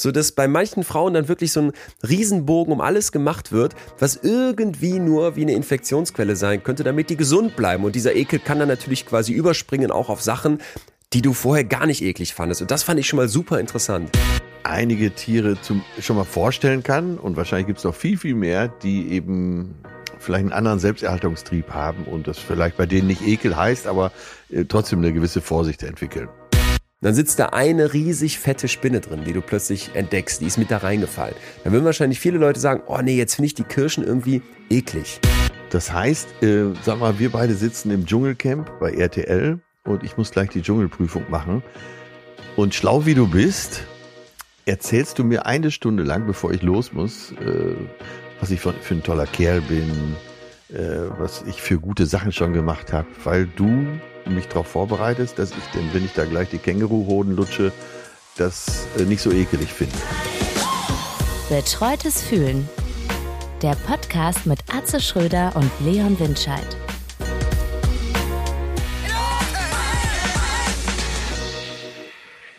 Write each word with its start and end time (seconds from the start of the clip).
so 0.00 0.12
dass 0.12 0.32
bei 0.32 0.48
manchen 0.48 0.84
Frauen 0.84 1.14
dann 1.14 1.28
wirklich 1.28 1.52
so 1.52 1.60
ein 1.60 1.72
Riesenbogen 2.06 2.72
um 2.72 2.80
alles 2.80 3.12
gemacht 3.12 3.52
wird, 3.52 3.74
was 3.98 4.16
irgendwie 4.16 4.98
nur 4.98 5.36
wie 5.36 5.42
eine 5.42 5.52
Infektionsquelle 5.52 6.36
sein 6.36 6.62
könnte, 6.62 6.84
damit 6.84 7.10
die 7.10 7.16
gesund 7.16 7.56
bleiben. 7.56 7.84
Und 7.84 7.94
dieser 7.94 8.14
Ekel 8.14 8.38
kann 8.38 8.58
dann 8.58 8.68
natürlich 8.68 9.06
quasi 9.06 9.32
überspringen 9.32 9.90
auch 9.90 10.08
auf 10.08 10.22
Sachen, 10.22 10.60
die 11.12 11.22
du 11.22 11.32
vorher 11.32 11.64
gar 11.64 11.86
nicht 11.86 12.02
eklig 12.02 12.34
fandest. 12.34 12.62
Und 12.62 12.70
das 12.70 12.82
fand 12.82 13.00
ich 13.00 13.08
schon 13.08 13.16
mal 13.16 13.28
super 13.28 13.58
interessant. 13.58 14.10
Einige 14.62 15.10
Tiere 15.10 15.60
zum, 15.60 15.82
schon 16.00 16.16
mal 16.16 16.24
vorstellen 16.24 16.82
kann 16.82 17.18
und 17.18 17.36
wahrscheinlich 17.36 17.66
gibt 17.66 17.78
es 17.78 17.84
noch 17.84 17.94
viel, 17.94 18.16
viel 18.16 18.34
mehr, 18.34 18.68
die 18.68 19.08
eben 19.12 19.74
vielleicht 20.18 20.42
einen 20.42 20.52
anderen 20.52 20.78
Selbsterhaltungstrieb 20.78 21.70
haben 21.70 22.04
und 22.04 22.28
das 22.28 22.38
vielleicht 22.38 22.76
bei 22.76 22.86
denen 22.86 23.08
nicht 23.08 23.26
Ekel 23.26 23.56
heißt, 23.56 23.86
aber 23.86 24.12
äh, 24.50 24.64
trotzdem 24.64 25.00
eine 25.00 25.12
gewisse 25.12 25.40
Vorsicht 25.40 25.82
entwickeln. 25.82 26.28
Dann 27.02 27.14
sitzt 27.14 27.38
da 27.38 27.46
eine 27.46 27.94
riesig 27.94 28.38
fette 28.38 28.68
Spinne 28.68 29.00
drin, 29.00 29.24
die 29.24 29.32
du 29.32 29.40
plötzlich 29.40 29.94
entdeckst. 29.94 30.42
Die 30.42 30.44
ist 30.44 30.58
mit 30.58 30.70
da 30.70 30.76
reingefallen. 30.76 31.34
Dann 31.64 31.72
würden 31.72 31.86
wahrscheinlich 31.86 32.20
viele 32.20 32.36
Leute 32.36 32.60
sagen, 32.60 32.82
oh 32.86 32.98
nee, 33.02 33.16
jetzt 33.16 33.36
finde 33.36 33.46
ich 33.46 33.54
die 33.54 33.64
Kirschen 33.64 34.04
irgendwie 34.04 34.42
eklig. 34.68 35.18
Das 35.70 35.90
heißt, 35.90 36.42
äh, 36.42 36.74
sag 36.82 37.00
mal, 37.00 37.18
wir 37.18 37.30
beide 37.30 37.54
sitzen 37.54 37.90
im 37.90 38.04
Dschungelcamp 38.04 38.78
bei 38.80 38.92
RTL 38.92 39.60
und 39.84 40.02
ich 40.02 40.18
muss 40.18 40.30
gleich 40.30 40.50
die 40.50 40.60
Dschungelprüfung 40.60 41.24
machen. 41.30 41.62
Und 42.56 42.74
schlau 42.74 43.06
wie 43.06 43.14
du 43.14 43.26
bist, 43.26 43.80
erzählst 44.66 45.18
du 45.18 45.24
mir 45.24 45.46
eine 45.46 45.70
Stunde 45.70 46.02
lang, 46.02 46.26
bevor 46.26 46.52
ich 46.52 46.60
los 46.60 46.92
muss, 46.92 47.32
äh, 47.32 47.76
was 48.40 48.50
ich 48.50 48.60
für, 48.60 48.74
für 48.74 48.96
ein 48.96 49.02
toller 49.02 49.26
Kerl 49.26 49.62
bin, 49.62 50.16
äh, 50.68 51.08
was 51.18 51.44
ich 51.48 51.62
für 51.62 51.78
gute 51.78 52.04
Sachen 52.04 52.30
schon 52.30 52.52
gemacht 52.52 52.92
habe, 52.92 53.08
weil 53.24 53.46
du 53.46 53.86
mich 54.26 54.48
darauf 54.48 54.66
vorbereitest, 54.66 55.38
dass 55.38 55.50
ich 55.50 55.64
denn, 55.74 55.92
wenn 55.92 56.04
ich 56.04 56.12
da 56.12 56.24
gleich 56.24 56.48
die 56.50 56.58
Känguruhoden 56.58 57.34
lutsche, 57.36 57.72
das 58.36 58.86
äh, 58.98 59.02
nicht 59.02 59.22
so 59.22 59.30
ekelig 59.30 59.68
finde. 59.72 59.96
Betreutes 61.48 62.22
Fühlen. 62.22 62.68
Der 63.62 63.74
Podcast 63.86 64.46
mit 64.46 64.60
Atze 64.72 65.00
Schröder 65.00 65.52
und 65.54 65.70
Leon 65.84 66.18
Windscheid. 66.18 66.64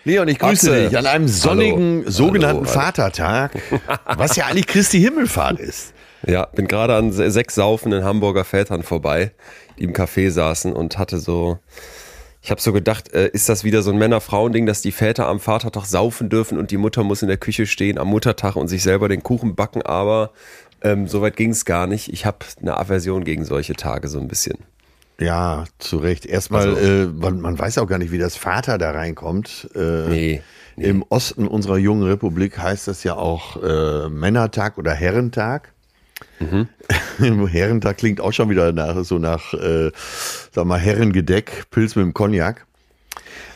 Leon, 0.04 0.28
ich 0.28 0.40
grüße 0.40 0.72
Atze. 0.72 0.90
dich 0.90 0.98
an 0.98 1.06
einem 1.06 1.28
sonnigen 1.28 2.00
Hallo. 2.02 2.12
sogenannten 2.12 2.66
Hallo. 2.66 2.80
Vatertag, 2.80 3.52
was 4.18 4.36
ja 4.36 4.46
eigentlich 4.46 4.68
Christi 4.68 5.00
Himmelfahrt 5.00 5.60
ist. 5.60 5.94
Ja, 6.28 6.46
bin 6.46 6.68
gerade 6.68 6.96
an 6.96 7.12
se- 7.12 7.32
sechs 7.32 7.56
saufenden 7.56 8.04
Hamburger 8.04 8.44
Vätern 8.46 8.84
vorbei, 8.84 9.32
die 9.80 9.84
im 9.86 9.94
Café 9.94 10.30
saßen 10.30 10.74
und 10.74 10.98
hatte 10.98 11.18
so, 11.18 11.58
ich 12.42 12.52
habe 12.52 12.62
so 12.62 12.74
gedacht, 12.74 13.14
äh, 13.14 13.30
ist 13.34 13.50
das 13.50 13.64
wieder 13.64 13.82
so 13.82 13.92
ein 13.92 13.98
Männer-Frauen-Ding, 13.98 14.66
dass 14.66 14.82
die 14.82 14.92
Väter 14.92 15.28
am 15.28 15.40
Vatertag 15.40 15.86
saufen 15.86 16.30
dürfen 16.30 16.58
und 16.58 16.72
die 16.72 16.78
Mutter 16.78 17.04
muss 17.04 17.22
in 17.22 17.28
der 17.28 17.38
Küche 17.38 17.66
stehen 17.66 17.98
am 17.98 18.08
Muttertag 18.08 18.56
und 18.56 18.68
sich 18.68 18.84
selber 18.84 19.10
den 19.10 19.24
Kuchen 19.24 19.56
backen, 19.56 19.82
aber 19.82 20.32
ähm, 20.84 21.08
so 21.08 21.22
weit 21.22 21.36
ging 21.38 21.52
es 21.52 21.66
gar 21.66 21.86
nicht. 21.88 22.12
Ich 22.12 22.26
habe 22.26 22.38
eine 22.62 22.78
Aversion 22.78 23.24
gegen 23.24 23.46
solche 23.46 23.74
Tage 23.74 24.08
so 24.08 24.20
ein 24.20 24.28
bisschen. 24.28 24.58
Ja, 25.20 25.66
zu 25.78 25.98
Recht. 25.98 26.26
Erstmal, 26.26 26.70
Also- 26.70 26.82
äh, 26.82 27.06
man, 27.06 27.42
man 27.42 27.58
weiß 27.60 27.78
auch 27.78 27.86
gar 27.88 28.00
nicht, 28.00 28.12
wie 28.12 28.18
das 28.18 28.36
Vater 28.36 28.78
da 28.80 28.90
reinkommt. 28.92 29.70
Äh, 29.76 29.80
Nee, 30.10 30.42
nee. 30.78 30.86
Im 30.86 31.04
Osten 31.10 31.48
unserer 31.48 31.78
jungen 31.78 32.04
Republik 32.08 32.58
heißt 32.58 32.88
das 32.88 33.04
ja 33.04 33.16
auch 33.16 33.62
äh, 33.62 34.10
Männertag 34.10 34.80
oder 34.80 34.94
Herrentag. 34.94 35.74
Mhm. 36.42 37.48
Herrentag 37.48 37.98
klingt 37.98 38.20
auch 38.20 38.34
schon 38.34 38.50
wieder 38.50 38.72
nach 38.72 39.04
so 39.04 39.20
nach, 39.20 39.54
äh, 39.54 39.92
sag 40.52 40.66
mal, 40.66 40.80
Herrengedeck, 40.80 41.66
Pilz 41.72 41.96
mit 41.96 42.06
dem 42.06 42.14
Cognac. 42.14 42.66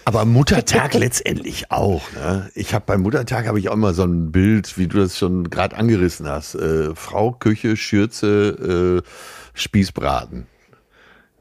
Aber 0.06 0.24
Muttertag 0.26 0.94
letztendlich 0.94 1.72
auch. 1.72 2.04
Ne? 2.14 2.50
Ich 2.54 2.74
habe 2.74 2.86
beim 2.86 3.02
Muttertag 3.02 3.48
habe 3.48 3.60
ich 3.60 3.70
auch 3.70 3.74
immer 3.74 3.94
so 3.94 4.04
ein 4.04 4.32
Bild, 4.32 4.78
wie 4.78 4.88
du 4.88 5.00
das 5.00 5.18
schon 5.18 5.50
gerade 5.50 5.76
angerissen 5.76 6.28
hast. 6.28 6.56
Äh, 6.56 6.94
Frau, 6.96 7.32
Küche, 7.32 7.76
Schürze, 7.76 9.02
äh, 9.04 9.10
Spießbraten. 9.56 10.46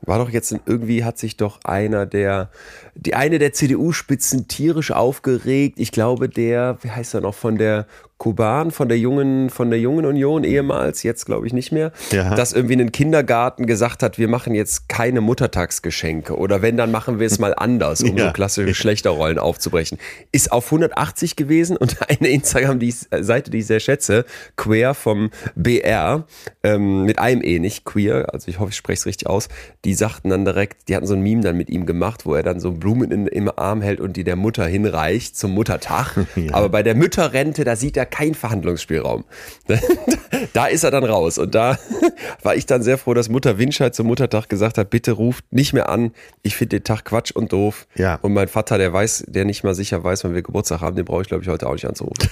War 0.06 0.18
doch 0.18 0.30
jetzt 0.30 0.54
irgendwie 0.66 1.04
hat 1.04 1.18
sich 1.18 1.36
doch 1.36 1.60
einer 1.64 2.06
der, 2.06 2.50
die 2.96 3.14
eine 3.14 3.38
der 3.38 3.52
CDU-Spitzen 3.52 4.48
tierisch 4.48 4.90
aufgeregt. 4.92 5.78
Ich 5.78 5.92
glaube, 5.92 6.28
der, 6.28 6.78
wie 6.82 6.90
heißt 6.90 7.14
er 7.14 7.20
noch, 7.20 7.34
von 7.34 7.56
der 7.58 7.86
Kuban, 8.16 8.70
von 8.70 8.88
der 8.88 8.96
jungen, 8.96 9.50
von 9.50 9.70
der 9.70 9.80
jungen 9.80 10.06
Union 10.06 10.44
ehemals, 10.44 11.02
jetzt 11.02 11.26
glaube 11.26 11.46
ich 11.48 11.52
nicht 11.52 11.72
mehr, 11.72 11.90
Ja. 12.12 12.34
dass 12.36 12.52
irgendwie 12.52 12.80
ein 12.80 12.92
Kindergarten 12.92 13.66
gesagt 13.66 14.02
hat, 14.04 14.18
wir 14.18 14.28
machen 14.28 14.54
jetzt 14.54 14.88
keine 14.88 15.20
Muttertagsgeschenke 15.20 16.36
oder 16.36 16.62
wenn, 16.62 16.76
dann 16.76 16.92
machen 16.92 17.18
wir 17.18 17.26
es 17.26 17.38
mal 17.40 17.54
anders, 17.56 18.02
um 18.02 18.16
Ja. 18.16 18.26
so 18.26 18.32
klassische 18.32 18.66
Geschlechterrollen 18.66 19.38
aufzubrechen. 19.38 19.98
Ist 20.30 20.52
auf 20.52 20.66
180 20.66 21.34
gewesen 21.34 21.76
und 21.76 21.96
eine 22.08 22.28
Instagram-Seite, 22.28 23.50
die 23.50 23.58
ich 23.58 23.66
sehr 23.66 23.80
schätze, 23.80 24.24
Queer 24.56 24.94
vom 24.94 25.30
BR, 25.56 26.24
ähm, 26.62 27.04
mit 27.04 27.18
einem 27.18 27.42
E, 27.42 27.58
nicht 27.58 27.84
Queer, 27.84 28.32
also 28.32 28.48
ich 28.48 28.60
hoffe, 28.60 28.70
ich 28.70 28.76
spreche 28.76 29.00
es 29.00 29.06
richtig 29.06 29.28
aus, 29.28 29.48
die 29.84 29.94
sagten 29.94 30.30
dann 30.30 30.44
direkt, 30.44 30.88
die 30.88 30.94
hatten 30.96 31.06
so 31.06 31.14
ein 31.14 31.20
Meme 31.22 31.42
dann 31.42 31.56
mit 31.56 31.68
ihm 31.68 31.84
gemacht, 31.84 32.26
wo 32.26 32.34
er 32.34 32.42
dann 32.44 32.60
so 32.60 32.70
Blumen 32.84 33.10
in, 33.10 33.26
im 33.26 33.50
Arm 33.56 33.80
hält 33.80 33.98
und 33.98 34.14
die 34.14 34.24
der 34.24 34.36
Mutter 34.36 34.66
hinreicht 34.66 35.38
zum 35.38 35.52
Muttertag. 35.52 36.18
Aber 36.52 36.68
bei 36.68 36.82
der 36.82 36.94
Mütterrente, 36.94 37.64
da 37.64 37.76
sieht 37.76 37.96
er 37.96 38.04
keinen 38.04 38.34
Verhandlungsspielraum. 38.34 39.24
da 40.52 40.66
ist 40.66 40.84
er 40.84 40.90
dann 40.90 41.04
raus. 41.04 41.38
Und 41.38 41.54
da 41.54 41.78
war 42.42 42.54
ich 42.56 42.66
dann 42.66 42.82
sehr 42.82 42.98
froh, 42.98 43.14
dass 43.14 43.30
Mutter 43.30 43.56
Winscheid 43.58 43.94
zum 43.94 44.06
Muttertag 44.06 44.50
gesagt 44.50 44.76
hat, 44.76 44.90
bitte 44.90 45.12
ruft 45.12 45.50
nicht 45.50 45.72
mehr 45.72 45.88
an. 45.88 46.12
Ich 46.42 46.56
finde 46.56 46.76
den 46.76 46.84
Tag 46.84 47.06
Quatsch 47.06 47.30
und 47.30 47.54
doof. 47.54 47.86
Ja. 47.94 48.16
Und 48.16 48.34
mein 48.34 48.48
Vater, 48.48 48.76
der 48.76 48.92
weiß, 48.92 49.24
der 49.28 49.46
nicht 49.46 49.64
mal 49.64 49.74
sicher 49.74 50.04
weiß, 50.04 50.24
wann 50.24 50.34
wir 50.34 50.42
Geburtstag 50.42 50.82
haben, 50.82 50.94
den 50.94 51.06
brauche 51.06 51.22
ich, 51.22 51.28
glaube 51.28 51.42
ich, 51.42 51.48
heute 51.48 51.66
auch 51.66 51.72
nicht 51.72 51.86
anzurufen. 51.86 52.28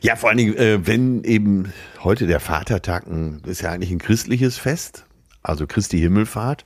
Ja, 0.00 0.16
vor 0.16 0.30
allen 0.30 0.38
Dingen, 0.38 0.56
äh, 0.56 0.86
wenn 0.86 1.22
eben 1.24 1.70
heute 2.02 2.26
der 2.26 2.40
Vatertag 2.40 3.06
ein, 3.06 3.42
ist 3.46 3.60
ja 3.60 3.72
eigentlich 3.72 3.90
ein 3.90 3.98
christliches 3.98 4.56
Fest, 4.56 5.04
also 5.42 5.66
Christi 5.66 5.98
Himmelfahrt. 5.98 6.64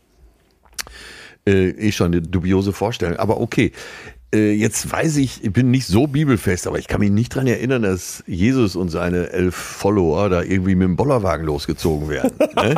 Äh, 1.47 1.71
eh 1.71 1.93
schon 1.93 2.09
eine 2.09 2.21
dubiose 2.21 2.73
Vorstellung, 2.73 3.17
aber 3.17 3.41
okay. 3.41 3.73
Äh, 4.33 4.53
jetzt 4.53 4.91
weiß 4.91 5.17
ich, 5.17 5.43
ich 5.43 5.53
bin 5.53 5.71
nicht 5.73 5.87
so 5.87 6.07
bibelfest, 6.07 6.67
aber 6.69 6.79
ich 6.79 6.87
kann 6.87 7.01
mich 7.01 7.11
nicht 7.11 7.35
dran 7.35 7.49
erinnern, 7.49 7.83
dass 7.83 8.23
Jesus 8.29 8.77
und 8.77 8.89
seine 8.89 9.31
elf 9.31 9.55
Follower 9.57 10.29
da 10.29 10.43
irgendwie 10.43 10.77
mit 10.77 10.87
dem 10.87 10.97
Bollerwagen 10.97 11.45
losgezogen 11.47 12.09
werden. 12.09 12.31
Ne? 12.61 12.75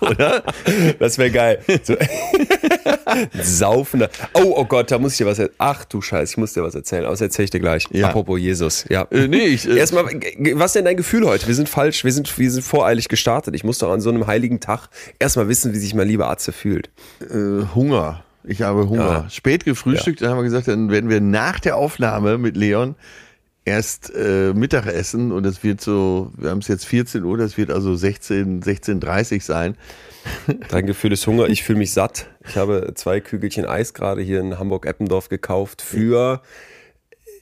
Oder? 0.00 0.42
Das 0.98 1.18
wäre 1.18 1.30
geil. 1.30 1.58
So. 1.82 1.94
Saufender. 3.42 4.08
Oh, 4.34 4.54
oh 4.56 4.64
Gott, 4.64 4.90
da 4.90 4.98
muss 4.98 5.12
ich 5.12 5.18
dir 5.18 5.26
was 5.26 5.38
erzählen. 5.38 5.54
Ach 5.58 5.84
du 5.84 6.00
Scheiße, 6.00 6.32
ich 6.32 6.36
muss 6.36 6.52
dir 6.54 6.62
was 6.62 6.74
erzählen. 6.74 7.04
Aber 7.04 7.12
das 7.12 7.20
erzähle 7.20 7.44
ich 7.44 7.50
dir 7.50 7.60
gleich. 7.60 7.86
Ja. 7.90 8.08
Apropos 8.08 8.38
Jesus. 8.38 8.84
Ja. 8.88 9.02
Äh, 9.10 9.28
nee, 9.28 9.46
ich, 9.46 9.68
äh, 9.68 9.76
Erstmal, 9.76 10.04
was 10.04 10.66
ist 10.70 10.74
denn 10.76 10.84
dein 10.84 10.96
Gefühl 10.96 11.26
heute? 11.26 11.46
Wir 11.46 11.54
sind 11.54 11.68
falsch, 11.68 12.04
wir 12.04 12.12
sind, 12.12 12.38
wir 12.38 12.50
sind 12.50 12.62
voreilig 12.62 13.08
gestartet. 13.08 13.54
Ich 13.54 13.64
muss 13.64 13.78
doch 13.78 13.90
an 13.90 14.00
so 14.00 14.10
einem 14.10 14.26
heiligen 14.26 14.60
Tag 14.60 14.88
erstmal 15.18 15.48
wissen, 15.48 15.72
wie 15.74 15.78
sich 15.78 15.94
mein 15.94 16.08
lieber 16.08 16.28
Atze 16.30 16.52
fühlt. 16.52 16.90
äh, 17.20 17.64
Hunger. 17.74 18.22
Ich 18.48 18.62
habe 18.62 18.88
Hunger. 18.88 19.24
Ja. 19.24 19.30
Spät 19.30 19.64
gefrühstückt, 19.64 20.22
dann 20.22 20.30
haben 20.30 20.38
wir 20.38 20.44
gesagt, 20.44 20.68
dann 20.68 20.90
werden 20.90 21.10
wir 21.10 21.20
nach 21.20 21.60
der 21.60 21.76
Aufnahme 21.76 22.38
mit 22.38 22.56
Leon 22.56 22.94
erst 23.66 24.10
äh, 24.14 24.54
Mittag 24.54 24.86
essen 24.86 25.30
und 25.32 25.44
es 25.44 25.62
wird 25.62 25.82
so, 25.82 26.32
wir 26.38 26.48
haben 26.50 26.60
es 26.60 26.68
jetzt 26.68 26.86
14 26.86 27.22
Uhr, 27.24 27.36
das 27.36 27.58
wird 27.58 27.70
also 27.70 27.94
16, 27.94 28.62
16.30 28.62 29.42
sein. 29.42 29.76
Dein 30.70 30.86
Gefühl 30.86 31.12
ist 31.12 31.26
Hunger, 31.26 31.48
ich 31.48 31.62
fühle 31.62 31.78
mich 31.78 31.92
satt. 31.92 32.26
Ich 32.48 32.56
habe 32.56 32.92
zwei 32.94 33.20
Kügelchen 33.20 33.66
Eis 33.66 33.92
gerade 33.92 34.22
hier 34.22 34.40
in 34.40 34.58
Hamburg-Eppendorf 34.58 35.28
gekauft 35.28 35.82
für, 35.82 36.40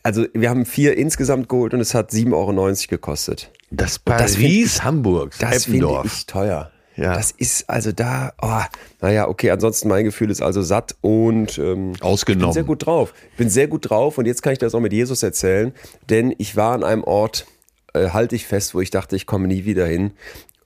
also 0.03 0.27
wir 0.34 0.50
haben 0.50 0.67
vier 0.67 0.97
insgesamt 0.97 1.49
geholt 1.49 1.73
und 1.75 1.81
es 1.81 1.94
hat 1.94 2.11
7,90 2.11 2.33
Euro 2.33 2.75
gekostet. 2.88 3.53
Das 3.71 4.00
das 4.05 4.34
find 4.34 4.49
Paris 4.49 4.83
Hamburgs, 4.83 5.38
Das 5.38 5.65
finde 5.65 5.78
Eppendorf. 5.87 6.06
ich 6.06 6.27
teuer. 6.27 6.71
Ja. 6.97 7.15
Das 7.15 7.31
ist 7.31 7.69
also 7.69 7.93
da, 7.93 8.33
oh, 8.41 8.61
naja, 9.01 9.29
okay, 9.29 9.51
ansonsten 9.51 9.89
mein 9.89 10.05
Gefühl 10.05 10.31
ist 10.31 10.41
also 10.41 10.62
satt 10.62 10.97
und 11.03 11.59
ähm, 11.59 11.93
ich 11.93 12.01
bin 12.01 12.09
Ausgenommen. 12.09 12.53
sehr 12.53 12.65
gut 12.65 12.87
drauf. 12.87 13.12
Ich 13.33 13.37
bin 13.37 13.51
sehr 13.51 13.69
gut 13.69 13.91
drauf 13.91 14.19
und 14.19 14.27
jetzt 14.27 14.43
kann 14.43 14.53
ich 14.55 14.59
das 14.59 14.75
auch 14.75 14.81
mit 14.81 14.93
Jesus 14.93 15.23
erzählen, 15.23 15.73
denn 16.09 16.35
ich 16.39 16.56
war 16.56 16.73
an 16.73 16.85
einem 16.85 17.05
Ort, 17.05 17.47
äh, 17.93 18.11
halte 18.11 18.35
ich 18.35 18.47
fest, 18.47 18.75
wo 18.75 18.81
ich 18.81 18.91
dachte, 18.91 19.15
ich 19.15 19.26
komme 19.26 19.47
nie 19.47 19.67
wieder 19.67 19.87
hin 19.87 20.12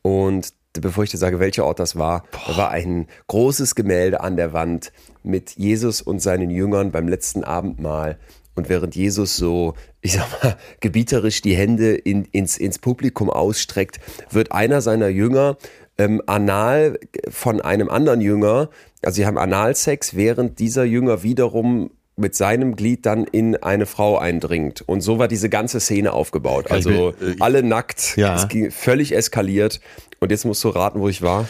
und 0.02 0.52
bevor 0.72 1.02
ich 1.04 1.10
dir 1.10 1.18
sage, 1.18 1.40
welcher 1.40 1.64
Ort 1.64 1.80
das 1.80 1.96
war, 1.96 2.24
da 2.46 2.56
war 2.56 2.70
ein 2.70 3.08
großes 3.26 3.74
Gemälde 3.74 4.20
an 4.20 4.36
der 4.36 4.52
Wand 4.52 4.92
mit 5.22 5.56
Jesus 5.56 6.00
und 6.00 6.20
seinen 6.20 6.50
Jüngern 6.50 6.92
beim 6.92 7.08
letzten 7.08 7.42
Abendmahl. 7.44 8.18
Und 8.54 8.68
während 8.68 8.94
Jesus 8.94 9.36
so, 9.36 9.74
ich 10.00 10.12
sag 10.12 10.42
mal, 10.42 10.56
gebieterisch 10.80 11.40
die 11.40 11.56
Hände 11.56 11.94
in, 11.94 12.24
ins, 12.26 12.56
ins 12.56 12.78
Publikum 12.78 13.30
ausstreckt, 13.30 14.00
wird 14.30 14.52
einer 14.52 14.80
seiner 14.80 15.08
Jünger 15.08 15.56
ähm, 16.00 16.22
anal 16.26 16.98
von 17.28 17.60
einem 17.60 17.88
anderen 17.90 18.20
Jünger, 18.20 18.68
also 19.02 19.16
sie 19.16 19.26
haben 19.26 19.38
Analsex, 19.38 20.14
während 20.14 20.58
dieser 20.58 20.84
Jünger 20.84 21.22
wiederum 21.22 21.90
mit 22.16 22.34
seinem 22.34 22.76
Glied 22.76 23.06
dann 23.06 23.24
in 23.24 23.56
eine 23.62 23.86
Frau 23.86 24.18
eindringt. 24.18 24.82
Und 24.86 25.00
so 25.00 25.18
war 25.18 25.26
diese 25.28 25.48
ganze 25.48 25.80
Szene 25.80 26.12
aufgebaut. 26.12 26.70
Also 26.70 27.10
äh, 27.10 27.36
alle 27.40 27.62
nackt, 27.62 28.16
Ja. 28.16 28.36
es 28.36 28.48
ging 28.48 28.70
völlig 28.70 29.14
eskaliert. 29.16 29.80
Und 30.20 30.30
jetzt 30.30 30.44
musst 30.44 30.62
du 30.64 30.68
raten, 30.68 31.00
wo 31.00 31.08
ich 31.08 31.22
war. 31.22 31.48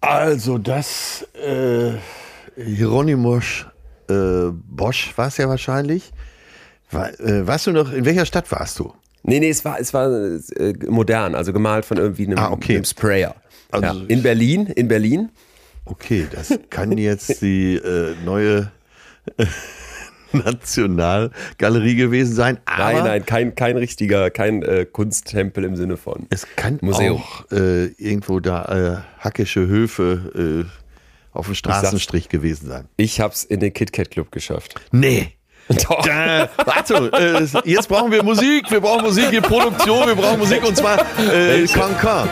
Also 0.00 0.58
das 0.58 1.26
äh, 1.34 1.92
Hieronymus 2.60 3.66
äh, 4.08 4.50
Bosch 4.52 5.12
war 5.16 5.28
es 5.28 5.36
ja 5.36 5.48
wahrscheinlich, 5.48 6.12
War, 6.90 7.08
äh, 7.20 7.46
warst 7.46 7.66
du 7.66 7.72
noch, 7.72 7.92
in 7.92 8.04
welcher 8.04 8.26
Stadt 8.26 8.50
warst 8.52 8.78
du? 8.78 8.92
Nee, 9.22 9.40
nee, 9.40 9.50
es 9.50 9.64
war, 9.64 9.78
es 9.80 9.92
war 9.94 10.08
äh, 10.08 10.72
modern, 10.88 11.34
also 11.34 11.52
gemalt 11.52 11.84
von 11.84 11.96
irgendwie 11.96 12.26
einem, 12.26 12.38
Ah, 12.38 12.50
okay. 12.52 12.76
einem 12.76 12.84
Sprayer. 12.84 13.34
Also- 13.70 13.86
ja. 14.00 14.04
In 14.08 14.22
Berlin, 14.22 14.66
in 14.66 14.88
Berlin. 14.88 15.30
Okay, 15.84 16.26
das 16.32 16.58
kann 16.70 16.96
jetzt 16.98 17.42
die 17.42 17.76
äh, 17.76 18.14
neue 18.24 18.72
äh, 19.36 19.46
Nationalgalerie 20.32 21.94
gewesen 21.94 22.34
sein. 22.34 22.58
Nein, 22.66 22.96
nein, 23.04 23.26
kein, 23.26 23.54
kein 23.54 23.76
richtiger, 23.76 24.30
kein 24.30 24.62
äh, 24.62 24.84
Kunsttempel 24.84 25.64
im 25.64 25.76
Sinne 25.76 25.96
von. 25.96 26.26
Es 26.30 26.46
kann 26.56 26.78
Museum. 26.82 27.16
auch 27.18 27.50
äh, 27.52 27.86
irgendwo 27.98 28.40
da 28.40 29.04
äh, 29.20 29.22
hackische 29.22 29.66
Höfe 29.66 30.66
äh, 30.66 31.36
auf 31.36 31.46
dem 31.46 31.54
Straßenstrich 31.54 32.28
gewesen 32.28 32.68
sein. 32.68 32.88
Ich 32.96 33.20
hab's 33.20 33.44
in 33.44 33.60
den 33.60 33.72
KitKat 33.72 34.10
Club 34.10 34.32
geschafft. 34.32 34.74
Nee. 34.90 35.32
Da, 35.68 36.48
warte, 36.64 37.10
äh, 37.12 37.68
jetzt 37.68 37.88
brauchen 37.88 38.12
wir 38.12 38.22
Musik. 38.22 38.70
Wir 38.70 38.80
brauchen 38.80 39.04
Musik 39.04 39.32
in 39.32 39.42
Produktion. 39.42 40.06
Wir 40.06 40.14
brauchen 40.14 40.38
Musik 40.38 40.64
und 40.64 40.76
zwar 40.76 40.98
äh, 41.18 41.66
Cancan. 41.66 42.28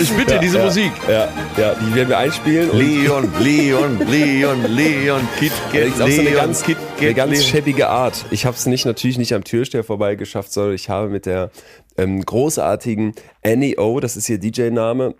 Ich 0.00 0.10
bitte 0.12 0.34
ja, 0.34 0.38
diese 0.38 0.58
ja, 0.58 0.64
Musik. 0.64 0.92
Ja, 1.06 1.28
ja, 1.58 1.74
die 1.74 1.94
werden 1.94 2.08
wir 2.08 2.18
einspielen. 2.18 2.70
Leon, 2.76 3.30
Leon, 3.40 3.98
Leon, 4.08 4.64
Leon, 4.64 5.28
Kit, 5.38 5.52
Kit, 5.70 5.98
Leon, 5.98 5.98
so 5.98 6.04
eine 6.04 6.52
Kit, 6.54 6.64
Kit, 6.64 6.78
eine 7.00 7.14
ganz 7.14 7.44
schäbige 7.44 7.88
Art. 7.88 8.24
Ich 8.30 8.46
habe 8.46 8.56
es 8.56 8.64
nicht 8.64 8.86
natürlich 8.86 9.18
nicht 9.18 9.34
am 9.34 9.44
Türsteher 9.44 9.84
vorbei 9.84 10.14
geschafft, 10.14 10.52
sondern 10.52 10.74
ich 10.74 10.88
habe 10.88 11.08
mit 11.08 11.26
der 11.26 11.50
ähm, 11.98 12.24
großartigen 12.24 13.14
Annie 13.44 13.76
O, 13.78 14.00
das 14.00 14.16
ist 14.16 14.28
ihr 14.30 14.38
DJ-Name, 14.38 15.14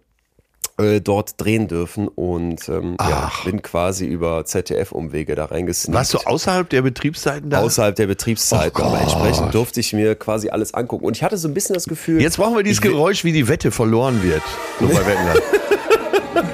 äh, 0.80 1.00
dort 1.00 1.40
drehen 1.40 1.68
dürfen 1.68 2.08
und 2.08 2.68
ähm, 2.68 2.96
ja, 3.00 3.30
bin 3.44 3.62
quasi 3.62 4.06
über 4.06 4.44
ZDF-Umwege 4.44 5.34
da 5.34 5.46
reingesneakt. 5.46 5.96
Warst 5.96 6.14
du 6.14 6.18
außerhalb 6.18 6.68
der 6.68 6.82
Betriebszeiten 6.82 7.50
da? 7.50 7.60
Außerhalb 7.60 7.94
der 7.94 8.06
Betriebszeiten, 8.06 8.80
Oh 8.82 8.86
aber 8.86 9.00
entsprechend 9.00 9.54
durfte 9.54 9.80
ich 9.80 9.92
mir 9.92 10.14
quasi 10.14 10.50
alles 10.50 10.74
angucken. 10.74 11.04
Und 11.04 11.16
ich 11.16 11.22
hatte 11.22 11.36
so 11.36 11.48
ein 11.48 11.54
bisschen 11.54 11.74
das 11.74 11.86
Gefühl. 11.86 12.20
Jetzt 12.20 12.36
brauchen 12.36 12.56
wir 12.56 12.62
dieses 12.62 12.80
Geräusch, 12.80 13.24
wie 13.24 13.32
die 13.32 13.48
Wette 13.48 13.70
verloren 13.70 14.22
wird. 14.22 14.42
So 14.80 14.86
bei 14.86 15.06
Wetten. 15.06 15.40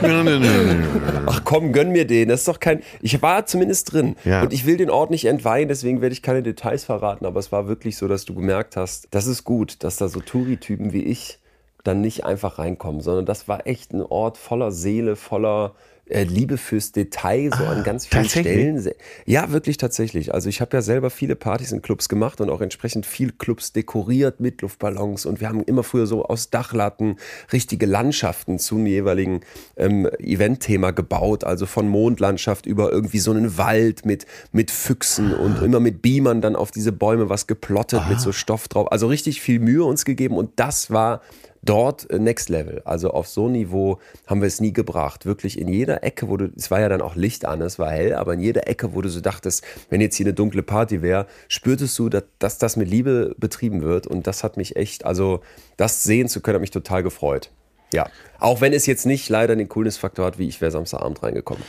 Ach 1.27 1.43
komm, 1.45 1.73
gönn 1.73 1.91
mir 1.93 2.07
den. 2.07 2.29
Das 2.29 2.41
ist 2.41 2.49
doch 2.49 2.61
kein. 2.61 2.83
Ich 3.01 3.21
war 3.23 3.47
zumindest 3.47 3.93
drin. 3.93 4.17
Ja. 4.25 4.43
Und 4.43 4.53
ich 4.53 4.67
will 4.67 4.77
den 4.77 4.91
Ort 4.91 5.11
nicht 5.11 5.27
entweihen, 5.27 5.69
deswegen 5.69 6.01
werde 6.01 6.13
ich 6.13 6.23
keine 6.23 6.43
Details 6.43 6.85
verraten. 6.85 7.27
Aber 7.27 7.41
es 7.41 7.53
war 7.53 7.69
wirklich 7.69 7.97
so, 7.97 8.09
dass 8.09 8.25
du 8.25 8.35
gemerkt 8.35 8.77
hast, 8.77 9.09
das 9.11 9.27
ist 9.27 9.45
gut, 9.45 9.83
dass 9.85 9.97
da 9.97 10.09
so 10.09 10.21
Touri-Typen 10.21 10.93
wie 10.93 11.03
ich 11.03 11.39
dann 11.87 12.01
nicht 12.01 12.25
einfach 12.25 12.59
reinkommen, 12.59 13.01
sondern 13.01 13.27
das 13.27 13.49
war 13.49 13.67
echt 13.67 13.93
ein 13.93 14.03
Ort 14.03 14.39
voller 14.39 14.73
Seele, 14.73 15.17
voller 15.17 15.75
äh, 16.09 16.23
Liebe 16.23 16.57
fürs 16.57 16.93
Detail, 16.93 17.51
so 17.57 17.65
an 17.65 17.83
ganz 17.83 18.07
vielen 18.07 18.25
Ah? 18.25 18.29
Stellen. 18.29 18.91
Ja, 19.25 19.51
wirklich 19.51 19.77
tatsächlich. 19.77 20.33
Also 20.33 20.49
ich 20.49 20.61
habe 20.61 20.77
ja 20.77 20.81
selber 20.81 21.11
viele 21.11 21.35
Partys 21.35 21.73
in 21.73 21.83
Clubs 21.83 22.09
gemacht 22.09 22.41
und 22.41 22.49
auch 22.49 22.61
entsprechend 22.61 23.07
viel 23.07 23.33
Clubs 23.33 23.73
dekoriert 23.73 24.39
mit 24.39 24.63
Luftballons 24.63 25.27
und 25.27 25.41
wir 25.41 25.49
haben 25.49 25.65
immer 25.65 25.83
früher 25.83 26.07
so 26.07 26.25
aus 26.25 26.51
Dachlatten 26.51 27.17
richtige 27.53 27.87
Landschaften 27.87 28.59
zum 28.59 28.87
jeweiligen 28.87 29.41
ähm, 29.77 30.09
Eventthema 30.21 30.93
gebaut, 30.93 31.43
also 31.43 31.67
von 31.67 31.89
Mondlandschaft 31.89 32.67
über 32.67 32.93
irgendwie 32.93 33.19
so 33.19 33.33
einen 33.33 33.59
Wald 33.59 34.07
mit, 34.07 34.27
mit 34.53 34.71
Füchsen 34.71 35.35
und 35.35 35.61
immer 35.61 35.81
mit 35.81 36.03
Beamern 36.03 36.41
dann 36.41 36.55
auf 36.55 36.71
diese 36.71 36.93
Bäume 36.93 37.29
was 37.29 37.49
geplottet 37.49 38.09
mit 38.09 38.21
so 38.21 38.31
Stoff 38.31 38.69
drauf. 38.69 38.93
Also 38.93 39.09
richtig 39.09 39.41
viel 39.41 39.59
Mühe 39.59 39.85
uns 39.85 40.05
gegeben 40.05 40.37
und 40.37 40.51
das 40.57 40.91
war 40.91 41.21
dort 41.69 42.09
äh, 42.11 42.19
Next 42.19 42.49
Level. 42.49 42.81
Also 42.85 43.11
auf 43.11 43.29
so 43.29 43.47
ein 43.47 43.53
Niveau 43.53 43.99
haben 44.27 44.41
wir 44.41 44.49
es 44.49 44.61
nie 44.61 44.73
gebracht. 44.73 45.27
Wirklich 45.27 45.59
in 45.59 45.69
jeder 45.69 46.03
Ecke, 46.03 46.29
wo 46.29 46.37
du, 46.37 46.51
es 46.57 46.71
war 46.71 46.81
ja 46.81 46.89
dann 46.89 47.03
auch 47.03 47.17
Licht 47.17 47.45
an, 47.45 47.61
es 47.61 47.79
war 47.79 47.91
hell, 47.91 48.15
aber 48.15 48.35
in 48.35 48.41
jeder 48.41 48.69
Ecke, 48.69 48.95
wo 48.95 49.03
du 49.03 49.09
so 49.09 49.21
dachtest, 49.21 49.63
wenn 49.91 50.01
jetzt 50.01 50.17
hier 50.17 50.27
eine 50.27 50.35
dunkle 50.35 50.63
Party 50.63 51.03
wäre, 51.03 51.27
spürtest 51.49 51.99
du, 51.99 52.09
dass, 52.09 52.25
dass 52.39 52.59
das 52.59 52.77
mit 52.77 52.89
Liebe 52.89 53.35
betrieben 53.39 53.83
wird. 53.83 54.07
Und 54.07 54.27
das 54.27 54.43
hat 54.43 54.57
mich 54.57 54.77
echt, 54.77 55.05
also 55.05 55.41
das 55.77 56.03
sehen 56.03 56.29
zu 56.29 56.41
können, 56.41 56.57
hat 56.57 56.61
mich 56.63 56.71
total 56.71 57.03
gefreut. 57.03 57.51
Ja. 57.93 58.09
Auch 58.39 58.61
wenn 58.61 58.73
es 58.73 58.87
jetzt 58.87 59.07
nicht 59.07 59.29
leider 59.29 59.55
den 59.57 59.69
Coolness-Faktor 59.69 60.27
hat, 60.27 60.39
wie 60.39 60.49
ich 60.49 60.61
wäre 60.61 60.71
Samstagabend 60.71 61.23
reingekommen. 61.23 61.63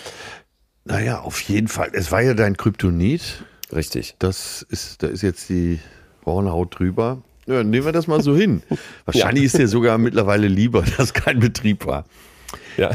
Naja, 0.85 1.21
auf 1.21 1.41
jeden 1.41 1.67
Fall. 1.67 1.89
Es 1.93 2.11
war 2.11 2.21
ja 2.21 2.33
dein 2.33 2.55
Kryptonit. 2.55 3.43
Richtig. 3.73 4.15
Das 4.19 4.65
ist, 4.69 5.03
da 5.03 5.07
ist 5.07 5.21
jetzt 5.21 5.49
die 5.49 5.79
Hornhaut 6.25 6.79
drüber. 6.79 7.21
Ja, 7.47 7.63
nehmen 7.63 7.85
wir 7.85 7.93
das 7.93 8.07
mal 8.07 8.21
so 8.21 8.35
hin. 8.35 8.61
Wahrscheinlich 9.05 9.45
ist 9.45 9.57
dir 9.57 9.67
sogar 9.67 9.97
mittlerweile 9.97 10.47
lieber, 10.47 10.83
dass 10.97 11.13
kein 11.13 11.39
Betrieb 11.39 11.85
war. 11.85 12.05
Ja. 12.77 12.91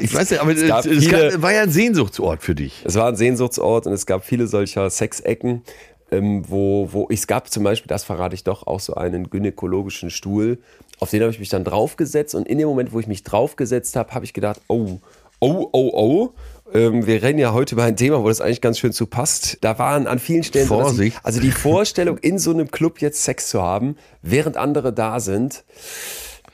Ich 0.00 0.14
weiß 0.14 0.30
nicht, 0.30 0.40
aber 0.40 0.52
es 0.52 0.62
es, 0.62 0.86
es 0.86 1.04
viele, 1.04 1.30
gab, 1.30 1.42
war 1.42 1.52
ja 1.52 1.62
ein 1.62 1.70
Sehnsuchtsort 1.70 2.42
für 2.42 2.54
dich. 2.54 2.82
Es 2.84 2.96
war 2.96 3.08
ein 3.08 3.16
Sehnsuchtsort 3.16 3.86
und 3.86 3.92
es 3.92 4.06
gab 4.06 4.24
viele 4.24 4.46
solcher 4.46 4.90
Sexecken, 4.90 5.62
ähm, 6.10 6.44
wo, 6.46 6.88
wo 6.92 7.08
es 7.10 7.26
gab 7.26 7.50
zum 7.50 7.64
Beispiel, 7.64 7.88
das 7.88 8.04
verrate 8.04 8.34
ich 8.34 8.44
doch, 8.44 8.66
auch 8.66 8.80
so 8.80 8.94
einen 8.94 9.30
gynäkologischen 9.30 10.10
Stuhl. 10.10 10.58
Auf 11.00 11.10
den 11.10 11.22
habe 11.22 11.32
ich 11.32 11.38
mich 11.38 11.48
dann 11.48 11.64
draufgesetzt 11.64 12.34
und 12.34 12.46
in 12.46 12.58
dem 12.58 12.68
Moment, 12.68 12.92
wo 12.92 13.00
ich 13.00 13.06
mich 13.06 13.24
draufgesetzt 13.24 13.96
habe, 13.96 14.12
habe 14.12 14.24
ich 14.24 14.34
gedacht, 14.34 14.60
oh, 14.68 15.00
oh, 15.40 15.68
oh, 15.72 15.90
oh. 15.92 16.34
Ähm, 16.74 17.06
wir 17.06 17.22
reden 17.22 17.38
ja 17.38 17.52
heute 17.52 17.76
über 17.76 17.84
ein 17.84 17.96
Thema, 17.96 18.22
wo 18.22 18.28
das 18.28 18.40
eigentlich 18.40 18.60
ganz 18.60 18.78
schön 18.78 18.92
zu 18.92 19.06
passt. 19.06 19.58
Da 19.60 19.78
waren 19.78 20.06
an 20.08 20.18
vielen 20.18 20.42
Stellen. 20.42 20.66
so, 20.66 20.78
dass 20.80 20.90
ich- 20.92 20.96
Vorsicht. 20.96 21.20
Also 21.22 21.40
die 21.40 21.52
Vorstellung, 21.52 22.18
in 22.18 22.38
so 22.38 22.50
einem 22.50 22.70
Club 22.70 23.00
jetzt 23.00 23.22
Sex 23.22 23.48
zu 23.48 23.62
haben, 23.62 23.96
während 24.22 24.56
andere 24.56 24.92
da 24.92 25.20
sind, 25.20 25.64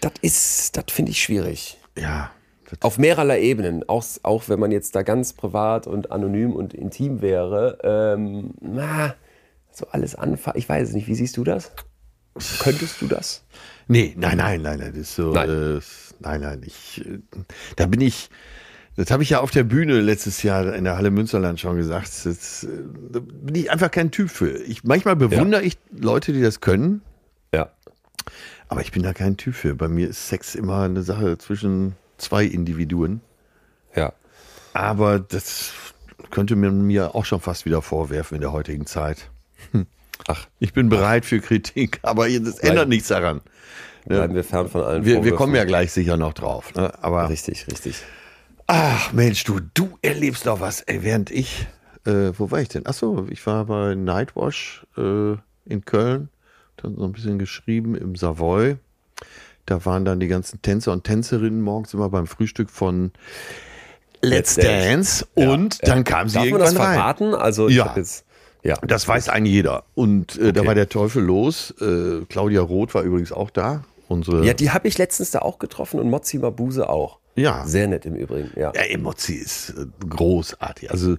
das 0.01 0.13
ist, 0.21 0.77
das 0.77 0.85
finde 0.91 1.13
ich 1.13 1.23
schwierig. 1.23 1.79
Ja. 1.99 2.31
Auf 2.81 2.99
mehrerlei 2.99 3.41
Ebenen, 3.41 3.89
auch, 3.89 4.05
auch 4.23 4.49
wenn 4.49 4.61
man 4.61 4.71
jetzt 4.71 4.95
da 4.95 5.03
ganz 5.03 5.33
privat 5.33 5.87
und 5.89 6.13
anonym 6.13 6.53
und 6.53 6.73
intim 6.73 7.21
wäre, 7.21 7.79
ähm, 7.83 8.53
na, 8.61 9.15
so 9.73 9.87
alles 9.91 10.15
anfangen. 10.15 10.57
Ich 10.59 10.69
weiß 10.69 10.89
es 10.91 10.95
nicht, 10.95 11.09
wie 11.09 11.15
siehst 11.17 11.37
du 11.37 11.43
das? 11.45 11.73
Könntest 12.61 13.01
du 13.01 13.07
das? 13.09 13.43
Nee, 13.89 14.15
nein, 14.17 14.37
nein, 14.37 14.63
nein, 14.63 14.79
nein. 14.79 14.93
Das 14.93 15.01
ist 15.03 15.15
so, 15.17 15.33
Nein. 15.33 15.49
Äh, 15.49 15.81
nein, 16.21 16.41
nein. 16.43 16.63
Ich, 16.65 17.05
äh, 17.05 17.19
da 17.77 17.87
bin 17.87 18.01
ich. 18.03 18.31
Das 19.01 19.11
habe 19.11 19.23
ich 19.23 19.31
ja 19.31 19.41
auf 19.41 19.51
der 19.51 19.65
Bühne 19.65 19.99
letztes 20.03 20.43
Jahr 20.43 20.75
in 20.75 20.85
der 20.85 20.99
Halle 20.99 21.11
Münsterland 21.11 21.59
schon 21.59 21.77
gesagt. 21.77 22.11
Das, 22.25 22.65
äh, 22.65 22.69
da 23.11 23.21
bin 23.21 23.55
ich 23.55 23.71
einfach 23.71 23.91
kein 23.91 24.11
Typ 24.11 24.29
für. 24.31 24.51
Ich, 24.65 24.85
manchmal 24.85 25.17
bewundere 25.17 25.63
ich 25.63 25.79
Leute, 25.91 26.35
die 26.35 26.43
das 26.43 26.61
können, 26.61 27.01
Ja. 27.55 27.71
aber 28.69 28.83
ich 28.83 28.93
bin 28.93 29.03
da 29.03 29.15
kein 29.15 29.39
Typ 29.39 29.55
für. 29.55 29.75
Bei 29.75 29.89
mir 29.89 30.11
ist 30.11 30.29
Sex 30.29 30.55
immer 30.55 30.83
eine 30.83 31.03
Sache 31.03 31.39
zwischen 31.39 31.95
zwei 32.19 32.45
Individuen. 32.45 33.23
Ja. 33.97 34.13
Aber 34.75 35.19
das 35.19 35.73
könnte 36.31 36.55
man 36.55 36.83
mir 36.83 37.15
auch 37.15 37.25
schon 37.25 37.41
fast 37.41 37.65
wieder 37.65 37.81
vorwerfen 37.81 38.35
in 38.35 38.43
der 38.43 38.53
heutigen 38.53 38.85
Zeit. 38.85 39.31
Ach, 40.29 40.47
Ich 40.59 40.75
bin 40.75 40.91
bereit 40.91 41.25
für 41.25 41.41
Kritik, 41.41 42.01
aber 42.03 42.29
das 42.29 42.59
ändert 42.59 42.91
nichts 42.91 43.09
daran. 43.09 43.41
bleiben 44.05 44.35
wir 44.35 44.45
fern 44.45 44.69
von 44.69 44.83
allen 44.83 45.07
Wir, 45.07 45.25
wir 45.25 45.35
kommen 45.35 45.55
ja 45.55 45.65
gleich 45.65 45.91
sicher 45.91 46.19
noch 46.19 46.35
drauf. 46.35 46.75
Ne? 46.75 46.93
Aber 47.03 47.31
Richtig, 47.31 47.67
richtig. 47.67 48.03
Ach 48.73 49.13
Mensch, 49.13 49.43
du, 49.45 49.59
du 49.75 49.99
erlebst 50.01 50.47
doch 50.47 50.61
was, 50.61 50.81
ey, 50.83 51.03
während 51.03 51.31
ich, 51.31 51.67
äh, 52.07 52.31
wo 52.39 52.51
war 52.51 52.61
ich 52.61 52.69
denn? 52.69 52.87
Achso, 52.87 53.27
ich 53.29 53.45
war 53.47 53.65
bei 53.67 53.95
Nightwash 53.97 54.87
äh, 54.97 55.33
in 55.67 55.85
Köln, 55.85 56.29
dann 56.77 56.97
so 56.97 57.05
ein 57.05 57.13
bisschen 57.13 57.39
geschrieben 57.39 57.95
im 57.97 58.15
Savoy. 58.15 58.77
Da 59.67 59.85
waren 59.85 60.05
dann 60.05 60.21
die 60.21 60.29
ganzen 60.29 60.63
Tänzer 60.63 60.93
und 60.93 61.05
Tänzerinnen 61.05 61.61
morgens 61.61 61.95
immer 61.95 62.09
beim 62.09 62.27
Frühstück 62.27 62.71
von 62.71 63.11
Let's 64.23 64.55
Let's 64.57 64.67
Dance. 64.67 65.27
Dance 65.35 65.53
und 65.53 65.89
dann 65.89 66.05
kam 66.05 66.29
sie 66.29 66.35
Darf 66.37 66.51
man 66.51 66.61
das 66.61 66.69
irgendwann 66.71 66.87
rein. 66.87 66.95
verraten? 66.97 67.35
Also 67.35 67.69
ich 67.69 67.77
Ja. 67.77 67.93
jetzt, 67.97 68.25
ja. 68.63 68.77
Das 68.87 69.07
weiß 69.09 69.29
eigentlich 69.29 69.55
jeder. 69.55 69.85
Und 69.95 70.39
äh, 70.39 70.53
da 70.53 70.61
Okay. 70.61 70.69
war 70.69 70.75
der 70.75 70.89
Teufel 70.89 71.23
los. 71.25 71.75
Äh, 71.81 72.25
Claudia 72.29 72.61
Roth 72.61 72.95
war 72.95 73.03
übrigens 73.03 73.33
auch 73.33 73.51
da. 73.51 73.85
Unsere 74.09 74.45
Ja, 74.45 74.55
die 74.55 74.71
habe 74.71 74.89
ich 74.89 74.99
letztens 74.99 75.31
da 75.31 75.41
auch 75.41 75.59
getroffen 75.59 76.01
und 76.01 76.09
Mozzi 76.11 76.39
Mabuse 76.39 76.89
auch. 76.89 77.19
Ja. 77.41 77.67
Sehr 77.67 77.89
nett 77.89 78.07
im 78.07 78.15
Übrigen, 78.15 78.51
ja. 78.57 78.73
Ja, 78.75 78.83
Emozi 78.83 79.35
ist 79.35 79.71
äh, 79.71 79.87
großartig. 80.09 80.91
Also 80.91 81.17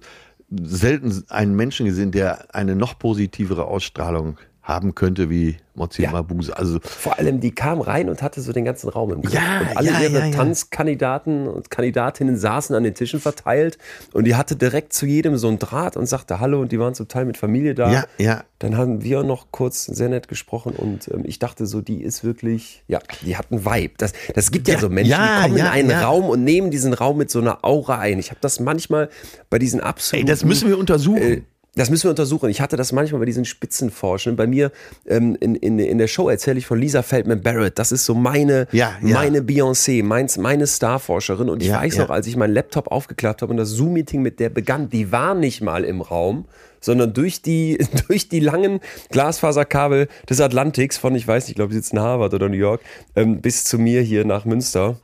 selten 0.50 1.24
einen 1.28 1.54
Menschen 1.54 1.86
gesehen, 1.86 2.12
der 2.12 2.54
eine 2.54 2.76
noch 2.76 2.98
positivere 2.98 3.64
Ausstrahlung 3.64 4.38
haben 4.62 4.94
könnte 4.94 5.28
wie 5.28 5.56
Mozi 5.74 6.02
Ja. 6.02 6.10
Mabuse. 6.10 6.56
Also 6.56 6.78
Vor 6.82 7.18
allem, 7.18 7.40
die 7.40 7.50
kam 7.50 7.80
rein 7.80 8.08
und 8.08 8.22
hatte 8.22 8.40
so 8.40 8.52
den 8.52 8.64
ganzen 8.64 8.88
Raum 8.88 9.12
im 9.12 9.22
Griff. 9.22 9.34
Ja, 9.34 9.60
und 9.60 9.76
alle 9.76 9.90
ja, 9.90 10.00
ihre 10.00 10.18
ja. 10.26 10.30
Tanzkandidaten 10.30 11.48
und 11.48 11.70
Kandidatinnen 11.70 12.36
saßen 12.36 12.76
an 12.76 12.84
den 12.84 12.94
Tischen 12.94 13.20
verteilt 13.20 13.78
und 14.12 14.24
die 14.24 14.36
hatte 14.36 14.54
direkt 14.54 14.92
zu 14.92 15.06
jedem 15.06 15.36
so 15.36 15.48
einen 15.48 15.58
Draht 15.58 15.96
und 15.96 16.06
sagte 16.06 16.40
Hallo 16.40 16.60
und 16.60 16.72
die 16.72 16.78
waren 16.78 16.94
zum 16.94 17.08
Teil 17.08 17.24
mit 17.24 17.36
Familie 17.36 17.74
da. 17.74 17.90
Ja, 17.90 18.04
ja. 18.18 18.44
Dann 18.58 18.76
haben 18.76 19.02
wir 19.02 19.24
noch 19.24 19.46
kurz 19.50 19.86
sehr 19.86 20.08
nett 20.08 20.28
gesprochen 20.28 20.74
und 20.76 21.08
ähm, 21.08 21.22
ich 21.24 21.40
dachte 21.40 21.66
so, 21.66 21.80
die 21.80 22.00
ist 22.00 22.22
wirklich, 22.22 22.84
ja, 22.86 23.00
die 23.22 23.36
hat 23.36 23.50
einen 23.50 23.64
Vibe. 23.64 23.94
Das, 23.98 24.12
das 24.34 24.52
gibt 24.52 24.68
ja, 24.68 24.78
so 24.78 24.88
Menschen, 24.88 25.18
die 25.20 25.42
kommen 25.42 25.56
in 25.56 25.66
einen. 25.66 25.90
Raum 25.90 26.24
und 26.24 26.44
nehmen 26.44 26.70
diesen 26.70 26.94
Raum 26.94 27.18
mit 27.18 27.30
so 27.30 27.40
einer 27.40 27.64
Aura 27.64 27.98
ein. 27.98 28.18
Ich 28.18 28.30
habe 28.30 28.38
das 28.40 28.60
manchmal 28.60 29.08
bei 29.50 29.58
diesen 29.58 29.80
ey, 29.80 29.86
absoluten... 29.86 30.28
das 30.28 30.44
müssen 30.44 30.68
wir 30.68 30.78
untersuchen. 30.78 31.22
Äh, 31.22 31.42
Das 31.74 31.88
müssen 31.88 32.04
wir 32.04 32.10
untersuchen. 32.10 32.50
Ich 32.50 32.60
hatte 32.60 32.76
das 32.76 32.92
manchmal 32.92 33.20
bei 33.20 33.24
diesen 33.24 33.46
Spitzenforschern. 33.46 34.36
Bei 34.36 34.46
mir 34.46 34.72
ähm, 35.06 35.36
in, 35.40 35.54
in, 35.54 35.78
in 35.78 35.96
der 35.96 36.06
Show 36.06 36.28
erzähle 36.28 36.58
ich 36.58 36.66
von 36.66 36.78
Lisa 36.78 37.02
Feldman 37.02 37.40
Barrett. 37.40 37.78
Das 37.78 37.92
ist 37.92 38.04
so 38.04 38.14
meine, 38.14 38.68
Ja, 38.72 38.92
ja. 39.02 39.14
meine 39.14 39.40
Beyoncé, 39.40 40.04
meins, 40.04 40.36
meine 40.36 40.66
Starforscherin. 40.66 41.48
Und 41.48 41.62
ich 41.62 41.68
Ja, 41.70 41.80
weiß 41.80 41.96
noch, 41.96 42.10
als 42.10 42.26
ich 42.26 42.36
meinen 42.36 42.52
Laptop 42.52 42.88
aufgeklappt 42.88 43.40
habe 43.40 43.52
und 43.52 43.56
das 43.56 43.70
Zoom-Meeting 43.70 44.20
mit 44.20 44.38
der 44.38 44.50
begann, 44.50 44.90
die 44.90 45.12
war 45.12 45.34
nicht 45.34 45.62
mal 45.62 45.84
im 45.84 46.02
Raum, 46.02 46.44
sondern 46.80 47.14
durch 47.14 47.40
die, 47.40 47.78
durch 48.08 48.28
die 48.28 48.40
langen 48.40 48.80
Glasfaserkabel 49.10 50.08
des 50.28 50.40
Atlantiks 50.42 50.98
von, 50.98 51.14
ich 51.14 51.26
weiß 51.26 51.44
nicht, 51.44 51.50
ich 51.52 51.56
glaube, 51.56 51.72
sie 51.72 51.78
sitzt 51.78 51.94
in 51.94 52.00
Harvard 52.00 52.34
oder 52.34 52.50
New 52.50 52.56
York, 52.56 52.82
ähm, 53.16 53.40
bis 53.40 53.64
zu 53.64 53.78
mir 53.78 54.02
hier 54.02 54.26
nach 54.26 54.44
Münster. 54.44 54.98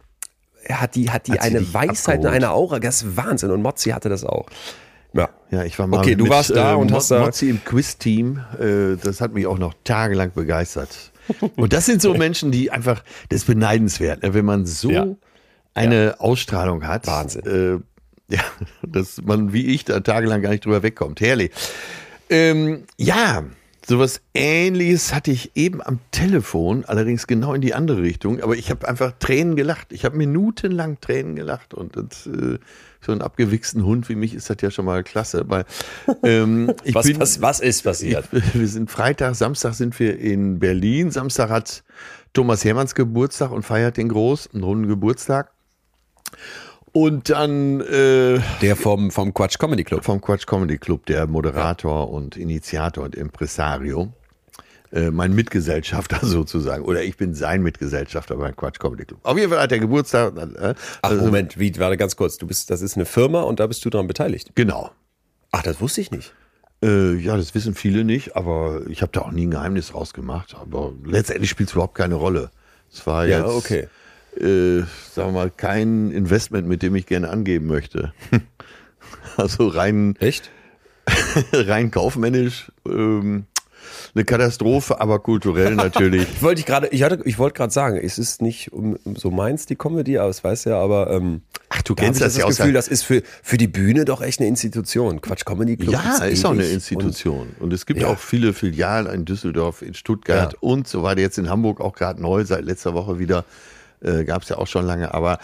Hat 0.68 0.96
die, 0.96 1.08
hat 1.10 1.28
die 1.28 1.32
Hat 1.32 1.40
eine 1.42 1.72
Weisheit 1.72 2.18
und 2.18 2.26
abgeholt? 2.26 2.34
eine 2.34 2.50
Aura, 2.50 2.78
das 2.78 3.00
ist 3.02 3.16
Wahnsinn. 3.16 3.50
Und 3.52 3.62
Mozzi 3.62 3.90
hatte 3.90 4.10
das 4.10 4.22
auch. 4.24 4.46
Ja. 5.18 5.28
Ja, 5.50 5.64
ich 5.64 5.78
war 5.78 5.86
mal 5.86 5.98
Okay, 6.00 6.14
du 6.14 6.24
mit, 6.24 6.32
warst 6.32 6.50
da 6.50 6.74
und 6.74 6.90
Mo- 6.90 6.96
hast 6.96 7.10
da- 7.10 7.20
Mozzi 7.24 7.48
im 7.48 7.64
Quiz-Team. 7.64 8.40
Äh, 8.60 8.96
das 9.02 9.20
hat 9.20 9.32
mich 9.32 9.46
auch 9.46 9.58
noch 9.58 9.74
tagelang 9.84 10.32
begeistert. 10.34 11.12
Und 11.56 11.72
das 11.74 11.84
sind 11.86 12.00
so 12.00 12.14
Menschen, 12.14 12.50
die 12.50 12.70
einfach, 12.70 13.02
das 13.28 13.40
ist 13.40 13.46
beneidenswert, 13.46 14.22
ne, 14.22 14.32
wenn 14.32 14.46
man 14.46 14.64
so 14.64 14.90
Ja. 14.90 15.06
eine 15.74 16.16
Ausstrahlung 16.20 16.86
hat. 16.86 17.06
Wahnsinn. 17.06 17.82
Äh, 18.30 18.34
ja, 18.34 18.40
dass 18.86 19.20
man 19.22 19.52
wie 19.52 19.66
ich 19.66 19.84
da 19.84 20.00
tagelang 20.00 20.40
gar 20.42 20.50
nicht 20.50 20.64
drüber 20.64 20.82
wegkommt. 20.82 21.20
Herrlich. 21.20 21.50
Ähm, 22.30 22.84
ja, 22.98 23.44
sowas 23.86 24.20
ähnliches 24.34 25.14
hatte 25.14 25.30
ich 25.30 25.52
eben 25.54 25.82
am 25.82 25.98
Telefon, 26.10 26.84
allerdings 26.86 27.26
genau 27.26 27.54
in 27.54 27.60
die 27.62 27.72
andere 27.74 28.02
Richtung. 28.02 28.40
Aber 28.42 28.54
ich 28.56 28.70
habe 28.70 28.86
einfach 28.88 29.12
Tränen 29.18 29.56
gelacht. 29.56 29.88
Ich 29.92 30.04
habe 30.04 30.16
minutenlang 30.16 30.98
Tränen 31.00 31.36
gelacht. 31.36 31.72
Und 31.74 31.96
das, 31.96 32.26
äh, 32.26 32.58
so 33.00 33.12
einen 33.12 33.22
abgewichsten 33.22 33.84
Hund 33.84 34.08
wie 34.08 34.14
mich 34.16 34.34
ist 34.34 34.50
das 34.50 34.56
ja 34.60 34.70
schon 34.70 34.84
mal 34.84 35.02
klasse. 35.04 35.44
Weil, 35.48 35.64
ähm, 36.24 36.72
Was, 36.92 37.06
bin, 37.06 37.20
was, 37.20 37.40
was 37.40 37.60
ist 37.60 37.82
passiert? 37.82 38.24
ich, 38.32 38.54
wir 38.54 38.68
sind 38.68 38.90
Freitag, 38.90 39.34
Samstag 39.34 39.74
sind 39.74 39.98
wir 40.00 40.18
in 40.18 40.58
Berlin. 40.58 41.10
Samstag 41.10 41.50
hat 41.50 41.84
Thomas 42.32 42.64
Hermanns 42.64 42.94
Geburtstag 42.94 43.50
und 43.52 43.62
feiert 43.64 43.96
den 43.96 44.08
groß, 44.08 44.50
einen 44.52 44.64
runden 44.64 44.88
Geburtstag. 44.88 45.50
Und 46.92 47.30
dann 47.30 47.80
äh, 47.82 48.40
Der 48.62 48.74
vom, 48.74 49.10
vom 49.10 49.32
Quatsch 49.34 49.58
Comedy 49.58 49.84
Club. 49.84 50.04
vom 50.04 50.20
Quatsch 50.20 50.46
Comedy 50.46 50.78
Club, 50.78 51.06
der 51.06 51.26
Moderator 51.26 52.10
und 52.10 52.36
Initiator 52.36 53.04
und 53.04 53.14
Impresario. 53.14 54.12
Äh, 54.90 55.10
mein 55.10 55.34
Mitgesellschafter 55.34 56.18
sozusagen. 56.26 56.84
Oder 56.84 57.02
ich 57.04 57.16
bin 57.16 57.34
sein 57.34 57.62
Mitgesellschafter 57.62 58.36
beim 58.36 58.56
Quatsch 58.56 58.78
Comedy 58.78 59.04
Club. 59.04 59.20
Auf 59.22 59.36
jeden 59.36 59.50
Fall 59.50 59.60
hat 59.60 59.70
er 59.72 59.78
Geburtstag. 59.80 60.36
Äh, 60.36 60.74
Ach, 61.02 61.10
also- 61.10 61.24
Moment, 61.24 61.58
wie, 61.58 61.76
warte 61.78 61.96
ganz 61.96 62.16
kurz. 62.16 62.38
Du 62.38 62.46
bist, 62.46 62.70
das 62.70 62.80
ist 62.80 62.96
eine 62.96 63.04
Firma 63.04 63.42
und 63.42 63.60
da 63.60 63.66
bist 63.66 63.84
du 63.84 63.90
daran 63.90 64.06
beteiligt. 64.06 64.52
Genau. 64.54 64.90
Ach, 65.50 65.62
das 65.62 65.80
wusste 65.80 66.00
ich 66.00 66.10
nicht. 66.10 66.32
Äh, 66.82 67.14
ja, 67.16 67.36
das 67.36 67.54
wissen 67.54 67.74
viele 67.74 68.04
nicht, 68.04 68.36
aber 68.36 68.82
ich 68.88 69.02
habe 69.02 69.10
da 69.12 69.22
auch 69.22 69.30
nie 69.32 69.46
ein 69.46 69.50
Geheimnis 69.50 69.94
rausgemacht. 69.94 70.54
Aber 70.54 70.92
letztendlich 71.04 71.50
spielt 71.50 71.68
es 71.68 71.74
überhaupt 71.74 71.94
keine 71.96 72.14
Rolle. 72.14 72.50
Es 72.90 73.06
war 73.06 73.26
Ja, 73.26 73.40
jetzt, 73.40 73.48
okay. 73.56 73.88
äh, 74.36 74.84
sagen 75.12 75.28
wir 75.28 75.32
mal, 75.32 75.50
kein 75.50 76.10
Investment, 76.12 76.66
mit 76.68 76.82
dem 76.82 76.94
ich 76.94 77.04
gerne 77.06 77.28
angeben 77.30 77.66
möchte. 77.66 78.12
also 79.36 79.68
rein, 79.68 80.14
Echt? 80.20 80.50
rein 81.52 81.90
kaufmännisch 81.90 82.70
ähm, 82.86 83.46
eine 84.14 84.24
Katastrophe, 84.24 85.00
aber 85.00 85.18
kulturell 85.20 85.74
natürlich. 85.74 86.26
Wollte 86.42 86.60
ich 86.60 86.66
gerade, 86.66 86.88
ich 86.88 87.02
hatte, 87.02 87.20
ich 87.24 87.38
wollte 87.38 87.54
gerade 87.56 87.72
sagen, 87.72 87.96
es 87.96 88.18
ist 88.18 88.42
nicht 88.42 88.72
um, 88.72 88.98
so 89.16 89.30
meins 89.30 89.66
die 89.66 89.76
Comedy, 89.76 90.18
aber 90.18 90.30
es 90.30 90.42
weiß 90.42 90.64
ja, 90.64 90.78
aber 90.78 91.10
ähm, 91.10 91.42
Ach, 91.68 91.82
du 91.82 91.94
da 91.94 92.04
kennst 92.04 92.20
ich 92.20 92.24
das 92.26 92.36
ja 92.36 92.46
Gefühl, 92.46 92.72
das 92.72 92.88
ist 92.88 93.02
für, 93.04 93.22
für 93.42 93.56
die 93.58 93.68
Bühne 93.68 94.04
doch 94.04 94.20
echt 94.22 94.40
eine 94.40 94.48
Institution. 94.48 95.20
Quatsch 95.20 95.44
Comedy 95.44 95.76
Club. 95.76 95.92
Ja, 95.92 96.02
gibt's 96.02 96.20
ist 96.20 96.44
auch 96.44 96.52
eine 96.52 96.64
Institution. 96.64 97.48
Und, 97.60 97.72
es 97.72 97.84
gibt 97.86 98.00
Ja. 98.00 98.08
auch 98.08 98.18
viele 98.18 98.52
Filialen 98.54 99.12
in 99.12 99.24
Düsseldorf, 99.24 99.82
in 99.82 99.94
Stuttgart 99.94 100.52
Ja. 100.54 100.58
und 100.60 100.88
so 100.88 101.02
weiter. 101.02 101.20
Jetzt 101.20 101.38
in 101.38 101.48
Hamburg 101.50 101.80
auch 101.80 101.94
gerade 101.94 102.20
neu, 102.22 102.44
seit 102.44 102.64
letzter 102.64 102.94
Woche 102.94 103.18
wieder. 103.18 103.44
Äh, 104.00 104.24
Gab 104.24 104.42
es 104.42 104.48
ja 104.48 104.58
auch 104.58 104.66
schon 104.68 104.86
lange. 104.86 105.12
Aber 105.12 105.38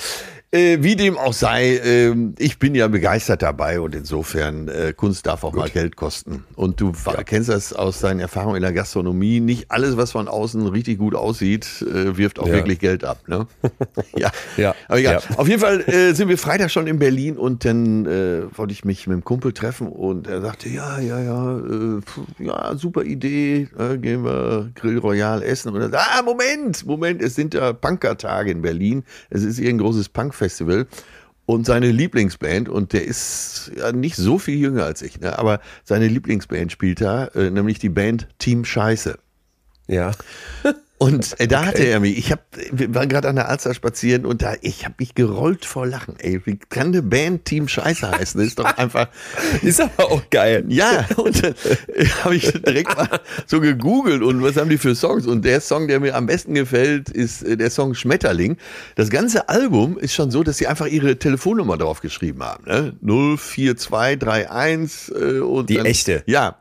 äh, 0.54 0.78
wie 0.82 0.96
dem 0.96 1.18
auch 1.18 1.32
sei, 1.32 1.78
ähm, 1.84 2.34
ich 2.38 2.58
bin 2.58 2.74
ja 2.74 2.86
begeistert 2.88 3.42
dabei 3.42 3.80
und 3.80 3.94
insofern, 3.94 4.68
äh, 4.68 4.92
Kunst 4.96 5.26
darf 5.26 5.42
auch 5.44 5.52
mal 5.52 5.68
Geld 5.68 5.96
kosten. 5.96 6.44
Und 6.54 6.80
du 6.80 6.92
kennst 7.26 7.48
das 7.48 7.72
aus 7.72 8.00
deinen 8.00 8.20
Erfahrungen 8.20 8.56
in 8.56 8.62
der 8.62 8.72
Gastronomie. 8.72 9.40
Nicht 9.40 9.70
alles, 9.70 9.96
was 9.96 10.12
von 10.12 10.28
außen 10.28 10.66
richtig 10.68 10.98
gut 10.98 11.14
aussieht, 11.14 11.82
äh, 11.82 12.16
wirft 12.16 12.38
auch 12.38 12.46
Ja. 12.46 12.54
wirklich 12.54 12.78
Geld 12.78 13.04
ab. 13.04 13.18
Ne? 13.26 13.46
ja. 14.16 14.30
Ja. 14.56 14.74
Aber 14.88 14.98
egal. 14.98 15.20
Ja. 15.28 15.36
Auf 15.38 15.48
jeden 15.48 15.60
Fall 15.60 15.80
äh, 15.88 16.12
sind 16.14 16.28
wir 16.28 16.38
Freitag 16.38 16.70
schon 16.70 16.86
in 16.86 16.98
Berlin 16.98 17.36
und 17.36 17.64
dann 17.64 18.06
äh, 18.06 18.42
wollte 18.56 18.72
ich 18.72 18.84
mich 18.84 19.06
mit 19.06 19.14
dem 19.16 19.24
Kumpel 19.24 19.52
treffen 19.52 19.88
und 19.88 20.26
er 20.28 20.40
sagte, 20.40 20.68
ja, 20.68 21.00
ja, 21.00 21.20
ja, 21.20 21.58
äh, 21.58 22.00
ja, 22.38 22.76
super 22.76 23.02
Idee, 23.02 23.68
äh, 23.78 23.98
gehen 23.98 24.24
wir 24.24 24.70
Grill 24.74 24.98
Royal 24.98 25.42
essen. 25.42 25.70
Und 25.74 25.80
er 25.80 25.90
sagt, 25.90 26.06
ah, 26.18 26.22
Moment, 26.22 26.86
Moment, 26.86 27.22
es 27.22 27.34
sind 27.34 27.54
ja 27.54 27.72
Punkertage 27.72 28.50
in 28.50 28.62
Berlin. 28.62 29.02
Es 29.30 29.42
ist 29.42 29.58
hier 29.58 29.70
ein 29.70 29.78
großes 29.78 30.08
Punkfestival. 30.44 30.86
Und 31.46 31.66
seine 31.66 31.90
Lieblingsband, 31.90 32.70
und 32.70 32.94
der 32.94 33.04
ist 33.04 33.70
ja 33.76 33.92
nicht 33.92 34.16
so 34.16 34.38
viel 34.38 34.56
jünger 34.56 34.84
als 34.84 35.02
ich, 35.02 35.20
ne, 35.20 35.38
aber 35.38 35.60
seine 35.82 36.08
Lieblingsband 36.08 36.72
spielt 36.72 37.02
da, 37.02 37.26
äh, 37.26 37.50
nämlich 37.50 37.78
die 37.78 37.90
Band 37.90 38.28
Team 38.38 38.64
Scheiße. 38.64 39.18
Ja. 39.86 40.12
Und 40.96 41.38
äh, 41.40 41.48
da 41.48 41.66
hatte 41.66 41.82
er 41.82 41.98
mich. 41.98 42.16
Ich 42.16 42.30
hab, 42.30 42.44
wir 42.70 42.94
waren 42.94 43.08
gerade 43.08 43.28
an 43.28 43.34
der 43.34 43.48
Alster 43.48 43.74
spazieren 43.74 44.24
und 44.24 44.42
da, 44.42 44.54
ich 44.60 44.84
habe 44.84 44.94
mich 44.98 45.16
gerollt 45.16 45.64
vor 45.64 45.86
Lachen. 45.86 46.14
Ey, 46.18 46.40
wie 46.46 46.56
kann 46.56 46.88
eine 46.88 47.02
Band 47.02 47.44
Team 47.44 47.66
Scheiße 47.66 48.08
heißen? 48.10 48.38
Das 48.40 48.48
ist 48.48 48.58
doch 48.60 48.76
einfach. 48.76 49.08
Ist 49.62 49.80
aber 49.80 50.12
auch 50.12 50.22
geil. 50.30 50.64
Ja, 50.68 51.04
und 51.16 51.42
dann 51.42 51.54
habe 52.22 52.36
ich 52.36 52.52
direkt 52.52 52.96
mal 52.96 53.08
so 53.46 53.60
gegoogelt 53.60 54.22
und 54.22 54.42
was 54.42 54.56
haben 54.56 54.70
die 54.70 54.78
für 54.78 54.94
Songs? 54.94 55.26
Und 55.26 55.44
der 55.44 55.60
Song, 55.60 55.88
der 55.88 55.98
mir 55.98 56.14
am 56.14 56.26
besten 56.26 56.54
gefällt, 56.54 57.10
ist 57.10 57.42
äh, 57.42 57.56
der 57.56 57.70
Song 57.70 57.94
Schmetterling. 57.94 58.56
Das 58.94 59.10
ganze 59.10 59.48
Album 59.48 59.98
ist 59.98 60.14
schon 60.14 60.30
so, 60.30 60.44
dass 60.44 60.58
sie 60.58 60.68
einfach 60.68 60.86
ihre 60.86 61.18
Telefonnummer 61.18 61.76
drauf 61.76 62.02
geschrieben 62.02 62.44
haben. 62.44 62.64
Ne? 62.66 62.92
04231 63.36 65.12
äh, 65.14 65.40
und 65.40 65.70
Die 65.70 65.74
dann, 65.74 65.86
echte. 65.86 66.22
Ja. 66.26 66.58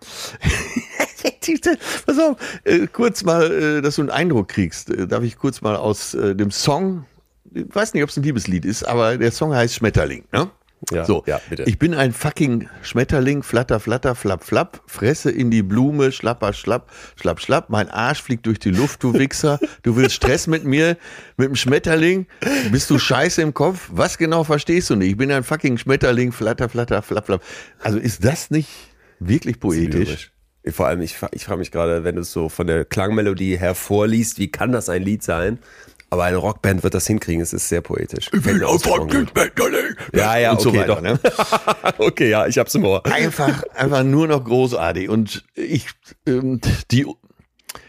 Pass 2.06 2.20
auf, 2.20 2.38
äh, 2.64 2.88
kurz 2.88 3.24
mal, 3.24 3.52
äh, 3.52 3.82
dass 3.82 3.96
du 3.96 4.02
einen 4.02 4.10
Eindruck 4.10 4.50
kriegst. 4.50 4.90
Äh, 4.90 5.08
darf 5.08 5.24
ich 5.24 5.38
kurz 5.38 5.62
mal 5.62 5.76
aus 5.76 6.14
äh, 6.14 6.36
dem 6.36 6.52
Song, 6.52 7.06
ich 7.54 7.66
weiß 7.70 7.94
nicht, 7.94 8.04
ob 8.04 8.10
es 8.10 8.18
ein 8.18 8.24
Liebeslied 8.24 8.66
ist, 8.66 8.84
aber 8.84 9.18
der 9.18 9.32
Song 9.32 9.54
heißt 9.54 9.76
Schmetterling. 9.76 10.26
Ne? 10.32 10.50
Ja, 10.92 11.06
so, 11.06 11.24
ja, 11.26 11.40
bitte. 11.50 11.64
ich 11.64 11.80
bin 11.80 11.94
ein 11.94 12.12
fucking 12.12 12.68
Schmetterling, 12.82 13.44
flatter, 13.44 13.80
flatter, 13.80 14.16
flapp, 14.16 14.44
flapp, 14.44 14.82
fresse 14.86 15.32
in 15.32 15.50
die 15.50 15.64
Blume, 15.64 16.12
schlapper, 16.12 16.52
schlapp, 16.52 16.92
schlapp, 17.16 17.40
schlapp, 17.40 17.70
mein 17.70 17.90
Arsch 17.90 18.22
fliegt 18.22 18.46
durch 18.46 18.60
die 18.60 18.72
Luft, 18.72 19.02
du 19.04 19.14
Wichser, 19.14 19.60
du 19.84 19.96
willst 19.96 20.16
Stress 20.16 20.48
mit 20.48 20.66
mir, 20.66 20.98
mit 21.38 21.48
dem 21.48 21.56
Schmetterling, 21.56 22.28
bist 22.72 22.90
du 22.90 23.00
scheiße 23.00 23.42
im 23.42 23.54
Kopf, 23.54 23.90
was 23.92 24.18
genau 24.18 24.44
verstehst 24.44 24.90
du 24.90 24.96
nicht? 24.96 25.12
Ich 25.12 25.18
bin 25.18 25.32
ein 25.32 25.44
fucking 25.44 25.78
Schmetterling, 25.78 26.32
flatter, 26.32 26.68
flatter, 26.68 27.02
flapp, 27.02 27.28
flapp. 27.28 27.44
Also 27.80 27.98
ist 27.98 28.26
das 28.26 28.52
nicht 28.52 28.70
wirklich 29.20 29.60
poetisch? 29.60 30.33
Vor 30.72 30.88
allem, 30.88 31.02
ich, 31.02 31.18
ich 31.32 31.46
frage 31.46 31.60
mich 31.60 31.72
gerade, 31.72 32.04
wenn 32.04 32.16
du 32.16 32.22
es 32.22 32.32
so 32.32 32.48
von 32.48 32.68
der 32.68 32.86
Klangmelodie 32.86 33.58
her 33.58 33.76
vorliest, 33.76 34.40
wie 34.40 34.50
kann 34.50 34.72
das 34.72 34.88
ein 34.90 35.04
Lied 35.04 35.24
sein? 35.24 35.60
Aber 36.10 36.26
eine 36.26 36.38
Rockband 36.38 36.84
wird 36.84 36.94
das 36.94 37.08
hinkriegen, 37.08 37.42
es 37.42 37.54
ist 37.54 37.68
sehr 37.68 37.82
poetisch. 37.82 38.30
Ausgesprochen 38.32 39.10
gut. 39.10 39.34
Ja, 40.14 40.38
ja, 40.38 40.52
und 40.52 40.62
so 40.62 40.70
okay, 40.70 40.82
weiter. 40.82 40.96
doch. 40.96 41.02
Ne? 41.02 41.20
okay, 41.98 42.30
ja, 42.30 42.46
ich 42.46 42.60
hab's 42.60 42.76
im 42.76 42.86
Ohr. 42.86 43.04
einfach, 43.08 43.64
einfach 43.74 44.04
nur 44.04 44.28
noch 44.28 44.44
großartig. 44.44 45.10
Und 45.10 45.44
ich, 45.56 45.88
ähm, 46.28 46.62
die, 46.92 47.08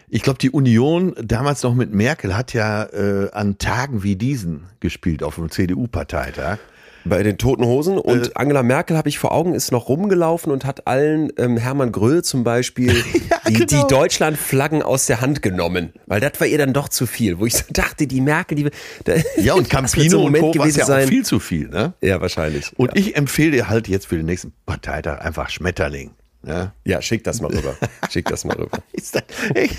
ich 0.08 0.22
glaube, 0.22 0.38
die 0.38 0.50
Union 0.50 1.14
damals 1.22 1.62
noch 1.62 1.74
mit 1.74 1.92
Merkel 1.92 2.34
hat 2.34 2.54
ja 2.54 2.84
äh, 2.84 3.30
an 3.32 3.58
Tagen 3.58 4.02
wie 4.02 4.16
diesen 4.16 4.68
gespielt 4.80 5.22
auf 5.22 5.34
dem 5.34 5.50
CDU-Parteitag. 5.50 6.58
Bei 7.06 7.22
den 7.22 7.36
Toten 7.38 7.64
Hosen 7.64 7.98
und 7.98 8.28
Äh. 8.28 8.30
Angela 8.34 8.62
Merkel 8.62 8.96
habe 8.96 9.08
ich 9.08 9.18
vor 9.18 9.32
Augen, 9.32 9.54
ist 9.54 9.70
noch 9.72 9.88
rumgelaufen 9.88 10.50
und 10.52 10.64
hat 10.64 10.86
allen 10.86 11.32
ähm, 11.36 11.56
Hermann 11.56 11.92
Gröll 11.92 12.22
zum 12.24 12.44
Beispiel 12.44 12.94
die, 13.48 13.52
genau. 13.52 13.66
die 13.66 13.94
Deutschlandflaggen 13.94 14.82
aus 14.82 15.06
der 15.06 15.20
Hand 15.20 15.42
genommen, 15.42 15.92
weil 16.06 16.20
das 16.20 16.32
war 16.40 16.46
ihr 16.46 16.58
dann 16.58 16.72
doch 16.72 16.88
zu 16.88 17.06
viel, 17.06 17.38
wo 17.38 17.46
ich 17.46 17.54
so 17.54 17.64
dachte, 17.70 18.06
die 18.06 18.20
Merkel, 18.20 18.56
die 18.56 18.70
da, 19.04 19.14
Ja, 19.36 19.54
und 19.54 19.68
Campino 19.70 20.24
und 20.24 20.32
Co. 20.34 20.46
war 20.46 20.52
gewesen 20.52 20.78
ja 20.78 20.84
auch 20.84 20.88
sein. 20.88 21.08
viel 21.08 21.24
zu 21.24 21.40
viel. 21.40 21.68
Ne? 21.68 21.92
Ja, 22.00 22.20
wahrscheinlich. 22.20 22.72
Und 22.76 22.96
ich 22.96 23.16
empfehle 23.16 23.50
dir 23.50 23.68
halt 23.68 23.86
jetzt 23.88 24.06
für 24.06 24.16
den 24.16 24.26
nächsten 24.26 24.52
Parteitag 24.64 25.20
einfach 25.20 25.50
Schmetterling. 25.50 26.12
Ne? 26.42 26.72
Ja, 26.84 27.00
schick 27.02 27.24
das 27.24 27.40
mal 27.40 27.50
rüber. 27.54 27.74
Schick 28.10 28.26
das 28.26 28.44
mal 28.44 28.54
rüber. 28.56 28.78
Ist 28.92 29.14
das 29.14 29.22
echt? 29.54 29.76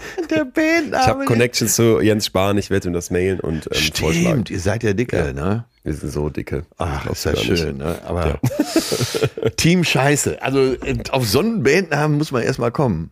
Der 0.30 0.44
Bandname. 0.44 1.02
Ich 1.02 1.08
habe 1.08 1.24
Connections 1.24 1.74
zu 1.74 2.00
Jens 2.00 2.26
Spahn, 2.26 2.58
ich 2.58 2.70
werde 2.70 2.88
ihm 2.88 2.92
das 2.94 3.10
mailen 3.10 3.40
und 3.40 3.66
ähm, 3.72 3.80
vorschlagen. 3.94 4.12
Stimmt, 4.12 4.50
ihr 4.50 4.60
seid 4.60 4.82
ja 4.82 4.92
dicke, 4.92 5.32
ne? 5.34 5.64
Wir 5.84 5.94
sind 5.94 6.12
so 6.12 6.28
dicke. 6.28 6.64
Ach, 6.78 7.06
ist 7.10 7.24
ja 7.24 7.34
schön, 7.36 7.78
ne? 7.78 7.98
Aber 8.04 8.38
Team 9.56 9.84
Scheiße. 9.84 10.40
Also 10.42 10.74
äh, 10.74 10.96
auf 11.10 11.26
so 11.28 11.40
einen 11.40 11.62
Bandnamen 11.62 12.18
muss 12.18 12.30
man 12.32 12.42
erstmal 12.42 12.70
kommen. 12.70 13.10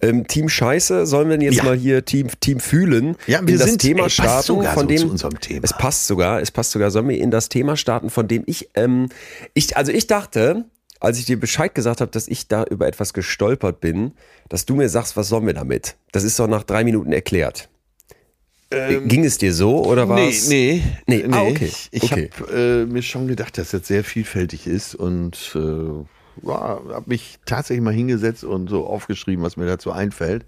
Ähm, 0.00 0.26
Team 0.28 0.48
Scheiße, 0.48 1.06
sollen 1.06 1.28
wir 1.28 1.36
denn 1.38 1.44
jetzt 1.46 1.56
Ja. 1.56 1.64
mal 1.64 1.76
hier 1.76 2.04
Team, 2.04 2.28
Team 2.40 2.60
fühlen? 2.60 3.16
Ja, 3.26 3.40
wir 3.42 3.54
in 3.54 3.58
das 3.58 3.68
sind- 3.68 3.80
Thema 3.82 4.04
ey, 4.04 4.10
starten, 4.10 4.46
sogar 4.46 4.74
von 4.74 4.82
so 4.84 4.88
dem 4.88 4.98
zu 4.98 5.08
unserem 5.10 5.40
Thema. 5.40 5.60
Es 5.64 5.72
passt 5.72 6.06
sogar, 6.06 6.40
es 6.40 6.50
passt 6.52 6.70
sogar. 6.70 6.90
Sollen 6.92 7.08
wir 7.08 7.18
in 7.18 7.30
das 7.32 7.48
Thema 7.48 7.76
starten, 7.76 8.08
von 8.10 8.28
dem 8.28 8.44
ich, 8.46 8.68
ähm, 8.74 9.08
ich, 9.54 9.76
also 9.76 9.90
ich 9.90 10.06
dachte, 10.06 10.64
als 11.06 11.18
ich 11.18 11.24
dir 11.24 11.38
Bescheid 11.38 11.72
gesagt 11.72 12.00
habe, 12.00 12.10
dass 12.10 12.26
ich 12.26 12.48
da 12.48 12.64
über 12.64 12.88
etwas 12.88 13.14
gestolpert 13.14 13.80
bin, 13.80 14.12
dass 14.48 14.66
du 14.66 14.74
mir 14.74 14.88
sagst, 14.88 15.16
was 15.16 15.28
sollen 15.28 15.46
wir 15.46 15.54
damit? 15.54 15.96
Das 16.10 16.24
ist 16.24 16.38
doch 16.38 16.48
nach 16.48 16.64
drei 16.64 16.82
Minuten 16.82 17.12
erklärt. 17.12 17.68
Ähm, 18.72 19.06
Ging 19.06 19.24
es 19.24 19.38
dir 19.38 19.54
so 19.54 19.84
oder 19.84 20.08
war 20.08 20.16
nee, 20.16 20.30
es? 20.30 20.48
Nee, 20.48 20.82
nee, 21.06 21.24
nee. 21.24 21.32
Ah, 21.32 21.42
okay. 21.42 21.66
Ich, 21.66 21.88
ich 21.92 22.02
okay. 22.02 22.30
habe 22.40 22.52
äh, 22.52 22.86
mir 22.86 23.02
schon 23.02 23.28
gedacht, 23.28 23.56
dass 23.56 23.70
das 23.70 23.86
sehr 23.86 24.02
vielfältig 24.02 24.66
ist 24.66 24.96
und 24.96 25.54
äh, 25.54 26.48
habe 26.48 27.04
mich 27.06 27.38
tatsächlich 27.46 27.84
mal 27.84 27.94
hingesetzt 27.94 28.42
und 28.42 28.68
so 28.68 28.84
aufgeschrieben, 28.84 29.44
was 29.44 29.56
mir 29.56 29.66
dazu 29.66 29.92
einfällt. 29.92 30.44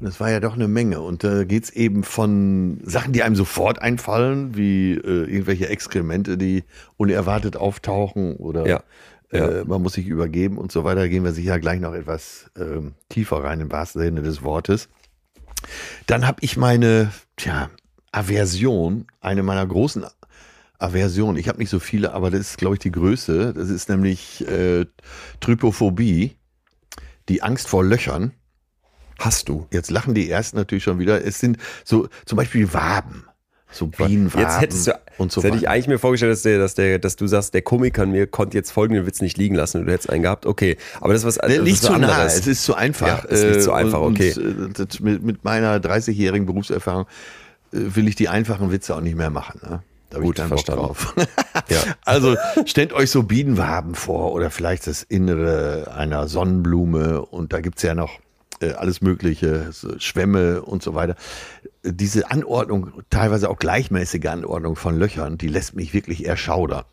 Und 0.00 0.08
es 0.08 0.18
war 0.18 0.28
ja 0.28 0.40
doch 0.40 0.54
eine 0.54 0.66
Menge. 0.66 1.00
Und 1.00 1.22
da 1.22 1.44
geht 1.44 1.62
es 1.62 1.70
eben 1.70 2.02
von 2.02 2.80
Sachen, 2.82 3.12
die 3.12 3.22
einem 3.22 3.36
sofort 3.36 3.80
einfallen, 3.80 4.56
wie 4.56 4.94
äh, 4.94 5.30
irgendwelche 5.30 5.68
Exkremente, 5.68 6.36
die 6.36 6.64
unerwartet 6.96 7.56
auftauchen 7.56 8.34
oder 8.34 8.66
Ja. 8.66 8.82
Ja. 9.32 9.48
äh, 9.48 9.64
man 9.64 9.82
muss 9.82 9.94
sich 9.94 10.06
übergeben 10.06 10.58
und 10.58 10.70
so 10.70 10.84
weiter. 10.84 11.08
Gehen 11.08 11.24
wir 11.24 11.32
sicher 11.32 11.58
gleich 11.58 11.80
noch 11.80 11.94
etwas 11.94 12.50
ähm, 12.56 12.94
tiefer 13.08 13.42
rein, 13.42 13.60
im 13.60 13.72
wahrsten 13.72 14.02
Sinne 14.02 14.22
des 14.22 14.42
Wortes. 14.42 14.88
Dann 16.06 16.26
habe 16.26 16.38
ich 16.42 16.56
meine 16.56 17.12
tja, 17.36 17.70
Aversion, 18.12 19.06
eine 19.20 19.42
meiner 19.42 19.66
großen 19.66 20.04
Aversionen. 20.78 21.36
Ich 21.36 21.48
habe 21.48 21.58
nicht 21.58 21.70
so 21.70 21.78
viele, 21.78 22.12
aber 22.12 22.30
das 22.30 22.40
ist, 22.40 22.58
glaube 22.58 22.74
ich, 22.74 22.80
die 22.80 22.92
größte. 22.92 23.54
Das 23.54 23.70
ist 23.70 23.88
nämlich 23.88 24.46
äh, 24.48 24.86
Trypophobie, 25.40 26.36
die 27.28 27.42
Angst 27.42 27.68
vor 27.68 27.84
Löchern. 27.84 28.32
Hast 29.18 29.48
du? 29.48 29.66
Jetzt 29.70 29.90
lachen 29.90 30.14
die 30.14 30.28
ersten 30.28 30.56
natürlich 30.56 30.82
schon 30.84 30.98
wieder. 30.98 31.24
Es 31.24 31.38
sind 31.38 31.58
so 31.84 32.08
zum 32.26 32.36
Beispiel 32.36 32.72
Waben. 32.72 33.24
So 33.72 33.86
Bienenwaben 33.86 34.46
Jetzt 34.46 34.60
hättest 34.60 34.86
du, 34.86 34.92
und 35.18 35.32
so 35.32 35.40
jetzt 35.40 35.46
hätte 35.46 35.56
ich 35.56 35.68
eigentlich 35.68 35.88
mir 35.88 35.98
vorgestellt, 35.98 36.32
dass, 36.32 36.42
der, 36.42 36.58
dass, 36.58 36.74
der, 36.74 36.98
dass 36.98 37.16
du 37.16 37.26
sagst, 37.26 37.54
der 37.54 37.62
Komiker 37.62 38.06
mir 38.06 38.26
konnte 38.26 38.56
jetzt 38.56 38.70
folgenden 38.70 39.06
Witz 39.06 39.20
nicht 39.20 39.38
liegen 39.38 39.54
lassen 39.54 39.80
und 39.80 39.86
du 39.86 39.92
hättest 39.92 40.10
einen 40.10 40.22
gehabt. 40.22 40.46
Okay, 40.46 40.76
aber 41.00 41.12
das 41.12 41.22
ist 41.22 41.26
was 41.26 41.34
das 41.36 41.52
ist 41.52 41.62
Nicht 41.62 41.82
was 41.82 41.92
zu 41.92 41.98
nah, 41.98 42.24
es 42.24 42.46
ist 42.46 42.64
zu 42.64 42.74
einfach. 42.74 43.06
Ja, 43.06 43.24
es 43.28 43.40
ist 43.40 43.46
nicht 43.46 43.56
Äh, 43.56 43.60
zu 43.60 43.72
einfach, 43.72 44.00
und, 44.00 44.14
okay. 44.14 44.34
Und, 44.36 44.78
äh, 44.78 44.86
mit, 45.00 45.22
mit 45.22 45.44
meiner 45.44 45.78
30-jährigen 45.78 46.46
Berufserfahrung 46.46 47.06
äh, 47.72 47.78
will 47.78 48.08
ich 48.08 48.14
die 48.14 48.28
einfachen 48.28 48.70
Witze 48.70 48.94
auch 48.94 49.00
nicht 49.00 49.16
mehr 49.16 49.30
machen. 49.30 49.60
Ne? 49.62 49.82
Da 50.10 50.18
habe 50.18 50.26
ich 50.26 50.34
keinen 50.34 50.50
Bock 50.50 50.58
verstanden. 50.60 50.82
drauf. 50.86 51.14
Ja. 51.68 51.78
Also 52.04 52.36
stellt 52.66 52.92
euch 52.92 53.10
so 53.10 53.22
Bienenwaben 53.22 53.94
vor 53.94 54.32
oder 54.32 54.50
vielleicht 54.50 54.86
das 54.86 55.02
Innere 55.02 55.92
einer 55.96 56.28
Sonnenblume 56.28 57.22
und 57.22 57.52
da 57.52 57.60
gibt's 57.60 57.82
ja 57.82 57.94
noch 57.94 58.18
alles 58.62 59.00
Mögliche, 59.00 59.70
Schwämme 59.98 60.62
und 60.62 60.82
so 60.82 60.94
weiter. 60.94 61.16
Diese 61.84 62.30
Anordnung, 62.30 63.02
teilweise 63.10 63.50
auch 63.50 63.58
gleichmäßige 63.58 64.26
Anordnung 64.26 64.76
von 64.76 64.96
Löchern, 64.96 65.38
die 65.38 65.48
lässt 65.48 65.74
mich 65.74 65.92
wirklich 65.94 66.26
erschaudern. 66.26 66.84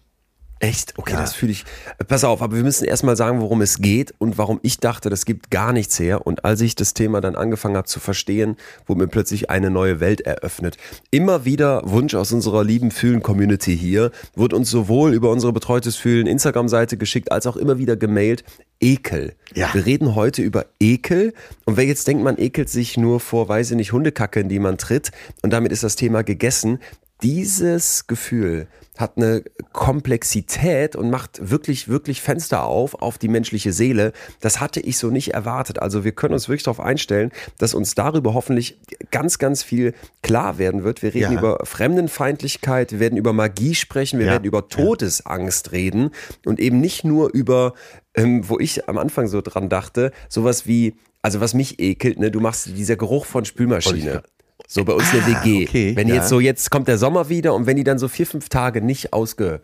Echt? 0.61 0.93
Okay, 0.97 1.13
Ja. 1.13 1.21
das 1.21 1.33
fühle 1.35 1.53
ich. 1.53 1.63
Pass 2.07 2.23
auf, 2.25 2.41
aber 2.41 2.55
wir 2.57 2.63
müssen 2.63 2.83
erstmal 2.83 3.15
sagen, 3.15 3.39
worum 3.39 3.61
es 3.61 3.77
geht 3.77 4.13
und 4.17 4.37
warum 4.37 4.59
ich 4.61 4.77
dachte, 4.79 5.09
das 5.09 5.25
gibt 5.25 5.51
gar 5.51 5.71
nichts 5.71 5.97
her. 5.99 6.27
Und 6.27 6.43
als 6.43 6.59
ich 6.59 6.75
das 6.75 6.93
Thema 6.93 7.21
dann 7.21 7.35
angefangen 7.35 7.77
habe 7.77 7.87
zu 7.87 7.99
verstehen, 8.01 8.57
wurde 8.85 9.01
mir 9.01 9.07
plötzlich 9.07 9.49
eine 9.49 9.69
neue 9.69 10.01
Welt 10.01 10.21
eröffnet. 10.21 10.77
Immer 11.11 11.45
wieder 11.45 11.81
Wunsch 11.85 12.13
aus 12.13 12.33
unserer 12.33 12.63
lieben 12.65 12.91
Fühlen-Community 12.91 13.77
hier, 13.77 14.11
wird 14.35 14.53
uns 14.53 14.69
sowohl 14.69 15.13
über 15.13 15.31
unsere 15.31 15.53
Betreutes 15.53 15.95
Fühlen 15.95 16.27
Instagram-Seite 16.27 16.97
geschickt, 16.97 17.31
als 17.31 17.47
auch 17.47 17.55
immer 17.55 17.77
wieder 17.77 17.95
gemailt. 17.95 18.43
Ekel. 18.81 19.35
Ja. 19.55 19.73
Wir 19.73 19.85
reden 19.85 20.15
heute 20.15 20.41
über 20.41 20.65
Ekel. 20.79 21.33
Und 21.65 21.77
wer 21.77 21.85
jetzt 21.85 22.07
denkt, 22.07 22.23
man 22.23 22.37
ekelt 22.37 22.69
sich 22.69 22.97
nur 22.97 23.19
vor, 23.19 23.47
weiß 23.49 23.71
ich 23.71 23.77
nicht, 23.77 23.91
Hundekacke, 23.93 24.39
in 24.41 24.49
die 24.49 24.59
man 24.59 24.77
tritt 24.77 25.11
und 25.41 25.51
damit 25.51 25.71
ist 25.71 25.83
das 25.83 25.95
Thema 25.95 26.21
gegessen. 26.23 26.79
Dieses 27.21 28.07
Gefühl 28.07 28.67
hat 28.99 29.15
eine 29.15 29.43
Komplexität 29.71 30.95
und 30.97 31.09
macht 31.09 31.39
wirklich, 31.49 31.87
wirklich 31.87 32.21
Fenster 32.21 32.65
auf 32.65 32.95
auf 33.01 33.17
die 33.17 33.29
menschliche 33.29 33.71
Seele. 33.71 34.11
Das 34.41 34.59
hatte 34.59 34.81
ich 34.81 34.97
so 34.97 35.09
nicht 35.09 35.33
erwartet. 35.33 35.81
Also 35.81 36.03
wir 36.03 36.11
können 36.11 36.33
uns 36.33 36.49
wirklich 36.49 36.63
darauf 36.63 36.81
einstellen, 36.81 37.31
dass 37.57 37.73
uns 37.73 37.95
darüber 37.95 38.33
hoffentlich 38.33 38.77
ganz, 39.09 39.37
ganz 39.39 39.63
viel 39.63 39.93
klar 40.21 40.57
werden 40.57 40.83
wird. 40.83 41.01
Wir 41.01 41.13
reden 41.13 41.31
Ja. 41.33 41.39
über 41.39 41.59
Fremdenfeindlichkeit, 41.65 42.91
wir 42.91 42.99
werden 42.99 43.17
über 43.17 43.31
Magie 43.31 43.73
sprechen, 43.73 44.19
wir 44.19 44.25
Ja. 44.25 44.33
werden 44.33 44.43
über 44.45 44.67
Todesangst 44.67 45.71
reden 45.71 46.11
und 46.45 46.59
eben 46.59 46.81
nicht 46.81 47.03
nur 47.05 47.33
über, 47.33 47.73
ähm, 48.15 48.47
wo 48.49 48.59
ich 48.59 48.89
am 48.89 48.97
Anfang 48.97 49.27
so 49.27 49.39
dran 49.41 49.69
dachte, 49.69 50.11
sowas 50.27 50.67
wie, 50.67 50.95
also 51.21 51.39
was 51.39 51.53
mich 51.53 51.79
ekelt, 51.79 52.19
ne, 52.19 52.31
du 52.31 52.39
machst 52.41 52.67
dieser 52.77 52.97
Geruch 52.97 53.25
von 53.25 53.45
Spülmaschine. 53.45 54.23
So 54.71 54.85
bei 54.85 54.93
uns 54.93 55.11
in 55.11 55.25
der 55.25 55.37
Ah, 55.39 55.43
WG. 55.43 55.67
okay, 55.67 55.95
wenn 55.95 56.07
ja. 56.07 56.15
jetzt 56.15 56.29
so, 56.29 56.39
jetzt 56.39 56.69
kommt 56.69 56.87
der 56.87 56.99
Sommer 56.99 57.27
wieder 57.27 57.55
und 57.55 57.65
wenn 57.65 57.75
die 57.75 57.83
dann 57.83 57.97
so 57.97 58.07
vier, 58.07 58.27
fünf 58.27 58.49
Tage 58.49 58.81
nicht 58.83 59.13
ausge, 59.13 59.61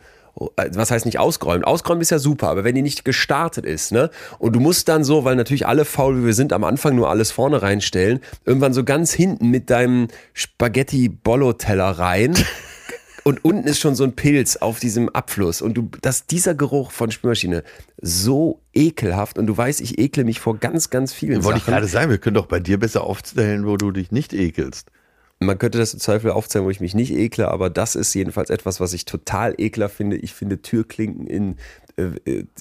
äh, 0.58 0.70
was 0.74 0.90
heißt 0.90 1.06
nicht 1.06 1.20
ausgeräumt? 1.20 1.64
Ausgeräumt 1.68 2.02
ist 2.02 2.10
ja 2.10 2.18
super, 2.18 2.50
aber 2.50 2.64
wenn 2.64 2.74
die 2.74 2.82
nicht 2.82 3.06
gestartet 3.06 3.66
ist, 3.68 3.92
ne? 3.92 4.10
Und 4.40 4.54
du 4.56 4.60
musst 4.60 4.88
dann 4.90 5.04
so, 5.04 5.24
weil 5.24 5.36
natürlich 5.36 5.68
alle 5.68 5.86
faul 5.86 6.22
wie 6.22 6.26
wir 6.26 6.34
sind, 6.34 6.54
am 6.54 6.64
Anfang 6.64 6.96
nur 6.96 7.08
alles 7.12 7.30
vorne 7.30 7.62
reinstellen, 7.62 8.20
irgendwann 8.46 8.74
so 8.74 8.84
ganz 8.84 9.14
hinten 9.14 9.50
mit 9.52 9.70
deinem 9.70 10.08
Spaghetti-Bollo-Teller 10.34 11.92
rein. 12.00 12.34
Und 13.28 13.44
unten 13.44 13.68
ist 13.68 13.80
schon 13.80 13.96
so 13.96 14.04
ein 14.04 14.14
Pilz 14.14 14.58
auf 14.58 14.80
diesem 14.80 15.10
Abfluss. 15.10 15.64
Und 15.64 15.74
du, 15.74 15.90
dass 16.02 16.28
dieser 16.28 16.54
Geruch 16.54 16.92
von 16.92 17.10
Spülmaschine 17.10 17.64
so 18.00 18.62
ekelhaft 18.72 19.40
und 19.40 19.48
du 19.48 19.58
weißt, 19.58 19.82
ich 19.82 19.98
ekle 19.98 20.24
mich 20.24 20.40
vor 20.40 20.58
ganz, 20.58 20.92
ganz 20.92 21.12
vielen 21.12 21.44
Wollte 21.44 21.58
ich 21.58 21.64
Sachen. 21.64 21.74
gerade 21.74 21.88
sagen, 21.88 22.12
wir 22.12 22.20
können 22.20 22.36
doch 22.36 22.46
bei 22.46 22.60
dir 22.60 22.78
besser 22.78 23.04
aufzählen, 23.04 23.66
wo 23.66 23.78
du 23.78 23.90
dich 23.90 24.12
nicht 24.12 24.32
ekelst. 24.32 24.92
Man 25.40 25.58
könnte 25.58 25.80
das 25.80 25.96
im 25.96 26.00
Zweifel 26.00 26.30
aufzählen, 26.30 26.66
wo 26.66 26.70
ich 26.70 26.82
mich 26.82 26.94
nicht 26.94 27.12
ekle, 27.12 27.48
aber 27.48 27.72
das 27.72 27.96
ist 27.96 28.14
jedenfalls 28.14 28.52
etwas, 28.52 28.80
was 28.80 28.94
ich 28.94 29.06
total 29.06 29.56
ekler 29.58 29.90
finde. 29.90 30.18
Ich 30.18 30.36
finde 30.36 30.62
Türklinken 30.62 31.26
in 31.26 31.56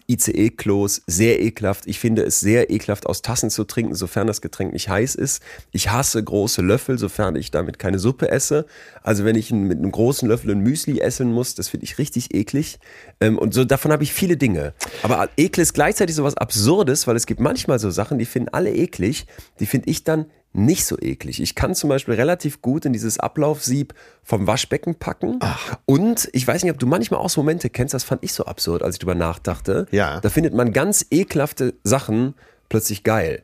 ICE-Klos 0.08 1.02
sehr 1.06 1.40
ekelhaft. 1.40 1.86
Ich 1.86 1.98
finde 1.98 2.22
es 2.22 2.40
sehr 2.40 2.70
ekelhaft, 2.70 3.06
aus 3.06 3.22
Tassen 3.22 3.50
zu 3.50 3.64
trinken, 3.64 3.94
sofern 3.94 4.26
das 4.26 4.40
Getränk 4.40 4.72
nicht 4.72 4.88
heiß 4.88 5.14
ist. 5.14 5.42
Ich 5.72 5.90
hasse 5.90 6.22
große 6.22 6.62
Löffel, 6.62 6.98
sofern 6.98 7.36
ich 7.36 7.50
damit 7.50 7.78
keine 7.78 7.98
Suppe 7.98 8.30
esse. 8.30 8.66
Also 9.02 9.24
wenn 9.24 9.36
ich 9.36 9.50
mit 9.50 9.78
einem 9.78 9.90
großen 9.90 10.28
Löffel 10.28 10.52
ein 10.52 10.60
Müsli 10.60 11.00
essen 11.00 11.32
muss, 11.32 11.54
das 11.54 11.68
finde 11.68 11.84
ich 11.84 11.98
richtig 11.98 12.34
eklig. 12.34 12.78
Ähm, 13.20 13.38
und 13.38 13.54
so 13.54 13.64
davon 13.64 13.92
habe 13.92 14.04
ich 14.04 14.12
viele 14.12 14.36
Dinge. 14.36 14.72
Aber 15.02 15.28
Ekel 15.36 15.62
ist 15.62 15.74
gleichzeitig 15.74 16.14
sowas 16.14 16.36
Absurdes, 16.36 17.06
weil 17.06 17.16
es 17.16 17.26
gibt 17.26 17.40
manchmal 17.40 17.78
so 17.78 17.90
Sachen, 17.90 18.18
die 18.18 18.26
finden 18.26 18.50
alle 18.50 18.72
eklig. 18.72 19.26
Die 19.58 19.66
finde 19.66 19.90
ich 19.90 20.04
dann 20.04 20.26
nicht 20.54 20.86
so 20.86 20.96
eklig. 20.98 21.42
Ich 21.42 21.54
kann 21.54 21.74
zum 21.74 21.90
Beispiel 21.90 22.14
relativ 22.14 22.62
gut 22.62 22.84
in 22.86 22.92
dieses 22.92 23.18
Ablaufsieb 23.18 23.92
vom 24.22 24.46
Waschbecken 24.46 24.94
packen. 24.94 25.40
Und 25.84 26.30
ich 26.32 26.46
weiß 26.46 26.62
nicht, 26.62 26.72
ob 26.72 26.78
du 26.78 26.86
manchmal 26.86 27.20
auch 27.20 27.28
so 27.28 27.40
Momente 27.40 27.68
kennst, 27.70 27.92
das 27.92 28.04
fand 28.04 28.22
ich 28.22 28.32
so 28.32 28.44
absurd, 28.46 28.82
als 28.82 28.94
ich 28.94 28.98
drüber 29.00 29.16
nachdachte. 29.16 29.86
Ja. 29.90 30.20
Da 30.20 30.30
findet 30.30 30.54
man 30.54 30.72
ganz 30.72 31.04
ekelhafte 31.10 31.74
Sachen 31.82 32.34
plötzlich 32.68 33.02
geil. 33.02 33.42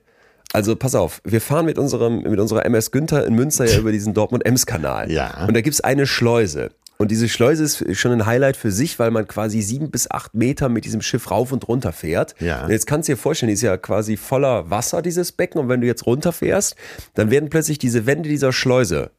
Also 0.52 0.74
pass 0.74 0.94
auf, 0.94 1.20
wir 1.24 1.40
fahren 1.40 1.66
mit 1.66 1.78
unserem 1.78 2.22
mit 2.22 2.40
unserer 2.40 2.64
MS 2.66 2.90
Günther 2.90 3.24
in 3.26 3.34
Münster 3.34 3.66
ja 3.66 3.78
über 3.80 3.92
diesen 3.92 4.14
Dortmund-Ems-Kanal. 4.14 5.10
Ja. 5.10 5.46
Und 5.46 5.54
da 5.54 5.60
gibt's 5.60 5.80
eine 5.80 6.06
Schleuse. 6.06 6.70
Und 7.00 7.10
diese 7.10 7.30
Schleuse 7.30 7.64
ist 7.64 7.98
schon 7.98 8.12
ein 8.12 8.26
Highlight 8.26 8.58
für 8.58 8.70
sich, 8.70 8.98
weil 8.98 9.10
man 9.10 9.26
quasi 9.26 9.62
sieben 9.62 9.90
bis 9.90 10.10
acht 10.10 10.34
Meter 10.34 10.68
mit 10.68 10.84
diesem 10.84 11.00
Schiff 11.00 11.30
rauf 11.30 11.50
und 11.50 11.66
runter 11.66 11.92
fährt. 11.92 12.34
Ja. 12.40 12.64
Und 12.66 12.72
jetzt 12.72 12.86
kannst 12.86 13.08
du 13.08 13.12
dir 13.12 13.16
vorstellen, 13.16 13.48
die 13.48 13.54
ist 13.54 13.62
ja 13.62 13.78
quasi 13.78 14.18
voller 14.18 14.68
Wasser, 14.68 15.00
dieses 15.00 15.32
Becken. 15.32 15.62
Und 15.62 15.70
wenn 15.70 15.80
du 15.80 15.86
jetzt 15.86 16.04
runterfährst, 16.04 16.76
dann 17.14 17.30
werden 17.30 17.48
plötzlich 17.48 17.78
diese 17.78 18.04
Wände 18.04 18.28
dieser 18.28 18.52
Schleuse 18.52 19.12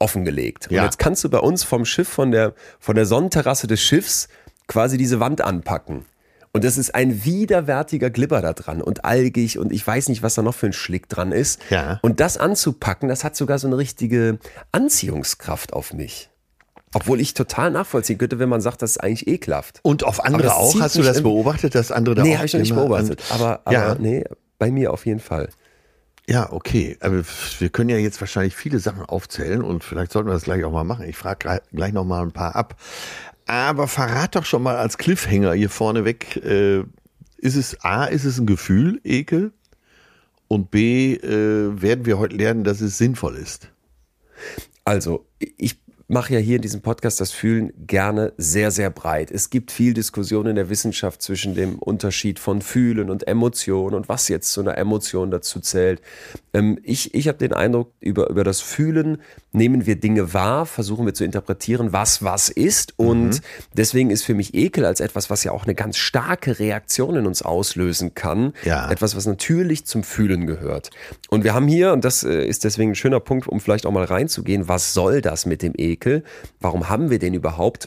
offengelegt. 0.00 0.68
Und 0.68 0.76
Ja. 0.76 0.84
jetzt 0.84 0.98
kannst 0.98 1.24
du 1.24 1.30
bei 1.30 1.38
uns 1.38 1.64
vom 1.64 1.86
Schiff, 1.86 2.10
von 2.10 2.30
der, 2.30 2.52
von 2.78 2.94
der 2.94 3.06
Sonnenterrasse 3.06 3.66
des 3.66 3.80
Schiffs, 3.80 4.28
quasi 4.66 4.98
diese 4.98 5.18
Wand 5.18 5.40
anpacken. 5.40 6.04
Und 6.52 6.62
das 6.62 6.76
ist 6.76 6.94
ein 6.94 7.24
widerwärtiger 7.24 8.10
Glibber 8.10 8.42
da 8.42 8.52
dran 8.52 8.82
und 8.82 9.06
algig 9.06 9.58
und 9.58 9.72
ich 9.72 9.86
weiß 9.86 10.10
nicht, 10.10 10.22
was 10.22 10.34
da 10.34 10.42
noch 10.42 10.54
für 10.54 10.66
ein 10.66 10.74
Schlick 10.74 11.08
dran 11.08 11.32
ist. 11.32 11.58
Ja. 11.70 12.00
Und 12.02 12.20
das 12.20 12.36
anzupacken, 12.36 13.08
das 13.08 13.24
hat 13.24 13.34
sogar 13.34 13.58
so 13.58 13.66
eine 13.66 13.78
richtige 13.78 14.38
Anziehungskraft 14.72 15.72
auf 15.72 15.94
mich. 15.94 16.28
Obwohl 16.94 17.20
ich 17.20 17.34
total 17.34 17.70
nachvollziehen 17.70 18.18
könnte, 18.18 18.38
wenn 18.38 18.48
man 18.48 18.60
sagt, 18.60 18.82
das 18.82 18.92
ist 18.92 18.98
eigentlich 18.98 19.26
ekelhaft. 19.26 19.80
Und 19.82 20.04
auf 20.04 20.22
andere 20.24 20.54
auch? 20.54 20.78
Hast 20.80 20.96
du 20.96 21.02
das 21.02 21.22
beobachtet, 21.22 21.74
dass 21.74 21.90
andere 21.90 22.14
da 22.14 22.22
Nee, 22.22 22.32
auch 22.34 22.36
habe 22.38 22.46
ich 22.46 22.52
noch 22.52 22.60
nicht 22.60 22.74
beobachtet. 22.74 23.22
an- 23.30 23.36
Aber, 23.40 23.60
aber 23.64 23.72
Ja. 23.72 23.94
nee, 23.98 24.24
bei 24.58 24.70
mir 24.70 24.92
auf 24.92 25.06
jeden 25.06 25.20
Fall. 25.20 25.48
Ja, 26.28 26.52
okay. 26.52 26.96
Aber 27.00 27.22
wir 27.58 27.68
können 27.70 27.88
ja 27.90 27.96
jetzt 27.96 28.20
wahrscheinlich 28.20 28.54
viele 28.54 28.78
Sachen 28.78 29.02
aufzählen 29.04 29.62
und 29.62 29.82
vielleicht 29.84 30.12
sollten 30.12 30.28
wir 30.28 30.34
das 30.34 30.44
gleich 30.44 30.62
auch 30.64 30.70
mal 30.72 30.84
machen. 30.84 31.06
Ich 31.08 31.16
frage 31.16 31.60
gleich 31.72 31.92
noch 31.92 32.04
mal 32.04 32.22
ein 32.22 32.32
paar 32.32 32.54
ab. 32.54 32.76
Aber 33.46 33.88
verrat 33.88 34.36
doch 34.36 34.44
schon 34.44 34.62
mal 34.62 34.76
als 34.76 34.98
Cliffhanger 34.98 35.52
hier 35.54 35.68
vorneweg, 35.70 36.36
äh, 36.44 36.84
ist 37.38 37.56
es 37.56 37.82
A, 37.82 38.04
ist 38.04 38.24
es 38.24 38.38
ein 38.38 38.46
Gefühl, 38.46 39.00
Ekel? 39.02 39.52
Und 40.46 40.70
B, 40.70 41.14
äh, 41.14 41.80
werden 41.82 42.06
wir 42.06 42.18
heute 42.18 42.36
lernen, 42.36 42.62
dass 42.62 42.80
es 42.80 42.98
sinnvoll 42.98 43.36
ist? 43.36 43.68
Also, 44.84 45.26
ich 45.38 45.80
mache 46.12 46.34
ja 46.34 46.40
hier 46.40 46.56
in 46.56 46.62
diesem 46.62 46.82
Podcast 46.82 47.22
das 47.22 47.32
Fühlen 47.32 47.72
gerne 47.86 48.34
sehr, 48.36 48.70
sehr 48.70 48.90
breit. 48.90 49.30
Es 49.30 49.48
gibt 49.48 49.72
viel 49.72 49.94
Diskussion 49.94 50.46
in 50.46 50.56
der 50.56 50.68
Wissenschaft 50.68 51.22
zwischen 51.22 51.54
dem 51.54 51.78
Unterschied 51.78 52.38
von 52.38 52.60
Fühlen 52.60 53.08
und 53.08 53.26
Emotion 53.26 53.94
und 53.94 54.10
was 54.10 54.28
jetzt 54.28 54.52
zu 54.52 54.60
einer 54.60 54.76
Emotion 54.76 55.30
dazu 55.30 55.58
zählt. 55.58 56.02
Ähm, 56.52 56.78
ich 56.82 57.14
ich 57.14 57.28
habe 57.28 57.38
den 57.38 57.54
Eindruck, 57.54 57.92
über, 58.00 58.28
über 58.28 58.44
das 58.44 58.60
Fühlen 58.60 59.22
nehmen 59.52 59.86
wir 59.86 59.96
Dinge 59.96 60.34
wahr, 60.34 60.66
versuchen 60.66 61.06
wir 61.06 61.14
zu 61.14 61.24
interpretieren, 61.24 61.92
was 61.92 62.22
was 62.22 62.48
ist. 62.48 62.98
Und 62.98 63.28
mhm. 63.28 63.40
deswegen 63.74 64.10
ist 64.10 64.24
für 64.24 64.34
mich 64.34 64.54
Ekel 64.54 64.84
als 64.84 65.00
etwas, 65.00 65.30
was 65.30 65.44
ja 65.44 65.52
auch 65.52 65.64
eine 65.64 65.74
ganz 65.74 65.98
starke 65.98 66.58
Reaktion 66.58 67.16
in 67.16 67.26
uns 67.26 67.42
auslösen 67.42 68.14
kann, 68.14 68.54
ja. 68.64 68.90
etwas, 68.90 69.16
was 69.16 69.26
natürlich 69.26 69.84
zum 69.84 70.02
Fühlen 70.02 70.46
gehört. 70.46 70.90
Und 71.28 71.44
wir 71.44 71.54
haben 71.54 71.68
hier, 71.68 71.92
und 71.92 72.04
das 72.04 72.24
äh, 72.24 72.44
ist 72.44 72.64
deswegen 72.64 72.92
ein 72.92 72.96
schöner 72.96 73.20
Punkt, 73.20 73.46
um 73.46 73.60
vielleicht 73.60 73.86
auch 73.86 73.92
mal 73.92 74.04
reinzugehen, 74.04 74.68
was 74.68 74.94
soll 74.94 75.20
das 75.20 75.46
mit 75.46 75.62
dem 75.62 75.74
Ekel? 75.76 76.24
Warum 76.60 76.88
haben 76.88 77.10
wir 77.10 77.18
den 77.18 77.34
überhaupt? 77.34 77.86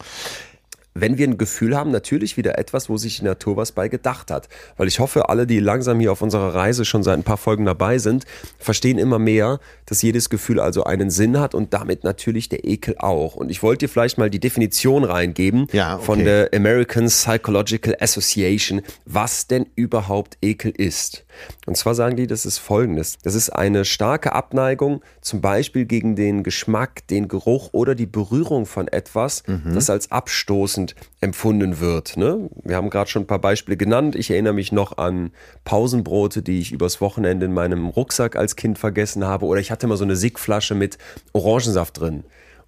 Wenn 0.96 1.18
wir 1.18 1.28
ein 1.28 1.38
Gefühl 1.38 1.76
haben, 1.76 1.92
natürlich 1.92 2.38
wieder 2.38 2.58
etwas, 2.58 2.90
wo 2.90 2.96
sich 2.96 3.18
die 3.20 3.26
Natur 3.26 3.58
was 3.58 3.74
bei 3.74 3.90
gedacht 3.90 4.32
hat. 4.32 4.48
Weil 4.78 4.88
ich 4.88 5.00
hoffe, 5.00 5.28
alle, 5.28 5.46
die 5.46 5.60
langsam 5.60 6.00
hier 6.00 6.14
auf 6.14 6.22
unserer 6.22 6.56
Reise 6.56 6.86
schon 6.86 7.04
seit 7.04 7.20
ein 7.20 7.24
paar 7.24 7.38
Folgen 7.38 7.66
dabei 7.66 7.98
sind, 7.98 8.24
verstehen 8.58 8.98
immer 8.98 9.20
mehr, 9.20 9.60
dass 9.86 10.02
jedes 10.02 10.30
Gefühl 10.30 10.60
also 10.60 10.86
einen 10.86 11.10
Sinn 11.10 11.38
hat 11.38 11.54
und 11.54 11.74
damit 11.74 12.06
natürlich 12.06 12.48
der 12.48 12.64
Ekel 12.64 12.96
auch. 12.98 13.36
Und 13.36 13.52
ich 13.52 13.62
wollte 13.62 13.86
dir 13.86 13.90
vielleicht 13.90 14.18
mal 14.18 14.30
die 14.30 14.40
Definition 14.40 15.04
reingeben 15.04 15.68
ja, 15.74 15.96
okay. 15.96 16.06
von 16.06 16.24
der 16.24 16.50
American 16.56 17.08
Psychological 17.08 17.98
Association, 18.00 18.82
was 19.06 19.48
denn 19.48 19.66
überhaupt 19.76 20.38
Ekel 20.42 20.72
ist. 20.72 21.25
Und 21.66 21.78
zwar 21.78 21.96
sagen 21.96 22.16
die, 22.16 22.28
das 22.28 22.46
ist 22.46 22.58
folgendes. 22.58 23.18
Das 23.24 23.36
ist 23.36 23.50
eine 23.50 23.86
starke 23.86 24.34
Abneigung, 24.34 25.02
zum 25.22 25.42
Beispiel 25.42 25.86
gegen 25.86 26.16
den 26.16 26.44
Geschmack, 26.44 27.08
den 27.08 27.28
Geruch 27.28 27.70
oder 27.72 27.96
die 27.96 28.06
Berührung 28.06 28.66
von 28.66 28.88
etwas, 28.88 29.44
mhm. 29.48 29.74
das 29.74 29.90
als 29.90 30.12
abstoßend 30.12 30.96
empfunden 31.22 31.80
wird. 31.80 32.18
Ne? 32.18 32.50
Wir 32.64 32.76
haben 32.76 32.90
gerade 32.90 33.10
schon 33.10 33.24
ein 33.24 33.28
paar 33.28 33.40
Beispiele 33.40 33.78
genannt. 33.78 34.16
Ich 34.16 34.32
erinnere 34.32 34.54
mich 34.54 34.72
noch 34.72 34.98
an 34.98 35.32
Pausenbrote, 35.64 36.42
die 36.42 36.60
ich 36.60 36.72
übers 36.72 37.02
Wochenende 37.02 37.46
in 37.46 37.54
meinem 37.54 37.88
Rucksack 37.88 38.36
als 38.36 38.56
Kind 38.56 38.78
vergessen 38.78 39.26
habe. 39.26 39.46
Oder 39.46 39.60
ich 39.60 39.72
hatte 39.72 39.88
mal 39.88 39.98
so 39.98 40.04
eine 40.04 40.16
Sigflasche 40.16 40.76
mit 40.76 40.98
Orangensaft 41.34 42.00
drin. 42.00 42.24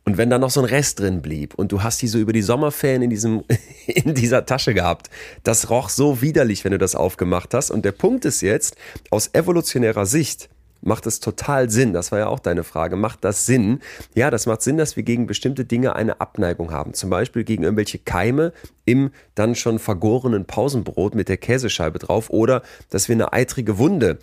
Und 0.08 0.18
wenn 0.18 0.30
da 0.30 0.40
noch 0.40 0.52
so 0.52 0.62
ein 0.62 0.66
Rest 0.66 1.02
drin 1.02 1.22
blieb 1.22 1.54
und 1.56 1.74
du 1.74 1.84
hast 1.84 2.02
die 2.02 2.08
so 2.08 2.18
über 2.18 2.32
die 2.32 2.42
Sommerferien 2.42 3.02
in, 3.02 3.10
diesem, 3.10 3.44
in 3.88 4.14
dieser 4.14 4.46
Tasche 4.46 4.74
gehabt, 4.74 5.10
das 5.44 5.70
roch 5.70 5.90
so 5.90 6.22
widerlich, 6.22 6.64
wenn 6.64 6.72
du 6.72 6.78
das 6.78 6.96
aufgemacht 6.96 7.54
hast. 7.54 7.72
Und 7.72 7.84
der 7.84 7.92
Punkt 7.92 8.24
ist 8.24 8.40
jetzt, 8.40 8.78
aus 9.10 9.32
evolutionärer 9.34 10.06
Sicht, 10.06 10.48
macht 10.80 11.08
es 11.08 11.20
total 11.20 11.70
Sinn. 11.70 11.92
Das 11.92 12.14
war 12.14 12.20
ja 12.20 12.28
auch 12.28 12.40
deine 12.40 12.64
Frage. 12.64 12.96
Macht 12.96 13.26
das 13.26 13.46
Sinn? 13.46 13.82
Ja, 14.16 14.32
das 14.32 14.46
macht 14.46 14.62
Sinn, 14.62 14.78
dass 14.78 14.96
wir 14.96 15.04
gegen 15.04 15.28
bestimmte 15.28 15.66
Dinge 15.66 15.98
eine 15.98 16.22
Abneigung 16.22 16.72
haben. 16.72 16.94
Zum 16.94 17.10
Beispiel 17.10 17.44
gegen 17.44 17.64
irgendwelche 17.64 18.00
Keime 18.00 18.54
im 18.86 19.12
dann 19.36 19.56
schon 19.56 19.78
vergorenen 19.78 20.46
Pausenbrot 20.46 21.16
mit 21.16 21.28
der 21.28 21.36
Käsescheibe 21.36 22.00
drauf 22.00 22.30
oder 22.30 22.62
dass 22.90 23.10
wir 23.10 23.16
eine 23.16 23.34
eitrige 23.34 23.78
Wunde 23.78 24.20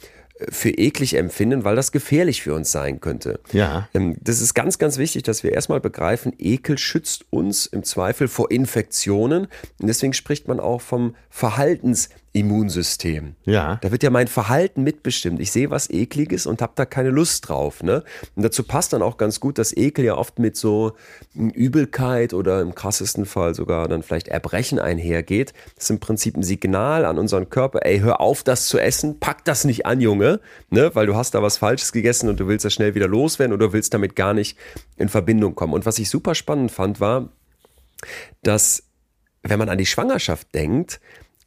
für 0.49 0.70
eklig 0.70 1.14
empfinden, 1.14 1.64
weil 1.64 1.77
das 1.77 1.92
gefährlich 1.92 2.42
für 2.42 2.55
uns 2.55 2.73
sein 2.73 3.01
könnte. 3.01 3.40
Ja. 3.53 3.88
Ähm, 3.94 4.16
das 4.20 4.40
ist 4.40 4.55
ganz, 4.55 4.79
ganz 4.79 4.99
wichtig, 4.99 5.23
dass 5.23 5.44
wir 5.44 5.53
erstmal 5.53 5.81
begreifen, 5.81 6.33
Ekel 6.38 6.77
schützt 6.77 7.27
uns 7.31 7.66
im 7.66 7.85
Zweifel 7.85 8.27
vor 8.27 8.51
Infektionen. 8.51 9.47
Und 9.81 9.87
deswegen 9.87 10.12
spricht 10.12 10.49
man 10.49 10.59
auch 10.59 10.81
vom 10.81 11.14
Verhaltens 11.31 12.09
Immunsystem. 12.35 13.37
Ja. 13.44 13.77
Da 13.81 13.92
wird 13.92 14.03
ja 14.03 14.11
mein 14.11 14.27
Verhalten 14.27 14.83
mitbestimmt. 14.83 15.40
Ich 15.40 15.53
sehe 15.53 15.70
was 15.70 15.88
Ekliges 15.88 16.47
und 16.47 16.62
habe 16.62 16.73
da 16.75 16.85
keine 16.85 17.11
Lust 17.11 17.49
drauf. 17.49 17.85
Ne? 17.85 18.03
Und 18.35 18.42
dazu 18.42 18.64
passt 18.64 18.92
dann 18.92 19.03
auch 19.03 19.18
ganz 19.18 19.38
gut, 19.38 19.57
dass 19.57 19.75
Ekel 19.75 20.05
ja 20.05 20.16
oft 20.16 20.40
mit 20.40 20.57
so 20.57 20.94
Übelkeit 21.35 22.35
oder 22.35 22.61
im 22.61 22.75
krassesten 22.75 23.25
Fall 23.25 23.55
sogar 23.55 23.87
dann 23.87 24.03
vielleicht 24.03 24.27
Erbrechen 24.27 24.81
einhergeht. 24.81 25.53
Das 25.77 25.85
ist 25.85 25.90
im 25.90 26.01
Prinzip 26.01 26.37
ein 26.37 26.42
Signal 26.42 27.05
an 27.05 27.18
unseren 27.18 27.51
Körper, 27.51 27.87
ey, 27.87 28.01
hör 28.01 28.20
auf, 28.20 28.42
das 28.42 28.66
zu 28.66 28.81
essen, 28.81 29.20
pack 29.20 29.44
das 29.44 29.64
nicht 29.64 29.87
an, 29.87 30.01
Junge, 30.01 30.40
ne? 30.70 30.90
weil 30.94 31.07
du 31.07 31.14
hast 31.14 31.37
da 31.37 31.42
was 31.42 31.59
Falsches 31.59 31.92
gegessen 31.92 32.29
und 32.29 32.40
du 32.40 32.49
willst 32.49 32.64
das 32.64 32.75
schnell 32.75 32.97
wieder 32.97 33.07
loswerden 33.07 33.55
oder 33.55 33.73
willst 33.73 33.94
damit 33.94 34.16
gar 34.16 34.35
nicht 34.35 34.59
in 34.97 35.09
Verbindung 35.09 35.55
kommen. 35.55 35.73
Und 35.73 35.87
was 35.87 36.01
ich 36.01 36.11
super 36.11 36.35
spannend 36.35 36.73
fand, 36.73 36.99
war, 36.99 37.29
dass 38.42 38.83
wenn 39.44 39.59
man 39.59 39.68
an 39.68 39.79
die 39.79 39.87
Schwangerschaft 39.87 40.53
denkt, 40.53 41.01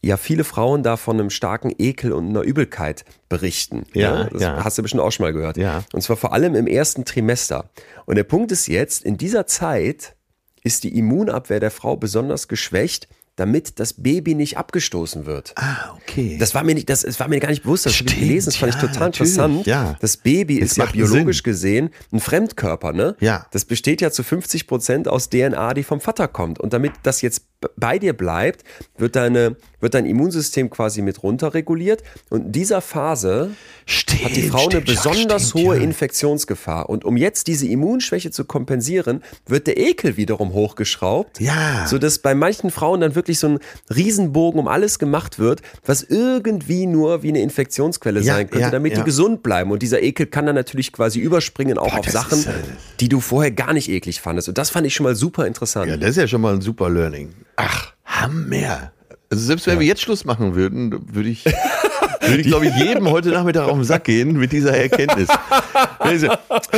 ja 0.08 0.18
viele 0.18 0.44
Frauen 0.44 0.84
da 0.84 0.98
von 0.98 1.20
einem 1.20 1.30
starken 1.30 1.74
Ekel 1.78 2.12
und 2.12 2.30
einer 2.30 2.42
Übelkeit 2.42 3.06
berichten. 3.30 3.84
Ja, 3.94 4.22
ja, 4.22 4.24
das 4.26 4.42
ja. 4.42 4.64
hast 4.64 4.78
du 4.78 4.82
bestimmt 4.82 5.04
auch 5.04 5.12
schon 5.12 5.26
mal 5.26 5.34
gehört. 5.34 5.58
Ja. 5.58 5.84
Und 5.94 6.02
zwar 6.02 6.18
vor 6.18 6.34
allem 6.34 6.56
im 6.56 6.68
ersten 6.68 7.06
Trimester. 7.06 7.70
Und 8.06 8.16
der 8.16 8.24
Punkt 8.24 8.52
ist 8.52 8.68
jetzt, 8.68 9.04
in 9.04 9.18
dieser 9.18 9.46
Zeit 9.46 10.16
ist 10.64 10.84
die 10.84 10.98
Immunabwehr 10.98 11.60
der 11.60 11.72
Frau 11.72 11.96
besonders 11.96 12.48
geschwächt, 12.48 13.08
damit 13.38 13.80
das 13.80 13.94
Baby 13.94 14.34
nicht 14.34 14.58
abgestoßen 14.58 15.28
wird. 15.28 15.54
Ah, 15.58 15.96
okay. 15.96 16.38
Das 16.40 16.56
war 16.56 16.64
mir 16.64 16.74
nicht, 16.74 16.90
das, 16.90 17.04
das 17.04 17.20
war 17.20 17.28
mir 17.28 17.40
gar 17.40 17.50
nicht 17.50 17.64
bewusst, 17.64 17.86
das 17.86 18.00
habe 18.00 18.10
ich 18.10 18.20
gelesen, 18.20 18.48
das 18.48 18.56
fand 18.58 18.74
ja, 18.74 18.80
ich 18.82 18.90
total 18.90 19.08
interessant. 19.08 19.66
Ja. 19.68 19.96
Das 20.02 20.18
Baby 20.18 20.60
das 20.60 20.72
ist 20.72 20.78
ja 20.78 20.86
biologisch 20.88 21.38
Sinn. 21.38 21.44
gesehen 21.44 21.90
ein 22.12 22.20
Fremdkörper, 22.20 22.94
ne? 22.94 23.16
Ja. 23.20 23.46
Das 23.52 23.66
besteht 23.66 24.02
ja 24.02 24.10
zu 24.10 24.24
50 24.24 24.66
Prozent 24.66 25.08
aus 25.08 25.30
DNA, 25.30 25.76
die 25.76 25.84
vom 25.84 26.02
Vater 26.02 26.28
kommt. 26.28 26.60
Und 26.60 26.74
damit 26.74 26.94
das 27.04 27.22
jetzt 27.22 27.57
bei 27.76 27.98
dir 27.98 28.14
bleibt, 28.14 28.64
wird 28.98 29.16
deine, 29.16 29.56
wird 29.80 29.94
dein 29.94 30.06
Immunsystem 30.06 30.70
quasi 30.70 31.02
mit 31.02 31.24
runterreguliert. 31.24 32.04
Und 32.30 32.46
in 32.48 32.52
dieser 32.52 32.82
Phase 32.82 33.52
stimmt, 33.86 34.26
hat 34.26 34.36
die 34.36 34.44
Frau 34.44 34.70
stimmt, 34.70 34.76
eine 34.76 34.82
besonders 34.96 35.50
stimmt, 35.50 35.66
hohe 35.66 35.78
ja. 35.78 35.84
Infektionsgefahr. 35.84 36.90
Und 36.90 37.04
um 37.04 37.18
jetzt 37.18 37.48
diese 37.48 37.68
Immunschwäche 37.68 38.30
zu 38.30 38.46
kompensieren, 38.46 39.24
wird 39.48 39.68
der 39.68 39.78
Ekel 39.78 40.18
wiederum 40.18 40.54
hochgeschraubt. 40.54 41.40
Ja. 41.40 41.88
Sodass 41.88 42.20
bei 42.20 42.36
manchen 42.36 42.70
Frauen 42.70 43.02
dann 43.02 43.16
wirklich 43.16 43.40
so 43.40 43.48
ein 43.48 43.60
Riesenbogen 43.94 44.60
um 44.60 44.68
alles 44.68 45.00
gemacht 45.00 45.40
wird, 45.40 45.62
was 45.86 46.04
irgendwie 46.04 46.86
nur 46.86 47.24
wie 47.24 47.30
eine 47.30 47.42
Infektionsquelle 47.42 48.20
ja, 48.20 48.36
sein 48.36 48.50
könnte, 48.50 48.66
ja, 48.66 48.72
damit 48.72 48.98
die 48.98 49.04
gesund 49.04 49.42
bleiben. 49.42 49.72
Und 49.72 49.82
dieser 49.82 50.02
Ekel 50.02 50.28
kann 50.28 50.46
dann 50.46 50.56
natürlich 50.56 50.92
quasi 50.92 51.20
überspringen 51.20 51.78
auch 51.80 51.90
Boah, 51.90 52.00
auf 52.00 52.10
Sachen, 52.10 52.40
ist, 52.40 52.48
äh, 52.48 52.54
die 53.00 53.10
du 53.10 53.20
vorher 53.20 53.52
gar 53.52 53.74
nicht 53.74 53.90
eklig 53.90 54.22
fandest. 54.22 54.48
Und 54.48 54.58
das 54.60 54.70
fand 54.70 54.86
ich 54.86 54.94
schon 54.94 55.06
mal 55.06 55.16
super 55.16 55.48
interessant. 55.48 55.90
Ja, 55.90 55.98
das 55.98 56.12
ist 56.12 56.18
ja 56.18 56.28
schon 56.28 56.42
mal 56.42 56.54
ein 56.54 56.62
super 56.62 56.90
Learning. 56.90 57.34
Ach, 57.58 57.92
Hammer. 58.06 58.92
Also 59.30 59.44
selbst 59.44 59.68
wenn 59.68 59.76
ja. 59.76 59.80
wir 59.82 59.88
jetzt 59.88 60.02
Schluss 60.02 60.24
machen 60.24 60.56
würden, 60.56 61.14
würde 61.14 61.28
ich, 61.28 61.44
würde 62.22 62.38
ich, 62.38 62.48
glaube 62.48 62.68
ich, 62.68 62.76
jedem 62.76 63.10
heute 63.10 63.30
Nachmittag 63.30 63.68
auf 63.68 63.74
den 63.74 63.84
Sack 63.84 64.06
gehen 64.06 64.38
mit 64.38 64.54
dieser 64.54 64.78
Erkenntnis. 64.78 65.28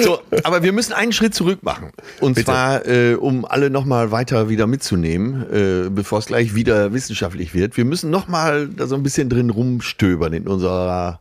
so, 0.01 0.19
aber 0.43 0.63
wir 0.63 0.71
müssen 0.71 0.93
einen 0.93 1.11
Schritt 1.11 1.35
zurück 1.35 1.59
machen. 1.61 1.91
Und 2.21 2.33
Bitte. 2.33 2.45
zwar, 2.45 2.87
äh, 2.87 3.13
um 3.13 3.45
alle 3.45 3.69
nochmal 3.69 4.11
weiter 4.11 4.49
wieder 4.49 4.65
mitzunehmen, 4.65 5.45
äh, 5.51 5.89
bevor 5.89 6.19
es 6.19 6.25
gleich 6.25 6.55
wieder 6.55 6.91
wissenschaftlich 6.91 7.53
wird. 7.53 7.77
Wir 7.77 7.85
müssen 7.85 8.09
nochmal 8.09 8.67
da 8.67 8.87
so 8.87 8.95
ein 8.95 9.03
bisschen 9.03 9.29
drin 9.29 9.51
rumstöbern 9.51 10.33
in 10.33 10.47
unserer 10.47 11.19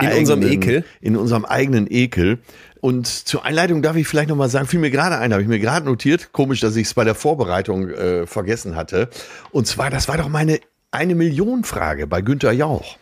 in 0.00 0.06
eigenen, 0.06 0.20
unserem 0.20 0.42
Ekel. 0.42 0.84
In 1.02 1.16
unserem 1.16 1.44
eigenen 1.44 1.86
Ekel. 1.90 2.38
Und 2.84 3.06
zur 3.06 3.46
Einleitung 3.46 3.80
darf 3.80 3.96
ich 3.96 4.06
vielleicht 4.06 4.28
nochmal 4.28 4.50
sagen, 4.50 4.66
fiel 4.66 4.78
mir 4.78 4.90
gerade 4.90 5.16
ein, 5.16 5.32
habe 5.32 5.40
ich 5.40 5.48
mir 5.48 5.58
gerade 5.58 5.86
notiert. 5.86 6.34
Komisch, 6.34 6.60
dass 6.60 6.76
ich 6.76 6.88
es 6.88 6.92
bei 6.92 7.04
der 7.04 7.14
Vorbereitung 7.14 7.88
äh, 7.88 8.26
vergessen 8.26 8.76
hatte. 8.76 9.08
Und 9.52 9.66
zwar, 9.66 9.88
das 9.88 10.06
war 10.06 10.18
doch 10.18 10.28
meine 10.28 10.60
eine 10.90 11.14
Million 11.14 11.64
Frage 11.64 12.06
bei 12.06 12.20
Günther 12.20 12.52
Jauch. 12.52 12.98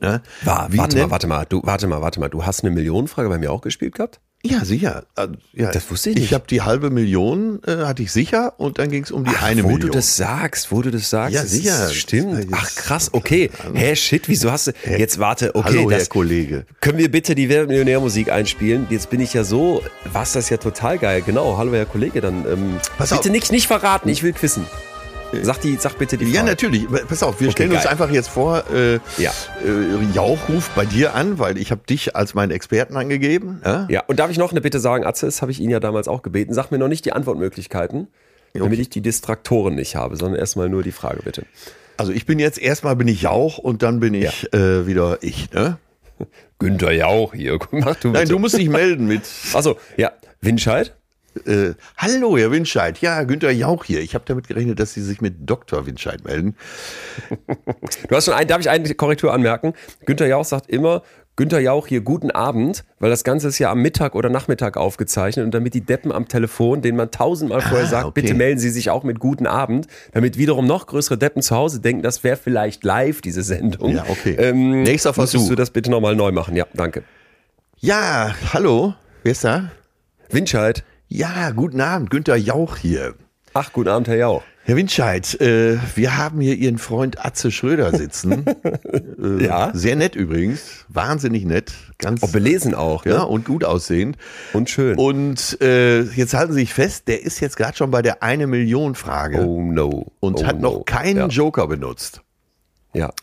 Ne? 0.00 0.20
War, 0.42 0.66
warte 0.72 0.98
mal, 0.98 1.10
warte 1.12 1.26
mal, 1.28 1.46
du, 1.48 1.60
warte 1.62 1.86
mal, 1.86 2.02
warte 2.02 2.18
mal, 2.18 2.28
du 2.28 2.44
hast 2.44 2.64
eine 2.64 2.74
Millionenfrage 2.74 3.28
bei 3.28 3.38
mir 3.38 3.52
auch 3.52 3.60
gespielt 3.60 3.94
gehabt? 3.94 4.18
Ja, 4.44 4.64
sicher. 4.64 5.04
Äh, 5.16 5.28
ja, 5.52 5.72
das 5.72 5.90
wusste 5.90 6.10
ich 6.10 6.16
nicht. 6.16 6.24
Ich 6.26 6.32
habe 6.32 6.44
die 6.48 6.62
halbe 6.62 6.90
Million, 6.90 7.60
äh, 7.66 7.78
hatte 7.78 8.04
ich 8.04 8.12
sicher 8.12 8.54
und 8.58 8.78
dann 8.78 8.88
ging 8.88 9.02
es 9.02 9.10
um 9.10 9.24
die 9.24 9.32
Ach, 9.34 9.42
eine 9.42 9.64
wo 9.64 9.68
Million. 9.68 9.82
Wo 9.82 9.86
du 9.88 9.92
das 9.92 10.16
sagst, 10.16 10.70
wo 10.70 10.80
du 10.80 10.92
das 10.92 11.10
sagst. 11.10 11.34
Ja, 11.34 11.44
sicher. 11.44 11.90
Stimmt. 11.90 12.46
Ach 12.52 12.74
krass, 12.76 13.10
okay. 13.12 13.50
Hä, 13.74 13.96
shit, 13.96 14.28
wieso 14.28 14.52
hast 14.52 14.68
du, 14.68 14.72
jetzt 14.96 15.18
warte, 15.18 15.56
okay. 15.56 15.78
Hallo, 15.78 15.90
das, 15.90 16.02
Herr 16.02 16.08
Kollege. 16.08 16.66
Können 16.80 16.98
wir 16.98 17.10
bitte 17.10 17.34
die 17.34 17.48
Werbemillionärmusik 17.48 18.30
einspielen? 18.30 18.86
Jetzt 18.90 19.10
bin 19.10 19.20
ich 19.20 19.34
ja 19.34 19.42
so, 19.42 19.82
was 20.12 20.34
das 20.34 20.50
ja 20.50 20.56
total 20.56 20.98
geil. 20.98 21.22
Genau, 21.26 21.56
hallo, 21.58 21.72
Herr 21.72 21.86
Kollege, 21.86 22.20
dann 22.20 22.46
ähm, 22.46 22.78
bitte 22.96 23.16
auf. 23.16 23.24
nicht, 23.24 23.50
nicht 23.50 23.66
verraten, 23.66 24.08
ich 24.08 24.22
will 24.22 24.32
quissen. 24.32 24.64
Sag, 25.42 25.60
die, 25.60 25.76
sag 25.76 25.98
bitte 25.98 26.16
die 26.16 26.24
Frage. 26.24 26.36
Ja, 26.36 26.42
natürlich. 26.42 26.86
Pass 27.08 27.22
auf, 27.22 27.40
wir 27.40 27.48
okay, 27.48 27.52
stellen 27.52 27.70
geil. 27.70 27.78
uns 27.78 27.86
einfach 27.86 28.10
jetzt 28.10 28.28
vor, 28.28 28.64
äh, 28.72 28.94
ja. 29.18 29.30
äh, 29.64 30.14
Jauch 30.14 30.38
ruft 30.48 30.74
bei 30.74 30.86
dir 30.86 31.14
an, 31.14 31.38
weil 31.38 31.58
ich 31.58 31.70
habe 31.70 31.82
dich 31.88 32.16
als 32.16 32.34
meinen 32.34 32.50
Experten 32.50 32.96
angegeben. 32.96 33.60
Ja? 33.64 33.86
ja, 33.90 34.04
und 34.06 34.18
darf 34.18 34.30
ich 34.30 34.38
noch 34.38 34.52
eine 34.52 34.60
Bitte 34.60 34.80
sagen, 34.80 35.04
Atze, 35.04 35.26
das 35.26 35.42
habe 35.42 35.52
ich 35.52 35.60
ihn 35.60 35.70
ja 35.70 35.80
damals 35.80 36.08
auch 36.08 36.22
gebeten. 36.22 36.54
Sag 36.54 36.70
mir 36.70 36.78
noch 36.78 36.88
nicht 36.88 37.04
die 37.04 37.12
Antwortmöglichkeiten, 37.12 38.08
okay. 38.50 38.58
damit 38.64 38.78
ich 38.78 38.88
die 38.88 39.00
Distraktoren 39.00 39.74
nicht 39.74 39.96
habe, 39.96 40.16
sondern 40.16 40.40
erstmal 40.40 40.68
nur 40.68 40.82
die 40.82 40.92
Frage, 40.92 41.20
bitte. 41.22 41.44
Also 41.98 42.12
ich 42.12 42.26
bin 42.26 42.38
jetzt 42.38 42.58
erstmal 42.58 42.96
bin 42.96 43.08
ich 43.08 43.22
Jauch 43.22 43.58
und 43.58 43.82
dann 43.82 44.00
bin 44.00 44.14
ich 44.14 44.48
ja. 44.52 44.58
äh, 44.58 44.86
wieder 44.86 45.18
ich, 45.20 45.50
ne? 45.52 45.78
Günther 46.58 46.92
Jauch 46.92 47.34
hier. 47.34 47.58
Mach 47.70 47.96
du 47.96 48.08
bitte. 48.08 48.08
Nein, 48.12 48.28
du 48.28 48.38
musst 48.38 48.56
dich 48.56 48.68
melden 48.68 49.06
mit. 49.06 49.22
Achso, 49.52 49.76
ja. 49.96 50.12
Winscheid? 50.40 50.94
Äh, 51.46 51.74
hallo, 51.96 52.36
Herr 52.38 52.50
Winscheid. 52.50 52.98
Ja, 53.00 53.22
Günther 53.24 53.50
Jauch 53.50 53.84
hier. 53.84 54.00
Ich 54.00 54.14
habe 54.14 54.24
damit 54.26 54.48
gerechnet, 54.48 54.78
dass 54.80 54.94
Sie 54.94 55.02
sich 55.02 55.20
mit 55.20 55.34
Dr. 55.48 55.86
Winscheid 55.86 56.24
melden. 56.24 56.56
Du 58.08 58.16
hast 58.16 58.24
schon 58.26 58.34
ein, 58.34 58.46
darf 58.48 58.60
ich 58.60 58.70
eine 58.70 58.92
Korrektur 58.94 59.32
anmerken? 59.32 59.74
Günther 60.06 60.26
Jauch 60.26 60.44
sagt 60.44 60.68
immer 60.70 61.02
Günther 61.36 61.60
Jauch 61.60 61.86
hier, 61.86 62.00
guten 62.00 62.32
Abend, 62.32 62.82
weil 62.98 63.10
das 63.10 63.22
Ganze 63.22 63.46
ist 63.46 63.60
ja 63.60 63.70
am 63.70 63.80
Mittag 63.80 64.16
oder 64.16 64.28
Nachmittag 64.28 64.76
aufgezeichnet 64.76 65.44
und 65.44 65.52
damit 65.54 65.72
die 65.72 65.82
Deppen 65.82 66.10
am 66.10 66.26
Telefon, 66.26 66.82
denen 66.82 66.96
man 66.96 67.12
tausendmal 67.12 67.60
vorher 67.60 67.86
Ah, 67.86 67.90
sagt, 67.90 68.06
okay. 68.06 68.22
bitte 68.22 68.34
melden 68.34 68.58
Sie 68.58 68.70
sich 68.70 68.90
auch 68.90 69.04
mit 69.04 69.20
guten 69.20 69.46
Abend, 69.46 69.86
damit 70.12 70.36
wiederum 70.36 70.66
noch 70.66 70.88
größere 70.88 71.16
Deppen 71.16 71.40
zu 71.40 71.54
Hause 71.54 71.78
denken, 71.78 72.02
das 72.02 72.24
wäre 72.24 72.36
vielleicht 72.36 72.82
live, 72.82 73.20
diese 73.20 73.44
Sendung. 73.44 73.94
Ja, 73.94 74.04
okay. 74.08 74.34
Ähm, 74.36 74.82
Nächster 74.82 75.14
Versuch. 75.14 75.48
du 75.48 75.54
das 75.54 75.70
bitte 75.70 75.92
nochmal 75.92 76.16
neu 76.16 76.32
machen? 76.32 76.56
Ja, 76.56 76.66
danke. 76.74 77.04
Ja, 77.78 78.34
hallo, 78.52 78.94
wer 79.22 79.30
ist 79.30 79.44
da? 79.44 79.70
Winscheid. 80.30 80.82
Ja, 81.10 81.52
guten 81.52 81.80
Abend, 81.80 82.10
Günther 82.10 82.36
Jauch 82.36 82.76
hier. 82.76 83.14
Ach, 83.54 83.72
guten 83.72 83.88
Abend, 83.88 84.08
Herr 84.08 84.16
Jauch. 84.16 84.42
Herr 84.64 84.76
Windscheid, 84.76 85.40
äh, 85.40 85.78
wir 85.94 86.18
haben 86.18 86.42
hier 86.42 86.54
Ihren 86.54 86.76
Freund 86.76 87.24
Atze 87.24 87.50
Schröder 87.50 87.96
sitzen. 87.96 88.44
äh, 89.18 89.42
Ja. 89.42 89.70
Sehr 89.72 89.96
nett 89.96 90.14
übrigens, 90.14 90.84
wahnsinnig 90.88 91.46
nett, 91.46 91.72
ganz 91.96 92.22
Oh, 92.22 92.26
belesen 92.26 92.74
auch, 92.74 93.06
ne? 93.06 93.12
ja, 93.12 93.22
und 93.22 93.46
gut 93.46 93.64
aussehend. 93.64 94.18
Und 94.52 94.68
schön. 94.68 94.98
Und 94.98 95.58
äh, 95.62 96.02
jetzt 96.02 96.34
halten 96.34 96.52
Sie 96.52 96.60
sich 96.60 96.74
fest, 96.74 97.08
der 97.08 97.22
ist 97.22 97.40
jetzt 97.40 97.56
gerade 97.56 97.78
schon 97.78 97.90
bei 97.90 98.02
der 98.02 98.22
eine 98.22 98.46
Million 98.46 98.94
Frage 98.94 99.46
oh 99.46 99.62
no. 99.62 100.12
und 100.20 100.40
oh, 100.40 100.44
hat 100.44 100.60
noch 100.60 100.74
no. 100.74 100.82
keinen 100.84 101.16
ja. 101.16 101.26
Joker 101.28 101.66
benutzt. 101.68 102.20
Ja. 102.92 103.14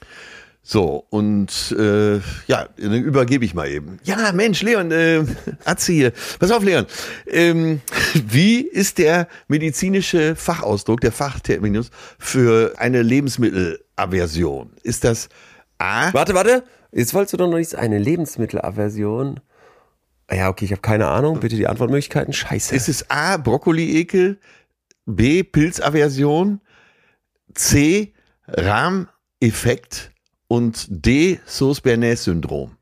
So, 0.67 1.05
und 1.11 1.75
äh, 1.77 2.15
ja, 2.47 2.67
dann 2.77 3.03
übergebe 3.03 3.45
ich 3.45 3.53
mal 3.53 3.69
eben. 3.69 3.99
Ja, 4.03 4.31
Mensch, 4.31 4.63
Leon, 4.63 4.89
äh, 4.89 5.23
Atze 5.63 5.91
hier. 5.91 6.11
Pass 6.39 6.49
auf, 6.49 6.63
Leon. 6.63 6.87
Ähm, 7.27 7.81
wie 8.15 8.61
ist 8.61 8.97
der 8.97 9.27
medizinische 9.47 10.35
Fachausdruck, 10.35 11.01
der 11.01 11.11
Fachterminus 11.11 11.91
für 12.17 12.73
eine 12.79 13.03
Lebensmittelaversion? 13.03 14.71
Ist 14.81 15.03
das 15.03 15.29
A? 15.77 16.11
Warte, 16.13 16.33
warte. 16.33 16.63
Jetzt 16.91 17.13
wolltest 17.13 17.33
du 17.33 17.37
doch 17.37 17.47
noch 17.47 17.57
nichts. 17.57 17.75
Eine 17.75 17.99
Lebensmittelaversion. 17.99 19.41
Ja, 20.31 20.49
okay, 20.49 20.65
ich 20.65 20.71
habe 20.71 20.81
keine 20.81 21.05
Ahnung. 21.05 21.41
Bitte 21.41 21.57
die 21.57 21.67
Antwortmöglichkeiten. 21.67 22.33
Scheiße. 22.33 22.75
Ist 22.75 22.89
es 22.89 23.07
A, 23.11 23.37
Brokkoli-Ekel, 23.37 24.39
B, 25.05 25.43
Pilzaversion, 25.43 26.59
C, 27.53 28.15
Rahmeffekt 28.47 30.14
und 30.47 30.85
D, 30.89 31.39
Sauce-Bernays-Syndrom? 31.45 32.77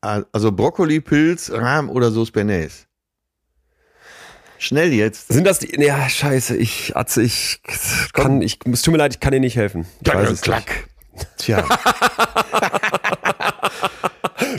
Also 0.00 0.52
Brokkoli, 0.52 1.00
Pilz, 1.00 1.50
Rahm 1.50 1.88
oder 1.88 2.10
Sauce 2.10 2.30
Bernays? 2.30 2.86
Schnell 4.58 4.92
jetzt. 4.92 5.28
Sind 5.28 5.46
das 5.46 5.58
die. 5.58 5.80
Ja, 5.82 6.08
scheiße. 6.08 6.56
Ich, 6.56 6.96
Atze, 6.96 7.22
ich 7.22 7.60
kann. 8.12 8.40
Ich, 8.42 8.58
es 8.70 8.82
tut 8.82 8.92
mir 8.92 8.98
leid, 8.98 9.14
ich 9.14 9.20
kann 9.20 9.32
dir 9.32 9.40
nicht 9.40 9.56
helfen. 9.56 9.86
Ich 10.00 10.12
es 10.12 10.40
klack. 10.42 10.88
Tja. 11.38 11.64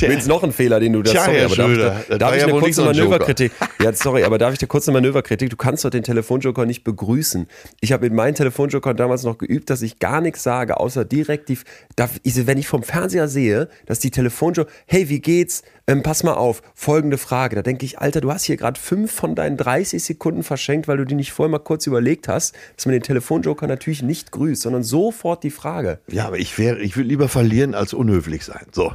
Jetzt 0.01 0.27
noch 0.27 0.43
ein 0.43 0.51
Fehler, 0.51 0.79
den 0.79 0.93
du 0.93 1.01
da 1.01 1.11
Tja, 1.11 1.25
sorry, 1.25 1.37
Herr 1.37 1.45
aber 1.45 1.55
darf, 1.55 1.69
ich 1.69 1.75
Schröder, 1.75 1.89
da, 1.89 2.03
das 2.09 2.17
darf 2.17 2.35
ich 2.35 2.41
ja 2.41 2.47
eine 2.47 2.59
kurze. 2.59 2.83
Manöverkritik? 2.83 3.51
Ja, 3.81 3.93
sorry, 3.93 4.23
aber 4.23 4.37
darf 4.37 4.53
ich 4.53 4.61
eine 4.61 4.93
Manöverkritik? 4.93 5.49
Du 5.49 5.57
kannst 5.57 5.85
doch 5.85 5.89
den 5.89 6.03
Telefonjoker 6.03 6.65
nicht 6.65 6.83
begrüßen. 6.83 7.47
Ich 7.81 7.91
habe 7.91 8.05
mit 8.05 8.13
meinen 8.13 8.35
Telefonjoker 8.35 8.93
damals 8.93 9.23
noch 9.23 9.37
geübt, 9.37 9.69
dass 9.69 9.81
ich 9.81 9.99
gar 9.99 10.21
nichts 10.21 10.43
sage, 10.43 10.79
außer 10.79 11.05
direkt 11.05 11.49
die. 11.49 11.57
Darf, 11.95 12.11
ich, 12.23 12.47
wenn 12.47 12.57
ich 12.57 12.67
vom 12.67 12.83
Fernseher 12.83 13.27
sehe, 13.27 13.69
dass 13.85 13.99
die 13.99 14.11
Telefonjoker, 14.11 14.69
hey, 14.85 15.09
wie 15.09 15.19
geht's? 15.19 15.63
Ähm, 15.87 16.01
pass 16.01 16.23
mal 16.23 16.33
auf, 16.33 16.63
folgende 16.73 17.17
Frage. 17.19 17.55
Da 17.55 17.61
denke 17.61 17.85
ich, 17.85 17.99
Alter, 17.99 18.19
du 18.21 18.31
hast 18.31 18.43
hier 18.43 18.57
gerade 18.57 18.79
fünf 18.79 19.11
von 19.11 19.35
deinen 19.35 19.55
30 19.55 20.03
Sekunden 20.03 20.41
verschenkt, 20.41 20.87
weil 20.87 20.97
du 20.97 21.05
die 21.05 21.13
nicht 21.13 21.31
vorher 21.31 21.51
mal 21.51 21.59
kurz 21.59 21.85
überlegt 21.85 22.27
hast, 22.27 22.55
dass 22.75 22.85
man 22.87 22.93
den 22.93 23.03
Telefonjoker 23.03 23.67
natürlich 23.67 24.01
nicht 24.01 24.31
grüßt, 24.31 24.63
sondern 24.63 24.83
sofort 24.83 25.43
die 25.43 25.51
Frage. 25.51 25.99
Ja, 26.07 26.25
aber 26.25 26.39
ich 26.39 26.57
wäre, 26.57 26.79
ich 26.79 26.97
will 26.97 27.05
lieber 27.05 27.29
verlieren 27.29 27.75
als 27.75 27.93
unhöflich 27.93 28.43
sein. 28.43 28.65
So. 28.71 28.93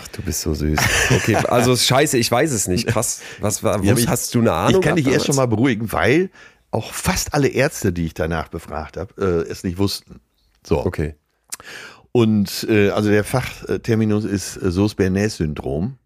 Ach, 0.00 0.08
du 0.08 0.22
bist 0.22 0.40
so 0.42 0.54
süß. 0.54 0.78
Okay, 1.16 1.36
also 1.36 1.76
scheiße, 1.76 2.18
ich 2.18 2.30
weiß 2.30 2.52
es 2.52 2.68
nicht. 2.68 2.86
Krass. 2.86 3.20
Was 3.40 3.62
war, 3.62 3.82
Ja, 3.82 3.96
ich- 3.96 4.08
hast 4.08 4.34
du 4.34 4.40
eine 4.40 4.52
Ahnung? 4.52 4.80
Ich 4.80 4.86
kann 4.86 4.96
dich 4.96 5.06
erst 5.08 5.26
schon 5.26 5.36
mal 5.36 5.46
beruhigen, 5.46 5.92
weil 5.92 6.30
auch 6.70 6.92
fast 6.92 7.34
alle 7.34 7.48
Ärzte, 7.48 7.92
die 7.92 8.06
ich 8.06 8.14
danach 8.14 8.48
befragt 8.48 8.96
habe, 8.96 9.44
äh, 9.46 9.50
es 9.50 9.62
nicht 9.64 9.78
wussten. 9.78 10.20
So. 10.66 10.84
Okay. 10.84 11.14
Und 12.12 12.66
äh, 12.68 12.90
also 12.90 13.08
der 13.10 13.24
Fachterminus 13.24 14.24
ist 14.24 14.56
äh, 14.56 14.70
Sauce-Bernays-Syndrom, 14.70 15.96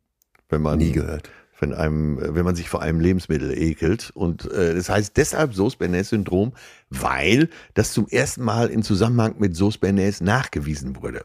wenn 0.49 0.63
man 0.63 0.79
Nie 0.79 0.93
gehört. 0.93 1.31
Wenn, 1.59 1.73
einem, 1.73 2.19
äh, 2.19 2.35
wenn 2.35 2.45
man 2.45 2.55
sich 2.55 2.69
vor 2.69 2.83
einem 2.83 3.01
Lebensmittel 3.01 3.57
ekelt. 3.57 4.11
Und 4.15 4.51
äh, 4.53 4.75
das 4.75 4.89
heißt 4.89 5.17
deshalb 5.17 5.55
Sauce-Bernays-Syndrom, 5.55 6.53
weil 6.91 7.49
das 7.75 7.93
zum 7.93 8.07
ersten 8.09 8.43
Mal 8.45 8.69
in 8.69 8.83
Zusammenhang 8.83 9.37
mit 9.39 9.57
Sauce-Bernays 9.57 10.21
nachgewiesen 10.21 10.97
wurde. 11.03 11.25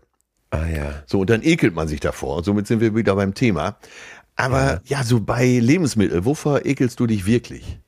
Ah 0.51 0.67
ja. 0.67 1.03
So, 1.07 1.19
und 1.21 1.29
dann 1.29 1.41
ekelt 1.43 1.73
man 1.75 1.87
sich 1.87 1.99
davor. 1.99 2.37
Und 2.37 2.43
somit 2.43 2.67
sind 2.67 2.79
wir 2.81 2.95
wieder 2.95 3.15
beim 3.15 3.33
Thema. 3.33 3.77
Aber 4.35 4.81
ja, 4.85 5.03
so 5.03 5.19
bei 5.19 5.45
Lebensmitteln, 5.59 6.25
wovor 6.25 6.65
ekelst 6.65 6.99
du 6.99 7.07
dich 7.07 7.25
wirklich? 7.25 7.79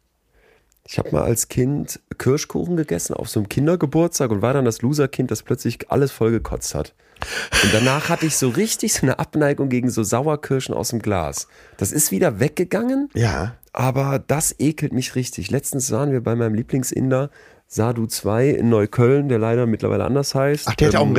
Ich 0.86 0.98
habe 1.00 1.12
mal 1.12 1.24
als 1.24 1.48
Kind 1.48 2.02
Kirschkuchen 2.18 2.76
gegessen 2.76 3.14
auf 3.14 3.30
so 3.30 3.40
einem 3.40 3.48
Kindergeburtstag 3.48 4.32
und 4.32 4.42
war 4.42 4.54
dann 4.54 4.66
das 4.66 4.82
Loserkind, 4.82 5.32
das 5.32 5.42
plötzlich 5.44 5.90
alles 5.90 6.12
voll 6.12 6.32
gekotzt 6.32 6.76
hat. 6.76 6.94
Und 7.64 7.74
danach 7.74 8.10
hatte 8.10 8.26
ich 8.26 8.36
so 8.36 8.50
richtig 8.50 8.94
so 8.94 9.04
eine 9.04 9.18
Abneigung 9.18 9.70
gegen 9.70 9.90
so 9.90 10.04
Sauerkirschen 10.04 10.76
aus 10.76 10.90
dem 10.90 11.00
Glas. 11.02 11.48
Das 11.78 11.94
ist 11.94 12.12
wieder 12.12 12.42
weggegangen, 12.42 13.10
Ja. 13.14 13.56
aber 13.72 14.20
das 14.20 14.54
ekelt 14.60 14.92
mich 14.92 15.16
richtig. 15.16 15.50
Letztens 15.52 15.90
waren 15.92 16.12
wir 16.12 16.22
bei 16.22 16.36
meinem 16.36 16.54
Lieblingsinder 16.54 17.30
Sadu 17.66 18.06
2 18.06 18.50
in 18.50 18.68
Neukölln, 18.70 19.30
der 19.30 19.40
leider 19.40 19.66
mittlerweile 19.66 20.04
anders 20.04 20.36
heißt. 20.36 20.68
Ach, 20.68 20.76
der 20.76 20.90
hat 20.90 20.96
auch 20.98 21.04
ein 21.04 21.08
Ähm, 21.10 21.14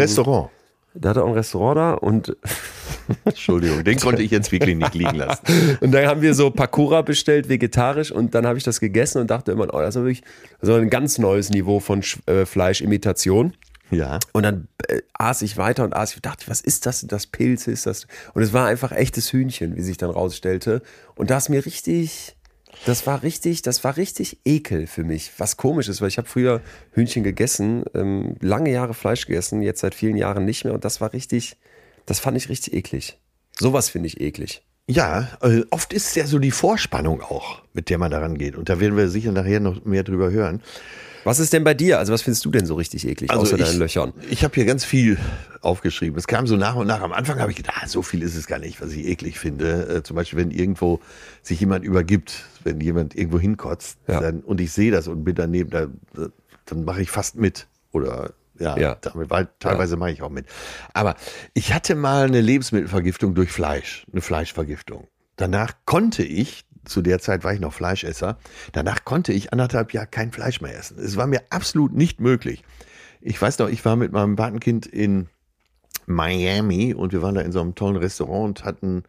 Restaurant. 0.95 1.05
Der 1.05 1.11
hatte 1.11 1.23
auch 1.25 1.29
ein 1.29 1.35
Restaurant 1.35 1.77
da 1.77 1.93
und 1.95 2.37
Entschuldigung, 3.25 3.85
den 3.85 3.99
konnte 3.99 4.23
ich 4.23 4.31
jetzt 4.31 4.53
wirklich 4.53 4.77
nicht 4.77 4.95
liegen 4.95 5.17
lassen. 5.17 5.43
Und 5.81 5.93
dann 5.93 6.07
haben 6.07 6.23
wir 6.23 6.35
so 6.35 6.51
Pakora 6.51 7.03
bestellt, 7.03 7.49
vegetarisch, 7.49 8.11
und 8.11 8.35
dann 8.35 8.47
habe 8.47 8.57
ich 8.57 8.65
das 8.65 8.81
gegessen 8.81 9.21
und 9.21 9.31
dachte 9.31 9.53
immer, 9.53 9.73
oh, 9.75 9.81
das 9.81 9.97
ist 9.97 10.03
wirklich 10.03 10.23
so 10.63 10.75
ein 10.75 10.89
ganz 10.89 11.19
neues 11.19 11.51
Niveau 11.51 11.81
von 11.81 12.03
äh, 12.27 12.47
Fleischimitation. 12.47 13.55
Ja. 13.91 14.19
Und 14.33 14.45
dann 14.45 14.69
äh, 14.89 15.03
aß 15.15 15.43
ich 15.43 15.57
weiter 15.57 15.85
und 15.85 15.95
aß, 15.95 16.15
ich 16.15 16.23
dachte, 16.23 16.49
was 16.49 16.61
ist 16.61 16.87
das? 16.87 17.07
Das 17.07 17.27
Pilz 17.27 17.67
ist 17.67 17.87
das? 17.87 18.07
Und 18.33 18.43
es 18.43 18.53
war 18.53 18.67
einfach 18.67 18.93
echtes 18.93 19.33
Hühnchen, 19.33 19.77
wie 19.77 19.83
sich 19.83 19.97
dann 19.97 20.11
rausstellte. 20.11 20.83
Und 21.15 21.31
da 21.31 21.39
ist 21.39 21.49
mir 21.49 21.65
richtig, 21.65 22.37
das 22.87 23.07
war 23.07 23.23
richtig, 23.23 23.63
das 23.63 23.85
war 23.85 23.97
richtig 23.97 24.39
Ekel 24.45 24.87
für 24.87 25.05
mich. 25.05 25.33
Was 25.39 25.57
komisch 25.57 25.89
ist, 25.89 26.01
weil 26.01 26.09
ich 26.09 26.19
habe 26.19 26.29
früher 26.29 26.61
Hühnchen 26.93 27.23
gegessen, 27.23 27.85
ähm, 27.95 28.37
lange 28.41 28.71
Jahre 28.71 28.95
Fleisch 28.95 29.27
gegessen, 29.27 29.63
jetzt 29.63 29.81
seit 29.81 29.95
vielen 29.95 30.17
Jahren 30.17 30.45
nicht 30.45 30.65
mehr. 30.65 30.75
Und 30.75 30.85
das 30.85 31.01
war 31.01 31.13
richtig, 31.13 31.57
das 32.07 32.21
fand 32.21 32.37
ich 32.37 32.49
richtig 32.49 32.75
eklig. 32.75 33.19
Sowas 33.59 33.89
finde 33.89 34.09
ich 34.09 34.21
eklig. 34.21 34.63
Ja, 34.87 35.29
äh, 35.41 35.63
oft 35.71 35.93
ist 35.95 36.15
ja 36.15 36.27
so 36.27 36.39
die 36.39 36.51
Vorspannung 36.51 37.23
auch, 37.23 37.63
mit 37.73 37.89
der 37.89 37.97
man 37.97 38.11
daran 38.11 38.37
geht. 38.37 38.55
Und 38.55 38.69
da 38.69 38.81
werden 38.81 38.97
wir 38.97 39.09
sicher 39.09 39.33
nachher 39.33 39.61
noch 39.61 39.85
mehr 39.85 40.03
drüber 40.03 40.31
hören. 40.31 40.61
Was 41.25 41.39
ist 41.41 41.53
denn 41.53 41.65
bei 41.65 41.75
dir? 41.75 41.99
Also 41.99 42.13
was 42.13 42.23
findest 42.23 42.45
du 42.45 42.51
denn 42.51 42.67
so 42.67 42.75
richtig 42.75 43.07
eklig, 43.09 43.31
außer 43.31 43.59
ich, 43.59 43.65
deinen 43.65 43.79
Löchern? 43.79 44.13
Ich 44.31 44.45
habe 44.45 44.55
hier 44.55 44.65
ganz 44.67 44.85
viel 44.85 45.19
aufgeschrieben. 45.63 46.19
Es 46.19 46.27
kam 46.27 46.47
so 46.47 46.57
nach 46.57 46.75
und 46.75 46.87
nach. 46.87 47.01
Am 47.01 47.13
Anfang 47.13 47.41
habe 47.41 47.51
ich 47.51 47.57
gedacht, 47.57 47.79
ah, 47.83 47.87
so 47.89 48.03
viel 48.03 48.23
ist 48.23 48.37
es 48.37 48.47
gar 48.47 48.59
nicht, 48.59 48.81
was 48.83 48.93
ich 48.93 49.07
eklig 49.07 49.39
finde. 49.39 49.89
Äh, 49.97 50.03
zum 50.03 50.17
Beispiel, 50.17 50.39
wenn 50.39 50.51
irgendwo 50.51 51.01
sich 51.43 51.59
jemand 51.61 51.85
übergibt, 51.85 52.45
wenn 52.63 52.81
jemand 52.81 53.15
irgendwo 53.17 53.39
hinkotzt 53.39 53.99
Ja. 54.07 54.21
dann, 54.21 54.41
und 54.41 54.61
ich 54.61 54.73
sehe 54.73 54.91
das 54.91 55.09
und 55.09 55.25
bin 55.25 55.35
daneben, 55.35 55.71
da, 55.71 55.87
dann 56.67 56.85
mache 56.85 57.01
ich 57.03 57.11
fast 57.11 57.37
mit. 57.37 57.67
Oder 57.93 58.35
ja, 58.59 58.77
Ja. 58.79 58.95
damit, 59.01 59.31
weil 59.31 59.49
teilweise 59.59 59.97
mache 59.97 60.11
ich 60.13 60.23
auch 60.23 60.31
mit. 60.31 60.47
Aber 60.93 61.15
ich 61.55 61.73
hatte 61.73 61.95
mal 61.95 62.27
eine 62.27 62.41
Lebensmittelvergiftung 62.41 63.35
durch 63.35 63.51
Fleisch, 63.51 64.07
eine 64.13 64.21
Fleischvergiftung. 64.21 65.09
Danach 65.37 65.73
konnte 65.87 66.23
ich, 66.23 66.65
zu 66.85 67.03
der 67.03 67.19
Zeit 67.19 67.45
war 67.45 67.53
ich 67.53 67.61
noch 67.61 67.73
Fleischesser, 67.73 68.39
danach 68.73 69.05
konnte 69.05 69.33
ich 69.33 69.53
anderthalb 69.53 69.93
Jahre 69.93 70.07
kein 70.07 70.33
Fleisch 70.33 70.61
mehr 70.61 70.77
essen. 70.77 70.99
Es 70.99 71.17
war 71.17 71.27
mir 71.27 71.43
absolut 71.51 71.93
nicht 71.93 72.21
möglich. 72.21 72.63
Ich 73.21 73.41
weiß 73.41 73.59
noch, 73.59 73.69
ich 73.69 73.85
war 73.85 73.97
mit 73.97 74.13
meinem 74.13 74.37
Patenkind 74.37 74.87
in 74.87 75.29
Miami 76.07 76.95
und 76.95 77.13
wir 77.13 77.23
waren 77.23 77.35
da 77.35 77.41
in 77.41 77.53
so 77.53 77.61
einem 77.61 77.75
tollen 77.75 77.97
Restaurant 77.97 78.61
und 78.61 78.65
hatten 78.65 79.05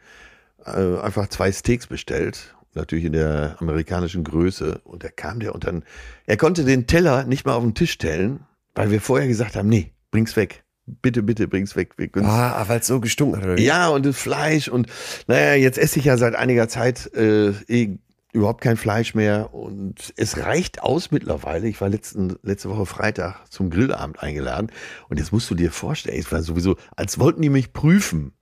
äh, 0.66 0.98
einfach 1.00 1.28
zwei 1.28 1.52
Steaks 1.52 1.88
bestellt. 1.88 2.56
Natürlich 2.74 3.06
in 3.06 3.14
der 3.14 3.56
amerikanischen 3.60 4.24
Größe. 4.24 4.82
Und 4.84 5.04
da 5.04 5.10
kam 5.10 5.40
der 5.40 5.56
und 5.56 5.66
dann, 5.66 5.84
er 6.26 6.38
konnte 6.38 6.66
den 6.66 6.88
Teller 6.88 7.24
nicht 7.24 7.46
mal 7.46 7.54
auf 7.54 7.64
den 7.64 7.74
Tisch 7.74 7.92
stellen, 7.92 8.42
weil 8.74 8.92
wir 8.92 9.00
vorher 9.00 9.28
gesagt 9.28 9.56
haben, 9.56 9.70
nee, 9.70 9.94
bring's 10.12 10.36
weg. 10.36 10.65
Bitte, 10.88 11.24
bitte, 11.24 11.48
bring's 11.48 11.76
weg. 11.76 11.94
Wir 11.98 12.08
können's 12.10 12.30
Ah, 12.32 12.64
weil 12.68 12.80
es 12.80 12.88
so 12.88 13.00
gestunken 13.00 13.38
hat. 13.42 13.44
Oder? 13.46 13.60
ja, 13.60 13.90
und 13.90 14.06
das 14.06 14.18
Fleisch 14.18 14.68
und 14.68 14.88
naja, 15.28 15.56
jetzt 15.56 15.78
esse 15.80 15.98
ich 16.00 16.06
ja 16.06 16.18
seit 16.18 16.36
einiger 16.36 16.68
Zeit 16.68 17.12
äh, 17.16 17.50
eh 17.68 17.98
überhaupt 18.34 18.62
kein 18.62 18.76
Fleisch 18.78 19.16
mehr 19.16 19.54
und 19.54 20.14
es 20.18 20.38
reicht 20.38 20.84
aus 20.84 21.10
mittlerweile. 21.10 21.68
Ich 21.68 21.80
war 21.82 21.90
letzten, 21.90 22.36
letzte 22.44 22.70
Woche 22.70 22.86
Freitag 22.86 23.46
zum 23.50 23.70
Grillabend 23.70 24.20
eingeladen 24.22 24.72
und 25.10 25.18
jetzt 25.18 25.32
musst 25.32 25.50
du 25.50 25.56
dir 25.56 25.72
vorstellen, 25.72 26.20
es 26.20 26.32
war 26.32 26.44
sowieso, 26.44 26.76
als 26.96 27.18
wollten 27.18 27.42
die 27.42 27.50
mich 27.50 27.72
prüfen. 27.74 28.34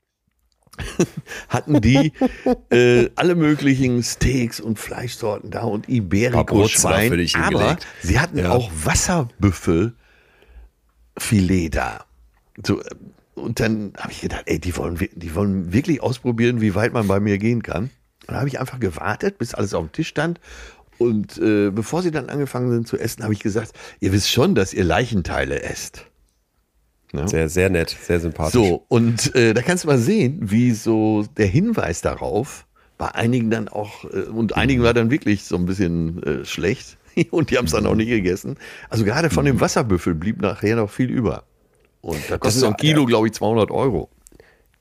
hatten 1.50 1.82
die 1.82 2.12
äh, 2.72 3.10
alle 3.16 3.36
möglichen 3.36 4.02
Steaks 4.02 4.60
und 4.60 4.80
Fleischsorten 4.80 5.52
da 5.52 5.62
und 5.62 5.86
Paar 5.86 5.94
Iberico 5.96 6.44
Brotzahlen 6.44 6.70
Schwein, 6.98 7.10
für 7.12 7.18
dich 7.18 7.36
aber 7.38 7.78
sie 8.02 8.20
hatten 8.20 8.40
Ja. 8.40 8.50
auch 8.52 8.72
Wasserbüffel 8.84 9.94
Filet 11.18 11.70
da. 11.70 12.06
So, 12.66 12.82
äh, 12.82 12.86
und 13.36 13.60
dann 13.60 13.94
habe 13.98 14.12
ich 14.12 14.22
gedacht, 14.22 14.44
ey, 14.46 14.60
die 14.60 14.76
wollen, 14.78 14.98
die 15.16 15.36
wollen 15.36 15.74
wirklich 15.74 16.02
ausprobieren, 16.02 16.62
wie 16.62 16.76
weit 16.76 16.94
man 16.94 17.08
bei 17.08 17.20
mir 17.20 17.38
gehen 17.38 17.64
kann. 17.64 17.84
Und 17.84 17.92
dann 18.28 18.38
habe 18.38 18.48
ich 18.48 18.60
einfach 18.60 18.80
gewartet, 18.80 19.38
bis 19.38 19.54
alles 19.54 19.74
auf 19.74 19.84
dem 19.84 19.92
Tisch 19.92 20.08
stand. 20.08 20.40
Und 20.98 21.38
äh, 21.40 21.72
bevor 21.72 22.04
sie 22.04 22.12
dann 22.12 22.30
angefangen 22.30 22.72
sind 22.72 22.88
zu 22.88 22.98
essen, 22.98 23.24
habe 23.24 23.34
ich 23.34 23.40
gesagt, 23.40 23.74
ihr 24.00 24.14
wisst 24.14 24.30
schon, 24.30 24.56
dass 24.56 24.74
ihr 24.74 24.84
Leichenteile 24.84 25.64
esst. 25.64 26.06
Ne? 27.12 27.28
Sehr, 27.28 27.50
sehr 27.50 27.70
nett, 27.70 27.90
sehr 27.90 28.20
sympathisch. 28.20 28.54
So, 28.54 28.86
und 28.88 29.36
äh, 29.36 29.54
da 29.54 29.62
kannst 29.62 29.84
du 29.84 29.88
mal 29.88 29.98
sehen, 30.00 30.40
wie 30.42 30.72
so 30.72 31.26
der 31.38 31.48
Hinweis 31.48 32.02
darauf 32.02 32.66
bei 32.98 33.14
einigen 33.14 33.50
dann 33.50 33.68
auch, 33.68 34.06
äh, 34.06 34.24
und 34.24 34.56
einigen 34.56 34.84
war 34.84 34.94
dann 34.94 35.12
wirklich 35.12 35.44
so 35.44 35.56
ein 35.56 35.66
bisschen 35.66 36.24
äh, 36.24 36.46
schlecht 36.46 36.98
und 37.32 37.52
die 37.52 37.58
haben 37.58 37.66
es 37.66 37.72
dann 37.72 37.86
auch 37.86 37.96
nicht 37.96 38.10
gegessen. 38.10 38.58
Also 38.90 39.06
gerade 39.06 39.30
von 39.30 39.46
dem 39.46 39.60
Wasserbüffel 39.60 40.16
blieb 40.16 40.42
nachher 40.42 40.76
noch 40.76 40.90
viel 40.90 41.10
über. 41.10 41.44
Und 42.04 42.20
da 42.30 42.38
kostet 42.38 42.60
so 42.60 42.68
ein 42.68 42.76
Kilo, 42.76 43.06
glaube 43.06 43.28
ich, 43.28 43.34
200 43.34 43.72
Euro. 43.72 44.10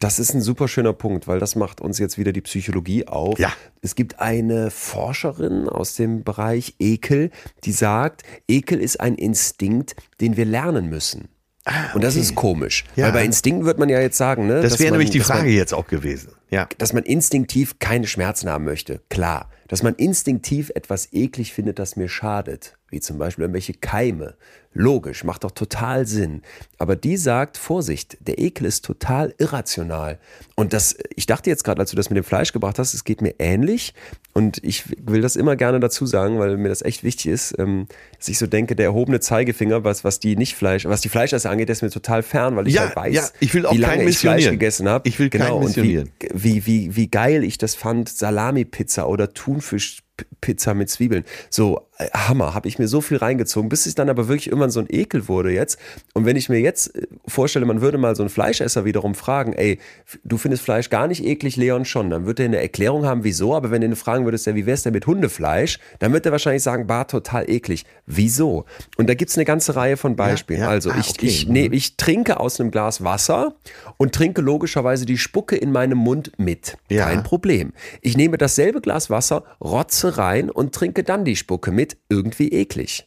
Das 0.00 0.18
ist 0.18 0.34
ein 0.34 0.40
super 0.40 0.66
schöner 0.66 0.92
Punkt, 0.92 1.28
weil 1.28 1.38
das 1.38 1.54
macht 1.54 1.80
uns 1.80 2.00
jetzt 2.00 2.18
wieder 2.18 2.32
die 2.32 2.40
Psychologie 2.40 3.06
auf. 3.06 3.38
Ja. 3.38 3.52
Es 3.80 3.94
gibt 3.94 4.18
eine 4.18 4.72
Forscherin 4.72 5.68
aus 5.68 5.94
dem 5.94 6.24
Bereich 6.24 6.74
Ekel, 6.80 7.30
die 7.62 7.70
sagt, 7.70 8.24
Ekel 8.48 8.80
ist 8.80 9.00
ein 9.00 9.14
Instinkt, 9.14 9.94
den 10.20 10.36
wir 10.36 10.44
lernen 10.44 10.90
müssen. 10.90 11.28
Ah, 11.64 11.70
okay. 11.70 11.94
Und 11.94 12.02
das 12.02 12.16
ist 12.16 12.34
komisch. 12.34 12.84
Ja. 12.96 13.06
Weil 13.06 13.12
bei 13.12 13.24
Instinkten 13.24 13.64
wird 13.64 13.78
man 13.78 13.88
ja 13.88 14.00
jetzt 14.00 14.18
sagen, 14.18 14.48
ne? 14.48 14.60
Das 14.60 14.80
wäre 14.80 14.90
nämlich 14.90 15.10
die 15.10 15.20
Frage 15.20 15.44
man, 15.44 15.52
jetzt 15.52 15.72
auch 15.72 15.86
gewesen. 15.86 16.32
Ja. 16.50 16.68
Dass 16.78 16.92
man 16.92 17.04
instinktiv 17.04 17.78
keine 17.78 18.08
Schmerzen 18.08 18.48
haben 18.48 18.64
möchte. 18.64 19.00
Klar. 19.08 19.48
Dass 19.68 19.84
man 19.84 19.94
instinktiv 19.94 20.72
etwas 20.74 21.12
eklig 21.12 21.52
findet, 21.52 21.78
das 21.78 21.94
mir 21.94 22.08
schadet. 22.08 22.76
Wie 22.92 23.00
zum 23.00 23.18
Beispiel 23.18 23.42
irgendwelche 23.42 23.74
Keime 23.74 24.36
Logisch, 24.74 25.22
macht 25.22 25.44
doch 25.44 25.50
total 25.50 26.06
Sinn. 26.06 26.40
Aber 26.78 26.96
die 26.96 27.18
sagt, 27.18 27.58
Vorsicht, 27.58 28.16
der 28.20 28.38
Ekel 28.38 28.66
ist 28.66 28.84
total 28.84 29.34
irrational. 29.36 30.18
Und 30.54 30.72
das, 30.72 30.96
ich 31.14 31.26
dachte 31.26 31.50
jetzt 31.50 31.62
gerade, 31.62 31.80
als 31.80 31.90
du 31.90 31.96
das 31.96 32.08
mit 32.08 32.16
dem 32.16 32.24
Fleisch 32.24 32.54
gebracht 32.54 32.78
hast, 32.78 32.94
es 32.94 33.04
geht 33.04 33.20
mir 33.20 33.34
ähnlich. 33.38 33.92
Und 34.32 34.64
ich 34.64 34.84
will 34.98 35.20
das 35.20 35.36
immer 35.36 35.56
gerne 35.56 35.78
dazu 35.78 36.06
sagen, 36.06 36.38
weil 36.38 36.56
mir 36.56 36.70
das 36.70 36.80
echt 36.80 37.04
wichtig 37.04 37.26
ist, 37.26 37.54
ähm, 37.58 37.86
dass 38.16 38.28
ich 38.28 38.38
so 38.38 38.46
denke, 38.46 38.74
der 38.74 38.86
erhobene 38.86 39.20
Zeigefinger, 39.20 39.84
was, 39.84 40.04
was 40.04 40.20
die 40.20 40.36
nicht 40.36 40.54
Fleisch, 40.54 40.86
was 40.86 41.02
die 41.02 41.10
Fleischesser 41.10 41.50
angeht, 41.50 41.68
der 41.68 41.74
ist 41.74 41.82
mir 41.82 41.90
total 41.90 42.22
fern, 42.22 42.56
weil 42.56 42.66
ich 42.66 42.74
ja, 42.74 42.86
halt 42.86 42.96
weiß, 42.96 43.14
ja, 43.14 43.28
ich 43.40 43.52
will 43.52 43.66
auch 43.66 43.74
wie 43.74 43.78
lange 43.78 44.04
ich 44.04 44.16
Fleisch 44.16 44.48
gegessen 44.48 44.88
habe. 44.88 45.06
Ich 45.06 45.18
will 45.18 45.28
genau, 45.28 45.58
keinen 45.58 45.64
missionieren. 45.66 46.10
Wie, 46.32 46.64
wie, 46.64 46.66
wie, 46.66 46.96
wie 46.96 47.08
geil 47.08 47.44
ich 47.44 47.58
das 47.58 47.74
fand, 47.74 48.08
Salami-Pizza 48.08 49.06
oder 49.06 49.34
Thunfisch 49.34 50.02
Pizza 50.40 50.74
mit 50.74 50.90
Zwiebeln. 50.90 51.24
So, 51.50 51.88
Hammer, 52.12 52.54
habe 52.54 52.68
ich 52.68 52.78
mir 52.78 52.88
so 52.88 53.00
viel 53.00 53.16
reingezogen, 53.16 53.68
bis 53.68 53.86
es 53.86 53.94
dann 53.94 54.08
aber 54.08 54.28
wirklich 54.28 54.48
irgendwann 54.48 54.70
so 54.70 54.80
ein 54.80 54.86
Ekel 54.88 55.28
wurde 55.28 55.50
jetzt. 55.50 55.78
Und 56.14 56.26
wenn 56.26 56.36
ich 56.36 56.48
mir 56.48 56.60
jetzt 56.60 56.96
äh, 56.96 57.06
vorstelle, 57.26 57.66
man 57.66 57.80
würde 57.80 57.98
mal 57.98 58.16
so 58.16 58.22
einen 58.22 58.30
Fleischesser 58.30 58.84
wiederum 58.84 59.14
fragen, 59.14 59.52
ey, 59.52 59.78
du 60.24 60.38
findest 60.38 60.62
Fleisch 60.62 60.90
gar 60.90 61.06
nicht 61.06 61.24
eklig, 61.24 61.56
Leon 61.56 61.84
schon, 61.84 62.10
dann 62.10 62.26
wird 62.26 62.40
er 62.40 62.46
eine 62.46 62.60
Erklärung 62.60 63.06
haben, 63.06 63.24
wieso, 63.24 63.54
aber 63.54 63.70
wenn 63.70 63.80
du 63.80 63.88
ihn 63.88 63.96
fragen 63.96 64.24
würdest, 64.24 64.46
ja, 64.46 64.54
wie 64.54 64.66
wär's 64.66 64.82
denn 64.82 64.92
mit 64.92 65.06
Hundefleisch, 65.06 65.78
dann 65.98 66.12
wird 66.12 66.26
er 66.26 66.32
wahrscheinlich 66.32 66.62
sagen, 66.62 66.86
bah, 66.86 67.04
total 67.04 67.48
eklig. 67.48 67.84
Wieso? 68.06 68.64
Und 68.96 69.08
da 69.08 69.14
gibt's 69.14 69.36
eine 69.36 69.44
ganze 69.44 69.76
Reihe 69.76 69.96
von 69.96 70.16
Beispielen. 70.16 70.60
Ja, 70.60 70.66
ja. 70.66 70.70
Also 70.70 70.90
ah, 70.90 70.96
ich, 70.98 71.10
okay. 71.10 71.26
ich, 71.26 71.48
nee, 71.48 71.68
ich 71.72 71.96
trinke 71.96 72.40
aus 72.40 72.60
einem 72.60 72.70
Glas 72.70 73.04
Wasser 73.04 73.54
und 73.96 74.14
trinke 74.14 74.40
logischerweise 74.40 75.06
die 75.06 75.18
Spucke 75.18 75.56
in 75.56 75.72
meinem 75.72 75.98
Mund 75.98 76.32
mit. 76.38 76.76
Ja. 76.88 77.06
Kein 77.06 77.22
Problem. 77.22 77.72
Ich 78.00 78.16
nehme 78.16 78.38
dasselbe 78.38 78.80
Glas 78.80 79.10
Wasser, 79.10 79.44
rotze 79.60 80.18
rein 80.18 80.50
und 80.50 80.74
trinke 80.74 81.04
dann 81.04 81.24
die 81.24 81.36
Spucke 81.36 81.72
mit. 81.72 81.91
Irgendwie 82.08 82.48
eklig. 82.48 83.06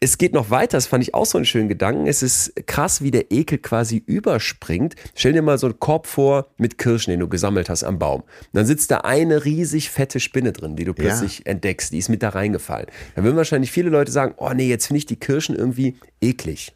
Es 0.00 0.18
geht 0.18 0.32
noch 0.32 0.50
weiter, 0.50 0.76
das 0.76 0.86
fand 0.86 1.04
ich 1.04 1.14
auch 1.14 1.26
so 1.26 1.38
einen 1.38 1.44
schönen 1.44 1.68
Gedanken. 1.68 2.06
Es 2.06 2.22
ist 2.22 2.54
krass, 2.66 3.02
wie 3.02 3.10
der 3.10 3.30
Ekel 3.30 3.58
quasi 3.58 4.02
überspringt. 4.04 4.94
Stell 5.14 5.32
dir 5.32 5.42
mal 5.42 5.58
so 5.58 5.66
einen 5.66 5.78
Korb 5.78 6.06
vor 6.06 6.48
mit 6.56 6.78
Kirschen, 6.78 7.12
den 7.12 7.20
du 7.20 7.28
gesammelt 7.28 7.68
hast 7.68 7.84
am 7.84 7.98
Baum. 7.98 8.22
Und 8.22 8.48
dann 8.52 8.66
sitzt 8.66 8.90
da 8.90 8.98
eine 8.98 9.44
riesig 9.44 9.90
fette 9.90 10.20
Spinne 10.20 10.52
drin, 10.52 10.76
die 10.76 10.84
du 10.84 10.94
plötzlich 10.94 11.40
ja. 11.40 11.46
entdeckst. 11.46 11.92
Die 11.92 11.98
ist 11.98 12.08
mit 12.08 12.22
da 12.22 12.30
reingefallen. 12.30 12.86
Dann 13.14 13.24
würden 13.24 13.36
wahrscheinlich 13.36 13.70
viele 13.70 13.90
Leute 13.90 14.12
sagen, 14.12 14.34
oh 14.38 14.52
nee, 14.54 14.68
jetzt 14.68 14.86
finde 14.86 14.98
ich 14.98 15.06
die 15.06 15.18
Kirschen 15.20 15.54
irgendwie 15.54 15.96
eklig. 16.20 16.72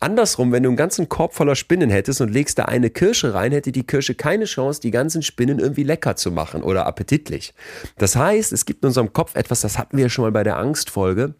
Andersrum, 0.00 0.52
wenn 0.52 0.62
du 0.62 0.70
einen 0.70 0.76
ganzen 0.76 1.08
Korb 1.08 1.34
voller 1.34 1.56
Spinnen 1.56 1.90
hättest 1.90 2.20
und 2.20 2.30
legst 2.32 2.58
da 2.58 2.64
eine 2.64 2.90
Kirsche 2.90 3.34
rein, 3.34 3.52
hätte 3.52 3.72
die 3.72 3.86
Kirsche 3.86 4.14
keine 4.14 4.44
Chance, 4.44 4.80
die 4.80 4.90
ganzen 4.90 5.22
Spinnen 5.22 5.58
irgendwie 5.58 5.84
lecker 5.84 6.16
zu 6.16 6.30
machen 6.30 6.62
oder 6.62 6.86
appetitlich. 6.86 7.54
Das 7.98 8.16
heißt, 8.16 8.52
es 8.52 8.64
gibt 8.66 8.82
in 8.82 8.88
unserem 8.88 9.12
Kopf 9.12 9.34
etwas, 9.36 9.60
das 9.60 9.78
hatten 9.78 9.96
wir 9.96 10.08
schon 10.08 10.24
mal 10.24 10.32
bei 10.32 10.44
der 10.44 10.58
Angstfolge. 10.58 11.34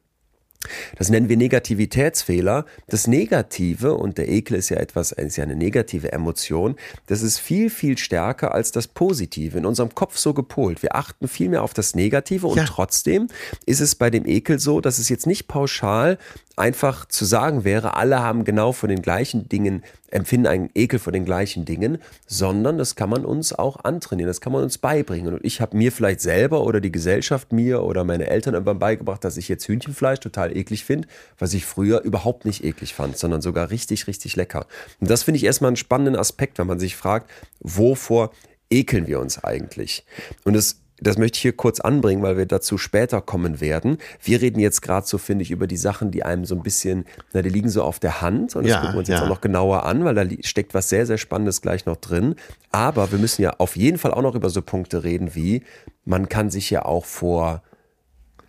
Das 0.97 1.11
nennen 1.11 1.29
wir 1.29 1.37
Negativitätsfehler. 1.37 2.65
Das 2.87 3.07
Negative, 3.07 3.95
und 3.95 4.19
der 4.19 4.29
Ekel 4.29 4.57
ist 4.57 4.69
ja 4.71 4.79
etwas, 4.79 5.13
ist 5.13 5.37
ja 5.37 5.45
eine 5.45 5.57
negative 5.57 6.13
Emotion, 6.13 6.77
das 7.07 7.23
ist 7.23 7.39
viel, 7.39 7.71
viel 7.71 7.99
stärker 7.99 8.55
als 8.55 8.73
das 8.73 8.89
Positive. 8.89 9.59
In 9.59 9.67
unserem 9.67 9.95
Kopf 9.95 10.17
so 10.17 10.35
gepolt. 10.35 10.83
Wir 10.83 10.97
achten 10.97 11.29
viel 11.29 11.49
mehr 11.49 11.63
auf 11.63 11.75
das 11.75 11.95
Negative 11.95 12.47
und 12.47 12.57
ja. 12.57 12.65
trotzdem 12.65 13.29
ist 13.67 13.81
es 13.81 13.95
bei 13.95 14.11
dem 14.11 14.27
Ekel 14.27 14.59
so, 14.59 14.81
dass 14.81 14.99
es 14.99 15.09
jetzt 15.09 15.27
nicht 15.27 15.49
pauschal 15.49 16.19
einfach 16.57 17.07
zu 17.07 17.25
sagen 17.25 17.65
wäre, 17.65 17.97
alle 17.97 18.21
haben 18.21 18.45
genau 18.45 18.73
von 18.73 18.89
den 18.89 19.03
gleichen 19.03 19.49
Dingen, 19.49 19.83
empfinden 20.11 20.47
einen 20.47 20.71
Ekel 20.75 20.99
vor 20.99 21.13
den 21.13 21.25
gleichen 21.25 21.65
Dingen, 21.65 21.99
sondern 22.27 22.79
das 22.79 22.95
kann 22.95 23.11
man 23.11 23.25
uns 23.25 23.53
auch 23.53 23.83
antrainieren, 23.85 24.29
das 24.29 24.41
kann 24.41 24.53
man 24.53 24.63
uns 24.63 24.79
beibringen. 24.79 25.35
Und 25.35 25.45
ich 25.45 25.61
habe 25.61 25.77
mir 25.77 25.91
vielleicht 25.91 26.21
selber 26.21 26.63
oder 26.63 26.81
die 26.81 26.93
Gesellschaft 26.93 27.53
mir 27.53 27.83
oder 27.83 28.05
meine 28.05 28.29
Eltern 28.29 28.55
irgendwann 28.55 28.79
beigebracht, 28.79 29.25
dass 29.25 29.37
ich 29.37 29.49
jetzt 29.49 29.67
Hühnchenfleisch 29.67 30.21
total 30.21 30.57
eklig 30.57 30.85
finde, 30.85 31.09
was 31.39 31.55
ich 31.55 31.65
früher 31.65 32.03
überhaupt 32.03 32.45
nicht 32.45 32.63
eklig 32.63 32.95
fand, 32.95 33.19
sondern 33.19 33.43
sogar 33.43 33.71
richtig, 33.71 34.07
richtig 34.07 34.37
lecker. 34.37 34.67
Und 35.01 35.11
das 35.11 35.25
finde 35.25 35.39
ich 35.39 35.45
erstmal 35.45 35.69
einen 35.69 35.77
spannenden 35.77 36.17
Aspekt, 36.17 36.59
wenn 36.59 36.69
man 36.69 36.79
sich 36.79 36.95
fragt, 36.95 37.31
wovor 37.61 38.31
ekeln 38.71 39.07
wir 39.07 39.21
uns 39.21 39.43
eigentlich? 39.43 40.05
Und 40.45 40.55
es 40.55 40.84
das 41.01 41.19
möchte 41.19 41.37
ich 41.37 41.43
hier 41.43 41.57
kurz 41.57 41.81
anbringen, 41.81 42.23
weil 42.23 42.37
wir 42.37 42.47
dazu 42.47 42.79
später 42.79 43.21
kommen 43.21 43.61
werden. 43.61 43.99
Wir 44.23 44.41
reden 44.41 44.61
jetzt 44.61 44.81
gerade 44.81 45.07
so, 45.07 45.19
finde 45.19 45.43
ich, 45.43 45.51
über 45.51 45.67
die 45.67 45.77
Sachen, 45.77 46.11
die 46.11 46.23
einem 46.23 46.45
so 46.45 46.55
ein 46.55 46.63
bisschen, 46.63 47.05
na, 47.33 47.43
die 47.43 47.49
liegen 47.49 47.69
so 47.69 47.83
auf 47.83 47.99
der 47.99 48.21
Hand 48.21 48.55
und 48.55 48.65
das 48.65 48.71
ja, 48.71 48.81
gucken 48.81 48.95
wir 48.95 48.99
uns 49.01 49.09
ja. 49.09 49.17
jetzt 49.17 49.25
auch 49.25 49.29
noch 49.29 49.41
genauer 49.41 49.85
an, 49.85 50.05
weil 50.05 50.15
da 50.15 50.25
steckt 50.41 50.73
was 50.73 50.89
sehr, 50.89 51.07
sehr 51.07 51.19
Spannendes 51.19 51.61
gleich 51.61 51.87
noch 51.87 51.97
drin. 51.97 52.37
Aber 52.71 53.11
wir 53.11 53.19
müssen 53.19 53.43
ja 53.43 53.55
auf 53.59 53.77
jeden 53.77 53.99
Fall 53.99 54.13
auch 54.13 54.23
noch 54.23 54.35
über 54.35 54.51
so 54.51 54.63
Punkte 54.63 55.05
reden 55.05 55.35
wie, 55.35 55.63
man 56.05 56.29
kann 56.29 56.51
sich 56.51 56.71
ja 56.71 56.85
auch 56.85 57.05
vor 57.05 57.63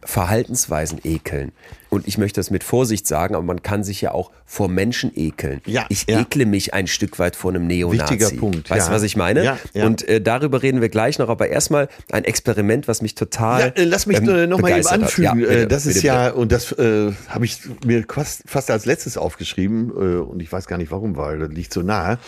Verhaltensweisen 0.05 0.99
ekeln. 1.03 1.51
Und 1.89 2.07
ich 2.07 2.17
möchte 2.17 2.39
das 2.39 2.51
mit 2.51 2.63
Vorsicht 2.63 3.07
sagen, 3.07 3.35
aber 3.35 3.43
man 3.43 3.63
kann 3.63 3.83
sich 3.83 4.01
ja 4.01 4.11
auch 4.11 4.31
vor 4.45 4.67
Menschen 4.67 5.11
ekeln. 5.15 5.61
Ja, 5.65 5.85
ich 5.89 6.05
ja. 6.07 6.19
ekle 6.19 6.45
mich 6.45 6.73
ein 6.73 6.87
Stück 6.87 7.19
weit 7.19 7.35
vor 7.35 7.51
einem 7.51 7.67
Neonazi. 7.67 8.19
Wichtiger 8.19 8.39
Punkt. 8.39 8.69
Weißt 8.69 8.87
du, 8.87 8.91
ja. 8.91 8.95
was 8.95 9.03
ich 9.03 9.15
meine? 9.15 9.43
Ja, 9.43 9.57
ja. 9.73 9.85
Und 9.85 10.07
äh, 10.07 10.21
darüber 10.21 10.61
reden 10.61 10.81
wir 10.81 10.89
gleich 10.89 11.19
noch. 11.19 11.29
Aber 11.29 11.47
erstmal 11.47 11.87
ein 12.11 12.25
Experiment, 12.25 12.87
was 12.87 13.01
mich 13.01 13.15
total. 13.15 13.61
Ja, 13.61 13.67
äh, 13.67 13.83
lass 13.85 14.05
mich 14.07 14.17
ähm, 14.17 14.29
äh, 14.29 14.47
noch 14.47 14.59
mal 14.59 14.77
eben 14.77 14.85
anfügen. 14.85 15.39
Bitte, 15.39 15.61
äh, 15.61 15.67
das 15.67 15.85
ist 15.85 15.95
bitte, 15.95 16.07
ja, 16.07 16.25
bitte. 16.27 16.35
und 16.35 16.51
das 16.51 16.71
äh, 16.73 17.13
habe 17.29 17.45
ich 17.45 17.59
mir 17.85 18.03
fast, 18.07 18.43
fast 18.45 18.69
als 18.71 18.85
letztes 18.85 19.17
aufgeschrieben. 19.17 19.89
Äh, 19.89 20.17
und 20.17 20.41
ich 20.41 20.51
weiß 20.51 20.67
gar 20.67 20.77
nicht 20.77 20.91
warum, 20.91 21.15
weil 21.15 21.39
das 21.39 21.49
liegt 21.49 21.73
so 21.73 21.81
nahe. 21.81 22.19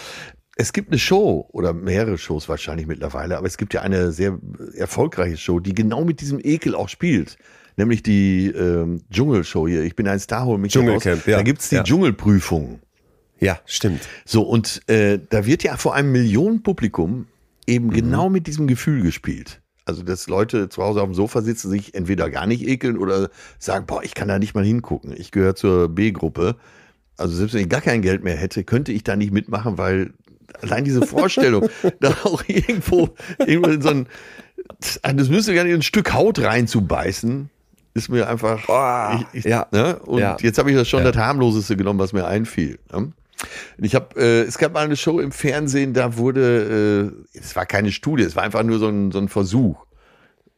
Es 0.56 0.74
gibt 0.74 0.90
eine 0.90 0.98
Show 0.98 1.48
oder 1.52 1.74
mehrere 1.74 2.18
Shows 2.18 2.50
wahrscheinlich 2.50 2.88
mittlerweile, 2.88 3.38
aber 3.38 3.46
es 3.46 3.58
gibt 3.58 3.76
ja 3.76 3.82
eine 3.82 4.12
sehr 4.12 4.40
erfolgreiche 4.76 5.38
Show, 5.38 5.60
die 5.60 5.76
genau 5.76 6.04
mit 6.04 6.20
diesem 6.20 6.40
Ekel 6.42 6.74
auch 6.74 6.90
spielt 6.90 7.38
nämlich 7.78 8.04
die 8.04 8.48
ähm, 8.48 9.02
Dschungelshow 9.12 9.68
hier. 9.68 9.84
Ich 9.84 9.96
bin 9.96 10.08
ein 10.08 10.20
Star, 10.20 10.46
hol 10.46 10.58
mich 10.58 10.74
Dschungelcamp, 10.74 11.26
ja. 11.28 11.38
Da 11.38 11.44
gibt's 11.44 11.70
die 11.70 11.76
ja. 11.76 11.84
Dschungelprüfung. 11.84 12.80
Ja, 13.40 13.60
stimmt. 13.66 14.08
So, 14.26 14.42
und 14.42 14.82
äh, 14.90 15.20
da 15.30 15.46
wird 15.46 15.63
ja 15.63 15.78
vor 15.78 15.94
einem 15.94 16.12
Millionenpublikum 16.12 17.28
eben 17.68 17.88
mhm. 17.88 17.94
genau 17.94 18.30
mit 18.30 18.48
diesem 18.48 18.68
Gefühl 18.68 19.04
gespielt. 19.04 19.62
Also, 19.86 20.04
dass 20.04 20.28
Leute 20.28 20.68
zu 20.68 20.84
Hause 20.84 21.02
auf 21.02 21.08
dem 21.08 21.13
Sofa 21.13 21.42
sitzen, 21.42 21.70
sich 21.70 21.94
entweder 21.94 22.30
gar 22.30 22.46
nicht 22.46 22.68
ekeln 22.68 22.98
oder 22.98 23.30
sagen, 23.58 23.86
boah, 23.86 24.04
ich 24.04 24.16
kann 24.16 24.28
da 24.28 24.38
nicht 24.38 24.54
mal 24.54 24.66
hingucken. 24.66 25.13
Ich 25.16 25.32
gehöre 25.32 25.56
zur 25.56 25.88
B-Gruppe. 25.88 26.58
Also, 27.16 27.36
selbst 27.36 27.54
wenn 27.54 27.62
ich 27.62 27.70
gar 27.70 27.82
kein 27.82 28.02
Geld 28.02 28.24
mehr 28.24 28.36
hätte, 28.36 28.63
könnte 28.63 28.92
ich 28.92 29.04
da 29.04 29.16
nicht 29.16 29.32
mitmachen, 29.32 29.78
weil 29.78 30.13
allein 30.62 30.84
diese 30.84 31.06
Vorstellung, 31.06 31.70
da 32.00 32.10
auch 32.24 32.44
irgendwo, 32.48 33.10
irgendwo 33.40 33.70
in 33.70 33.82
so 33.82 33.90
ein, 33.90 34.08
das 35.02 35.30
müsste 35.30 35.54
gar 35.54 35.63
nicht 35.63 35.74
ein 35.74 35.84
Stück 35.84 36.13
Haut 36.13 36.40
reinzubeißen, 36.40 37.50
ist 37.98 38.10
mir 38.10 38.30
einfach. 38.30 38.64
Oh, 38.68 39.26
ich, 39.34 39.40
ich, 39.40 39.46
ja. 39.46 39.68
Ne? 39.72 39.98
Und 40.00 40.20
ja. 40.20 40.38
jetzt 40.40 40.58
habe 40.58 40.70
ich 40.70 40.78
das 40.78 40.88
schon 40.88 41.04
ja. 41.04 41.12
das 41.12 41.22
harmloseste 41.22 41.76
genommen, 41.76 42.00
was 42.00 42.14
mir 42.14 42.26
einfiel. 42.26 42.80
Ne? 42.92 43.12
Ich 43.80 43.96
habe, 43.96 44.20
äh, 44.20 44.42
es 44.42 44.58
gab 44.58 44.74
mal 44.74 44.86
eine 44.86 44.96
Show 44.96 45.20
im 45.20 45.32
Fernsehen, 45.32 45.94
da 45.94 46.18
wurde, 46.18 47.14
äh, 47.34 47.38
es 47.38 47.56
war 47.56 47.66
keine 47.66 47.92
Studie, 47.92 48.24
es 48.24 48.36
war 48.36 48.44
einfach 48.44 48.64
nur 48.64 48.80
so 48.80 48.88
ein, 48.88 49.12
so 49.12 49.20
ein 49.20 49.28
Versuch, 49.28 49.86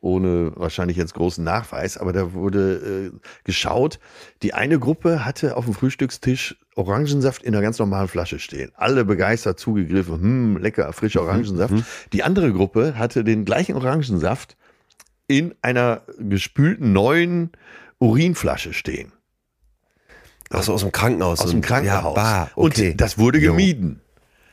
ohne 0.02 0.54
wahrscheinlich 0.56 0.95
jetzt 0.95 1.13
großen 1.13 1.43
Nachweis, 1.43 1.97
aber 1.97 2.13
da 2.13 2.34
wurde 2.34 3.12
äh, 3.13 3.19
geschaut. 3.43 3.99
Die 4.43 4.54
eine 4.54 4.80
Gruppe 4.80 5.25
hatte 5.25 5.58
auf 5.58 5.65
dem 5.65 5.73
Frühstückstisch 5.73 6.58
Orangensaft 6.75 7.43
in 7.43 7.54
einer 7.54 7.62
ganz 7.62 7.78
normalen 7.80 8.08
Flasche 8.08 8.39
stehen. 8.39 8.71
Alle 8.75 9.04
begeistert 9.04 9.60
zugegriffen, 9.60 10.21
hm, 10.21 10.58
lecker, 10.58 10.93
frischer 10.93 11.21
mhm, 11.21 11.28
Orangensaft. 11.28 11.73
Mhm. 11.73 11.86
Die 12.13 12.23
andere 12.23 12.54
Gruppe 12.54 12.97
hatte 12.97 13.25
den 13.25 13.43
gleichen 13.43 13.75
Orangensaft 13.75 14.56
in 15.29 15.55
einer 15.61 16.01
gespülten 16.17 16.91
neuen 16.91 17.51
Urinflasche 17.99 18.73
stehen. 18.73 19.13
Also 20.49 20.73
aus 20.73 20.82
dem 20.82 20.91
Krankenhaus. 20.91 21.39
Aus 21.39 21.51
dem 21.51 21.61
Krankenhaus. 21.61 22.17
Ja, 22.17 22.23
bah, 22.23 22.51
okay. 22.55 22.89
Und 22.89 23.01
das 23.01 23.17
wurde 23.19 23.39
gemieden. 23.39 24.01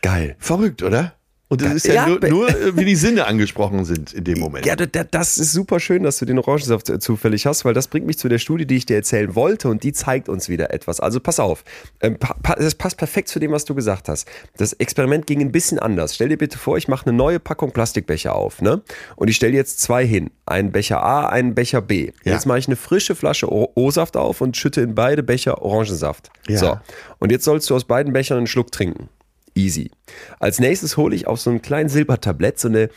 Geil. 0.03 0.37
Verrückt, 0.39 0.83
oder? 0.83 1.15
Und 1.49 1.63
das 1.63 1.75
ist 1.75 1.87
ja, 1.87 1.95
Ja, 1.95 2.07
nur, 2.09 2.19
nur, 2.29 2.49
äh, 2.49 2.77
wie 2.77 2.85
die 2.85 2.97
Sinne 2.97 3.27
angesprochen 3.27 3.85
sind 3.85 4.13
in 4.13 4.25
dem 4.25 4.41
Moment. 4.41 4.67
Ja, 4.67 4.75
da- 4.75 4.87
da- 4.87 5.05
das 5.05 5.39
ist 5.39 5.53
super 5.53 5.79
schön, 5.79 6.03
dass 6.03 6.19
du 6.19 6.25
den 6.25 6.41
Orangensaft 6.41 6.89
äh, 6.91 6.99
zufällig 6.99 7.47
hast, 7.47 7.65
weil 7.65 7.73
das 7.73 7.87
bringt 7.87 8.05
mich 8.05 8.19
zu 8.19 8.29
der 8.29 8.39
Studie, 8.39 8.67
die 8.67 8.77
ich 8.77 8.87
dir 8.87 8.97
erzählen 8.97 9.35
wollte 9.37 9.69
und 9.69 9.85
die 9.85 9.93
zeigt 9.93 10.29
uns 10.29 10.49
wieder 10.49 10.73
etwas. 10.75 10.99
Also 10.99 11.21
pass 11.21 11.39
auf, 11.39 11.63
ähm, 12.01 12.19
das 12.59 12.75
passt 12.75 12.97
perfekt 12.99 13.29
zu 13.29 13.39
dem, 13.39 13.53
was 13.53 13.65
du 13.65 13.77
gesagt 13.77 14.09
hast. 14.09 14.27
Das 14.57 14.73
Experiment 14.73 15.27
ging 15.29 15.41
ein 15.41 15.53
bisschen 15.53 15.79
anders. 15.79 16.17
Stell 16.17 16.31
dir 16.31 16.39
bitte 16.39 16.59
vor, 16.59 16.79
ich 16.79 16.89
mache 16.89 17.07
eine 17.07 17.17
neue 17.17 17.39
Packung 17.39 17.71
Plastikbecher 17.71 18.35
auf, 18.35 18.61
ne? 18.61 18.83
Und 19.15 19.29
ich 19.29 19.37
stelle 19.37 19.55
jetzt 19.55 19.81
zwei 19.81 20.05
hin, 20.05 20.31
einen 20.47 20.73
Becher 20.73 21.01
A, 21.05 21.27
einen 21.29 21.55
Becher 21.55 21.81
B. 21.81 22.11
Ja. 22.25 22.33
Jetzt 22.33 22.47
mache 22.47 22.59
ich 22.59 22.67
eine 22.67 22.75
frische 22.77 23.15
Flasche 23.15 23.49
O-Saft 23.53 24.17
auf 24.17 24.41
und 24.41 24.57
schütte 24.57 24.81
in 24.81 24.97
beide 24.97 25.23
Becher 25.23 25.63
Orangensaft. 25.63 26.31
Ja. 26.49 26.59
So, 26.59 26.79
und 27.21 27.31
jetzt 27.31 27.45
sollst 27.45 27.71
du 27.71 27.77
aus 27.77 27.85
beiden 27.85 28.13
Bechern 28.13 28.39
einen 28.39 28.47
Schluck 28.49 28.73
trinken. 28.73 29.09
Easy. 29.57 29.91
Als 30.39 30.59
nächstes 30.61 30.97
hole 30.97 31.15
ich 31.17 31.27
auf 31.27 31.41
so 31.41 31.51
einem 31.51 31.63
kleinen 31.63 31.89
Silbertablett 31.89 32.59
so 32.61 32.69
eine 32.69 32.91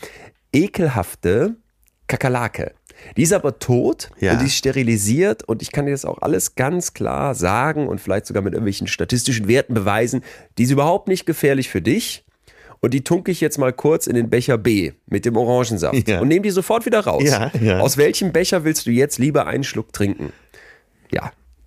ekelhafte 0.52 1.56
Kakerlake. 2.06 2.72
Die 3.16 3.22
ist 3.22 3.32
aber 3.32 3.58
tot 3.58 4.10
Ja. 4.20 4.32
und 4.32 4.42
die 4.42 4.46
ist 4.46 4.56
sterilisiert 4.56 5.42
und 5.44 5.62
ich 5.62 5.72
kann 5.72 5.86
dir 5.86 5.92
das 5.92 6.04
auch 6.04 6.18
alles 6.20 6.54
ganz 6.54 6.92
klar 6.92 7.34
sagen 7.34 7.88
und 7.88 8.00
vielleicht 8.00 8.26
sogar 8.26 8.42
mit 8.42 8.52
irgendwelchen 8.52 8.88
statistischen 8.88 9.48
Werten 9.48 9.72
beweisen. 9.74 10.22
Die 10.58 10.64
ist 10.64 10.70
überhaupt 10.70 11.08
nicht 11.08 11.24
gefährlich 11.24 11.68
für 11.70 11.80
dich. 11.80 12.24
Und 12.82 12.94
die 12.94 13.04
tunke 13.04 13.30
ich 13.30 13.42
jetzt 13.42 13.58
mal 13.58 13.74
kurz 13.74 14.06
in 14.06 14.14
den 14.14 14.30
Becher 14.30 14.56
B 14.56 14.92
mit 15.06 15.26
dem 15.26 15.36
Orangensaft 15.36 16.08
Ja. 16.08 16.20
und 16.20 16.28
nehme 16.28 16.40
die 16.42 16.50
sofort 16.50 16.86
wieder 16.86 17.00
raus. 17.00 17.22
Ja, 17.24 17.50
ja. 17.60 17.78
Aus 17.80 17.98
welchem 17.98 18.32
Becher 18.32 18.64
willst 18.64 18.86
du 18.86 18.90
jetzt 18.90 19.18
lieber 19.18 19.46
einen 19.46 19.64
Schluck 19.64 19.92
trinken? 19.92 20.32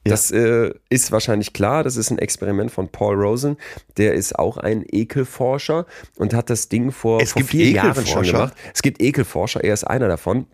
Ja, 0.06 0.12
das 0.12 0.32
äh, 0.32 0.72
ist 0.90 1.12
wahrscheinlich 1.12 1.54
klar. 1.54 1.84
Das 1.84 1.96
ist 1.96 2.12
ein 2.12 2.20
Experiment 2.20 2.72
von 2.72 2.90
Paul 2.90 3.16
Rosen. 3.16 3.58
Der 3.98 4.14
ist 4.14 4.38
auch 4.38 4.58
ein 4.58 4.86
Ekelforscher 4.92 5.86
und 6.18 6.34
hat 6.34 6.50
das 6.50 6.70
Ding 6.70 6.92
vor, 6.92 7.22
Es 7.22 7.32
vor 7.32 7.42
gibt 7.42 7.52
vier 7.52 7.70
Jahren 7.72 8.06
schon 8.06 8.24
gemacht. 8.24 8.54
Es 8.74 8.82
gibt 8.82 9.02
Ekelforscher, 9.02 9.64
er 9.64 9.74
ist 9.74 9.86
einer 9.86 10.08
davon. 10.08 10.46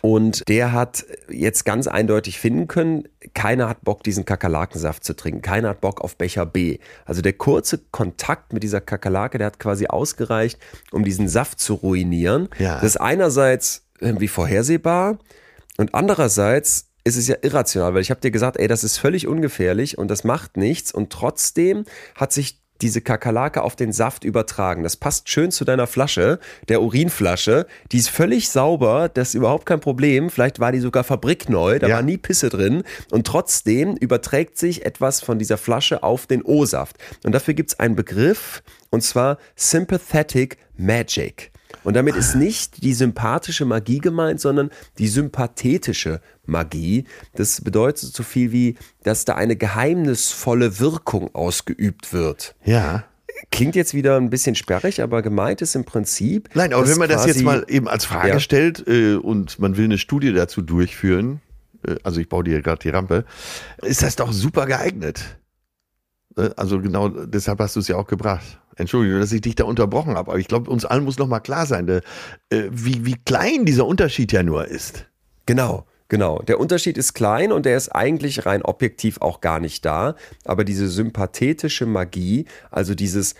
Und 0.00 0.48
der 0.48 0.72
hat 0.72 1.04
jetzt 1.28 1.64
ganz 1.64 1.86
eindeutig 1.86 2.38
finden 2.38 2.68
können, 2.68 3.08
keiner 3.34 3.68
hat 3.68 3.84
Bock, 3.84 4.02
diesen 4.02 4.24
Kakerlakensaft 4.24 5.04
zu 5.04 5.14
trinken. 5.14 5.42
Keiner 5.42 5.70
hat 5.70 5.80
Bock 5.80 6.00
auf 6.00 6.16
Becher 6.16 6.46
B. 6.46 6.78
Also 7.04 7.20
der 7.20 7.34
kurze 7.34 7.78
Kontakt 7.90 8.52
mit 8.52 8.62
dieser 8.62 8.80
Kakerlake, 8.80 9.38
der 9.38 9.48
hat 9.48 9.58
quasi 9.60 9.86
ausgereicht, 9.86 10.58
um 10.90 11.04
diesen 11.04 11.28
Saft 11.28 11.60
zu 11.60 11.74
ruinieren. 11.74 12.48
Ja. 12.58 12.76
Das 12.76 12.84
ist 12.84 12.96
einerseits 12.96 13.84
irgendwie 14.00 14.28
vorhersehbar 14.28 15.18
und 15.76 15.94
andererseits 15.94 16.87
ist 17.08 17.16
es 17.16 17.28
ja 17.28 17.36
irrational, 17.42 17.94
weil 17.94 18.02
ich 18.02 18.10
habe 18.10 18.20
dir 18.20 18.30
gesagt, 18.30 18.56
ey, 18.58 18.68
das 18.68 18.84
ist 18.84 18.98
völlig 18.98 19.26
ungefährlich 19.26 19.98
und 19.98 20.08
das 20.08 20.24
macht 20.24 20.56
nichts 20.56 20.92
und 20.92 21.10
trotzdem 21.10 21.84
hat 22.14 22.32
sich 22.32 22.60
diese 22.80 23.00
Kakerlake 23.00 23.62
auf 23.62 23.74
den 23.74 23.92
Saft 23.92 24.22
übertragen. 24.22 24.84
Das 24.84 24.96
passt 24.96 25.28
schön 25.28 25.50
zu 25.50 25.64
deiner 25.64 25.88
Flasche, 25.88 26.38
der 26.68 26.80
Urinflasche. 26.80 27.66
Die 27.90 27.98
ist 27.98 28.08
völlig 28.08 28.50
sauber, 28.50 29.08
das 29.08 29.30
ist 29.30 29.34
überhaupt 29.34 29.66
kein 29.66 29.80
Problem. 29.80 30.30
Vielleicht 30.30 30.60
war 30.60 30.70
die 30.70 30.78
sogar 30.78 31.02
fabrikneu, 31.02 31.80
da 31.80 31.88
Ja. 31.88 31.96
war 31.96 32.02
nie 32.02 32.18
Pisse 32.18 32.50
drin. 32.50 32.84
Und 33.10 33.26
trotzdem 33.26 33.96
überträgt 33.96 34.58
sich 34.58 34.86
etwas 34.86 35.20
von 35.20 35.40
dieser 35.40 35.58
Flasche 35.58 36.04
auf 36.04 36.28
den 36.28 36.42
O-Saft. 36.42 36.96
Und 37.24 37.32
dafür 37.32 37.54
gibt 37.54 37.70
es 37.70 37.80
einen 37.80 37.96
Begriff, 37.96 38.62
und 38.90 39.02
zwar 39.02 39.38
Sympathetic 39.56 40.56
Magic. 40.76 41.50
Und 41.88 41.94
damit 41.94 42.16
ist 42.16 42.34
nicht 42.34 42.82
die 42.82 42.92
sympathische 42.92 43.64
Magie 43.64 43.96
gemeint, 43.98 44.42
sondern 44.42 44.68
die 44.98 45.08
sympathetische 45.08 46.20
Magie. 46.44 47.04
Das 47.34 47.62
bedeutet 47.62 48.14
so 48.14 48.22
viel 48.22 48.52
wie, 48.52 48.76
dass 49.04 49.24
da 49.24 49.36
eine 49.36 49.56
geheimnisvolle 49.56 50.80
Wirkung 50.80 51.34
ausgeübt 51.34 52.12
wird. 52.12 52.56
Ja. 52.62 53.04
Klingt 53.50 53.74
jetzt 53.74 53.94
wieder 53.94 54.18
ein 54.18 54.28
bisschen 54.28 54.54
sperrig, 54.54 55.00
aber 55.00 55.22
gemeint 55.22 55.62
ist 55.62 55.74
im 55.76 55.86
Prinzip. 55.86 56.50
Nein, 56.52 56.74
aber 56.74 56.86
wenn 56.86 56.98
man 56.98 57.08
das 57.08 57.24
jetzt 57.24 57.42
mal 57.42 57.64
eben 57.68 57.88
als 57.88 58.04
Frage 58.04 58.28
Ja. 58.28 58.38
stellt 58.38 58.86
äh, 58.86 59.14
und 59.14 59.58
man 59.58 59.78
will 59.78 59.86
eine 59.86 59.96
Studie 59.96 60.34
dazu 60.34 60.60
durchführen, 60.60 61.40
äh, 61.86 61.94
also 62.02 62.20
ich 62.20 62.28
baue 62.28 62.44
dir 62.44 62.60
gerade 62.60 62.80
die 62.80 62.90
Rampe, 62.90 63.24
ist 63.80 64.02
das 64.02 64.14
doch 64.14 64.34
super 64.34 64.66
geeignet. 64.66 65.38
Äh, 66.38 66.50
Also 66.56 66.80
genau 66.80 67.08
deshalb 67.08 67.60
hast 67.60 67.76
du 67.76 67.80
es 67.80 67.88
ja 67.88 67.96
auch 67.96 68.06
gebracht. 68.06 68.60
Entschuldigung, 68.76 69.20
dass 69.20 69.32
ich 69.32 69.40
dich 69.40 69.56
da 69.56 69.64
unterbrochen 69.64 70.14
habe, 70.14 70.30
aber 70.30 70.38
ich 70.38 70.46
glaube, 70.46 70.70
uns 70.70 70.84
allen 70.84 71.02
muss 71.04 71.18
noch 71.18 71.26
mal 71.26 71.40
klar 71.40 71.66
sein, 71.66 71.88
äh, 71.88 72.00
wie, 72.70 73.04
wie 73.04 73.16
klein 73.24 73.64
dieser 73.64 73.86
Unterschied 73.86 74.32
ja 74.32 74.44
nur 74.44 74.68
ist. 74.68 75.06
Genau, 75.46 75.84
genau. 76.08 76.38
Der 76.42 76.60
Unterschied 76.60 76.96
ist 76.96 77.12
klein 77.14 77.50
und 77.50 77.66
der 77.66 77.76
ist 77.76 77.88
eigentlich 77.88 78.46
rein 78.46 78.62
objektiv 78.62 79.20
auch 79.20 79.40
gar 79.40 79.58
nicht 79.58 79.84
da. 79.84 80.14
Aber 80.44 80.62
diese 80.62 80.86
sympathetische 80.86 81.86
Magie, 81.86 82.46
also 82.70 82.94
dieses 82.94 83.34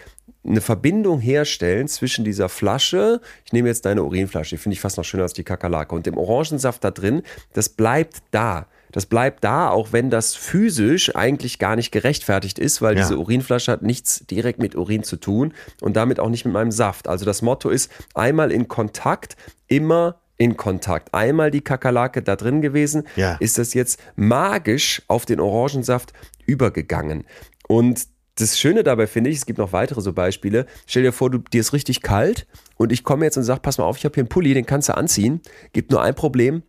eine 0.44 0.60
Verbindung 0.60 1.20
herstellen 1.20 1.86
zwischen 1.86 2.24
dieser 2.24 2.48
Flasche, 2.48 3.20
ich 3.44 3.52
nehme 3.52 3.68
jetzt 3.68 3.84
deine 3.84 4.02
Urinflasche, 4.02 4.56
die 4.56 4.62
finde 4.62 4.74
ich 4.74 4.80
fast 4.80 4.96
noch 4.96 5.04
schöner 5.04 5.24
als 5.24 5.34
die 5.34 5.44
Kakerlake, 5.44 5.94
und 5.94 6.06
dem 6.06 6.16
Orangensaft 6.16 6.82
da 6.82 6.90
drin, 6.90 7.22
das 7.52 7.68
bleibt 7.68 8.22
da. 8.32 8.66
Das 8.92 9.06
bleibt 9.06 9.44
da, 9.44 9.68
auch 9.70 9.92
wenn 9.92 10.10
das 10.10 10.34
physisch 10.34 11.14
eigentlich 11.14 11.58
gar 11.58 11.76
nicht 11.76 11.92
gerechtfertigt 11.92 12.58
ist, 12.58 12.80
weil 12.82 12.96
Ja. 12.96 13.02
diese 13.02 13.18
Urinflasche 13.18 13.70
hat 13.72 13.82
nichts 13.82 14.24
direkt 14.26 14.58
mit 14.60 14.74
Urin 14.76 15.02
zu 15.02 15.16
tun 15.16 15.52
und 15.80 15.96
damit 15.96 16.20
auch 16.20 16.28
nicht 16.30 16.44
mit 16.44 16.54
meinem 16.54 16.70
Saft. 16.72 17.08
Also 17.08 17.24
das 17.24 17.42
Motto 17.42 17.68
ist 17.70 17.90
einmal 18.14 18.50
in 18.50 18.68
Kontakt, 18.68 19.36
immer 19.66 20.20
in 20.36 20.56
Kontakt. 20.56 21.12
Einmal 21.14 21.50
die 21.50 21.60
Kakerlake 21.62 22.22
da 22.22 22.36
drin 22.36 22.62
gewesen, 22.62 23.04
Ja. 23.16 23.36
ist 23.40 23.58
das 23.58 23.74
jetzt 23.74 24.00
magisch 24.16 25.02
auf 25.08 25.26
den 25.26 25.40
Orangensaft 25.40 26.12
übergegangen. 26.46 27.24
Und 27.66 28.06
das 28.36 28.58
Schöne 28.58 28.84
dabei 28.84 29.06
finde 29.08 29.30
ich, 29.30 29.36
es 29.38 29.46
gibt 29.46 29.58
noch 29.58 29.72
weitere 29.72 30.00
so 30.00 30.12
Beispiele. 30.12 30.66
Stell 30.86 31.02
dir 31.02 31.12
vor, 31.12 31.28
du, 31.28 31.38
dir 31.38 31.60
ist 31.60 31.72
richtig 31.72 32.02
kalt 32.02 32.46
und 32.76 32.92
ich 32.92 33.02
komme 33.02 33.24
jetzt 33.24 33.36
und 33.36 33.42
sage, 33.42 33.60
pass 33.60 33.78
mal 33.78 33.84
auf, 33.84 33.96
ich 33.98 34.04
habe 34.04 34.14
hier 34.14 34.22
einen 34.22 34.28
Pulli, 34.28 34.54
den 34.54 34.64
kannst 34.64 34.88
du 34.88 34.96
anziehen. 34.96 35.40
Gibt 35.72 35.90
nur 35.90 36.02
ein 36.02 36.14
Problem, 36.14 36.62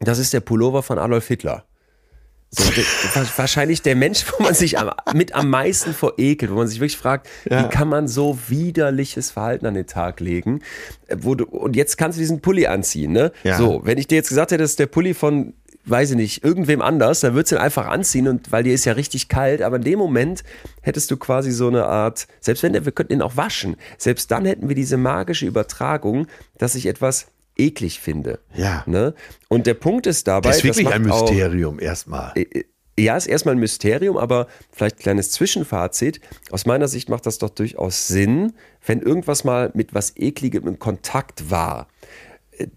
das 0.00 0.18
ist 0.18 0.32
der 0.32 0.40
Pullover 0.40 0.82
von 0.82 0.98
Adolf 0.98 1.28
Hitler. 1.28 1.64
So, 2.50 2.62
wahrscheinlich 3.36 3.82
der 3.82 3.96
Mensch, 3.96 4.24
wo 4.38 4.42
man 4.44 4.54
sich 4.54 4.78
am, 4.78 4.92
mit 5.14 5.34
am 5.34 5.50
meisten 5.50 5.92
vor 5.92 6.14
ekelt, 6.16 6.52
wo 6.52 6.56
man 6.56 6.68
sich 6.68 6.78
wirklich 6.78 6.96
fragt, 6.96 7.28
Ja. 7.50 7.64
wie 7.64 7.68
kann 7.68 7.88
man 7.88 8.06
so 8.06 8.38
widerliches 8.48 9.32
Verhalten 9.32 9.66
an 9.66 9.74
den 9.74 9.86
Tag 9.88 10.20
legen? 10.20 10.60
Äh, 11.08 11.16
du, 11.16 11.44
und 11.44 11.74
jetzt 11.74 11.98
kannst 11.98 12.16
du 12.18 12.20
diesen 12.20 12.40
Pulli 12.40 12.66
anziehen, 12.66 13.12
ne? 13.12 13.32
Ja. 13.42 13.58
So, 13.58 13.80
wenn 13.84 13.98
ich 13.98 14.06
dir 14.06 14.14
jetzt 14.14 14.28
gesagt 14.28 14.52
hätte, 14.52 14.62
das 14.62 14.70
ist 14.70 14.78
der 14.78 14.86
Pulli 14.86 15.12
von, 15.12 15.54
weiß 15.86 16.10
ich 16.12 16.16
nicht, 16.16 16.44
irgendwem 16.44 16.82
anders, 16.82 17.20
dann 17.20 17.34
würdest 17.34 17.50
du 17.50 17.56
ihn 17.56 17.60
einfach 17.62 17.88
anziehen 17.88 18.28
und 18.28 18.52
weil 18.52 18.62
dir 18.62 18.74
ist 18.74 18.84
ja 18.84 18.92
richtig 18.92 19.28
kalt, 19.28 19.60
aber 19.60 19.76
in 19.76 19.82
dem 19.82 19.98
Moment 19.98 20.44
hättest 20.82 21.10
du 21.10 21.16
quasi 21.16 21.50
so 21.50 21.66
eine 21.66 21.84
Art, 21.86 22.28
selbst 22.40 22.62
wenn 22.62 22.72
der, 22.72 22.84
wir 22.84 22.92
könnten 22.92 23.12
ihn 23.14 23.22
auch 23.22 23.36
waschen, 23.36 23.76
selbst 23.98 24.30
dann 24.30 24.44
hätten 24.44 24.68
wir 24.68 24.76
diese 24.76 24.96
magische 24.96 25.46
Übertragung, 25.46 26.28
dass 26.58 26.76
ich 26.76 26.86
etwas 26.86 27.26
eklig 27.56 28.00
finde. 28.00 28.40
Ja. 28.54 28.82
Ne? 28.86 29.14
Und 29.48 29.66
der 29.66 29.74
Punkt 29.74 30.06
ist 30.06 30.26
dabei, 30.28 30.48
Das 30.50 30.58
ist 30.58 30.64
wirklich 30.64 30.88
ein 30.88 31.02
macht 31.02 31.12
auch- 31.22 31.30
Mysterium 31.30 31.78
erstmal. 31.80 32.32
ja, 32.98 33.16
ist 33.16 33.26
erstmal 33.26 33.54
ein 33.54 33.58
Mysterium, 33.60 34.16
aber 34.16 34.46
vielleicht 34.72 34.96
ein 34.96 35.02
kleines 35.02 35.30
Zwischenfazit. 35.30 36.20
Aus 36.50 36.66
meiner 36.66 36.88
Sicht 36.88 37.08
macht 37.08 37.26
das 37.26 37.38
doch 37.38 37.50
durchaus 37.50 38.08
Sinn, 38.08 38.52
wenn 38.86 39.00
irgendwas 39.00 39.44
mal 39.44 39.70
mit 39.74 39.94
was 39.94 40.16
Ekligem 40.16 40.66
in 40.68 40.78
Kontakt 40.78 41.50
war. 41.50 41.88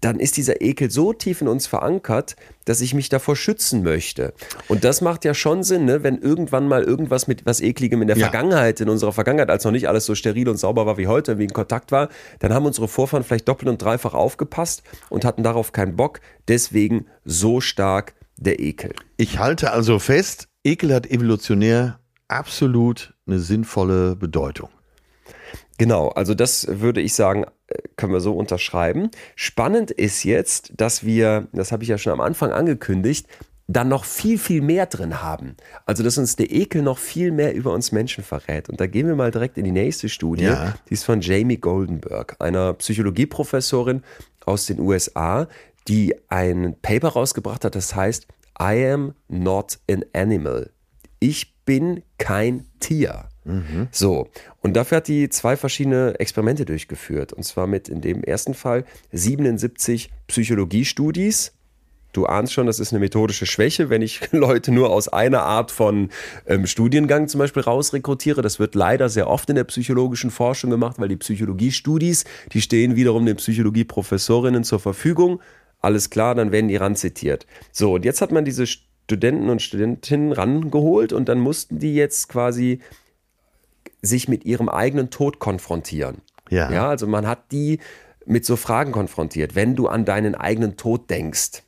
Dann 0.00 0.20
ist 0.20 0.36
dieser 0.36 0.60
Ekel 0.60 0.90
so 0.90 1.12
tief 1.12 1.40
in 1.40 1.48
uns 1.48 1.66
verankert, 1.66 2.36
dass 2.64 2.80
ich 2.80 2.94
mich 2.94 3.08
davor 3.08 3.36
schützen 3.36 3.82
möchte. 3.82 4.34
Und 4.68 4.84
das 4.84 5.00
macht 5.00 5.24
ja 5.24 5.34
schon 5.34 5.62
Sinn, 5.62 5.84
ne? 5.84 6.02
wenn 6.02 6.18
irgendwann 6.18 6.68
mal 6.68 6.82
irgendwas 6.82 7.26
mit 7.26 7.46
was 7.46 7.60
Ekligem 7.60 8.02
in 8.02 8.08
der 8.08 8.16
Ja. 8.16 8.26
Vergangenheit, 8.30 8.80
in 8.80 8.88
unserer 8.88 9.12
Vergangenheit, 9.12 9.50
als 9.50 9.64
noch 9.64 9.72
nicht 9.72 9.88
alles 9.88 10.06
so 10.06 10.14
steril 10.14 10.48
und 10.48 10.58
sauber 10.58 10.86
war 10.86 10.98
wie 10.98 11.06
heute, 11.06 11.38
wie 11.38 11.44
in 11.44 11.52
Kontakt 11.52 11.92
war, 11.92 12.08
dann 12.38 12.52
haben 12.52 12.66
unsere 12.66 12.88
Vorfahren 12.88 13.24
vielleicht 13.24 13.48
doppelt 13.48 13.68
und 13.68 13.80
dreifach 13.82 14.14
aufgepasst 14.14 14.82
und 15.08 15.24
hatten 15.24 15.42
darauf 15.42 15.72
keinen 15.72 15.96
Bock. 15.96 16.20
Deswegen 16.48 17.06
so 17.24 17.60
stark 17.60 18.14
der 18.36 18.60
Ekel. 18.60 18.92
Ich 19.16 19.38
halte 19.38 19.72
also 19.72 19.98
fest, 19.98 20.48
Ekel 20.64 20.94
hat 20.94 21.06
evolutionär 21.10 22.00
absolut 22.28 23.14
eine 23.26 23.38
sinnvolle 23.38 24.16
Bedeutung. 24.16 24.70
Genau, 25.80 26.08
also 26.08 26.34
das 26.34 26.66
würde 26.68 27.00
ich 27.00 27.14
sagen, 27.14 27.46
äh, 27.68 27.78
können 27.96 28.12
wir 28.12 28.20
so 28.20 28.34
unterschreiben. 28.34 29.10
Spannend 29.34 29.90
ist 29.90 30.24
jetzt, 30.24 30.74
dass 30.76 31.06
wir, 31.06 31.48
das 31.54 31.72
habe 31.72 31.84
ich 31.84 31.88
ja 31.88 31.96
schon 31.96 32.12
am 32.12 32.20
Anfang 32.20 32.52
angekündigt, 32.52 33.26
dann 33.66 33.88
noch 33.88 34.04
viel, 34.04 34.36
viel 34.36 34.60
mehr 34.60 34.84
drin 34.84 35.22
haben. 35.22 35.56
Also, 35.86 36.02
dass 36.02 36.18
uns 36.18 36.36
der 36.36 36.50
Ekel 36.50 36.82
noch 36.82 36.98
viel 36.98 37.32
mehr 37.32 37.54
über 37.54 37.72
uns 37.72 37.92
Menschen 37.92 38.22
verrät. 38.22 38.68
Und 38.68 38.78
da 38.78 38.86
gehen 38.86 39.06
wir 39.06 39.14
mal 39.14 39.30
direkt 39.30 39.56
in 39.56 39.64
die 39.64 39.72
nächste 39.72 40.10
Studie. 40.10 40.44
Ja. 40.44 40.74
Die 40.90 40.92
ist 40.92 41.04
von 41.04 41.22
Jamie 41.22 41.56
Goldenberg, 41.56 42.36
einer 42.40 42.74
Psychologieprofessorin 42.74 44.02
aus 44.44 44.66
den 44.66 44.80
USA, 44.80 45.48
die 45.88 46.14
ein 46.28 46.76
Paper 46.82 47.08
rausgebracht 47.08 47.64
hat, 47.64 47.74
das 47.74 47.94
heißt 47.94 48.26
I 48.60 48.84
am 48.84 49.14
not 49.28 49.78
an 49.90 50.04
animal. 50.12 50.72
Ich 51.20 51.56
bin 51.64 52.02
kein 52.18 52.66
Tier. 52.80 53.29
So, 53.90 54.28
und 54.60 54.74
dafür 54.74 54.98
hat 54.98 55.08
die 55.08 55.28
zwei 55.28 55.56
verschiedene 55.56 56.14
Experimente 56.18 56.64
durchgeführt. 56.64 57.32
Und 57.32 57.42
zwar 57.42 57.66
mit 57.66 57.88
in 57.88 58.00
dem 58.00 58.22
ersten 58.22 58.54
Fall 58.54 58.84
77 59.12 60.10
Psychologiestudis 60.26 61.52
Du 62.12 62.26
ahnst 62.26 62.52
schon, 62.52 62.66
das 62.66 62.80
ist 62.80 62.92
eine 62.92 62.98
methodische 62.98 63.46
Schwäche, 63.46 63.88
wenn 63.88 64.02
ich 64.02 64.20
Leute 64.32 64.72
nur 64.72 64.90
aus 64.90 65.08
einer 65.08 65.42
Art 65.42 65.70
von 65.70 66.10
ähm, 66.46 66.66
Studiengang 66.66 67.28
zum 67.28 67.38
Beispiel 67.38 67.62
rausrekrutiere. 67.62 68.42
Das 68.42 68.58
wird 68.58 68.74
leider 68.74 69.08
sehr 69.08 69.28
oft 69.28 69.48
in 69.48 69.56
der 69.56 69.64
psychologischen 69.64 70.30
Forschung 70.30 70.70
gemacht, 70.70 70.98
weil 70.98 71.08
die 71.08 71.16
Psychologiestudis, 71.16 72.24
die 72.52 72.60
stehen 72.60 72.96
wiederum 72.96 73.26
den 73.26 73.36
Psychologieprofessorinnen 73.36 74.64
zur 74.64 74.80
Verfügung. 74.80 75.40
Alles 75.80 76.10
klar, 76.10 76.34
dann 76.34 76.52
werden 76.52 76.68
die 76.68 76.76
ranzitiert. 76.76 77.46
So, 77.72 77.94
und 77.94 78.04
jetzt 78.04 78.20
hat 78.20 78.32
man 78.32 78.44
diese 78.44 78.66
Studenten 78.66 79.48
und 79.48 79.62
Studentinnen 79.62 80.32
rangeholt 80.32 81.12
und 81.12 81.28
dann 81.28 81.38
mussten 81.38 81.78
die 81.78 81.94
jetzt 81.94 82.28
quasi 82.28 82.80
sich 84.02 84.28
mit 84.28 84.44
ihrem 84.44 84.68
eigenen 84.68 85.10
Tod 85.10 85.38
konfrontieren. 85.38 86.18
Ja. 86.48 86.70
Ja, 86.70 86.88
also 86.88 87.06
man 87.06 87.26
hat 87.26 87.52
die 87.52 87.78
mit 88.26 88.44
so 88.44 88.56
Fragen 88.56 88.92
konfrontiert. 88.92 89.54
Wenn 89.54 89.76
du 89.76 89.88
an 89.88 90.04
deinen 90.04 90.34
eigenen 90.34 90.76
Tod 90.76 91.10
denkst, 91.10 91.62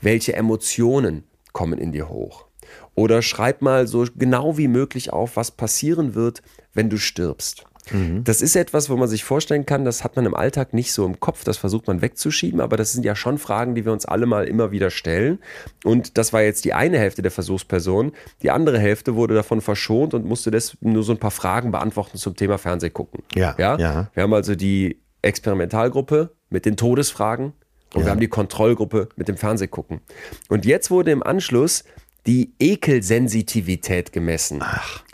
welche 0.00 0.34
Emotionen 0.34 1.24
kommen 1.52 1.78
in 1.78 1.92
dir 1.92 2.08
hoch? 2.08 2.46
Oder 2.94 3.22
schreib 3.22 3.62
mal 3.62 3.86
so 3.86 4.06
genau 4.16 4.58
wie 4.58 4.68
möglich 4.68 5.12
auf, 5.12 5.36
was 5.36 5.50
passieren 5.50 6.14
wird, 6.14 6.42
wenn 6.72 6.90
du 6.90 6.96
stirbst. 6.96 7.66
Das 8.24 8.42
ist 8.42 8.56
etwas, 8.56 8.90
wo 8.90 8.96
man 8.96 9.08
sich 9.08 9.24
vorstellen 9.24 9.66
kann, 9.66 9.84
das 9.84 10.02
hat 10.02 10.16
man 10.16 10.26
im 10.26 10.34
Alltag 10.34 10.74
nicht 10.74 10.92
so 10.92 11.04
im 11.06 11.20
Kopf, 11.20 11.44
das 11.44 11.56
versucht 11.56 11.86
man 11.86 12.02
wegzuschieben, 12.02 12.60
aber 12.60 12.76
das 12.76 12.92
sind 12.92 13.04
ja 13.04 13.14
schon 13.14 13.38
Fragen, 13.38 13.74
die 13.74 13.84
wir 13.84 13.92
uns 13.92 14.06
alle 14.06 14.26
mal 14.26 14.46
immer 14.46 14.70
wieder 14.72 14.90
stellen. 14.90 15.38
Und 15.84 16.18
das 16.18 16.32
war 16.32 16.42
jetzt 16.42 16.64
die 16.64 16.74
eine 16.74 16.98
Hälfte 16.98 17.22
der 17.22 17.30
Versuchsperson. 17.30 18.12
Die 18.42 18.50
andere 18.50 18.78
Hälfte 18.78 19.14
wurde 19.14 19.34
davon 19.34 19.60
verschont 19.60 20.14
und 20.14 20.24
musste 20.24 20.50
das 20.50 20.76
nur 20.80 21.02
so 21.02 21.12
ein 21.12 21.18
paar 21.18 21.30
Fragen 21.30 21.70
beantworten 21.70 22.18
zum 22.18 22.34
Thema 22.34 22.58
Fernsehgucken. 22.58 23.22
Ja, 23.34 23.54
ja. 23.58 23.78
ja. 23.78 24.10
Wir 24.14 24.22
haben 24.22 24.34
also 24.34 24.54
die 24.54 25.00
Experimentalgruppe 25.22 26.30
mit 26.50 26.66
den 26.66 26.76
Todesfragen 26.76 27.52
und 27.94 28.04
wir 28.04 28.10
haben 28.10 28.20
die 28.20 28.28
Kontrollgruppe 28.28 29.08
mit 29.16 29.28
dem 29.28 29.36
Fernsehgucken. 29.36 30.00
Und 30.48 30.66
jetzt 30.66 30.90
wurde 30.90 31.12
im 31.12 31.22
Anschluss 31.22 31.84
die 32.26 32.52
Ekelsensitivität 32.58 34.12
gemessen. 34.12 34.62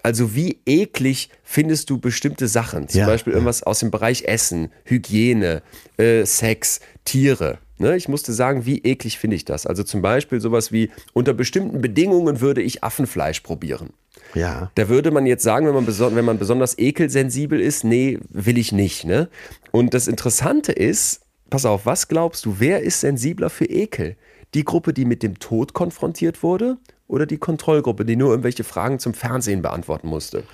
Also 0.03 0.35
wie 0.35 0.59
eklig 0.67 1.29
findest 1.43 1.91
du 1.91 1.99
bestimmte 1.99 2.49
Sachen? 2.49 2.89
Zum 2.89 3.01
Ja, 3.01 3.07
Beispiel 3.07 3.33
irgendwas 3.35 3.63
aus 3.63 3.81
dem 3.81 3.91
Bereich 3.91 4.25
Essen, 4.25 4.71
Hygiene, 4.85 5.63
äh, 5.99 6.25
Sex, 6.25 6.81
Tiere. 7.05 7.59
Ne? 7.79 7.97
Ich 7.97 8.09
musste 8.09 8.33
sagen, 8.33 8.65
wie 8.65 8.79
eklig 8.79 9.19
finde 9.19 9.37
ich 9.37 9.45
das? 9.45 9.67
Also 9.67 9.83
zum 9.83 10.03
Beispiel 10.03 10.41
sowas 10.41 10.73
wie, 10.73 10.91
unter 11.13 11.35
bestimmten 11.35 11.81
Bedingungen 11.81 12.41
würde 12.41 12.63
ich 12.63 12.83
Affenfleisch 12.83 13.41
probieren. 13.41 13.91
Ja. 14.35 14.71
Da 14.77 14.89
würde 14.89 15.11
man 15.11 15.27
jetzt 15.27 15.43
sagen, 15.43 15.67
wenn 15.67 15.75
man, 15.75 15.87
wenn 15.87 16.25
man 16.25 16.39
besonders 16.39 16.79
ekelsensibel 16.79 17.61
ist, 17.61 17.85
nee, 17.85 18.19
will 18.31 18.57
ich 18.57 18.73
nicht. 18.73 19.05
Ne? 19.05 19.29
Und 19.71 19.95
das 19.95 20.09
Interessante 20.09 20.73
ist, 20.73 21.21
pass 21.51 21.67
auf, 21.67 21.85
was 21.85 22.09
glaubst 22.09 22.47
du, 22.47 22.57
wer 22.59 22.81
ist 22.83 23.01
sensibler 23.01 23.51
für 23.51 23.67
Ekel? 23.67 24.17
Die 24.55 24.65
Gruppe, 24.65 24.93
die 24.93 25.05
mit 25.05 25.23
dem 25.23 25.39
Tod 25.39 25.73
konfrontiert 25.73 26.43
wurde 26.43 26.79
oder 27.13 27.27
die 27.27 27.37
Kontrollgruppe, 27.37 28.07
die 28.07 28.17
nur 28.17 28.31
irgendwelche 28.31 28.65
Fragen 28.65 28.99
zum 28.99 29.13
Fernsehen 29.13 29.61
beantworten 29.61 30.09
musste? 30.09 30.45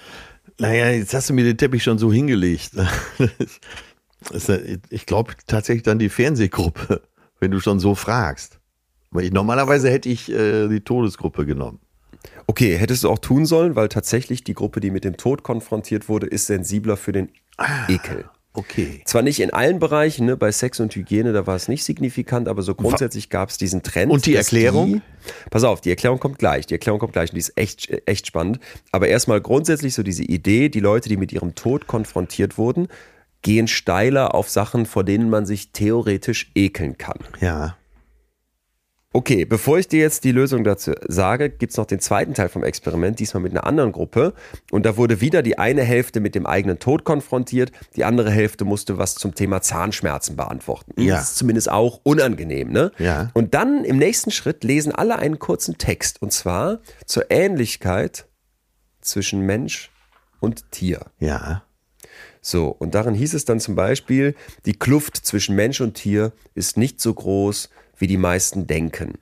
Naja, 0.58 0.90
jetzt 0.90 1.14
hast 1.14 1.30
du 1.30 1.34
mir 1.34 1.44
den 1.44 1.56
Teppich 1.56 1.84
schon 1.84 1.98
so 1.98 2.12
hingelegt. 2.12 2.72
Ist, 4.32 4.50
ich 4.90 5.06
glaube 5.06 5.34
tatsächlich 5.46 5.84
dann 5.84 6.00
die 6.00 6.08
Fernsehgruppe, 6.08 7.00
wenn 7.40 7.52
du 7.52 7.60
schon 7.60 7.78
so 7.78 7.94
fragst. 7.94 8.58
Ich, 9.20 9.32
normalerweise 9.32 9.88
hätte 9.88 10.08
ich 10.08 10.32
äh, 10.32 10.66
die 10.66 10.80
Todesgruppe 10.80 11.46
genommen. 11.46 11.78
Okay, 12.48 12.76
hättest 12.76 13.04
du 13.04 13.10
auch 13.10 13.20
tun 13.20 13.46
sollen, 13.46 13.76
weil 13.76 13.88
tatsächlich 13.88 14.42
die 14.42 14.54
Gruppe, 14.54 14.80
die 14.80 14.90
mit 14.90 15.04
dem 15.04 15.16
Tod 15.16 15.44
konfrontiert 15.44 16.08
wurde, 16.08 16.26
ist 16.26 16.46
sensibler 16.46 16.96
für 16.96 17.12
den 17.12 17.30
Ekel. 17.86 18.24
Okay. 18.54 19.02
Zwar 19.04 19.22
nicht 19.22 19.40
in 19.40 19.52
allen 19.52 19.78
Bereichen, 19.78 20.26
ne? 20.26 20.36
bei 20.36 20.50
Sex 20.50 20.80
und 20.80 20.94
Hygiene, 20.94 21.32
da 21.32 21.46
war 21.46 21.54
es 21.54 21.68
nicht 21.68 21.84
signifikant, 21.84 22.48
aber 22.48 22.62
so 22.62 22.74
grundsätzlich 22.74 23.30
gab 23.30 23.50
es 23.50 23.58
diesen 23.58 23.82
Trend. 23.82 24.10
Und 24.10 24.26
die 24.26 24.34
Erklärung? 24.34 24.94
Die, 24.94 25.02
pass 25.50 25.64
auf, 25.64 25.80
die 25.80 25.90
Erklärung 25.90 26.18
kommt 26.18 26.38
gleich. 26.38 26.66
Die 26.66 26.74
Erklärung 26.74 26.98
kommt 26.98 27.12
gleich 27.12 27.30
und 27.30 27.34
die 27.34 27.40
ist 27.40 27.56
echt, 27.56 27.88
echt 28.06 28.26
spannend. 28.26 28.58
Aber 28.90 29.06
erstmal 29.08 29.40
grundsätzlich 29.40 29.94
so 29.94 30.02
diese 30.02 30.24
Idee, 30.24 30.70
die 30.70 30.80
Leute, 30.80 31.08
die 31.08 31.16
mit 31.16 31.32
ihrem 31.32 31.54
Tod 31.54 31.86
konfrontiert 31.86 32.58
wurden, 32.58 32.88
gehen 33.42 33.68
steiler 33.68 34.34
auf 34.34 34.48
Sachen, 34.48 34.86
vor 34.86 35.04
denen 35.04 35.30
man 35.30 35.46
sich 35.46 35.70
theoretisch 35.72 36.50
ekeln 36.54 36.98
kann. 36.98 37.18
Ja. 37.40 37.76
Okay, 39.14 39.46
bevor 39.46 39.78
ich 39.78 39.88
dir 39.88 40.00
jetzt 40.00 40.24
die 40.24 40.32
Lösung 40.32 40.64
dazu 40.64 40.92
sage, 41.06 41.48
gibt 41.48 41.72
es 41.72 41.78
noch 41.78 41.86
den 41.86 41.98
zweiten 41.98 42.34
Teil 42.34 42.50
vom 42.50 42.62
Experiment, 42.62 43.18
diesmal 43.18 43.42
mit 43.42 43.52
einer 43.52 43.66
anderen 43.66 43.90
Gruppe. 43.90 44.34
Und 44.70 44.84
da 44.84 44.98
wurde 44.98 45.22
wieder 45.22 45.42
die 45.42 45.58
eine 45.58 45.82
Hälfte 45.82 46.20
mit 46.20 46.34
dem 46.34 46.44
eigenen 46.44 46.78
Tod 46.78 47.04
konfrontiert, 47.04 47.72
die 47.96 48.04
andere 48.04 48.30
Hälfte 48.30 48.66
musste 48.66 48.98
was 48.98 49.14
zum 49.14 49.34
Thema 49.34 49.62
Zahnschmerzen 49.62 50.36
beantworten. 50.36 50.92
Ja. 51.00 51.16
Das 51.16 51.30
ist 51.30 51.36
zumindest 51.36 51.70
auch 51.70 52.00
unangenehm, 52.02 52.70
ne? 52.70 52.92
Ja. 52.98 53.30
Und 53.32 53.54
dann 53.54 53.82
im 53.84 53.96
nächsten 53.96 54.30
Schritt 54.30 54.62
lesen 54.62 54.94
alle 54.94 55.16
einen 55.16 55.38
kurzen 55.38 55.78
Text. 55.78 56.20
Und 56.20 56.34
zwar 56.34 56.80
zur 57.06 57.30
Ähnlichkeit 57.30 58.26
zwischen 59.00 59.40
Mensch 59.40 59.90
und 60.40 60.70
Tier. 60.70 61.06
Ja. 61.18 61.62
So, 62.42 62.68
und 62.68 62.94
darin 62.94 63.14
hieß 63.14 63.34
es 63.34 63.46
dann 63.46 63.58
zum 63.58 63.74
Beispiel, 63.74 64.34
die 64.66 64.74
Kluft 64.74 65.16
zwischen 65.16 65.56
Mensch 65.56 65.80
und 65.80 65.94
Tier 65.94 66.32
ist 66.54 66.76
nicht 66.76 67.00
so 67.00 67.12
groß, 67.12 67.70
wie 67.98 68.06
die 68.06 68.16
meisten 68.16 68.66
denken. 68.66 69.18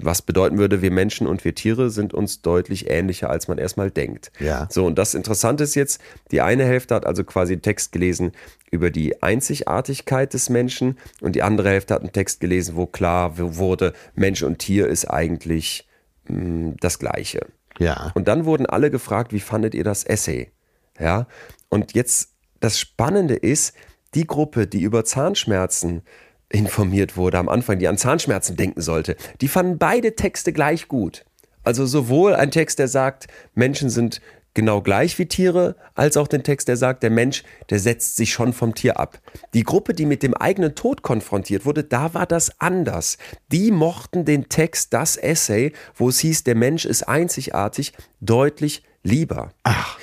Was 0.00 0.22
bedeuten 0.22 0.58
würde, 0.58 0.82
wir 0.82 0.90
Menschen 0.90 1.26
und 1.26 1.44
wir 1.44 1.54
Tiere 1.54 1.90
sind 1.90 2.14
uns 2.14 2.42
deutlich 2.42 2.90
ähnlicher, 2.90 3.28
als 3.28 3.48
man 3.48 3.58
erstmal 3.58 3.90
denkt. 3.90 4.32
Ja. 4.40 4.66
So, 4.70 4.86
und 4.86 4.96
das 4.96 5.14
Interessante 5.14 5.64
ist 5.64 5.74
jetzt, 5.74 6.00
die 6.30 6.40
eine 6.40 6.64
Hälfte 6.64 6.94
hat 6.94 7.06
also 7.06 7.24
quasi 7.24 7.54
einen 7.54 7.62
Text 7.62 7.92
gelesen 7.92 8.32
über 8.70 8.90
die 8.90 9.22
Einzigartigkeit 9.22 10.32
des 10.32 10.48
Menschen 10.48 10.98
und 11.20 11.36
die 11.36 11.42
andere 11.42 11.68
Hälfte 11.70 11.94
hat 11.94 12.02
einen 12.02 12.12
Text 12.12 12.40
gelesen, 12.40 12.76
wo 12.76 12.86
klar 12.86 13.32
wurde, 13.36 13.92
Mensch 14.14 14.42
und 14.42 14.58
Tier 14.58 14.86
ist 14.86 15.06
eigentlich 15.06 15.86
mh, 16.28 16.76
das 16.80 16.98
Gleiche. 16.98 17.46
Ja. 17.78 18.12
Und 18.14 18.28
dann 18.28 18.44
wurden 18.44 18.66
alle 18.66 18.90
gefragt, 18.90 19.32
wie 19.32 19.40
fandet 19.40 19.74
ihr 19.74 19.84
das 19.84 20.04
Essay? 20.04 20.50
Ja. 20.98 21.26
Und 21.68 21.94
jetzt 21.94 22.34
das 22.60 22.78
Spannende 22.78 23.34
ist, 23.34 23.74
die 24.14 24.26
Gruppe, 24.26 24.66
die 24.66 24.82
über 24.82 25.04
Zahnschmerzen 25.04 26.02
informiert 26.50 27.16
wurde 27.16 27.38
am 27.38 27.48
Anfang, 27.48 27.78
die 27.78 27.88
an 27.88 27.98
Zahnschmerzen 27.98 28.56
denken 28.56 28.80
sollte, 28.80 29.16
die 29.40 29.48
fanden 29.48 29.78
beide 29.78 30.14
Texte 30.14 30.52
gleich 30.52 30.88
gut. 30.88 31.24
Also 31.62 31.86
sowohl 31.86 32.34
ein 32.34 32.50
Text, 32.50 32.78
der 32.78 32.88
sagt, 32.88 33.28
Menschen 33.54 33.90
sind 33.90 34.20
genau 34.54 34.80
gleich 34.82 35.18
wie 35.18 35.26
Tiere, 35.26 35.76
als 35.94 36.16
auch 36.16 36.26
den 36.26 36.42
Text, 36.42 36.68
der 36.68 36.76
sagt, 36.76 37.02
der 37.02 37.10
Mensch, 37.10 37.44
der 37.68 37.78
setzt 37.78 38.16
sich 38.16 38.32
schon 38.32 38.52
vom 38.52 38.74
Tier 38.74 38.98
ab. 38.98 39.20
Die 39.54 39.62
Gruppe, 39.62 39.94
die 39.94 40.06
mit 40.06 40.22
dem 40.22 40.34
eigenen 40.34 40.74
Tod 40.74 41.02
konfrontiert 41.02 41.64
wurde, 41.64 41.84
da 41.84 42.14
war 42.14 42.26
das 42.26 42.60
anders. 42.60 43.18
Die 43.52 43.70
mochten 43.70 44.24
den 44.24 44.48
Text, 44.48 44.92
das 44.92 45.16
Essay, 45.16 45.72
wo 45.94 46.08
es 46.08 46.18
hieß, 46.20 46.44
der 46.44 46.56
Mensch 46.56 46.84
ist 46.84 47.04
einzigartig, 47.04 47.92
deutlich 48.20 48.82
lieber. 49.02 49.52
Ach. 49.62 49.98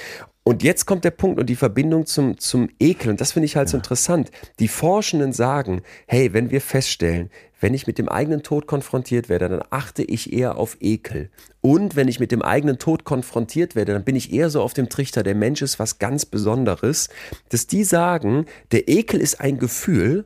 Und 0.47 0.63
jetzt 0.63 0.85
kommt 0.85 1.03
der 1.03 1.11
Punkt 1.11 1.41
und 1.41 1.47
die 1.47 1.57
Verbindung 1.57 2.05
zum, 2.05 2.37
zum 2.37 2.69
Ekel. 2.79 3.09
Und 3.09 3.19
das 3.19 3.33
finde 3.33 3.47
ich 3.47 3.57
halt 3.57 3.67
so 3.67 3.75
interessant. 3.75 4.31
Die 4.59 4.69
Forschenden 4.69 5.33
sagen, 5.33 5.81
hey, 6.07 6.31
wenn 6.31 6.51
wir 6.51 6.61
feststellen, 6.61 7.29
wenn 7.59 7.73
ich 7.73 7.85
mit 7.85 7.97
dem 7.97 8.07
eigenen 8.07 8.43
Tod 8.43 8.65
konfrontiert 8.65 9.27
werde, 9.27 9.49
dann 9.49 9.63
achte 9.71 10.03
ich 10.03 10.31
eher 10.31 10.55
auf 10.55 10.77
Ekel. 10.79 11.31
Und 11.59 11.97
wenn 11.97 12.07
ich 12.07 12.21
mit 12.21 12.31
dem 12.31 12.41
eigenen 12.41 12.79
Tod 12.79 13.03
konfrontiert 13.03 13.75
werde, 13.75 13.91
dann 13.91 14.05
bin 14.05 14.15
ich 14.15 14.31
eher 14.31 14.49
so 14.49 14.61
auf 14.61 14.73
dem 14.73 14.87
Trichter, 14.87 15.21
der 15.21 15.35
Mensch 15.35 15.61
ist 15.61 15.79
was 15.79 15.99
ganz 15.99 16.25
Besonderes, 16.25 17.09
dass 17.49 17.67
die 17.67 17.83
sagen, 17.83 18.45
der 18.71 18.87
Ekel 18.87 19.19
ist 19.19 19.41
ein 19.41 19.57
Gefühl, 19.57 20.23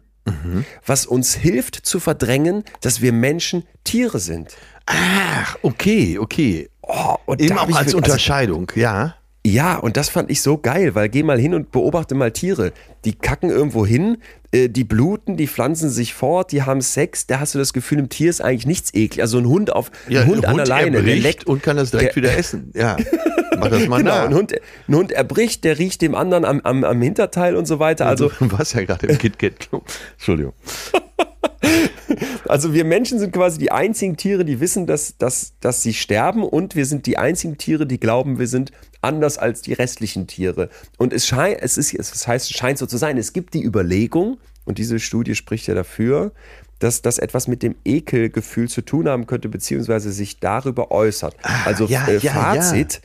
was 0.85 1.07
uns 1.07 1.33
hilft 1.33 1.75
zu 1.75 1.99
verdrängen, 1.99 2.63
dass 2.81 3.01
wir 3.01 3.11
Menschen 3.11 3.63
Tiere 3.83 4.19
sind. 4.19 4.55
Ach, 4.85 5.57
okay, 5.63 6.19
okay. 6.19 6.69
Oh, 6.83 7.15
und 7.25 7.41
Eben 7.41 7.57
auch 7.57 7.65
als 7.69 7.75
also- 7.75 7.97
Unterscheidung, 7.97 8.71
ja. 8.75 9.15
Ja, 9.45 9.77
und 9.77 9.97
das 9.97 10.09
fand 10.09 10.29
ich 10.29 10.41
so 10.43 10.59
geil, 10.59 10.93
weil 10.93 11.09
geh 11.09 11.23
mal 11.23 11.39
hin 11.39 11.55
und 11.55 11.71
beobachte 11.71 12.13
mal 12.13 12.31
Tiere. 12.31 12.73
Die 13.05 13.13
kacken 13.13 13.49
irgendwo 13.49 13.87
hin, 13.87 14.17
äh, 14.51 14.69
die 14.69 14.83
bluten, 14.83 15.35
die 15.35 15.47
pflanzen 15.47 15.89
sich 15.89 16.13
fort, 16.13 16.51
die 16.51 16.61
haben 16.61 16.81
Sex. 16.81 17.25
Da 17.25 17.39
hast 17.39 17.55
du 17.55 17.59
das 17.59 17.73
Gefühl, 17.73 17.97
im 17.97 18.09
Tier 18.09 18.29
ist 18.29 18.41
eigentlich 18.41 18.67
nichts 18.67 18.93
eklig. 18.93 19.19
Also 19.21 19.39
ein 19.39 19.47
Hund 19.47 19.73
auf 19.73 19.89
ein 20.07 20.27
Hund, 20.27 20.45
an 20.45 20.57
der 20.57 20.67
Leine, 20.67 21.01
der 21.01 21.15
leckt 21.15 21.47
und 21.47 21.63
kann 21.63 21.75
das 21.75 21.89
direkt 21.89 22.15
der- 22.15 22.23
wieder 22.23 22.37
essen. 22.37 22.71
Ja. 22.75 22.97
Mach 23.57 23.69
das 23.69 23.87
mal 23.87 23.97
Genau, 24.03 24.11
nach. 24.11 24.25
ein 24.25 24.33
Hund, 24.35 24.53
ein 24.87 24.95
Hund 24.95 25.11
erbricht, 25.11 25.63
der 25.63 25.79
riecht 25.79 26.03
dem 26.03 26.13
anderen 26.13 26.45
am, 26.45 26.61
am, 26.61 26.83
am 26.83 27.01
Hinterteil 27.01 27.55
und 27.55 27.65
so 27.65 27.79
weiter. 27.79 28.05
Also, 28.05 28.29
du 28.39 28.51
warst 28.51 28.75
ja 28.75 28.83
gerade 28.83 29.07
im 29.07 29.17
KitKat 29.17 29.59
Club. 29.59 29.83
Entschuldigung. 30.17 30.53
also 32.47 32.73
wir 32.73 32.85
Menschen 32.85 33.17
sind 33.17 33.33
quasi 33.33 33.57
die 33.57 33.71
einzigen 33.71 34.17
Tiere, 34.17 34.45
die 34.45 34.59
wissen, 34.59 34.85
dass, 34.85 35.17
dass, 35.17 35.53
dass 35.61 35.81
sie 35.81 35.93
sterben 35.95 36.43
und 36.43 36.75
wir 36.75 36.85
sind 36.85 37.05
die 37.05 37.17
einzigen 37.17 37.57
Tiere, 37.57 37.87
die 37.87 37.99
glauben, 37.99 38.37
wir 38.39 38.47
sind 38.47 38.71
anders 39.01 39.37
als 39.37 39.61
die 39.61 39.73
restlichen 39.73 40.27
Tiere. 40.27 40.69
Und 40.97 41.13
es 41.13 41.25
scheint, 41.27 41.59
es 41.61 41.77
ist, 41.77 41.93
es 41.93 42.27
heißt, 42.27 42.53
scheint 42.53 42.77
so 42.77 42.85
zu 42.85 42.97
sein. 42.97 43.17
Es 43.17 43.33
gibt 43.33 43.53
die 43.53 43.63
Überlegung, 43.63 44.37
und 44.65 44.77
diese 44.77 44.99
Studie 44.99 45.35
spricht 45.35 45.67
ja 45.67 45.73
dafür, 45.73 46.31
dass 46.79 47.01
das 47.01 47.19
etwas 47.19 47.47
mit 47.47 47.63
dem 47.63 47.75
Ekelgefühl 47.85 48.69
zu 48.69 48.81
tun 48.81 49.07
haben 49.07 49.27
könnte, 49.27 49.49
beziehungsweise 49.49 50.11
sich 50.11 50.39
darüber 50.39 50.91
äußert. 50.91 51.35
also 51.65 51.85
ja, 51.85 52.07
äh, 52.07 52.17
ja, 52.17 52.31
Fazit, 52.31 53.01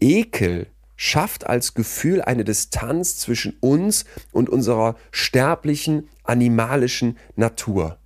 Ekel 0.00 0.66
schafft 0.96 1.46
als 1.46 1.74
Gefühl 1.74 2.22
eine 2.22 2.44
Distanz 2.44 3.16
zwischen 3.16 3.56
uns 3.60 4.04
und 4.32 4.48
unserer 4.48 4.96
sterblichen, 5.10 6.08
animalischen 6.24 7.18
Natur. 7.36 7.98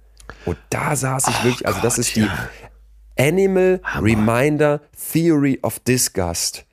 Und 0.44 0.58
da 0.70 0.96
saß 0.96 1.28
ich 1.28 1.44
wirklich, 1.44 1.66
also 1.66 1.80
das 1.80 1.96
Gott, 1.96 2.06
ist 2.06 2.16
die 2.16 2.20
ja. 2.20 2.48
Animal 3.18 3.80
Reminder 4.00 4.80
Theory 5.12 5.58
of 5.62 5.78
Disgust. 5.80 6.64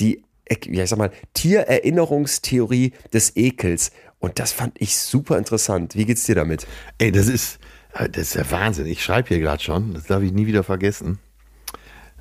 Die, 0.00 0.22
ja, 0.66 0.82
ich 0.84 0.90
sag 0.90 0.98
mal, 0.98 1.12
Tiererinnerungstheorie 1.34 2.92
des 3.12 3.36
Ekels. 3.36 3.92
Und 4.18 4.38
das 4.38 4.52
fand 4.52 4.80
ich 4.80 4.98
super 4.98 5.38
interessant. 5.38 5.94
Wie 5.94 6.04
geht's 6.04 6.24
dir 6.24 6.34
damit? 6.34 6.66
Ey, 6.98 7.12
das 7.12 7.28
ist, 7.28 7.58
das 7.92 8.22
ist 8.22 8.34
der 8.34 8.50
Wahnsinn. 8.50 8.86
Ich 8.86 9.02
schreibe 9.02 9.28
hier 9.28 9.38
gerade 9.38 9.62
schon. 9.62 9.94
Das 9.94 10.04
darf 10.04 10.22
ich 10.22 10.32
nie 10.32 10.46
wieder 10.46 10.62
vergessen. 10.62 11.18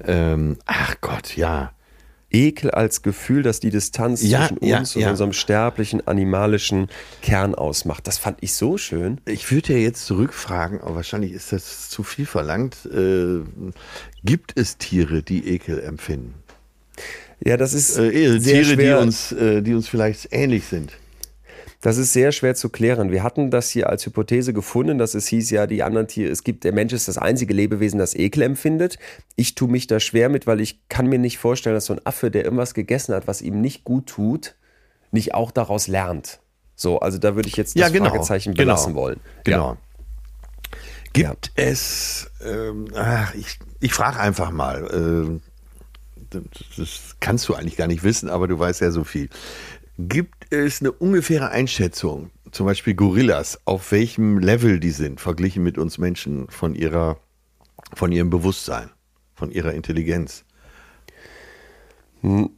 Ähm, 0.06 0.58
ach 0.66 0.96
Gott, 1.02 1.36
ja. 1.36 1.74
Ekel 2.32 2.72
als 2.72 3.02
Gefühl, 3.02 3.42
das 3.42 3.60
die 3.60 3.72
Distanz 3.72 4.22
Ja, 4.22 4.48
zwischen 4.48 4.64
ja, 4.64 4.80
uns 4.80 4.96
und 4.96 5.02
ja. 5.02 5.10
unserem 5.10 5.34
sterblichen, 5.34 6.08
animalischen 6.08 6.88
Kern 7.22 7.56
ausmacht. 7.56 8.06
Das 8.06 8.20
fand 8.20 8.38
ich 8.42 8.54
so 8.54 8.78
schön. 8.78 9.20
Ich 9.26 9.52
würde 9.52 9.74
ja 9.74 9.80
jetzt 9.80 10.06
zurückfragen, 10.06 10.80
aber 10.80 10.98
wahrscheinlich 10.98 11.32
ist 11.32 11.52
das 11.52 11.90
zu 11.90 12.04
viel 12.04 12.28
verlangt. 12.28 12.86
Äh, 12.86 13.42
gibt 14.24 14.54
es 14.56 14.78
Tiere, 14.78 15.24
die 15.24 15.48
Ekel 15.48 15.80
empfinden? 15.80 16.36
Ja, 17.44 17.58
das 17.58 17.74
ist 17.74 17.98
Äh, 17.98 18.40
sehr 18.40 18.64
Tiere, 18.64 18.76
die 18.78 18.84
schwer. 18.84 19.00
uns, 19.00 19.32
äh, 19.32 19.62
die 19.62 19.74
uns 19.74 19.88
vielleicht 19.88 20.28
ähnlich 20.32 20.66
sind. 20.66 20.94
Das 21.82 21.96
ist 21.96 22.12
sehr 22.12 22.34
schwer 22.34 22.56
zu 22.56 22.68
klären. 22.70 23.10
Wir 23.10 23.24
hatten 23.24 23.52
das 23.52 23.70
hier 23.70 23.88
als 23.90 24.06
Hypothese 24.06 24.52
gefunden, 24.52 24.98
dass 24.98 25.14
es 25.14 25.28
hieß 25.28 25.50
ja, 25.52 25.66
die 25.66 25.82
anderen 25.82 26.08
Tiere, 26.10 26.30
es 26.30 26.44
gibt, 26.44 26.66
der 26.66 26.74
Mensch 26.74 26.92
ist 26.92 27.08
das 27.08 27.18
einzige 27.18 27.54
Lebewesen, 27.54 28.00
das 28.00 28.16
Ekel 28.16 28.42
empfindet. 28.44 29.00
Ich 29.38 29.56
tue 29.56 29.70
mich 29.70 29.88
da 29.88 30.02
schwer 30.02 30.28
mit, 30.28 30.46
weil 30.46 30.60
ich 30.60 30.82
kann 30.90 31.08
mir 31.08 31.20
nicht 31.20 31.38
vorstellen, 31.38 31.76
dass 31.76 31.86
so 31.86 31.94
ein 31.94 32.06
Affe, 32.06 32.32
der 32.32 32.44
irgendwas 32.44 32.74
gegessen 32.74 33.16
hat, 33.16 33.28
was 33.28 33.42
ihm 33.42 33.62
nicht 33.62 33.86
gut 33.86 34.08
tut, 34.08 34.56
nicht 35.12 35.34
auch 35.34 35.52
daraus 35.52 35.88
lernt. 35.88 36.42
So, 36.76 37.00
also 37.00 37.18
da 37.18 37.36
würde 37.38 37.48
ich 37.48 37.56
jetzt 37.56 37.76
das 37.76 37.82
Ja, 37.82 37.88
genau. 37.90 38.10
Fragezeichen 38.10 38.54
Genau. 38.56 38.66
belassen 38.74 38.96
wollen. 38.96 39.22
Genau. 39.46 39.78
Gibt 41.14 41.52
es, 41.56 42.30
ähm, 42.46 42.88
ach, 42.94 43.34
ich, 43.36 43.58
ich 43.80 43.94
frage 43.94 44.20
einfach 44.20 44.52
mal, 44.52 44.88
ähm, 44.94 45.42
das, 46.30 47.16
kannst 47.20 47.48
du 47.50 47.56
eigentlich 47.56 47.78
gar 47.78 47.88
nicht 47.88 48.04
wissen, 48.04 48.30
aber 48.30 48.48
du 48.48 48.58
weißt 48.58 48.82
ja 48.82 48.92
so 48.92 49.04
viel. 49.04 49.30
Gibt 49.98 50.52
es 50.54 50.82
eine 50.82 50.92
ungefähre 50.92 51.50
Einschätzung, 51.50 52.32
zum 52.52 52.66
Beispiel 52.66 52.94
Gorillas, 52.94 53.60
auf 53.66 53.92
welchem 53.92 54.40
Level 54.40 54.80
die 54.80 54.92
sind, 54.92 55.20
verglichen 55.20 55.64
mit 55.64 55.78
uns 55.78 55.98
Menschen 55.98 56.50
von 56.50 56.74
ihrer, 56.76 57.20
von 57.94 58.12
ihrem 58.12 58.30
Bewusstsein, 58.30 58.90
von 59.36 59.52
ihrer 59.52 59.74
Intelligenz? 59.74 60.46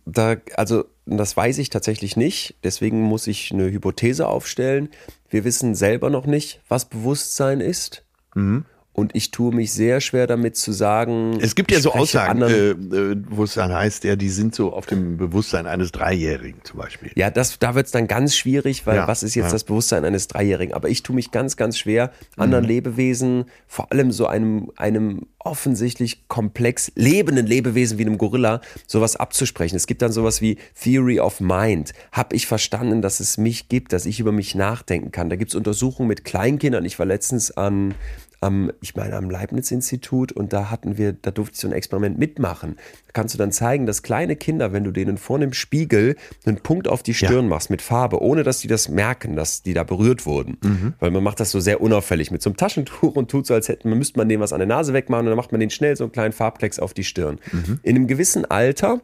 Da, 0.06 0.38
also, 0.56 0.86
das 1.06 1.38
weiß 1.38 1.58
ich 1.60 1.70
tatsächlich 1.70 2.16
nicht. 2.18 2.56
Deswegen 2.64 3.02
muss 3.02 3.28
ich 3.28 3.52
eine 3.52 3.72
Hypothese 3.72 4.28
aufstellen. 4.28 4.90
Wir 5.30 5.44
wissen 5.44 5.76
selber 5.76 6.10
noch 6.10 6.26
nicht, 6.26 6.62
was 6.68 6.86
Bewusstsein 6.86 7.60
ist. 7.60 8.04
Mhm. 8.34 8.66
Und 8.94 9.16
ich 9.16 9.32
tue 9.32 9.56
mich 9.56 9.72
sehr 9.72 10.02
schwer 10.02 10.28
damit 10.28 10.58
zu 10.58 10.74
sagen. 10.74 11.38
Es 11.42 11.56
gibt 11.56 11.72
ja 11.72 11.80
so 11.80 11.94
Aussagen, 11.94 12.42
äh, 12.42 12.72
äh, 12.72 13.16
wo 13.30 13.46
es 13.46 13.54
dann 13.54 13.72
heißt, 13.74 14.04
ja, 14.04 14.18
die 14.18 14.28
sind 14.30 14.54
so 14.54 14.74
auf 14.74 14.86
dem 14.86 15.16
Bewusstsein 15.16 15.66
eines 15.66 15.94
Dreijährigen 15.94 16.60
zum 16.66 16.80
Beispiel. 16.80 17.10
Ja, 17.16 17.30
das, 17.30 17.58
da 17.58 17.74
wird 17.74 17.86
es 17.86 17.94
dann 17.94 18.08
ganz 18.08 18.36
schwierig, 18.36 18.86
weil 18.86 18.98
Ja, 18.98 19.08
was 19.08 19.24
ist 19.24 19.36
jetzt 19.36 19.46
ja. 19.46 19.52
das 19.52 19.64
Bewusstsein 19.64 20.04
eines 20.04 20.28
Dreijährigen? 20.28 20.74
Aber 20.74 20.90
ich 20.90 21.04
tue 21.04 21.16
mich 21.16 21.32
ganz, 21.32 21.56
ganz 21.56 21.78
schwer, 21.78 22.12
Mhm. 22.36 22.44
anderen 22.44 22.66
Lebewesen, 22.66 23.46
vor 23.66 23.92
allem 23.94 24.12
so 24.12 24.28
einem, 24.28 24.72
einem 24.76 25.22
offensichtlich 25.40 26.28
komplex 26.28 26.92
lebenden 26.96 27.48
Lebewesen 27.48 27.98
wie 27.98 28.06
einem 28.06 28.18
Gorilla, 28.18 28.62
sowas 28.88 29.16
abzusprechen. 29.16 29.76
Es 29.76 29.88
gibt 29.88 30.02
dann 30.02 30.12
sowas 30.12 30.42
wie 30.42 30.58
Theory 30.82 31.20
of 31.20 31.40
Mind. 31.40 31.94
Hab 32.12 32.34
ich 32.34 32.46
verstanden, 32.46 33.02
dass 33.02 33.20
es 33.20 33.38
mich 33.38 33.70
gibt, 33.70 33.94
dass 33.94 34.06
ich 34.06 34.20
über 34.20 34.32
mich 34.32 34.54
nachdenken 34.54 35.12
kann? 35.12 35.30
Da 35.30 35.36
gibt 35.38 35.52
es 35.52 35.56
Untersuchungen 35.56 36.08
mit 36.10 36.26
Kleinkindern. 36.26 36.86
Ich 36.86 37.00
war 37.00 37.06
letztens 37.06 37.52
an 37.52 37.96
am, 38.42 38.72
ich 38.82 38.96
meine, 38.96 39.16
am 39.16 39.30
Leibniz-Institut 39.30 40.32
und 40.32 40.52
da 40.52 40.72
hatten 40.72 40.98
wir, 40.98 41.14
da 41.14 41.30
durfte 41.30 41.54
ich 41.54 41.62
so 41.62 41.68
ein 41.68 41.74
Experiment 41.74 42.18
mitmachen. 42.18 42.76
Da 43.06 43.12
kannst 43.14 43.36
du 43.36 43.38
dann 43.38 43.52
zeigen, 43.52 43.86
dass 43.86 44.02
kleine 44.02 44.36
Kinder, 44.36 44.74
wenn 44.74 44.84
du 44.84 44.92
denen 44.92 45.18
vor 45.18 45.38
einem 45.38 45.54
Spiegel 45.54 46.16
einen 46.46 46.58
Punkt 46.58 46.88
auf 46.88 47.04
die 47.04 47.14
Stirn 47.14 47.48
machst 47.48 47.70
mit 47.70 47.84
Farbe, 47.84 48.22
ohne 48.22 48.42
dass 48.42 48.60
die 48.60 48.68
das 48.68 48.90
merken, 48.90 49.36
dass 49.36 49.62
die 49.62 49.76
da 49.76 49.84
berührt 49.84 50.26
wurden. 50.26 50.58
Weil 51.00 51.12
man 51.12 51.24
macht 51.24 51.40
das 51.40 51.52
so 51.52 51.60
sehr 51.60 51.82
unauffällig 51.82 52.32
mit 52.32 52.42
so 52.42 52.50
einem 52.50 52.58
Taschentuch 52.58 53.16
und 53.16 53.30
tut 53.30 53.46
so, 53.46 53.54
als 53.54 53.70
hätte 53.70 53.88
man, 53.88 54.00
müsste 54.00 54.18
man 54.18 54.28
denen 54.28 54.42
was 54.42 54.54
an 54.54 54.60
der 54.60 54.68
Nase 54.68 54.94
wegmachen 54.94 55.28
und 55.28 55.30
dann 55.30 55.38
macht 55.38 55.52
man 55.52 55.62
den 55.62 55.70
schnell 55.70 55.96
so 55.96 56.04
einen 56.04 56.12
kleinen 56.12 56.34
Farbklecks 56.34 56.80
auf 56.80 56.96
die 56.96 57.04
Stirn. 57.04 57.40
In 57.84 57.96
einem 57.96 58.08
gewissen 58.08 58.46
Alter 58.46 59.02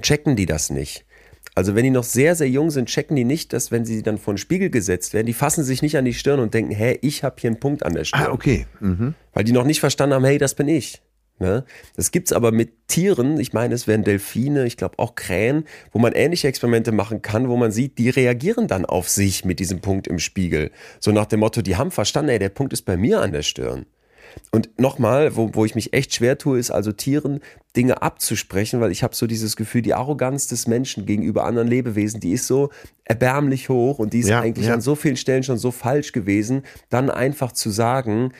checken 0.00 0.34
die 0.34 0.46
das 0.46 0.70
nicht. 0.70 1.04
Also 1.56 1.74
wenn 1.74 1.84
die 1.84 1.90
noch 1.90 2.04
sehr, 2.04 2.34
sehr 2.34 2.50
jung 2.50 2.70
sind, 2.70 2.86
checken 2.86 3.16
die 3.16 3.24
nicht, 3.24 3.54
dass 3.54 3.70
wenn 3.70 3.86
sie 3.86 4.02
dann 4.02 4.18
vor 4.18 4.34
den 4.34 4.38
Spiegel 4.38 4.68
gesetzt 4.68 5.14
werden, 5.14 5.26
die 5.26 5.32
fassen 5.32 5.64
sich 5.64 5.80
nicht 5.80 5.96
an 5.96 6.04
die 6.04 6.12
Stirn 6.12 6.38
und 6.38 6.52
denken, 6.52 6.70
hä, 6.70 6.98
ich 7.00 7.24
habe 7.24 7.36
hier 7.38 7.48
einen 7.48 7.58
Punkt 7.58 7.82
an 7.82 7.94
der 7.94 8.04
Stirn. 8.04 8.26
Ah, 8.26 8.30
okay. 8.30 8.66
Mhm. 8.80 9.14
Weil 9.32 9.44
die 9.44 9.52
noch 9.52 9.64
nicht 9.64 9.80
verstanden 9.80 10.14
haben, 10.14 10.24
hey, 10.26 10.36
das 10.36 10.54
bin 10.54 10.68
ich. 10.68 11.00
Ne? 11.38 11.64
Das 11.96 12.10
gibt's 12.10 12.34
aber 12.34 12.52
mit 12.52 12.88
Tieren, 12.88 13.40
ich 13.40 13.54
meine, 13.54 13.74
es 13.74 13.86
wären 13.86 14.04
Delfine, 14.04 14.66
ich 14.66 14.76
glaube 14.76 14.98
auch 14.98 15.14
Krähen, 15.14 15.64
wo 15.92 15.98
man 15.98 16.12
ähnliche 16.12 16.46
Experimente 16.46 16.92
machen 16.92 17.22
kann, 17.22 17.48
wo 17.48 17.56
man 17.56 17.72
sieht, 17.72 17.96
die 17.96 18.10
reagieren 18.10 18.68
dann 18.68 18.84
auf 18.84 19.08
sich 19.08 19.46
mit 19.46 19.58
diesem 19.58 19.80
Punkt 19.80 20.06
im 20.06 20.18
Spiegel. 20.18 20.70
So 21.00 21.10
nach 21.10 21.26
dem 21.26 21.40
Motto, 21.40 21.62
die 21.62 21.76
haben 21.76 21.90
verstanden, 21.90 22.30
ey, 22.30 22.38
der 22.38 22.50
Punkt 22.50 22.74
ist 22.74 22.82
bei 22.82 22.98
mir 22.98 23.22
an 23.22 23.32
der 23.32 23.42
Stirn. 23.42 23.86
Und 24.50 24.78
nochmal, 24.78 25.36
wo, 25.36 25.50
wo 25.54 25.64
ich 25.64 25.74
mich 25.74 25.92
echt 25.92 26.14
schwer 26.14 26.38
tue, 26.38 26.58
ist 26.58 26.70
also 26.70 26.92
Tieren 26.92 27.40
Dinge 27.76 28.00
abzusprechen, 28.02 28.80
weil 28.80 28.90
ich 28.90 29.02
habe 29.02 29.14
so 29.14 29.26
dieses 29.26 29.56
Gefühl, 29.56 29.82
die 29.82 29.94
Arroganz 29.94 30.46
des 30.46 30.66
Menschen 30.66 31.04
gegenüber 31.04 31.44
anderen 31.44 31.68
Lebewesen, 31.68 32.20
die 32.20 32.32
ist 32.32 32.46
so 32.46 32.70
erbärmlich 33.04 33.68
hoch 33.68 33.98
und 33.98 34.12
die 34.12 34.20
ist 34.20 34.28
Ja, 34.28 34.40
eigentlich 34.40 34.68
ja. 34.68 34.74
an 34.74 34.80
so 34.80 34.94
vielen 34.94 35.16
Stellen 35.16 35.42
schon 35.42 35.58
so 35.58 35.70
falsch 35.70 36.12
gewesen, 36.12 36.62
dann 36.88 37.10
einfach 37.10 37.52
zu 37.52 37.70
sagen, 37.70 38.32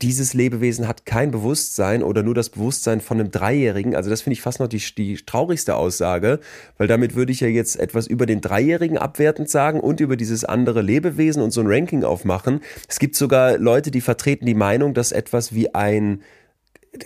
dieses 0.00 0.34
Lebewesen 0.34 0.86
hat 0.86 1.06
kein 1.06 1.30
Bewusstsein 1.30 2.02
oder 2.02 2.22
nur 2.22 2.34
das 2.34 2.50
Bewusstsein 2.50 3.00
von 3.00 3.18
einem 3.18 3.30
Dreijährigen. 3.30 3.96
Also 3.96 4.10
das 4.10 4.22
finde 4.22 4.34
ich 4.34 4.42
fast 4.42 4.60
noch 4.60 4.68
die, 4.68 4.82
die 4.96 5.16
traurigste 5.16 5.76
Aussage, 5.76 6.40
weil 6.78 6.86
damit 6.86 7.14
würde 7.14 7.32
ich 7.32 7.40
ja 7.40 7.48
jetzt 7.48 7.78
etwas 7.78 8.06
über 8.06 8.26
den 8.26 8.40
Dreijährigen 8.40 8.98
abwertend 8.98 9.48
sagen 9.48 9.80
und 9.80 10.00
über 10.00 10.16
dieses 10.16 10.44
andere 10.44 10.82
Lebewesen 10.82 11.42
und 11.42 11.50
so 11.50 11.60
ein 11.60 11.66
Ranking 11.66 12.04
aufmachen. 12.04 12.60
Es 12.88 12.98
gibt 12.98 13.16
sogar 13.16 13.58
Leute, 13.58 13.90
die 13.90 14.00
vertreten 14.00 14.46
die 14.46 14.54
Meinung, 14.54 14.94
dass 14.94 15.12
etwas 15.12 15.52
wie 15.52 15.74
ein 15.74 16.22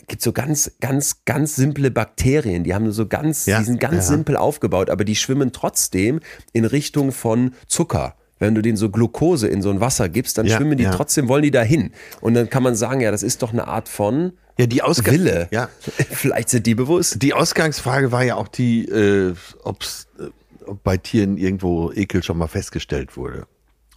gibt 0.08 0.20
so 0.20 0.32
ganz, 0.32 0.72
ganz, 0.80 1.24
ganz 1.24 1.54
simple 1.54 1.90
Bakterien. 1.90 2.64
Die 2.64 2.74
haben 2.74 2.84
nur 2.84 2.92
so 2.92 3.06
ganz, 3.06 3.46
Ja, 3.46 3.60
die 3.60 3.64
sind 3.64 3.78
ganz 3.78 3.94
ja. 3.94 4.02
simpel 4.02 4.36
aufgebaut, 4.36 4.90
aber 4.90 5.04
die 5.04 5.14
schwimmen 5.14 5.52
trotzdem 5.52 6.20
in 6.52 6.64
Richtung 6.64 7.12
von 7.12 7.54
Zucker. 7.68 8.16
Wenn 8.38 8.54
du 8.54 8.62
denen 8.62 8.76
so 8.76 8.90
Glucose 8.90 9.48
in 9.48 9.62
so 9.62 9.70
ein 9.70 9.80
Wasser 9.80 10.08
gibst, 10.08 10.36
dann 10.38 10.46
Ja, 10.46 10.56
schwimmen 10.56 10.76
die 10.76 10.84
ja. 10.84 10.90
trotzdem, 10.92 11.28
wollen 11.28 11.42
die 11.42 11.50
dahin. 11.50 11.92
Und 12.20 12.34
dann 12.34 12.50
kann 12.50 12.62
man 12.62 12.74
sagen, 12.76 13.00
ja, 13.00 13.10
das 13.10 13.22
ist 13.22 13.42
doch 13.42 13.52
eine 13.52 13.66
Art 13.66 13.88
von 13.88 14.32
Ja, 14.58 14.66
die 14.66 14.82
Ausgang 14.82 15.14
Wille. 15.14 15.48
Ja. 15.50 15.68
Vielleicht 16.10 16.50
sind 16.50 16.66
die 16.66 16.74
bewusst. 16.74 17.22
Die 17.22 17.32
Ausgangsfrage 17.32 18.12
war 18.12 18.24
ja 18.24 18.36
auch 18.36 18.48
die, 18.48 18.84
äh, 18.86 19.34
ob's, 19.64 20.08
äh, 20.18 20.24
ob 20.66 20.82
bei 20.82 20.96
Tieren 20.98 21.38
irgendwo 21.38 21.92
Ekel 21.92 22.22
schon 22.22 22.36
mal 22.36 22.48
festgestellt 22.48 23.16
wurde. 23.16 23.46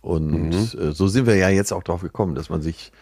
Und 0.01 0.53
äh, 0.53 0.91
so 0.93 1.07
sind 1.07 1.27
wir 1.27 1.35
ja 1.35 1.49
jetzt 1.49 1.73
auch 1.73 1.83
drauf 1.83 2.01
gekommen, 2.01 2.35
dass 2.35 2.49
man 2.49 2.61
sich 2.61 2.93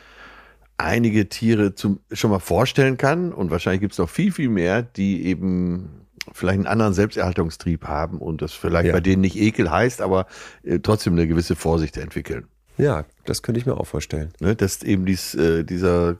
einige 0.77 1.29
Tiere 1.29 1.75
zum, 1.75 1.99
schon 2.11 2.31
mal 2.31 2.39
vorstellen 2.39 2.97
kann. 2.97 3.31
Und 3.31 3.51
wahrscheinlich 3.51 3.81
gibt 3.81 3.93
es 3.93 3.99
noch 3.99 4.09
viel, 4.09 4.31
viel 4.31 4.49
mehr, 4.49 4.81
die 4.81 5.25
eben 5.25 6.06
vielleicht 6.33 6.57
einen 6.57 6.67
anderen 6.67 6.93
Selbsterhaltungstrieb 6.93 7.85
haben 7.85 8.19
und 8.19 8.41
das 8.41 8.53
vielleicht 8.53 8.87
Ja. 8.87 8.93
bei 8.93 8.99
denen 9.01 9.21
nicht 9.21 9.37
Ekel 9.37 9.71
heißt, 9.71 10.01
aber 10.01 10.27
äh, 10.63 10.79
trotzdem 10.79 11.13
eine 11.13 11.27
gewisse 11.27 11.55
Vorsicht 11.55 11.97
entwickeln. 11.97 12.47
Ja, 12.77 13.05
das 13.25 13.41
könnte 13.41 13.59
ich 13.59 13.65
mir 13.65 13.75
auch 13.77 13.87
vorstellen. 13.87 14.31
Ne? 14.39 14.55
Dass 14.55 14.83
eben 14.83 15.05
dies, 15.05 15.33
äh, 15.35 15.63
dieser 15.63 16.17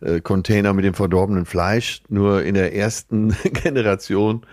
äh, 0.00 0.20
Container 0.20 0.72
mit 0.72 0.84
dem 0.84 0.94
verdorbenen 0.94 1.44
Fleisch 1.46 2.02
nur 2.08 2.42
in 2.42 2.54
der 2.54 2.74
ersten 2.74 3.36
Generation, 3.52 4.46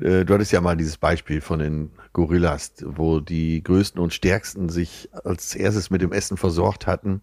äh, 0.00 0.24
du 0.24 0.34
hattest 0.34 0.50
ja 0.52 0.60
mal 0.60 0.76
dieses 0.76 0.96
Beispiel 0.98 1.40
von 1.40 1.60
den 1.60 1.90
Gorillas, 2.12 2.72
wo 2.84 3.20
die 3.20 3.62
größten 3.62 4.00
und 4.00 4.12
stärksten 4.12 4.68
sich 4.68 5.08
als 5.24 5.54
erstes 5.54 5.90
mit 5.90 6.00
dem 6.02 6.12
Essen 6.12 6.36
versorgt 6.36 6.86
hatten, 6.86 7.22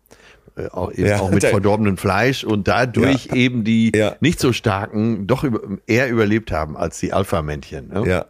äh, 0.55 0.67
auch, 0.69 0.91
eben 0.91 1.05
Ja, 1.07 1.19
auch 1.19 1.31
mit 1.31 1.43
verdorbenem 1.45 1.97
Fleisch 1.97 2.43
und 2.43 2.67
dadurch 2.67 3.25
Ja. 3.27 3.35
eben 3.35 3.63
die 3.63 3.91
Ja. 3.95 4.15
nicht 4.19 4.39
so 4.39 4.53
starken 4.53 5.27
doch 5.27 5.43
über, 5.43 5.61
eher 5.87 6.09
überlebt 6.09 6.51
haben 6.51 6.75
als 6.77 6.99
die 6.99 7.13
Alpha-Männchen. 7.13 7.89
Ne? 7.89 8.03
Ja. 8.07 8.25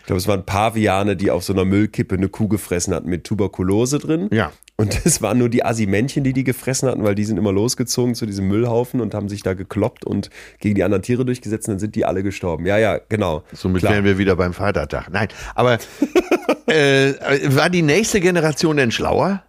Ich 0.00 0.06
glaube, 0.06 0.18
es 0.18 0.26
waren 0.26 0.44
Paviane, 0.44 1.14
die 1.14 1.30
auf 1.30 1.44
so 1.44 1.52
einer 1.52 1.64
Müllkippe 1.64 2.16
eine 2.16 2.28
Kuh 2.28 2.48
gefressen 2.48 2.92
hatten 2.92 3.08
mit 3.08 3.22
Tuberkulose 3.24 4.00
drin. 4.00 4.28
Ja. 4.32 4.50
Und 4.76 5.00
es 5.06 5.22
waren 5.22 5.38
nur 5.38 5.48
die 5.48 5.64
Assi-Männchen, 5.64 6.24
die 6.24 6.32
die 6.32 6.42
gefressen 6.42 6.88
hatten, 6.88 7.04
weil 7.04 7.14
die 7.14 7.24
sind 7.24 7.36
immer 7.36 7.52
losgezogen 7.52 8.16
zu 8.16 8.26
diesem 8.26 8.48
Müllhaufen 8.48 9.00
und 9.00 9.14
haben 9.14 9.28
sich 9.28 9.42
da 9.44 9.54
gekloppt 9.54 10.04
und 10.04 10.28
gegen 10.58 10.74
die 10.74 10.82
anderen 10.82 11.02
Tiere 11.04 11.24
durchgesetzt 11.24 11.68
und 11.68 11.74
dann 11.74 11.78
sind 11.78 11.94
die 11.94 12.04
alle 12.04 12.24
gestorben. 12.24 12.66
Ja, 12.66 12.78
ja, 12.78 12.98
genau. 13.08 13.44
Somit 13.52 13.82
Klar. 13.82 13.92
wären 13.92 14.04
wir 14.04 14.18
wieder 14.18 14.34
beim 14.34 14.54
Vatertag. 14.54 15.08
Nein, 15.12 15.28
aber 15.54 15.78
äh, 16.66 17.12
war 17.54 17.70
die 17.70 17.82
nächste 17.82 18.20
Generation 18.20 18.76
denn 18.78 18.90
schlauer 18.90 19.44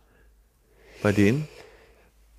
bei 1.01 1.11
denen? 1.13 1.47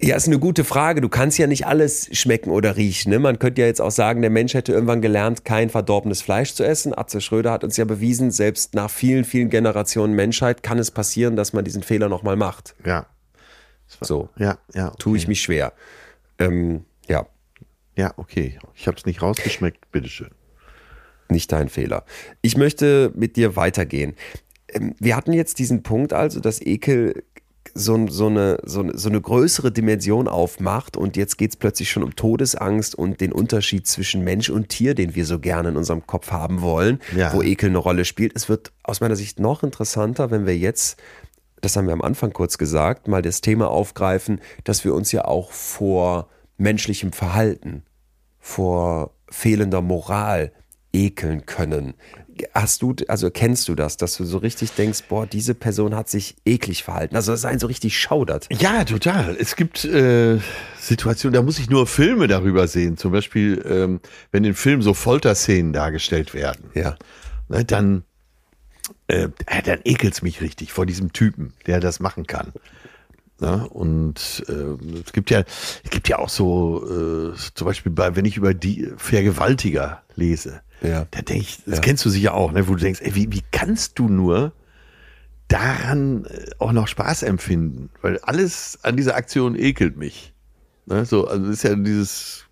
Ja, 0.06 0.16
ist 0.16 0.26
eine 0.26 0.38
gute 0.38 0.64
Frage. 0.64 1.00
Du 1.00 1.08
kannst 1.08 1.38
ja 1.38 1.46
nicht 1.46 1.66
alles 1.66 2.08
schmecken 2.12 2.50
oder 2.50 2.76
riechen. 2.76 3.10
Ne? 3.10 3.18
Man 3.18 3.38
könnte 3.38 3.62
ja 3.62 3.66
jetzt 3.66 3.80
auch 3.80 3.90
sagen, 3.90 4.20
der 4.20 4.30
Mensch 4.30 4.52
hätte 4.52 4.72
irgendwann 4.72 5.00
gelernt, 5.00 5.44
kein 5.44 5.70
verdorbenes 5.70 6.20
Fleisch 6.20 6.52
zu 6.52 6.62
essen. 6.62 6.96
Atze 6.96 7.20
Schröder 7.22 7.52
hat 7.52 7.64
uns 7.64 7.76
ja 7.78 7.84
bewiesen, 7.86 8.30
selbst 8.30 8.74
nach 8.74 8.90
vielen, 8.90 9.24
vielen 9.24 9.48
Generationen 9.48 10.14
Menschheit 10.14 10.62
kann 10.62 10.78
es 10.78 10.90
passieren, 10.90 11.36
dass 11.36 11.52
man 11.54 11.64
diesen 11.64 11.82
Fehler 11.82 12.08
nochmal 12.10 12.36
macht. 12.36 12.74
Ja. 12.84 13.06
So, 14.00 14.28
Ja, 14.36 14.58
ja. 14.74 14.88
Okay. 14.88 14.96
tue 14.98 15.16
ich 15.16 15.26
mich 15.28 15.40
schwer. 15.40 15.72
Ähm, 16.38 16.84
ja, 17.08 17.26
Ja, 17.96 18.12
okay. 18.16 18.58
Ich 18.74 18.86
habe 18.86 18.96
es 18.98 19.06
nicht 19.06 19.22
rausgeschmeckt. 19.22 19.90
Bitteschön. 19.90 20.30
nicht 21.30 21.50
dein 21.50 21.68
Fehler. 21.68 22.04
Ich 22.42 22.56
möchte 22.56 23.10
mit 23.14 23.36
dir 23.36 23.56
weitergehen. 23.56 24.14
Ähm, 24.68 24.94
Wir 24.98 25.16
hatten 25.16 25.32
jetzt 25.32 25.58
diesen 25.58 25.82
Punkt 25.82 26.12
also, 26.12 26.40
dass 26.40 26.60
Ekel 26.60 27.24
so, 27.74 28.06
so, 28.08 28.26
eine, 28.28 28.58
so, 28.64 28.84
so 28.96 29.08
eine 29.08 29.20
größere 29.20 29.72
Dimension 29.72 30.28
aufmacht 30.28 30.96
und 30.96 31.16
jetzt 31.16 31.36
geht 31.38 31.50
es 31.50 31.56
plötzlich 31.56 31.90
schon 31.90 32.02
um 32.04 32.14
Todesangst 32.14 32.94
und 32.94 33.20
den 33.20 33.32
Unterschied 33.32 33.86
zwischen 33.86 34.22
Mensch 34.22 34.48
und 34.48 34.68
Tier, 34.68 34.94
den 34.94 35.14
wir 35.14 35.26
so 35.26 35.38
gerne 35.40 35.70
in 35.70 35.76
unserem 35.76 36.06
Kopf 36.06 36.30
haben 36.30 36.62
wollen, 36.62 37.00
Ja. 37.16 37.32
wo 37.32 37.42
Ekel 37.42 37.70
eine 37.70 37.78
Rolle 37.78 38.04
spielt. 38.04 38.32
Es 38.36 38.48
wird 38.48 38.72
aus 38.84 39.00
meiner 39.00 39.16
Sicht 39.16 39.40
noch 39.40 39.62
interessanter, 39.62 40.30
wenn 40.30 40.46
wir 40.46 40.56
jetzt, 40.56 41.00
das 41.60 41.76
haben 41.76 41.86
wir 41.86 41.92
am 41.94 42.02
Anfang 42.02 42.32
kurz 42.32 42.58
gesagt, 42.58 43.08
mal 43.08 43.22
das 43.22 43.40
Thema 43.40 43.68
aufgreifen, 43.68 44.40
dass 44.62 44.84
wir 44.84 44.94
uns 44.94 45.10
ja 45.12 45.24
auch 45.24 45.50
vor 45.50 46.28
menschlichem 46.56 47.12
Verhalten 47.12 47.82
vor 48.38 49.14
fehlender 49.30 49.80
Moral 49.80 50.52
ekeln 50.92 51.44
können. 51.46 51.94
Hast 52.52 52.82
du, 52.82 52.94
also 53.08 53.30
kennst 53.30 53.68
du 53.68 53.74
das, 53.74 53.96
dass 53.96 54.16
du 54.16 54.24
so 54.24 54.38
richtig 54.38 54.72
denkst, 54.72 55.04
boah, 55.08 55.26
diese 55.26 55.54
Person 55.54 55.94
hat 55.94 56.08
sich 56.08 56.36
eklig 56.44 56.82
verhalten, 56.82 57.16
also 57.16 57.32
dass 57.32 57.44
einen 57.44 57.58
so 57.58 57.66
richtig 57.66 57.98
schaudert. 57.98 58.48
Ja, 58.50 58.84
total. 58.84 59.36
Es 59.38 59.56
gibt 59.56 59.84
äh, 59.84 60.38
Situationen, 60.80 61.34
da 61.34 61.42
muss 61.42 61.58
ich 61.58 61.70
nur 61.70 61.86
Filme 61.86 62.26
darüber 62.26 62.66
sehen. 62.66 62.96
Zum 62.96 63.12
Beispiel, 63.12 63.64
ähm, 63.68 64.00
wenn 64.32 64.44
in 64.44 64.54
Filmen 64.54 64.82
so 64.82 64.94
Folterszenen 64.94 65.72
dargestellt 65.72 66.34
werden. 66.34 66.70
Ja. 66.74 66.96
Ne, 67.48 67.64
dann, 67.64 68.04
äh, 69.06 69.28
dann 69.64 69.80
ekelt's 69.84 70.22
mich 70.22 70.40
richtig 70.40 70.72
vor 70.72 70.86
diesem 70.86 71.12
Typen, 71.12 71.52
der 71.66 71.80
das 71.80 72.00
machen 72.00 72.26
kann. 72.26 72.52
Ne? 73.40 73.68
Und 73.68 74.44
äh, 74.48 74.98
es 75.04 75.12
gibt 75.12 75.30
ja, 75.30 75.40
es 75.82 75.90
gibt 75.90 76.08
ja 76.08 76.18
auch 76.18 76.28
so, 76.28 76.84
äh, 77.32 77.34
zum 77.54 77.66
Beispiel 77.66 77.90
bei, 77.92 78.14
wenn 78.16 78.24
ich 78.24 78.36
über 78.36 78.54
die 78.54 78.90
Vergewaltiger 78.96 80.02
lese, 80.14 80.60
Ja. 80.82 81.06
da 81.10 81.22
denke 81.22 81.42
ich, 81.42 81.62
das 81.66 81.76
Ja. 81.76 81.80
kennst 81.80 82.04
du 82.04 82.10
sicher 82.10 82.34
auch, 82.34 82.52
ne, 82.52 82.68
wo 82.68 82.74
du 82.74 82.80
denkst, 82.80 83.00
ey, 83.02 83.14
wie, 83.14 83.32
wie 83.32 83.42
kannst 83.50 83.98
du 83.98 84.08
nur 84.08 84.52
daran 85.48 86.24
äh, 86.26 86.46
auch 86.58 86.72
noch 86.72 86.88
Spaß 86.88 87.22
empfinden? 87.24 87.90
Weil 88.02 88.18
alles 88.20 88.78
an 88.82 88.96
dieser 88.96 89.16
Aktion 89.16 89.56
ekelt 89.58 89.96
mich. 89.96 90.32
Ne? 90.86 91.04
So, 91.04 91.26
also 91.26 91.46
das 91.46 91.54
ist 91.56 91.62
ja 91.64 91.74
dieses 91.74 92.44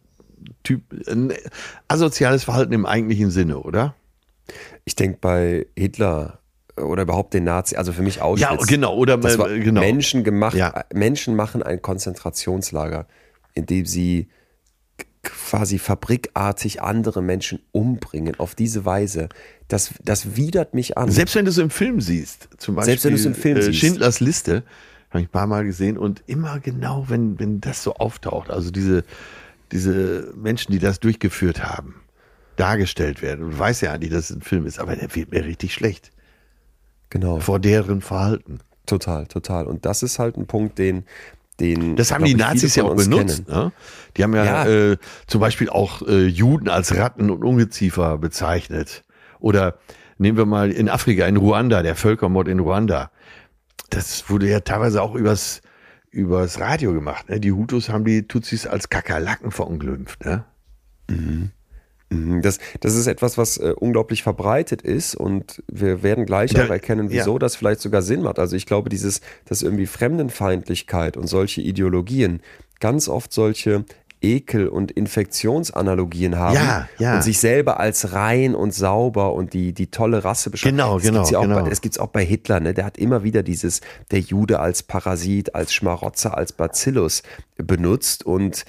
Typ, 0.64 0.82
ein 1.08 1.32
asoziales 1.88 2.44
Verhalten 2.44 2.72
im 2.72 2.86
eigentlichen 2.86 3.30
Sinne, 3.30 3.58
oder? 3.60 3.94
Ich 4.84 4.96
denke 4.96 5.18
bei 5.20 5.66
Hitler 5.76 6.40
oder 6.76 7.02
überhaupt 7.02 7.34
den 7.34 7.44
Nazi, 7.44 7.76
also 7.76 7.92
für 7.92 8.02
mich 8.02 8.22
Auschwitz. 8.22 8.48
Ja, 8.48 8.56
genau, 8.66 8.96
oder 8.96 9.18
das 9.18 9.38
war 9.38 9.48
genau. 9.50 9.80
Menschen 9.80 10.24
gemacht, 10.24 10.56
Ja. 10.56 10.84
Menschen 10.92 11.36
machen 11.36 11.62
ein 11.62 11.82
Konzentrationslager, 11.82 13.06
in 13.54 13.66
dem 13.66 13.84
sie 13.86 14.28
quasi 15.22 15.78
fabrikartig 15.78 16.82
andere 16.82 17.22
Menschen 17.22 17.60
umbringen 17.72 18.38
auf 18.40 18.54
diese 18.54 18.84
Weise. 18.84 19.28
Das, 19.68 19.94
das 20.02 20.36
widert 20.36 20.74
mich 20.74 20.98
an. 20.98 21.10
Selbst 21.10 21.34
wenn 21.34 21.44
du 21.44 21.50
es 21.50 21.58
im 21.58 21.70
Film 21.70 22.00
siehst, 22.00 22.48
zum 22.58 22.74
Beispiel 22.74 22.90
Selbst 22.90 23.04
wenn 23.04 23.12
du 23.12 23.18
es 23.18 23.26
im 23.26 23.34
Film 23.34 23.58
äh, 23.58 23.62
siehst. 23.62 23.78
Schindlers 23.78 24.20
Liste, 24.20 24.64
habe 25.10 25.20
ich 25.20 25.28
ein 25.28 25.32
paar 25.32 25.46
Mal 25.46 25.64
gesehen 25.64 25.98
und 25.98 26.24
immer 26.26 26.58
genau, 26.58 27.04
wenn, 27.08 27.38
wenn 27.38 27.60
das 27.60 27.82
so 27.82 27.94
auftaucht, 27.94 28.50
also 28.50 28.70
diese, 28.70 29.04
diese 29.70 30.32
Menschen, 30.34 30.72
die 30.72 30.78
das 30.78 30.98
durchgeführt 31.00 31.62
haben, 31.62 31.96
dargestellt 32.56 33.22
werden. 33.22 33.44
Und 33.44 33.50
du 33.52 33.58
weißt 33.58 33.82
ja 33.82 33.92
eigentlich, 33.92 34.10
dass 34.10 34.30
es 34.30 34.36
ein 34.36 34.42
Film 34.42 34.66
ist, 34.66 34.80
aber 34.80 34.96
der 34.96 35.14
wird 35.14 35.30
mir 35.30 35.44
richtig 35.44 35.74
schlecht 35.74 36.10
genau. 37.12 37.38
vor 37.38 37.60
deren 37.60 38.00
Verhalten. 38.00 38.58
Total, 38.86 39.26
total. 39.26 39.66
Und 39.66 39.86
das 39.86 40.02
ist 40.02 40.18
halt 40.18 40.36
ein 40.36 40.46
Punkt, 40.46 40.78
den, 40.78 41.04
den 41.60 41.94
Das 41.94 42.10
haben 42.10 42.24
die 42.24 42.34
Nazis 42.34 42.74
ja 42.74 42.84
auch 42.84 42.96
benutzt. 42.96 43.46
Ne? 43.48 43.70
Die 44.16 44.24
haben 44.24 44.34
ja, 44.34 44.44
Ja. 44.44 44.66
Äh, 44.66 44.96
zum 45.26 45.40
Beispiel 45.40 45.68
auch 45.68 46.02
äh, 46.02 46.26
Juden 46.26 46.68
als 46.68 46.96
Ratten 46.96 47.30
und 47.30 47.44
Ungeziefer 47.44 48.18
bezeichnet. 48.18 49.04
Oder 49.38 49.78
nehmen 50.18 50.38
wir 50.38 50.46
mal 50.46 50.72
in 50.72 50.88
Afrika, 50.88 51.26
in 51.26 51.36
Ruanda, 51.36 51.82
der 51.82 51.94
Völkermord 51.94 52.48
in 52.48 52.58
Ruanda. 52.58 53.10
Das 53.90 54.28
wurde 54.30 54.48
ja 54.48 54.60
teilweise 54.60 55.02
auch 55.02 55.14
übers, 55.14 55.60
übers 56.10 56.58
Radio 56.60 56.92
gemacht. 56.92 57.28
Ne? 57.28 57.38
Die 57.40 57.52
Hutus 57.52 57.88
haben 57.88 58.04
die 58.04 58.26
Tutsis 58.26 58.66
als 58.66 58.88
Kakerlaken 58.88 59.50
verunglimpft. 59.50 60.24
Ne? 60.24 60.44
Mhm, 61.08 61.50
Das, 62.42 62.58
das 62.80 62.94
ist 62.94 63.06
etwas, 63.06 63.38
was 63.38 63.58
äh, 63.58 63.74
unglaublich 63.78 64.22
verbreitet 64.22 64.82
ist 64.82 65.14
und 65.14 65.62
wir 65.70 66.02
werden 66.02 66.26
gleich 66.26 66.58
auch 66.60 66.70
erkennen, 66.70 67.08
ja. 67.08 67.20
wieso 67.20 67.38
das 67.38 67.56
vielleicht 67.56 67.80
sogar 67.80 68.02
Sinn 68.02 68.22
macht. 68.22 68.38
Also 68.38 68.56
ich 68.56 68.66
glaube, 68.66 68.88
dieses, 68.88 69.20
dass 69.46 69.62
irgendwie 69.62 69.86
Fremdenfeindlichkeit 69.86 71.16
und 71.16 71.26
solche 71.26 71.60
Ideologien 71.60 72.40
ganz 72.80 73.08
oft 73.08 73.32
solche 73.32 73.84
Ekel- 74.22 74.68
und 74.68 74.92
Infektionsanalogien 74.92 76.38
haben 76.38 76.54
Ja, 76.54 76.88
ja. 76.98 77.16
und 77.16 77.22
sich 77.22 77.38
selber 77.40 77.80
als 77.80 78.12
rein 78.12 78.54
und 78.54 78.72
sauber 78.72 79.34
und 79.34 79.52
die, 79.52 79.72
die 79.72 79.88
tolle 79.88 80.24
Rasse 80.24 80.50
beschreiben. 80.50 80.76
Genau, 80.76 80.94
das 80.94 81.02
genau, 81.02 81.18
Gibt's 81.18 81.30
ja 81.30 81.38
auch 81.38 81.42
genau. 81.42 81.62
Bei, 81.62 81.68
das 81.68 81.80
gibt's 81.80 81.98
auch 81.98 82.08
bei 82.08 82.24
Hitler, 82.24 82.60
ne? 82.60 82.72
Der 82.72 82.84
hat 82.84 82.98
immer 82.98 83.24
wieder 83.24 83.42
dieses, 83.42 83.80
der 84.10 84.20
Jude 84.20 84.60
als 84.60 84.82
Parasit, 84.82 85.54
als 85.54 85.74
Schmarotzer, 85.74 86.36
als 86.36 86.52
Bacillus 86.52 87.22
benutzt 87.56 88.24
und 88.24 88.64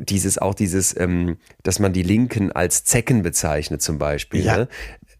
dieses 0.00 0.38
auch 0.38 0.54
dieses, 0.54 0.96
ähm, 0.96 1.36
dass 1.62 1.78
man 1.78 1.92
die 1.92 2.02
Linken 2.02 2.52
als 2.52 2.84
Zecken 2.84 3.22
bezeichnet 3.22 3.82
zum 3.82 3.98
Beispiel. 3.98 4.44
Ja. 4.44 4.56
Ne? 4.56 4.68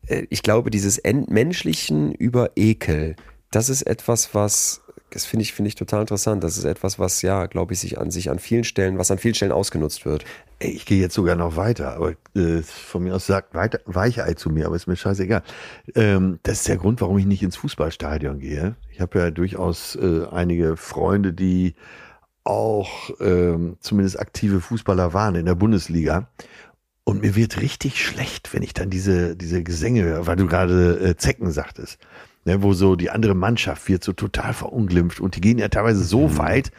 Äh, 0.06 0.26
Ich 0.30 0.42
glaube, 0.42 0.70
dieses 0.70 0.98
Entmenschlichen 0.98 2.12
über 2.12 2.50
Ekel, 2.56 3.16
das 3.50 3.68
ist 3.68 3.82
etwas, 3.82 4.34
was 4.34 4.82
das 5.10 5.24
finde 5.24 5.42
ich, 5.42 5.52
finde 5.54 5.68
ich 5.68 5.74
total 5.74 6.02
interessant. 6.02 6.44
Das 6.44 6.58
ist 6.58 6.64
etwas, 6.64 6.98
was 6.98 7.22
ja, 7.22 7.46
glaube 7.46 7.72
ich, 7.72 7.80
sich 7.80 7.98
an 7.98 8.10
sich 8.10 8.30
an 8.30 8.38
vielen 8.38 8.64
Stellen, 8.64 8.98
was 8.98 9.10
an 9.10 9.18
vielen 9.18 9.34
Stellen 9.34 9.52
ausgenutzt 9.52 10.04
wird. 10.04 10.24
Ich 10.58 10.84
gehe 10.84 11.00
jetzt 11.00 11.14
sogar 11.14 11.34
noch 11.34 11.56
weiter, 11.56 11.94
aber 11.94 12.12
äh, 12.34 12.62
von 12.62 13.04
mir 13.04 13.14
aus 13.14 13.26
sagt 13.26 13.54
weiter, 13.54 13.80
Weichei 13.86 14.34
zu 14.34 14.50
mir, 14.50 14.66
aber 14.66 14.76
ist 14.76 14.86
mir 14.86 14.96
scheißegal. 14.96 15.42
Ähm, 15.94 16.40
das 16.42 16.58
ist 16.58 16.68
der 16.68 16.76
Grund, 16.76 17.00
warum 17.00 17.16
ich 17.16 17.26
nicht 17.26 17.42
ins 17.42 17.56
Fußballstadion 17.56 18.38
gehe. 18.38 18.76
Ich 18.92 19.00
habe 19.00 19.18
ja 19.18 19.30
durchaus 19.30 19.96
äh, 19.96 20.26
einige 20.30 20.76
Freunde, 20.76 21.32
die 21.32 21.74
auch 22.48 23.10
ähm, 23.20 23.76
zumindest 23.80 24.18
aktive 24.18 24.60
Fußballer 24.60 25.12
waren 25.12 25.34
in 25.34 25.46
der 25.46 25.54
Bundesliga. 25.54 26.28
Und 27.04 27.22
mir 27.22 27.36
wird 27.36 27.60
richtig 27.60 28.04
schlecht, 28.04 28.52
wenn 28.52 28.62
ich 28.62 28.74
dann 28.74 28.90
diese, 28.90 29.36
diese 29.36 29.62
Gesänge 29.62 30.02
höre, 30.02 30.26
weil 30.26 30.36
du 30.36 30.46
gerade 30.46 30.98
äh, 31.00 31.16
Zecken 31.16 31.50
sagtest. 31.50 31.98
Ne, 32.44 32.62
wo 32.62 32.72
so 32.72 32.96
die 32.96 33.10
andere 33.10 33.34
Mannschaft 33.34 33.88
wird 33.88 34.04
so 34.04 34.12
total 34.12 34.54
verunglimpft 34.54 35.20
und 35.20 35.36
die 35.36 35.40
gehen 35.40 35.58
ja 35.58 35.68
teilweise 35.68 36.02
so 36.02 36.38
weit, 36.38 36.70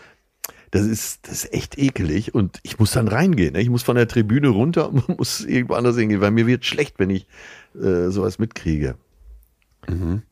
das 0.72 0.84
ist, 0.84 1.28
das 1.28 1.44
ist 1.44 1.54
echt 1.54 1.78
ekelig 1.78 2.34
und 2.34 2.60
ich 2.64 2.80
muss 2.80 2.92
dann 2.92 3.08
reingehen. 3.08 3.54
Ne? 3.54 3.62
Ich 3.62 3.70
muss 3.70 3.84
von 3.84 3.96
der 3.96 4.08
Tribüne 4.08 4.50
runter 4.50 4.90
und 4.90 5.10
muss 5.20 5.42
irgendwo 5.42 5.76
anders 5.76 5.98
hingehen, 5.98 6.22
weil 6.22 6.32
mir 6.32 6.48
wird 6.48 6.66
schlecht, 6.66 7.00
wenn 7.00 7.10
ich 7.10 7.28
äh, 7.76 8.10
sowas 8.10 8.40
mitkriege. 8.40 8.96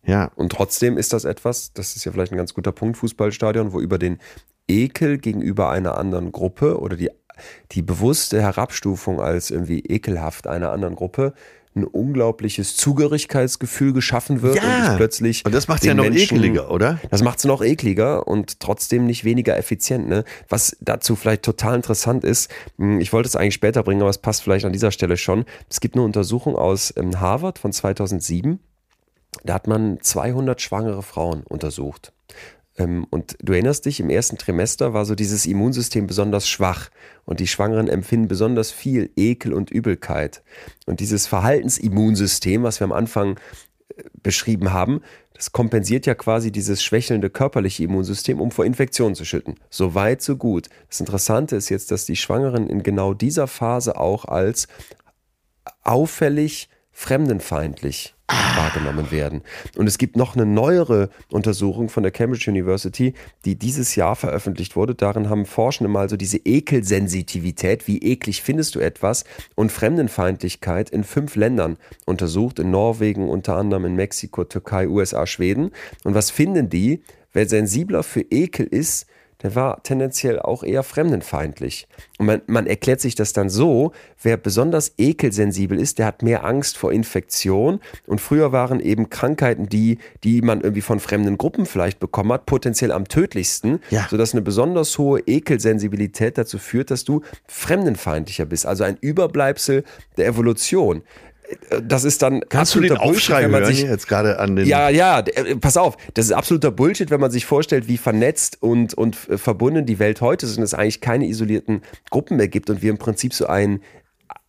Ja, 0.06 0.32
Und 0.36 0.52
trotzdem 0.52 0.98
ist 0.98 1.14
das 1.14 1.26
etwas, 1.26 1.74
das 1.74 1.96
ist 1.96 2.06
ja 2.06 2.12
vielleicht 2.12 2.32
ein 2.32 2.38
ganz 2.38 2.54
guter 2.54 2.72
Punkt, 2.72 2.98
Fußballstadion, 2.98 3.74
wo 3.74 3.82
über 3.82 3.98
den 3.98 4.20
Ekel 4.68 5.18
gegenüber 5.18 5.70
einer 5.70 5.98
anderen 5.98 6.32
Gruppe 6.32 6.80
oder 6.80 6.96
die, 6.98 7.10
die 7.72 7.82
bewusste 7.82 8.42
Herabstufung 8.42 9.22
als 9.22 9.52
irgendwie 9.52 9.80
ekelhaft 9.80 10.48
einer 10.48 10.72
anderen 10.72 10.96
Gruppe 10.96 11.34
ein 11.76 11.84
unglaubliches 11.84 12.76
Zugehörigkeitsgefühl 12.76 13.94
geschaffen 13.94 14.42
wird 14.42 14.56
und 14.56 14.64
ich 14.92 14.96
plötzlich 14.98 15.46
und 15.46 15.54
das 15.54 15.68
macht 15.68 15.82
es 15.82 15.88
ja 15.88 15.94
noch 15.94 16.06
Menschen- 16.06 16.38
ekeliger, 16.38 16.72
oder? 16.72 17.00
Das 17.12 17.22
macht 17.22 17.38
es 17.38 17.46
noch 17.46 17.62
ekliger 17.62 18.28
und 18.28 18.60
trotzdem 18.60 19.06
nicht 19.06 19.24
weniger 19.24 19.56
effizient. 19.58 20.08
Ne? 20.08 20.24
Was 20.50 20.76
dazu 20.82 21.16
vielleicht 21.16 21.44
total 21.44 21.76
interessant 21.76 22.24
ist, 22.24 22.50
mh, 22.78 23.00
ich 23.00 23.14
wollte 23.14 23.28
es 23.28 23.36
eigentlich 23.36 23.54
später 23.54 23.84
bringen, 23.84 24.02
aber 24.02 24.10
es 24.10 24.18
passt 24.18 24.42
vielleicht 24.42 24.66
an 24.66 24.74
dieser 24.74 24.90
Stelle 24.92 25.18
schon. 25.18 25.46
Es 25.70 25.80
gibt 25.80 25.94
eine 25.96 26.04
Untersuchung 26.04 26.56
aus 26.56 26.92
ähm, 26.98 27.20
Harvard 27.20 27.60
von 27.60 27.72
2007. 27.72 28.60
Da 29.44 29.54
hat 29.54 29.68
man 29.68 30.00
200 30.02 30.60
schwangere 30.60 31.04
Frauen 31.04 31.44
untersucht. 31.44 32.12
Ähm, 32.78 33.06
Und 33.10 33.38
du 33.42 33.54
erinnerst 33.54 33.86
dich, 33.86 34.00
im 34.00 34.10
ersten 34.10 34.38
Trimester 34.38 34.94
war 34.94 35.06
so 35.06 35.16
dieses 35.16 35.46
Immunsystem 35.46 36.08
besonders 36.08 36.48
schwach 36.48 36.90
und 37.26 37.40
die 37.40 37.48
Schwangeren 37.48 37.88
empfinden 37.88 38.28
besonders 38.28 38.72
viel 38.72 39.10
Ekel 39.16 39.54
und 39.54 39.72
Übelkeit. 39.72 40.44
Und 40.86 41.00
dieses 41.00 41.28
Verhaltensimmunsystem, 41.28 42.64
was 42.64 42.80
wir 42.80 42.86
am 42.86 42.92
Anfang 42.92 43.38
äh, 43.96 44.04
beschrieben 44.22 44.72
haben, 44.72 45.02
das 45.34 45.52
kompensiert 45.52 46.08
ja 46.08 46.16
quasi 46.16 46.52
dieses 46.52 46.84
schwächelnde 46.84 47.30
körperliche 47.30 47.84
Immunsystem, 47.84 48.42
um 48.42 48.50
vor 48.50 48.66
Infektionen 48.66 49.14
zu 49.14 49.24
schütten. 49.24 49.56
So 49.70 49.94
weit, 49.94 50.24
so 50.24 50.36
gut. 50.36 50.68
Das 50.90 51.00
Interessante 51.00 51.56
ist 51.56 51.70
jetzt, 51.70 51.92
dass 51.92 52.06
die 52.06 52.16
Schwangeren 52.16 52.68
in 52.68 52.82
genau 52.82 53.14
dieser 53.14 53.48
Phase 53.48 53.98
auch 53.98 54.26
als 54.26 54.68
auffällig 55.84 56.70
fremdenfeindlich 56.92 58.17
wahrgenommen 58.28 59.12
werden. 59.12 59.42
Und 59.78 59.88
es 59.88 59.98
gibt 59.98 60.18
noch 60.18 60.36
eine 60.36 60.46
neuere 60.46 61.10
Untersuchung 61.32 61.90
von 61.90 62.04
der 62.04 62.12
Cambridge 62.12 62.50
University, 62.50 63.14
die 63.46 63.56
dieses 63.56 63.96
Jahr 63.96 64.16
veröffentlicht 64.16 64.76
wurde. 64.76 64.96
Darin 64.96 65.30
haben 65.30 65.46
Forschende 65.46 65.90
mal 65.90 66.10
so 66.10 66.18
diese 66.18 66.38
Ekelsensitivität, 66.38 67.88
wie 67.88 68.00
eklig 68.00 68.42
findest 68.42 68.76
du 68.76 68.80
etwas, 68.80 69.24
und 69.56 69.72
Fremdenfeindlichkeit 69.72 70.90
in 70.90 71.04
fünf 71.04 71.36
Ländern 71.36 71.78
untersucht, 72.06 72.60
in 72.60 72.72
Norwegen, 72.72 73.30
unter 73.30 73.56
anderem 73.56 73.86
in 73.86 73.96
Mexiko, 73.96 74.44
Türkei, 74.44 74.88
USA, 74.88 75.26
Schweden. 75.26 75.72
Und 76.04 76.14
was 76.14 76.30
finden 76.32 76.70
die? 76.70 77.02
Wer 77.34 77.48
sensibler 77.48 78.04
für 78.04 78.22
Ekel 78.22 78.66
ist, 78.66 79.06
der 79.44 79.54
war 79.56 79.84
tendenziell 79.84 80.40
auch 80.40 80.64
eher 80.64 80.82
fremdenfeindlich. 80.84 81.88
Und 82.18 82.26
man, 82.26 82.42
man 82.48 82.66
erklärt 82.66 83.02
sich 83.02 83.14
das 83.14 83.34
dann 83.34 83.50
so, 83.50 83.92
wer 84.24 84.36
besonders 84.38 84.94
ekelsensibel 84.98 85.80
ist, 85.80 86.00
der 86.00 86.08
hat 86.08 86.24
mehr 86.24 86.44
Angst 86.44 86.78
vor 86.78 86.92
Infektion. 86.92 87.80
Und 88.08 88.20
früher 88.20 88.52
waren 88.52 88.80
eben 88.80 89.10
Krankheiten, 89.10 89.70
die, 89.70 90.00
die 90.24 90.42
man 90.42 90.62
irgendwie 90.62 90.82
von 90.82 91.00
fremden 91.00 91.38
Gruppen 91.38 91.66
vielleicht 91.68 92.00
bekommen 92.00 92.34
hat, 92.34 92.48
potenziell 92.48 92.92
am 92.92 93.08
tödlichsten, 93.08 93.80
Ja. 93.92 94.08
sodass 94.10 94.34
eine 94.34 94.42
besonders 94.42 94.98
hohe 94.98 95.20
Ekelsensibilität 95.20 96.38
dazu 96.38 96.58
führt, 96.58 96.90
dass 96.90 97.04
du 97.04 97.22
fremdenfeindlicher 97.48 98.46
bist. 98.46 98.66
Also 98.66 98.84
ein 98.84 98.98
Überbleibsel 99.02 99.84
der 100.18 100.28
Evolution. 100.28 101.04
Das 101.84 102.04
ist 102.04 102.22
dann 102.22 102.42
Kannst 102.50 102.76
du 102.76 102.82
den 102.82 102.92
absoluter 102.92 103.06
Bullshit, 103.06 103.32
Aufschrei 103.32 103.44
wenn 103.44 103.52
man 103.52 103.66
sich 103.66 103.82
jetzt 103.82 104.08
gerade 104.08 104.40
an 104.40 104.56
den... 104.56 104.68
ja, 104.68 104.90
ja, 104.90 105.20
äh, 105.20 105.56
pass 105.56 105.78
auf, 105.78 105.98
das 106.14 106.26
ist 106.26 106.32
absoluter 106.32 106.72
Bullshit, 106.72 107.10
wenn 107.10 107.22
man 107.22 107.32
sich 107.32 107.46
vorstellt, 107.46 107.88
wie 107.88 107.98
vernetzt 107.98 108.58
und, 108.62 108.94
und 108.94 109.18
äh, 109.30 109.38
verbunden 109.38 109.86
die 109.86 110.00
Welt 110.00 110.22
heute 110.22 110.46
ist 110.46 110.58
und 110.58 110.64
es 110.64 110.74
eigentlich 110.74 111.02
keine 111.02 111.28
isolierten 111.28 111.82
Gruppen 112.10 112.38
mehr 112.38 112.48
gibt 112.48 112.70
und 112.70 112.82
wir 112.82 112.90
im 112.90 112.98
Prinzip 112.98 113.34
so 113.34 113.48
ein, 113.48 113.82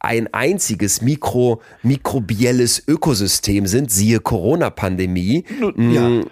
ein 0.01 0.33
einziges 0.33 1.03
Mikro, 1.03 1.61
mikrobielles 1.83 2.83
Ökosystem 2.87 3.67
sind, 3.67 3.91
siehe 3.91 4.21
Corona-Pandemie. 4.21 5.45
ja. 5.77 6.09
Mm, 6.09 6.25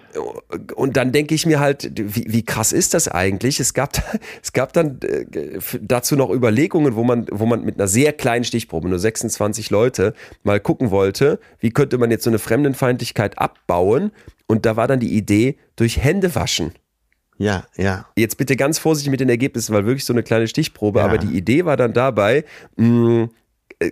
Und 0.75 0.95
dann 0.95 1.11
denke 1.11 1.35
ich 1.35 1.45
mir 1.45 1.59
halt, 1.59 1.91
wie, 1.95 2.25
wie 2.27 2.43
krass 2.43 2.71
ist 2.71 2.93
das 2.93 3.07
eigentlich? 3.07 3.59
Es 3.59 3.73
gab, 3.73 3.91
es 4.41 4.53
gab 4.53 4.73
dann 4.73 4.99
äh, 5.01 5.59
dazu 5.81 6.15
noch 6.15 6.29
Überlegungen, 6.29 6.95
wo 6.95 7.03
man, 7.03 7.27
wo 7.31 7.45
man 7.45 7.63
mit 7.63 7.75
einer 7.75 7.87
sehr 7.87 8.13
kleinen 8.13 8.45
Stichprobe, 8.45 8.87
nur 8.87 8.99
26 8.99 9.69
Leute, 9.69 10.13
mal 10.43 10.59
gucken 10.59 10.91
wollte, 10.91 11.39
wie 11.59 11.71
könnte 11.71 11.97
man 11.97 12.09
jetzt 12.09 12.23
so 12.23 12.29
eine 12.29 12.39
Fremdenfeindlichkeit 12.39 13.37
abbauen? 13.37 14.11
Und 14.47 14.65
da 14.65 14.77
war 14.77 14.87
dann 14.87 15.01
die 15.01 15.13
Idee, 15.15 15.57
durch 15.75 16.01
Hände 16.01 16.33
waschen. 16.35 16.71
Ja, 17.37 17.65
ja. 17.75 18.07
Jetzt 18.15 18.37
bitte 18.37 18.55
ganz 18.55 18.79
vorsichtig 18.79 19.11
mit 19.11 19.19
den 19.19 19.29
Ergebnissen, 19.29 19.73
weil 19.75 19.85
wirklich 19.85 20.05
so 20.05 20.13
eine 20.13 20.23
kleine 20.23 20.47
Stichprobe. 20.47 20.99
Ja. 20.99 21.05
Aber 21.05 21.17
die 21.17 21.37
Idee 21.37 21.65
war 21.65 21.77
dann 21.77 21.93
dabei, 21.93 22.45
mh, 22.77 23.23
äh, 23.23 23.27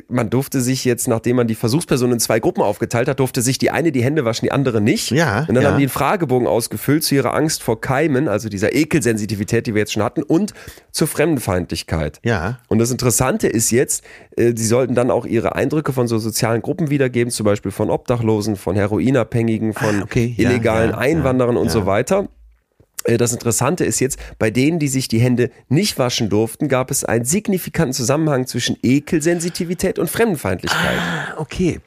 man 0.07 0.31
durfte 0.31 0.61
sich 0.61 0.83
jetzt, 0.83 1.07
nachdem 1.07 1.35
man 1.35 1.47
die 1.47 1.53
Versuchspersonen 1.53 2.13
in 2.13 2.19
zwei 2.19 2.39
Gruppen 2.39 2.63
aufgeteilt 2.63 3.07
hat, 3.07 3.19
durfte 3.19 3.43
sich 3.43 3.59
die 3.59 3.69
eine 3.69 3.91
die 3.91 4.03
Hände 4.03 4.25
waschen, 4.25 4.45
die 4.45 4.51
andere 4.51 4.81
nicht. 4.81 5.11
Ja, 5.11 5.45
Und 5.47 5.53
dann 5.53 5.63
ja. 5.63 5.69
haben 5.69 5.77
die 5.77 5.83
einen 5.83 5.89
Fragebogen 5.89 6.47
ausgefüllt 6.47 7.03
zu 7.03 7.13
ihrer 7.13 7.35
Angst 7.35 7.61
vor 7.61 7.79
Keimen, 7.81 8.27
also 8.27 8.49
dieser 8.49 8.73
Ekelsensitivität, 8.73 9.67
die 9.67 9.75
wir 9.75 9.81
jetzt 9.81 9.93
schon 9.93 10.01
hatten, 10.01 10.23
und 10.23 10.55
zur 10.91 11.07
Fremdenfeindlichkeit. 11.07 12.19
Ja. 12.23 12.57
Und 12.67 12.79
das 12.79 12.89
Interessante 12.89 13.47
ist 13.47 13.69
jetzt, 13.69 14.03
äh, 14.37 14.53
sie 14.55 14.65
sollten 14.65 14.95
dann 14.95 15.11
auch 15.11 15.27
ihre 15.27 15.55
Eindrücke 15.55 15.93
von 15.93 16.07
so 16.07 16.17
sozialen 16.17 16.63
Gruppen 16.63 16.89
wiedergeben, 16.89 17.29
zum 17.29 17.45
Beispiel 17.45 17.71
von 17.71 17.91
Obdachlosen, 17.91 18.55
von 18.55 18.75
Heroinabhängigen, 18.75 19.73
von 19.73 19.99
Ah, 19.99 20.03
okay. 20.03 20.33
Illegalen 20.37 20.91
ja, 20.91 20.97
Einwanderern 20.97 21.57
und 21.57 21.69
so 21.69 21.85
weiter. 21.85 22.27
Äh, 23.05 23.17
Das 23.17 23.31
Interessante 23.33 23.85
ist 23.85 23.99
jetzt, 23.99 24.19
bei 24.39 24.49
denen, 24.51 24.79
die 24.79 24.87
sich 24.87 25.07
die 25.07 25.19
Hände 25.19 25.49
nicht 25.69 25.97
waschen 25.97 26.29
durften, 26.29 26.67
gab 26.67 26.91
es 26.91 27.03
einen 27.03 27.25
signifikanten 27.25 27.93
Zusammenhang 27.93 28.47
zwischen 28.47 28.77
Ekelsensitivität 28.83 29.99
und 29.99 30.09
Fremdenfeindlichkeit. 30.09 30.97
Ah, 30.99 31.35
okay. 31.37 31.79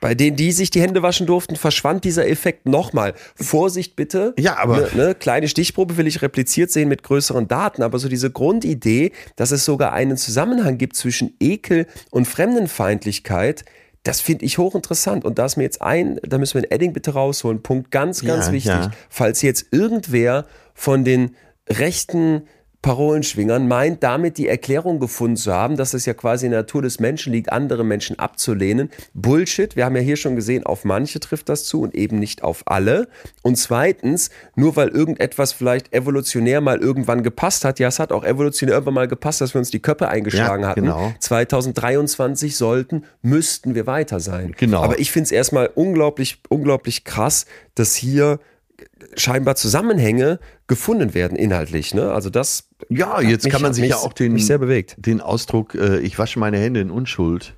Bei 0.00 0.14
denen, 0.14 0.36
die 0.36 0.52
sich 0.52 0.70
die 0.70 0.82
Hände 0.82 1.02
waschen 1.02 1.26
durften, 1.26 1.56
verschwand 1.56 2.04
dieser 2.04 2.28
Effekt 2.28 2.66
nochmal. 2.66 3.14
Vorsicht 3.36 3.96
bitte. 3.96 4.34
Ja, 4.38 4.56
aber- 4.58 4.80
Ne, 4.80 4.88
ne, 4.94 5.14
kleine 5.14 5.48
Stichprobe 5.48 5.96
will 5.96 6.06
ich 6.06 6.20
repliziert 6.20 6.70
sehen 6.70 6.88
mit 6.88 7.02
größeren 7.02 7.48
Daten, 7.48 7.82
aber 7.82 7.98
so 7.98 8.08
diese 8.08 8.30
Grundidee, 8.30 9.12
dass 9.36 9.50
es 9.50 9.64
sogar 9.64 9.92
einen 9.94 10.16
Zusammenhang 10.18 10.76
gibt 10.76 10.96
zwischen 10.96 11.34
Ekel 11.40 11.86
und 12.10 12.26
Fremdenfeindlichkeit, 12.26 13.64
das 14.02 14.20
finde 14.20 14.44
ich 14.44 14.58
hochinteressant. 14.58 15.24
Und 15.24 15.38
da 15.38 15.46
ist 15.46 15.56
mir 15.56 15.62
jetzt 15.62 15.80
ein, 15.80 16.18
da 16.22 16.36
müssen 16.36 16.54
wir 16.54 16.62
ein 16.68 16.70
Edding 16.70 16.92
bitte 16.92 17.12
rausholen. 17.12 17.62
Punkt 17.62 17.90
ganz, 17.90 18.22
ganz 18.22 18.46
Ja, 18.48 18.52
wichtig. 18.52 18.70
ja. 18.72 18.90
Falls 19.08 19.40
jetzt 19.40 19.66
irgendwer 19.70 20.44
von 20.74 21.04
den 21.04 21.36
rechten 21.68 22.42
Parolenschwingern 22.82 23.66
meint, 23.66 24.02
damit 24.02 24.36
die 24.36 24.46
Erklärung 24.46 25.00
gefunden 25.00 25.36
zu 25.38 25.54
haben, 25.54 25.78
dass 25.78 25.94
es 25.94 26.04
ja 26.04 26.12
quasi 26.12 26.44
in 26.44 26.52
der 26.52 26.60
Natur 26.60 26.82
des 26.82 27.00
Menschen 27.00 27.32
liegt, 27.32 27.50
andere 27.50 27.82
Menschen 27.82 28.18
abzulehnen. 28.18 28.90
Bullshit. 29.14 29.74
Wir 29.74 29.86
haben 29.86 29.96
ja 29.96 30.02
hier 30.02 30.16
schon 30.18 30.36
gesehen, 30.36 30.66
auf 30.66 30.84
manche 30.84 31.18
trifft 31.18 31.48
das 31.48 31.64
zu 31.64 31.80
und 31.80 31.94
eben 31.94 32.18
nicht 32.18 32.42
auf 32.42 32.62
alle. 32.66 33.08
Und 33.40 33.56
zweitens, 33.56 34.28
nur 34.54 34.76
weil 34.76 34.88
irgendetwas 34.88 35.54
vielleicht 35.54 35.94
evolutionär 35.94 36.60
mal 36.60 36.78
irgendwann 36.78 37.22
gepasst 37.22 37.64
hat, 37.64 37.78
ja, 37.78 37.88
es 37.88 37.98
hat 37.98 38.12
auch 38.12 38.22
evolutionär 38.22 38.74
irgendwann 38.74 38.94
mal 38.94 39.08
gepasst, 39.08 39.40
dass 39.40 39.54
wir 39.54 39.60
uns 39.60 39.70
die 39.70 39.80
Köpfe 39.80 40.08
eingeschlagen 40.08 40.64
Ja, 40.64 40.68
hatten. 40.68 40.82
genau. 40.82 41.14
2023 41.20 42.54
sollten, 42.54 43.04
müssten 43.22 43.74
wir 43.74 43.86
weiter 43.86 44.20
sein. 44.20 44.54
Genau. 44.58 44.82
Aber 44.82 44.98
ich 44.98 45.10
finde 45.10 45.24
es 45.24 45.32
erstmal 45.32 45.70
unglaublich, 45.74 46.42
unglaublich 46.50 47.04
krass, 47.04 47.46
dass 47.74 47.94
hier 47.94 48.40
scheinbar 49.16 49.56
Zusammenhänge 49.56 50.38
gefunden 50.66 51.14
werden 51.14 51.36
inhaltlich. 51.36 51.94
Ne? 51.94 52.12
Also 52.12 52.30
das 52.30 52.68
Ja, 52.88 53.20
jetzt 53.20 53.44
mich- 53.44 53.52
kann 53.52 53.62
man 53.62 53.72
sich 53.74 53.82
mich, 53.82 53.90
ja 53.90 53.96
auch 53.96 54.12
den, 54.12 54.32
mich 54.32 54.46
sehr 54.46 54.58
bewegt. 54.58 54.96
den 54.98 55.20
Ausdruck, 55.20 55.74
äh, 55.74 55.98
ich 56.00 56.18
wasche 56.18 56.38
meine 56.38 56.58
Hände 56.58 56.80
in 56.80 56.90
Unschuld, 56.90 57.54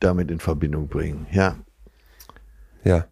damit 0.00 0.30
in 0.30 0.38
Verbindung 0.40 0.88
bringen. 0.88 1.26
Ja. 1.32 1.56
Ja. 2.84 3.06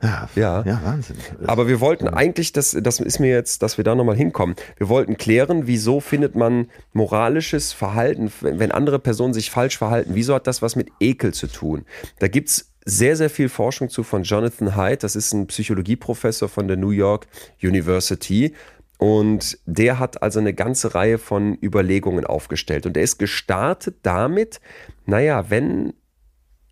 Ja, 0.00 0.28
Ja. 0.36 0.62
ja 0.64 0.80
Wahnsinn. 0.84 1.16
Aber 1.48 1.66
wir 1.66 1.80
wollten 1.80 2.06
eigentlich, 2.06 2.52
das, 2.52 2.76
das 2.80 3.00
ist 3.00 3.18
mir 3.18 3.30
jetzt, 3.30 3.62
dass 3.64 3.78
wir 3.78 3.84
da 3.84 3.96
nochmal 3.96 4.14
hinkommen. 4.14 4.54
Wir 4.76 4.88
wollten 4.88 5.16
klären, 5.16 5.66
wieso 5.66 5.98
findet 5.98 6.36
man 6.36 6.68
moralisches 6.92 7.72
Verhalten, 7.72 8.30
wenn 8.40 8.60
wenn 8.60 8.70
andere 8.70 9.00
Personen 9.00 9.34
sich 9.34 9.50
falsch 9.50 9.76
verhalten, 9.76 10.10
wieso 10.14 10.34
hat 10.36 10.46
das 10.46 10.62
was 10.62 10.76
mit 10.76 10.90
Ekel 11.00 11.34
zu 11.34 11.48
tun? 11.48 11.84
Da 12.20 12.28
gibt's 12.28 12.67
sehr, 12.88 13.16
sehr 13.16 13.28
viel 13.28 13.50
Forschung 13.50 13.90
zu 13.90 14.02
von 14.02 14.22
Jonathan 14.22 14.74
Haidt. 14.74 15.02
Das 15.02 15.14
ist 15.14 15.34
ein 15.34 15.46
Psychologieprofessor 15.46 16.48
von 16.48 16.68
der 16.68 16.78
New 16.78 16.90
York 16.90 17.26
University. 17.62 18.54
Und 18.96 19.58
der 19.66 19.98
hat 19.98 20.22
also 20.22 20.40
eine 20.40 20.54
ganze 20.54 20.94
Reihe 20.94 21.18
von 21.18 21.58
Überlegungen 21.62 22.24
aufgestellt. 22.24 22.86
Und 22.86 22.96
er 22.96 23.02
ist 23.02 23.18
gestartet 23.18 23.96
damit, 24.02 24.60
naja, 25.04 25.50
wenn 25.50 25.92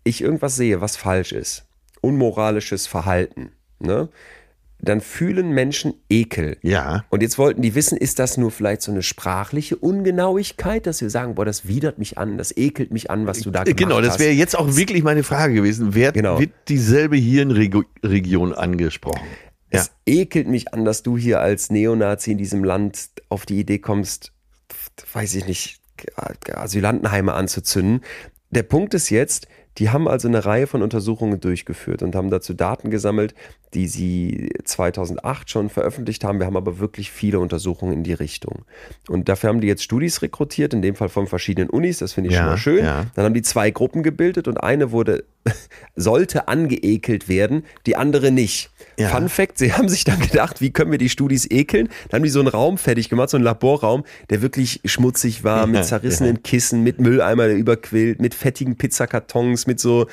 ich 0.03 0.21
irgendwas 0.21 0.55
sehe, 0.55 0.81
was 0.81 0.97
falsch 0.97 1.33
ist, 1.33 1.65
unmoralisches 2.01 2.87
Verhalten, 2.87 3.51
ne, 3.79 4.09
dann 4.79 5.01
fühlen 5.01 5.49
Menschen 5.51 5.95
Ekel. 6.09 6.57
Ja. 6.61 7.03
Und 7.09 7.21
jetzt 7.23 7.37
wollten 7.37 7.61
die 7.61 7.73
wissen, 7.75 7.97
ist 7.97 8.19
das 8.19 8.37
nur 8.37 8.51
vielleicht 8.51 8.81
so 8.83 8.91
eine 8.91 9.01
sprachliche 9.01 9.75
Ungenauigkeit, 9.75 10.85
dass 10.85 11.01
wir 11.01 11.09
sagen, 11.09 11.35
boah, 11.35 11.45
das 11.45 11.67
widert 11.67 11.97
mich 11.97 12.17
an, 12.17 12.37
das 12.37 12.55
ekelt 12.55 12.91
mich 12.91 13.09
an, 13.09 13.25
was 13.25 13.39
du 13.41 13.49
da 13.51 13.63
gemacht 13.63 13.77
Genau, 13.77 14.01
das 14.01 14.11
hast. 14.13 14.19
wäre 14.19 14.31
jetzt 14.33 14.57
auch 14.57 14.75
wirklich 14.75 15.03
meine 15.03 15.23
Frage 15.23 15.55
gewesen. 15.55 15.95
Wer 15.95 16.11
Genau. 16.11 16.39
wird 16.39 16.51
dieselbe 16.67 17.17
Hirnregion 17.17 18.53
angesprochen? 18.53 19.25
Ja. 19.73 19.79
Es 19.81 19.91
ekelt 20.05 20.47
mich 20.47 20.73
an, 20.73 20.85
dass 20.85 21.03
du 21.03 21.17
hier 21.17 21.41
als 21.41 21.69
Neonazi 21.71 22.31
in 22.31 22.37
diesem 22.37 22.63
Land 22.63 23.09
auf 23.29 23.45
die 23.45 23.59
Idee 23.59 23.79
kommst, 23.79 24.31
weiß 25.11 25.35
ich 25.35 25.45
nicht, 25.47 25.79
Asylantenheime 26.53 27.33
anzuzünden. 27.33 28.01
Der 28.51 28.63
Punkt 28.63 28.93
ist 28.93 29.09
jetzt, 29.09 29.47
die 29.77 29.89
haben 29.89 30.07
also 30.07 30.27
eine 30.27 30.45
Reihe 30.45 30.67
von 30.67 30.81
Untersuchungen 30.81 31.39
durchgeführt 31.39 32.01
und 32.01 32.15
haben 32.15 32.29
dazu 32.29 32.53
Daten 32.53 32.89
gesammelt, 32.89 33.35
die 33.73 33.87
sie 33.87 34.49
2008 34.63 35.49
schon 35.49 35.69
veröffentlicht 35.69 36.23
haben. 36.23 36.39
Wir 36.39 36.45
haben 36.45 36.57
aber 36.57 36.79
wirklich 36.79 37.11
viele 37.11 37.39
Untersuchungen 37.39 37.93
in 37.93 38.03
die 38.03 38.13
Richtung. 38.13 38.63
Und 39.09 39.29
dafür 39.29 39.49
haben 39.49 39.61
die 39.61 39.67
jetzt 39.67 39.83
Studis 39.83 40.21
rekrutiert, 40.21 40.73
in 40.73 40.81
dem 40.81 40.95
Fall 40.95 41.09
von 41.09 41.27
verschiedenen 41.27 41.69
Unis, 41.69 41.99
das 41.99 42.13
finde 42.13 42.29
ich 42.29 42.35
Ja, 42.35 42.41
schon 42.41 42.49
mal 42.49 42.57
schön. 42.57 42.85
ja. 42.85 43.05
Dann 43.15 43.25
haben 43.25 43.33
die 43.33 43.41
zwei 43.41 43.69
Gruppen 43.71 44.03
gebildet 44.03 44.47
und 44.47 44.57
eine 44.57 44.91
wurde, 44.91 45.25
sollte 45.95 46.47
angeekelt 46.47 47.27
werden, 47.29 47.63
die 47.85 47.95
andere 47.95 48.31
nicht. 48.31 48.69
Ja. 48.97 49.09
Fun 49.09 49.29
Fact, 49.29 49.57
sie 49.57 49.73
haben 49.73 49.89
sich 49.89 50.03
dann 50.03 50.19
gedacht, 50.19 50.61
wie 50.61 50.71
können 50.71 50.91
wir 50.91 50.97
die 50.97 51.09
Studis 51.09 51.49
ekeln? 51.49 51.89
Dann 52.09 52.19
haben 52.19 52.23
die 52.23 52.29
so 52.29 52.39
einen 52.39 52.47
Raum 52.47 52.77
fertig 52.77 53.09
gemacht, 53.09 53.29
so 53.29 53.37
einen 53.37 53.43
Laborraum, 53.43 54.03
der 54.29 54.41
wirklich 54.41 54.81
schmutzig 54.85 55.43
war, 55.43 55.67
mit 55.67 55.85
zerrissenen 55.85 56.43
Kissen, 56.43 56.83
mit 56.83 56.99
Mülleimer, 56.99 57.47
der 57.47 57.57
überquillt, 57.57 58.19
mit 58.21 58.33
fettigen 58.33 58.75
Pizzakartons, 58.77 59.67
mit 59.67 59.79
so 59.79 60.07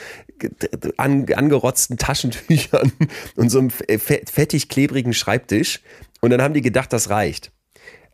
an, 0.97 1.27
angerotzten 1.33 1.97
Taschentüchern 1.97 2.93
und 3.37 3.51
so 3.51 3.59
einem 3.59 3.71
fe- 3.71 4.23
fettig 4.31 4.69
klebrigen 4.69 5.15
Schreibtisch. 5.15 5.81
Und 6.21 6.31
dann 6.31 6.43
haben 6.43 6.55
die 6.55 6.63
gedacht, 6.63 6.93
das 6.93 7.11
reicht. 7.11 7.53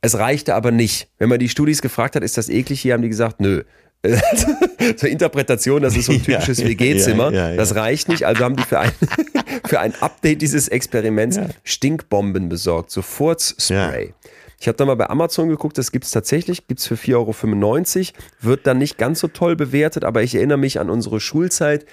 Es 0.03 0.17
reichte 0.19 0.55
aber 0.55 0.71
nicht. 0.71 1.09
Wenn 1.19 1.29
man 1.29 1.39
die 1.39 1.49
Studis 1.49 1.83
gefragt 1.83 2.17
hat, 2.17 2.23
ist 2.23 2.39
das 2.39 2.49
eklig 2.49 2.81
hier, 2.81 2.95
haben 2.95 3.03
die 3.03 3.09
gesagt, 3.09 3.41
nö. 3.41 3.65
Zur 4.97 5.09
Interpretation, 5.09 5.83
das 5.83 5.97
ist 5.97 6.07
so 6.07 6.13
ein 6.13 6.23
typisches 6.25 6.59
ja, 6.59 6.69
WG-Zimmer. 6.69 7.33
ja, 7.33 7.51
ja. 7.51 7.57
Das 7.57 7.75
reicht 7.75 8.09
nicht. 8.09 8.25
Also 8.25 8.45
haben 8.45 8.57
die 8.57 8.63
für 8.63 8.81
ein, 8.81 8.93
für 9.67 9.81
ein 9.81 9.95
Update 10.01 10.41
dieses 10.41 10.69
Experiments 10.69 11.39
Stinkbomben 11.65 12.49
besorgt, 12.49 12.91
so 12.91 13.03
Furzspray. 13.03 14.15
Ich 14.59 14.69
habe 14.69 14.77
da 14.77 14.85
mal 14.85 14.97
bei 14.97 15.09
Amazon 15.09 15.49
geguckt, 15.49 15.79
das 15.79 15.91
gibt's 15.91 16.11
tatsächlich, 16.11 16.67
gibt's 16.67 16.87
für 16.87 16.95
4,95 16.95 17.15
Euro, 17.15 18.23
wird 18.41 18.67
dann 18.67 18.77
nicht 18.77 18.99
ganz 18.99 19.21
so 19.21 19.29
toll 19.29 19.57
bewertet, 19.57 20.05
aber 20.05 20.23
ich 20.23 20.35
erinnere 20.35 20.59
mich 20.59 20.79
an 20.79 20.91
unsere 20.91 21.19
Schulzeit, 21.19 21.87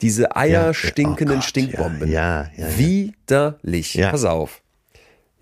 diese 0.00 0.34
eierstinkenden 0.34 1.36
Oh 1.36 1.40
Gott, 1.40 1.44
Stinkbomben. 1.44 2.10
Ja, 2.10 2.50
ja. 2.56 2.78
Widerlich. 2.78 4.00
Pass 4.00 4.24
auf. 4.24 4.62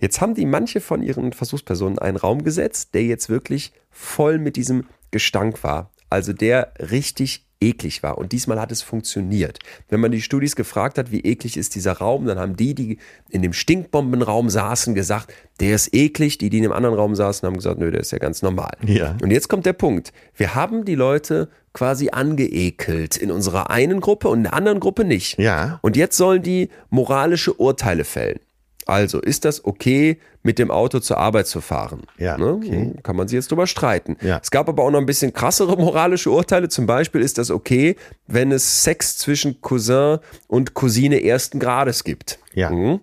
Jetzt 0.00 0.20
haben 0.20 0.34
die 0.34 0.46
manche 0.46 0.80
von 0.80 1.04
ihren 1.04 1.32
Versuchspersonen 1.32 2.00
einen 2.00 2.16
Raum 2.16 2.42
gesetzt, 2.42 2.94
der 2.94 3.04
jetzt 3.04 3.28
wirklich 3.28 3.72
voll 3.92 4.38
mit 4.38 4.56
diesem 4.56 4.84
Gestank 5.12 5.62
war. 5.62 5.91
Also 6.12 6.32
der 6.32 6.72
richtig 6.78 7.46
eklig 7.62 8.02
war. 8.02 8.18
Und 8.18 8.32
diesmal 8.32 8.60
hat 8.60 8.72
es 8.72 8.82
funktioniert. 8.82 9.58
Wenn 9.88 10.00
man 10.00 10.10
die 10.10 10.20
Studis 10.20 10.56
gefragt 10.56 10.98
hat, 10.98 11.10
wie 11.10 11.20
eklig 11.20 11.56
ist 11.56 11.74
dieser 11.74 11.92
Raum, 11.92 12.26
dann 12.26 12.38
haben 12.38 12.56
die, 12.56 12.74
die 12.74 12.98
in 13.30 13.40
dem 13.40 13.52
Stinkbombenraum 13.52 14.50
saßen, 14.50 14.94
gesagt, 14.94 15.32
der 15.60 15.74
ist 15.74 15.94
eklig. 15.94 16.38
Die, 16.38 16.50
die 16.50 16.58
in 16.58 16.64
dem 16.64 16.72
anderen 16.72 16.96
Raum 16.96 17.14
saßen, 17.14 17.46
haben 17.46 17.56
gesagt, 17.56 17.78
nö, 17.78 17.90
der 17.90 18.00
ist 18.00 18.10
ja 18.10 18.18
ganz 18.18 18.42
normal. 18.42 18.72
Ja. 18.84 19.16
Und 19.22 19.30
jetzt 19.30 19.48
kommt 19.48 19.64
der 19.64 19.72
Punkt. 19.72 20.12
Wir 20.34 20.54
haben 20.54 20.84
die 20.84 20.96
Leute 20.96 21.48
quasi 21.72 22.10
angeekelt 22.10 23.16
in 23.16 23.30
unserer 23.30 23.70
einen 23.70 24.00
Gruppe 24.00 24.28
und 24.28 24.38
in 24.38 24.44
der 24.44 24.54
anderen 24.54 24.80
Gruppe 24.80 25.04
nicht. 25.04 25.38
Ja. 25.38 25.78
Und 25.82 25.96
jetzt 25.96 26.16
sollen 26.16 26.42
die 26.42 26.68
moralische 26.90 27.54
Urteile 27.54 28.04
fällen. 28.04 28.40
Also, 28.86 29.20
ist 29.20 29.44
das 29.44 29.64
okay, 29.64 30.18
mit 30.42 30.58
dem 30.58 30.70
Auto 30.70 30.98
zur 30.98 31.18
Arbeit 31.18 31.46
zu 31.46 31.60
fahren? 31.60 32.02
Ja, 32.18 32.36
Ne? 32.36 32.52
okay. 32.54 32.92
Kann 33.02 33.16
man 33.16 33.28
sich 33.28 33.36
jetzt 33.36 33.50
drüber 33.50 33.66
streiten. 33.66 34.16
Ja. 34.22 34.40
Es 34.42 34.50
gab 34.50 34.68
aber 34.68 34.82
auch 34.82 34.90
noch 34.90 34.98
ein 34.98 35.06
bisschen 35.06 35.32
krassere 35.32 35.76
moralische 35.80 36.30
Urteile. 36.30 36.68
Zum 36.68 36.86
Beispiel 36.86 37.20
ist 37.20 37.38
das 37.38 37.50
okay, 37.50 37.96
wenn 38.26 38.50
es 38.52 38.82
Sex 38.82 39.18
zwischen 39.18 39.60
Cousin 39.60 40.18
und 40.48 40.74
Cousine 40.74 41.22
ersten 41.22 41.58
Grades 41.60 42.04
gibt. 42.04 42.38
Ja. 42.54 42.70
Mhm. 42.70 43.00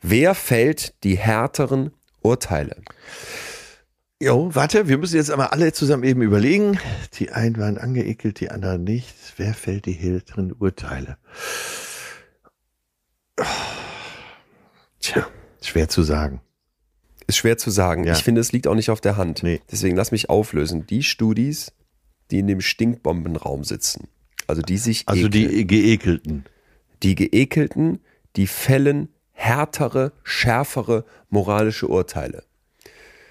Wer 0.00 0.34
fällt 0.34 0.94
die 1.04 1.16
härteren 1.18 1.90
Urteile? 2.22 2.76
Jo, 4.20 4.50
warte, 4.52 4.88
wir 4.88 4.98
müssen 4.98 5.16
jetzt 5.16 5.30
aber 5.30 5.52
alle 5.52 5.72
zusammen 5.72 6.02
eben 6.02 6.22
überlegen. 6.22 6.78
Die 7.18 7.30
einen 7.30 7.56
waren 7.58 7.78
angeekelt, 7.78 8.40
die 8.40 8.50
anderen 8.50 8.82
nicht. 8.84 9.14
Wer 9.36 9.54
fällt 9.54 9.86
die 9.86 9.92
härteren 9.92 10.52
Urteile? 10.52 11.18
Tja, 15.12 15.26
schwer 15.62 15.88
zu 15.88 16.02
sagen. 16.02 16.40
Ist 17.26 17.36
schwer 17.36 17.58
zu 17.58 17.70
sagen. 17.70 18.04
Ja. 18.04 18.14
Ich 18.14 18.22
finde, 18.24 18.40
es 18.40 18.52
liegt 18.52 18.66
auch 18.66 18.74
nicht 18.74 18.90
auf 18.90 19.00
der 19.00 19.16
Hand. 19.16 19.42
Nee. 19.42 19.60
Deswegen 19.70 19.96
lass 19.96 20.12
mich 20.12 20.30
auflösen. 20.30 20.86
Die 20.86 21.02
Studis, 21.02 21.72
die 22.30 22.38
in 22.38 22.46
dem 22.46 22.60
Stinkbombenraum 22.60 23.64
sitzen, 23.64 24.08
also 24.46 24.62
die 24.62 24.78
sich 24.78 25.04
Also 25.06 25.26
ekeln, 25.26 25.32
die 25.32 25.66
Geekelten. 25.66 26.44
die 27.02 27.14
Geekelten, 27.14 28.00
die 28.36 28.46
fällen 28.46 29.08
härtere, 29.32 30.12
schärfere 30.24 31.04
moralische 31.28 31.86
Urteile. 31.88 32.44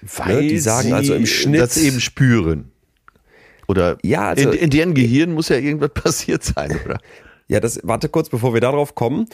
Weil 0.02 0.46
die 0.48 0.58
sagen 0.58 0.88
sie 0.88 0.94
also 0.94 1.14
im 1.14 1.26
Schnitt- 1.26 1.60
das 1.60 1.76
eben 1.76 2.00
spüren. 2.00 2.70
Oder 3.66 3.98
Ja, 4.02 4.28
also- 4.28 4.50
in, 4.50 4.58
in 4.58 4.70
deren 4.70 4.94
Gehirn 4.94 5.32
muss 5.34 5.48
ja 5.48 5.56
irgendwas 5.56 5.90
passiert 5.94 6.44
sein, 6.44 6.78
oder? 6.84 7.00
Ja, 7.48 7.60
das, 7.60 7.80
warte 7.82 8.08
kurz, 8.08 8.28
bevor 8.28 8.54
wir 8.54 8.60
darauf 8.60 8.94
kommen. 8.94 9.26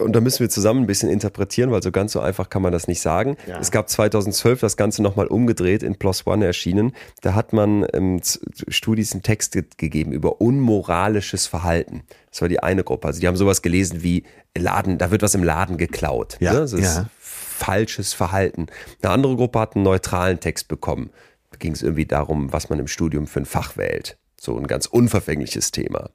Und 0.00 0.16
da 0.16 0.20
müssen 0.20 0.40
wir 0.40 0.50
zusammen 0.50 0.82
ein 0.82 0.86
bisschen 0.86 1.08
interpretieren, 1.08 1.70
weil 1.70 1.82
so 1.82 1.92
ganz 1.92 2.12
so 2.12 2.20
einfach 2.20 2.48
kann 2.50 2.62
man 2.62 2.72
das 2.72 2.88
nicht 2.88 3.00
sagen. 3.00 3.36
Ja. 3.46 3.58
Es 3.60 3.70
gab 3.70 3.88
2012 3.88 4.60
das 4.60 4.76
Ganze 4.76 5.02
nochmal 5.02 5.28
umgedreht, 5.28 5.84
in 5.84 5.96
Plus 5.96 6.26
One 6.26 6.44
erschienen. 6.44 6.92
Da 7.22 7.34
hat 7.34 7.52
man 7.52 7.86
ähm, 7.92 8.20
Studis 8.68 9.12
einen 9.12 9.22
Text 9.22 9.52
ge 9.52 9.64
gegeben 9.76 10.12
über 10.12 10.40
unmoralisches 10.40 11.46
Verhalten. 11.46 12.02
Das 12.30 12.40
war 12.40 12.48
die 12.48 12.60
eine 12.60 12.82
Gruppe. 12.82 13.06
Also 13.06 13.20
die 13.20 13.28
haben 13.28 13.36
sowas 13.36 13.62
gelesen 13.62 14.02
wie 14.02 14.24
Laden, 14.56 14.98
da 14.98 15.10
wird 15.10 15.22
was 15.22 15.34
im 15.34 15.44
Laden 15.44 15.76
geklaut. 15.76 16.36
Ja, 16.40 16.52
ne? 16.52 16.60
Das 16.60 16.72
ist 16.72 16.96
ja. 16.96 17.06
falsches 17.20 18.12
Verhalten. 18.12 18.66
Eine 19.02 19.12
andere 19.12 19.36
Gruppe 19.36 19.60
hat 19.60 19.76
einen 19.76 19.84
neutralen 19.84 20.40
Text 20.40 20.68
bekommen. 20.68 21.10
Da 21.52 21.58
ging 21.58 21.72
es 21.72 21.82
irgendwie 21.82 22.06
darum, 22.06 22.52
was 22.52 22.68
man 22.68 22.80
im 22.80 22.88
Studium 22.88 23.28
für 23.28 23.40
ein 23.40 23.46
Fach 23.46 23.76
wählt. 23.76 24.16
So 24.44 24.58
ein 24.58 24.66
ganz 24.66 24.84
unverfängliches 24.86 25.70
Thema. 25.70 26.10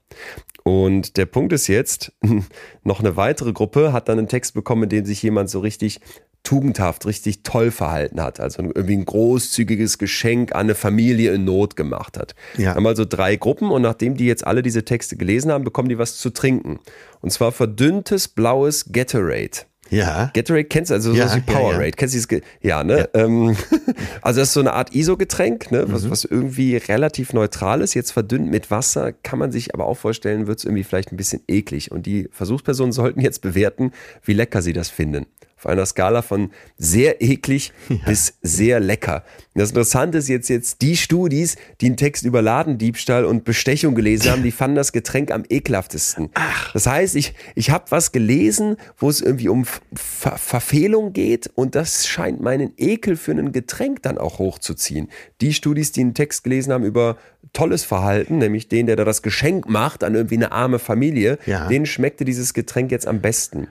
Und 0.62 1.16
der 1.16 1.26
Punkt 1.26 1.52
ist 1.52 1.66
jetzt, 1.66 2.12
noch 2.84 3.00
eine 3.00 3.16
weitere 3.16 3.52
Gruppe 3.52 3.92
hat 3.92 4.08
dann 4.08 4.18
einen 4.18 4.28
Text 4.28 4.54
bekommen, 4.54 4.84
in 4.84 4.88
dem 4.88 5.04
sich 5.04 5.20
jemand 5.22 5.50
so 5.50 5.58
richtig 5.58 6.00
tugendhaft, 6.42 7.06
richtig 7.06 7.42
toll 7.42 7.70
verhalten 7.70 8.22
hat. 8.22 8.40
Also 8.40 8.62
irgendwie 8.62 8.96
ein 8.96 9.04
großzügiges 9.04 9.98
Geschenk 9.98 10.54
an 10.54 10.60
eine 10.60 10.74
Familie 10.74 11.34
in 11.34 11.44
Not 11.44 11.76
gemacht 11.76 12.16
hat. 12.16 12.34
Ja. 12.56 12.76
Haben 12.76 12.86
also 12.86 13.04
drei 13.04 13.36
Gruppen 13.36 13.70
und 13.70 13.82
nachdem 13.82 14.16
die 14.16 14.26
jetzt 14.26 14.46
alle 14.46 14.62
diese 14.62 14.84
Texte 14.84 15.16
gelesen 15.16 15.50
haben, 15.50 15.64
bekommen 15.64 15.88
die 15.88 15.98
was 15.98 16.16
zu 16.16 16.30
trinken. 16.30 16.78
Und 17.20 17.30
zwar 17.30 17.52
verdünntes 17.52 18.28
blaues 18.28 18.92
Gatorade. 18.92 19.66
Ja. 19.90 20.30
Gatorade 20.34 20.64
kennst 20.64 20.90
du, 20.90 20.94
also 20.94 21.12
Ja, 21.12 21.28
so 21.28 21.36
wie 21.36 21.52
ja, 21.52 21.58
Powerade. 21.58 21.84
ja. 21.84 21.90
Kennst 21.90 22.14
du 22.14 22.18
dieses, 22.18 22.42
ja, 22.62 22.84
ne? 22.84 23.08
Ähm, 23.14 23.56
also 24.22 24.40
das 24.40 24.48
ist 24.48 24.54
so 24.54 24.60
eine 24.60 24.72
Art 24.72 24.94
ISO-Getränk, 24.94 25.70
ne? 25.70 25.84
Was, 25.88 26.08
was 26.08 26.24
irgendwie 26.24 26.76
relativ 26.76 27.32
neutral 27.32 27.80
ist, 27.82 27.94
jetzt 27.94 28.12
verdünnt 28.12 28.50
mit 28.50 28.70
Wasser, 28.70 29.12
kann 29.12 29.38
man 29.38 29.52
sich 29.52 29.74
aber 29.74 29.86
auch 29.86 29.96
vorstellen, 29.96 30.46
wird 30.46 30.58
es 30.60 30.64
irgendwie 30.64 30.84
vielleicht 30.84 31.12
ein 31.12 31.16
bisschen 31.16 31.42
eklig. 31.48 31.90
Und 31.90 32.06
die 32.06 32.28
Versuchspersonen 32.32 32.92
sollten 33.00 33.20
jetzt 33.20 33.42
bewerten, 33.42 33.92
wie 34.24 34.32
lecker 34.32 34.62
sie 34.62 34.72
das 34.72 34.88
finden. 34.88 35.26
Auf 35.60 35.66
einer 35.66 35.84
Skala 35.84 36.22
von 36.22 36.50
sehr 36.78 37.20
eklig 37.20 37.72
bis 38.06 38.34
sehr 38.40 38.80
lecker. 38.80 39.24
Das 39.54 39.68
Interessante 39.70 40.16
ist 40.16 40.28
jetzt, 40.28 40.48
jetzt 40.48 40.80
die 40.80 40.96
Studis, 40.96 41.56
die 41.82 41.86
einen 41.86 41.98
Text 41.98 42.24
über 42.24 42.40
Ladendiebstahl 42.40 43.26
und 43.26 43.44
Bestechung 43.44 43.94
gelesen 43.94 44.30
haben, 44.30 44.42
die 44.42 44.52
fanden 44.52 44.76
das 44.76 44.92
Getränk 44.92 45.30
am 45.30 45.42
ekelhaftesten. 45.48 46.30
Das 46.72 46.86
heißt, 46.86 47.14
ich, 47.14 47.34
ich 47.54 47.70
habe 47.70 47.84
was 47.90 48.10
gelesen, 48.12 48.76
wo 48.96 49.10
es 49.10 49.20
irgendwie 49.20 49.48
um 49.48 49.66
Ver 49.94 50.38
Verfehlung 50.38 51.12
geht 51.12 51.50
und 51.54 51.74
das 51.74 52.06
scheint 52.06 52.40
meinen 52.40 52.72
Ekel 52.78 53.16
für 53.16 53.32
ein 53.32 53.52
Getränk 53.52 54.02
dann 54.02 54.16
auch 54.16 54.38
hochzuziehen. 54.38 55.08
Die 55.42 55.52
Studis, 55.52 55.92
die 55.92 56.00
einen 56.00 56.14
Text 56.14 56.44
gelesen 56.44 56.72
haben 56.72 56.84
über 56.84 57.18
tolles 57.52 57.84
Verhalten, 57.84 58.38
nämlich 58.38 58.68
den, 58.68 58.86
der 58.86 58.96
da 58.96 59.04
das 59.04 59.20
Geschenk 59.22 59.68
macht 59.68 60.04
an 60.04 60.14
irgendwie 60.14 60.36
eine 60.36 60.52
arme 60.52 60.78
Familie, 60.78 61.38
Ja. 61.46 61.66
denen 61.68 61.84
schmeckte 61.86 62.24
dieses 62.24 62.54
Getränk 62.54 62.90
jetzt 62.92 63.06
am 63.06 63.20
besten. 63.20 63.68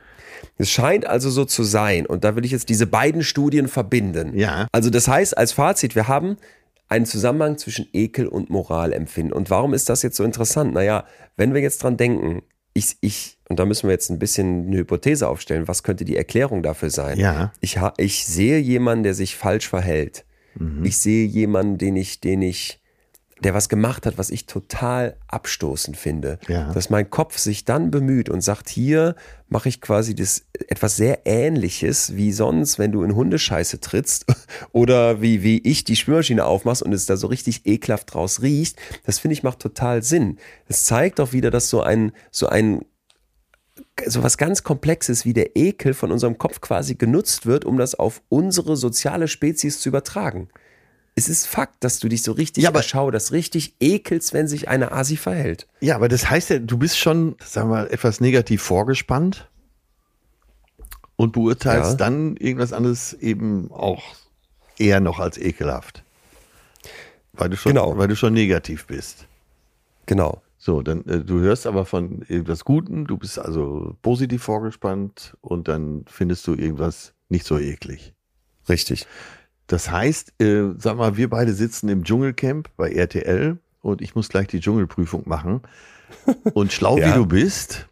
Es 0.58 0.70
scheint 0.70 1.06
also 1.06 1.30
so 1.30 1.46
zu 1.46 1.64
sein, 1.64 2.06
und 2.06 2.24
da 2.24 2.36
will 2.36 2.46
ich 2.46 2.52
jetzt 2.52 2.70
diese 2.70 2.88
beiden 2.88 3.24
Studien 3.24 3.68
verbinden. 3.68 4.38
Ja. 4.38 4.68
Also 4.72 4.90
das 4.90 5.08
heißt, 5.08 5.38
als 5.38 5.52
Fazit, 5.52 5.96
wir 5.96 6.08
haben 6.08 6.38
einen 6.88 7.06
Zusammenhang 7.06 7.58
zwischen 7.58 7.88
Ekel 7.94 8.28
und 8.28 8.50
Moralempfinden. 8.50 9.32
Und 9.32 9.50
warum 9.50 9.74
ist 9.74 9.90
das 9.90 10.02
jetzt 10.02 10.18
so 10.18 10.24
interessant? 10.24 10.74
Naja, 10.74 11.06
wenn 11.38 11.54
wir 11.54 11.62
jetzt 11.62 11.84
dran 11.84 11.98
denken, 11.98 12.42
ich, 12.74 12.98
ich, 13.02 13.38
und 13.48 13.60
da 13.60 13.66
müssen 13.66 13.88
wir 13.88 13.92
jetzt 13.92 14.10
ein 14.10 14.20
bisschen 14.20 14.68
eine 14.68 14.78
Hypothese 14.78 15.28
aufstellen, 15.28 15.68
was 15.68 15.84
könnte 15.84 16.06
die 16.06 16.18
Erklärung 16.18 16.64
dafür 16.64 16.90
sein? 16.90 17.20
Ja. 17.20 17.52
Ich, 17.60 17.80
ich 17.98 18.26
sehe 18.26 18.60
jemanden, 18.60 19.04
der 19.04 19.14
sich 19.14 19.36
falsch 19.36 19.68
verhält. 19.68 20.26
Ich 20.84 20.98
sehe 20.98 21.26
jemanden, 21.26 21.78
den 21.78 21.96
ich, 21.96 22.20
den 22.20 22.42
ich, 22.42 22.79
der 23.44 23.54
was 23.54 23.70
gemacht 23.70 24.06
hat, 24.06 24.18
was 24.18 24.30
ich 24.30 24.46
total 24.46 25.16
abstoßend 25.28 25.96
finde. 25.96 26.40
Ja. 26.48 26.72
Dass 26.74 26.90
mein 26.90 27.10
Kopf 27.10 27.38
sich 27.38 27.66
dann 27.66 27.92
bemüht 27.92 28.30
und 28.30 28.42
sagt, 28.42 28.70
hier 28.70 29.16
mache 29.48 29.70
ich 29.70 29.82
quasi 29.82 30.14
das 30.14 30.44
etwas 30.68 30.98
sehr 30.98 31.26
ähnliches 31.26 32.16
wie 32.16 32.32
sonst, 32.32 32.80
wenn 32.80 32.92
du 32.92 33.04
in 33.04 33.16
Hundescheiße 33.16 33.80
trittst 33.80 34.26
oder 34.72 35.22
wie, 35.22 35.44
wie 35.44 35.60
ich 35.60 35.84
die 35.84 35.96
Spülmaschine 35.96 36.46
aufmachst 36.46 36.84
und 36.84 36.94
es 36.94 37.06
da 37.06 37.18
so 37.18 37.28
richtig 37.28 37.66
ekelhaft 37.66 38.14
draus 38.14 38.42
riecht. 38.42 38.78
Das 39.06 39.20
finde 39.20 39.34
ich 39.34 39.44
macht 39.44 39.60
total 39.60 40.04
Sinn. 40.04 40.38
Es 40.68 40.84
zeigt 40.84 41.20
auch 41.20 41.32
wieder, 41.32 41.52
dass 41.52 41.70
so 41.70 41.82
ein, 41.82 42.12
so 42.32 42.48
ein 42.48 42.86
so 44.06 44.24
was 44.24 44.38
ganz 44.38 44.64
Komplexes 44.64 45.26
wie 45.26 45.34
der 45.34 45.56
Ekel 45.56 45.94
von 45.94 46.12
unserem 46.12 46.38
Kopf 46.38 46.62
quasi 46.62 46.96
genutzt 46.96 47.46
wird, 47.46 47.66
um 47.66 47.78
das 47.78 47.96
auf 47.96 48.22
unsere 48.30 48.76
soziale 48.76 49.28
Spezies 49.28 49.80
zu 49.80 49.90
übertragen. 49.90 50.50
Es 51.20 51.28
ist 51.28 51.48
Fakt, 51.48 51.84
dass 51.84 52.00
du 52.00 52.08
dich 52.08 52.24
so 52.24 52.32
richtig 52.32 52.64
Ja, 52.64 52.70
aber- 52.70 52.80
erschauderst, 52.80 53.34
richtig 53.34 53.76
ekelst, 53.82 54.32
wenn 54.32 54.48
sich 54.48 54.70
eine 54.70 54.94
Asi 54.94 55.18
verhält. 55.18 55.68
Ja, 55.82 55.96
aber 55.98 56.08
das 56.08 56.30
heißt 56.30 56.50
ja, 56.50 56.60
du 56.60 56.78
bist 56.78 56.98
schon, 56.98 57.36
sagen 57.44 57.70
wir 57.70 57.76
mal, 57.76 57.88
etwas 57.92 58.22
negativ 58.22 58.62
vorgespannt 58.62 59.50
und 61.18 61.34
beurteilst 61.34 61.92
Ja. 61.92 61.96
dann 61.98 62.38
irgendwas 62.38 62.72
anderes 62.72 63.12
eben 63.14 63.70
auch 63.72 64.02
eher 64.78 65.02
noch 65.02 65.20
als 65.20 65.38
ekelhaft. 65.38 66.04
Weil 67.34 67.50
du 67.50 67.58
schon, 67.58 67.74
Genau. 67.74 67.98
weil 67.98 68.08
du 68.08 68.16
schon 68.16 68.32
negativ 68.34 68.88
bist. 68.88 69.26
Genau. 70.06 70.42
So, 70.58 70.82
dann 70.82 71.04
äh, 71.06 71.20
du 71.20 71.40
hörst 71.42 71.68
aber 71.68 71.86
von 71.86 72.24
irgendwas 72.30 72.64
Guten, 72.64 73.06
du 73.06 73.18
bist 73.18 73.38
also 73.40 73.96
positiv 74.02 74.42
vorgespannt 74.44 75.36
und 75.42 75.68
dann 75.68 76.06
findest 76.10 76.48
du 76.48 76.54
irgendwas 76.54 77.14
nicht 77.28 77.46
so 77.46 77.58
eklig. 77.60 78.14
Richtig. 78.70 79.06
Das 79.70 79.92
heißt, 79.92 80.34
äh, 80.42 80.74
sag 80.80 80.98
mal, 80.98 81.16
wir 81.16 81.30
beide 81.30 81.54
sitzen 81.54 81.90
im 81.90 82.04
Dschungelcamp 82.04 82.70
bei 82.76 82.92
RTL 82.92 83.60
und 83.82 84.02
ich 84.02 84.16
muss 84.16 84.28
gleich 84.28 84.48
die 84.48 84.60
Dschungelprüfung 84.60 85.24
machen. 85.30 85.62
Und 86.54 86.74
schlau 86.74 86.98
Ja. 87.00 87.10
wie 87.12 87.14
du 87.20 87.26
bist, 87.28 87.88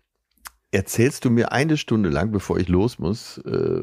erzählst 0.72 1.24
du 1.24 1.30
mir 1.30 1.52
eine 1.52 1.78
Stunde 1.78 2.10
lang, 2.10 2.32
bevor 2.32 2.58
ich 2.58 2.68
los 2.68 2.98
muss, 2.98 3.38
äh, 3.46 3.82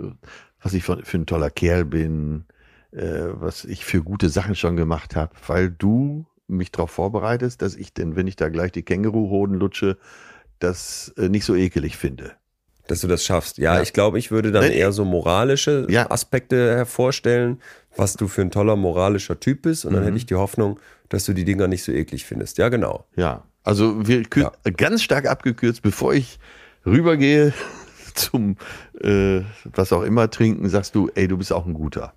was 0.60 0.74
ich 0.74 0.82
für, 0.82 1.04
für 1.04 1.18
ein 1.18 1.26
toller 1.26 1.50
Kerl 1.50 1.84
bin, 1.84 2.46
äh, 2.90 3.26
was 3.34 3.64
ich 3.64 3.84
für 3.84 4.02
gute 4.02 4.28
Sachen 4.28 4.56
schon 4.56 4.76
gemacht 4.76 5.14
habe, 5.14 5.32
weil 5.46 5.70
du 5.70 6.26
mich 6.48 6.72
darauf 6.72 6.90
vorbereitest, 6.90 7.62
dass 7.62 7.76
ich 7.76 7.94
denn, 7.94 8.16
wenn 8.16 8.26
ich 8.26 8.34
da 8.34 8.48
gleich 8.48 8.72
die 8.72 8.82
Känguruhoden 8.82 9.56
lutsche, 9.56 9.98
das 10.58 11.14
äh, 11.16 11.28
nicht 11.28 11.44
so 11.44 11.54
ekelig 11.54 11.96
finde. 11.96 12.32
Dass 12.86 13.00
du 13.00 13.08
das 13.08 13.24
schaffst. 13.24 13.56
Ja, 13.56 13.76
Ja. 13.76 13.82
ich 13.82 13.94
glaube, 13.94 14.18
ich 14.18 14.30
würde 14.30 14.52
dann 14.52 14.64
Nee, 14.68 14.76
eher 14.76 14.92
so 14.92 15.06
moralische 15.06 15.86
Ja. 15.88 16.10
Aspekte 16.10 16.76
hervorstellen, 16.76 17.60
was 17.96 18.14
du 18.14 18.28
für 18.28 18.42
ein 18.42 18.50
toller 18.50 18.76
moralischer 18.76 19.38
Typ 19.40 19.62
bist. 19.62 19.84
Und 19.84 19.92
dann 19.94 20.02
Mhm. 20.02 20.06
hätte 20.06 20.16
ich 20.18 20.26
die 20.26 20.34
Hoffnung, 20.34 20.78
dass 21.08 21.24
du 21.24 21.32
die 21.32 21.44
Dinger 21.44 21.68
nicht 21.68 21.82
so 21.84 21.92
eklig 21.92 22.24
findest. 22.24 22.58
Ja, 22.58 22.68
genau. 22.68 23.06
Ja, 23.16 23.44
also 23.62 24.06
wir 24.06 24.22
kür- 24.24 24.52
ganz 24.76 25.02
stark 25.02 25.26
abgekürzt, 25.26 25.82
bevor 25.82 26.14
ich 26.14 26.38
rübergehe 26.84 27.52
zum 28.14 28.56
äh, 29.00 29.40
was 29.64 29.92
auch 29.92 30.02
immer 30.02 30.30
trinken, 30.30 30.68
sagst 30.68 30.94
du, 30.94 31.10
ey, 31.14 31.28
du 31.28 31.36
bist 31.38 31.52
auch 31.52 31.66
ein 31.66 31.74
guter. 31.74 32.12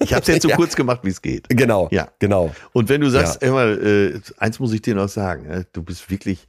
Ich 0.00 0.12
habe 0.14 0.22
es 0.22 0.28
jetzt 0.28 0.42
so 0.42 0.48
Ja. 0.50 0.56
kurz 0.56 0.74
gemacht, 0.74 1.00
wie 1.04 1.10
es 1.10 1.20
geht. 1.22 1.48
Genau, 1.50 1.88
Ja. 1.92 2.08
genau. 2.18 2.54
Und 2.72 2.88
wenn 2.88 3.00
du 3.02 3.10
sagst, 3.10 3.42
immer, 3.42 3.66
äh, 3.66 4.18
eins 4.38 4.58
muss 4.58 4.72
ich 4.72 4.82
dir 4.82 4.94
noch 4.94 5.08
sagen, 5.08 5.44
äh, 5.46 5.64
du 5.72 5.82
bist 5.82 6.10
wirklich 6.10 6.48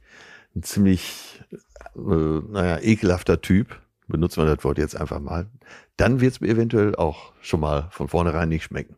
ein 0.56 0.62
ziemlich, 0.62 1.40
äh, 1.96 2.00
naja, 2.00 2.78
ekelhafter 2.80 3.40
Typ, 3.40 3.78
benutzen 4.08 4.44
wir 4.44 4.54
das 4.54 4.64
Wort 4.64 4.78
jetzt 4.78 4.96
einfach 4.96 5.20
mal, 5.20 5.50
dann 5.96 6.20
wird 6.20 6.32
es 6.32 6.40
mir 6.40 6.48
eventuell 6.48 6.94
auch 6.96 7.32
schon 7.40 7.60
mal 7.60 7.88
von 7.90 8.08
vornherein 8.08 8.48
nicht 8.48 8.64
schmecken. 8.64 8.96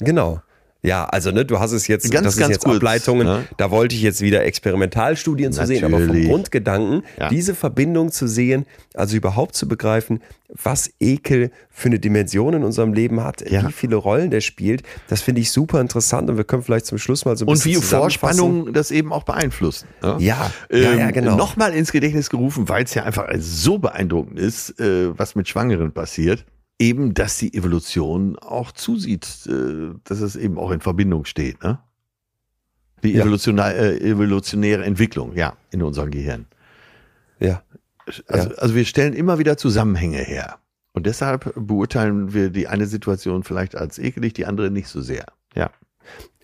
Genau. 0.00 0.40
Ja, 0.80 1.06
also 1.06 1.32
ne, 1.32 1.44
du 1.44 1.58
hast 1.58 1.72
es 1.72 1.88
jetzt, 1.88 2.08
Ganz, 2.10 2.24
das 2.24 2.34
ist 2.34 2.40
ganz 2.40 2.52
jetzt 2.52 2.64
kurz, 2.64 2.76
Ableitungen, 2.76 3.26
ne? 3.26 3.44
da 3.56 3.72
wollte 3.72 3.96
ich 3.96 4.02
jetzt 4.02 4.20
wieder 4.20 4.44
Experimentalstudien 4.44 5.52
zu 5.52 5.66
sehen, 5.66 5.84
aber 5.84 5.98
vom. 6.00 6.22
Grundgedanken, 6.24 7.02
Ja. 7.18 7.28
diese 7.28 7.56
Verbindung 7.56 8.12
zu 8.12 8.28
sehen, 8.28 8.64
also 8.94 9.16
überhaupt 9.16 9.56
zu 9.56 9.66
begreifen, 9.66 10.22
was 10.62 10.88
Ekel 11.00 11.50
für 11.68 11.88
eine 11.88 11.98
Dimension 11.98 12.54
in 12.54 12.62
unserem 12.62 12.92
Leben 12.92 13.24
hat, 13.24 13.48
Ja. 13.50 13.66
wie 13.68 13.72
viele 13.72 13.96
Rollen 13.96 14.30
der 14.30 14.40
spielt, 14.40 14.84
das 15.08 15.20
finde 15.20 15.40
ich 15.40 15.50
super 15.50 15.80
interessant 15.80 16.30
und 16.30 16.36
wir 16.36 16.44
können 16.44 16.62
vielleicht 16.62 16.86
zum 16.86 16.98
Schluss 16.98 17.24
mal 17.24 17.36
so 17.36 17.44
ein 17.44 17.48
Und 17.48 17.54
bisschen 17.54 17.72
wie 17.72 17.74
zusammenfassen. 17.74 18.20
Vorspannungen 18.38 18.72
das 18.72 18.92
eben 18.92 19.12
auch 19.12 19.24
beeinflussen. 19.24 19.88
ne? 20.00 20.14
Ja, 20.20 20.50
ja, 20.70 20.92
ja, 20.94 21.10
genau. 21.10 21.36
Nochmal 21.36 21.74
ins 21.74 21.90
Gedächtnis 21.90 22.30
gerufen, 22.30 22.68
weil 22.68 22.84
es 22.84 22.94
ja 22.94 23.02
einfach 23.02 23.26
so 23.38 23.78
beeindruckend 23.78 24.38
ist, 24.38 24.78
äh, 24.80 25.18
was 25.18 25.34
mit 25.34 25.48
Schwangeren 25.48 25.90
passiert. 25.92 26.44
Eben, 26.78 27.14
dass 27.14 27.38
die 27.38 27.54
Evolution 27.54 28.38
auch 28.38 28.70
zusieht, 28.72 29.26
äh, 29.48 29.94
dass 30.04 30.20
es 30.20 30.36
eben 30.36 30.58
auch 30.58 30.70
in 30.70 30.80
Verbindung 30.80 31.24
steht. 31.24 31.62
Ne? 31.62 31.78
Die 33.02 33.12
Ja. 33.12 33.24
äh, 33.24 33.98
evolutionäre 33.98 34.84
Entwicklung, 34.84 35.34
ja, 35.36 35.56
in 35.70 35.82
unserem 35.82 36.10
Gehirn. 36.10 36.46
Ja. 37.40 37.62
Also, 38.26 38.50
also 38.56 38.74
wir 38.74 38.84
stellen 38.84 39.12
immer 39.12 39.38
wieder 39.38 39.56
Zusammenhänge 39.56 40.18
her. 40.18 40.58
Und 40.92 41.06
deshalb 41.06 41.52
beurteilen 41.54 42.32
wir 42.32 42.50
die 42.50 42.66
eine 42.66 42.86
Situation 42.86 43.44
vielleicht 43.44 43.76
als 43.76 43.98
ekelig, 43.98 44.32
die 44.34 44.46
andere 44.46 44.70
nicht 44.70 44.88
so 44.88 45.00
sehr. 45.00 45.26
Ja. 45.54 45.70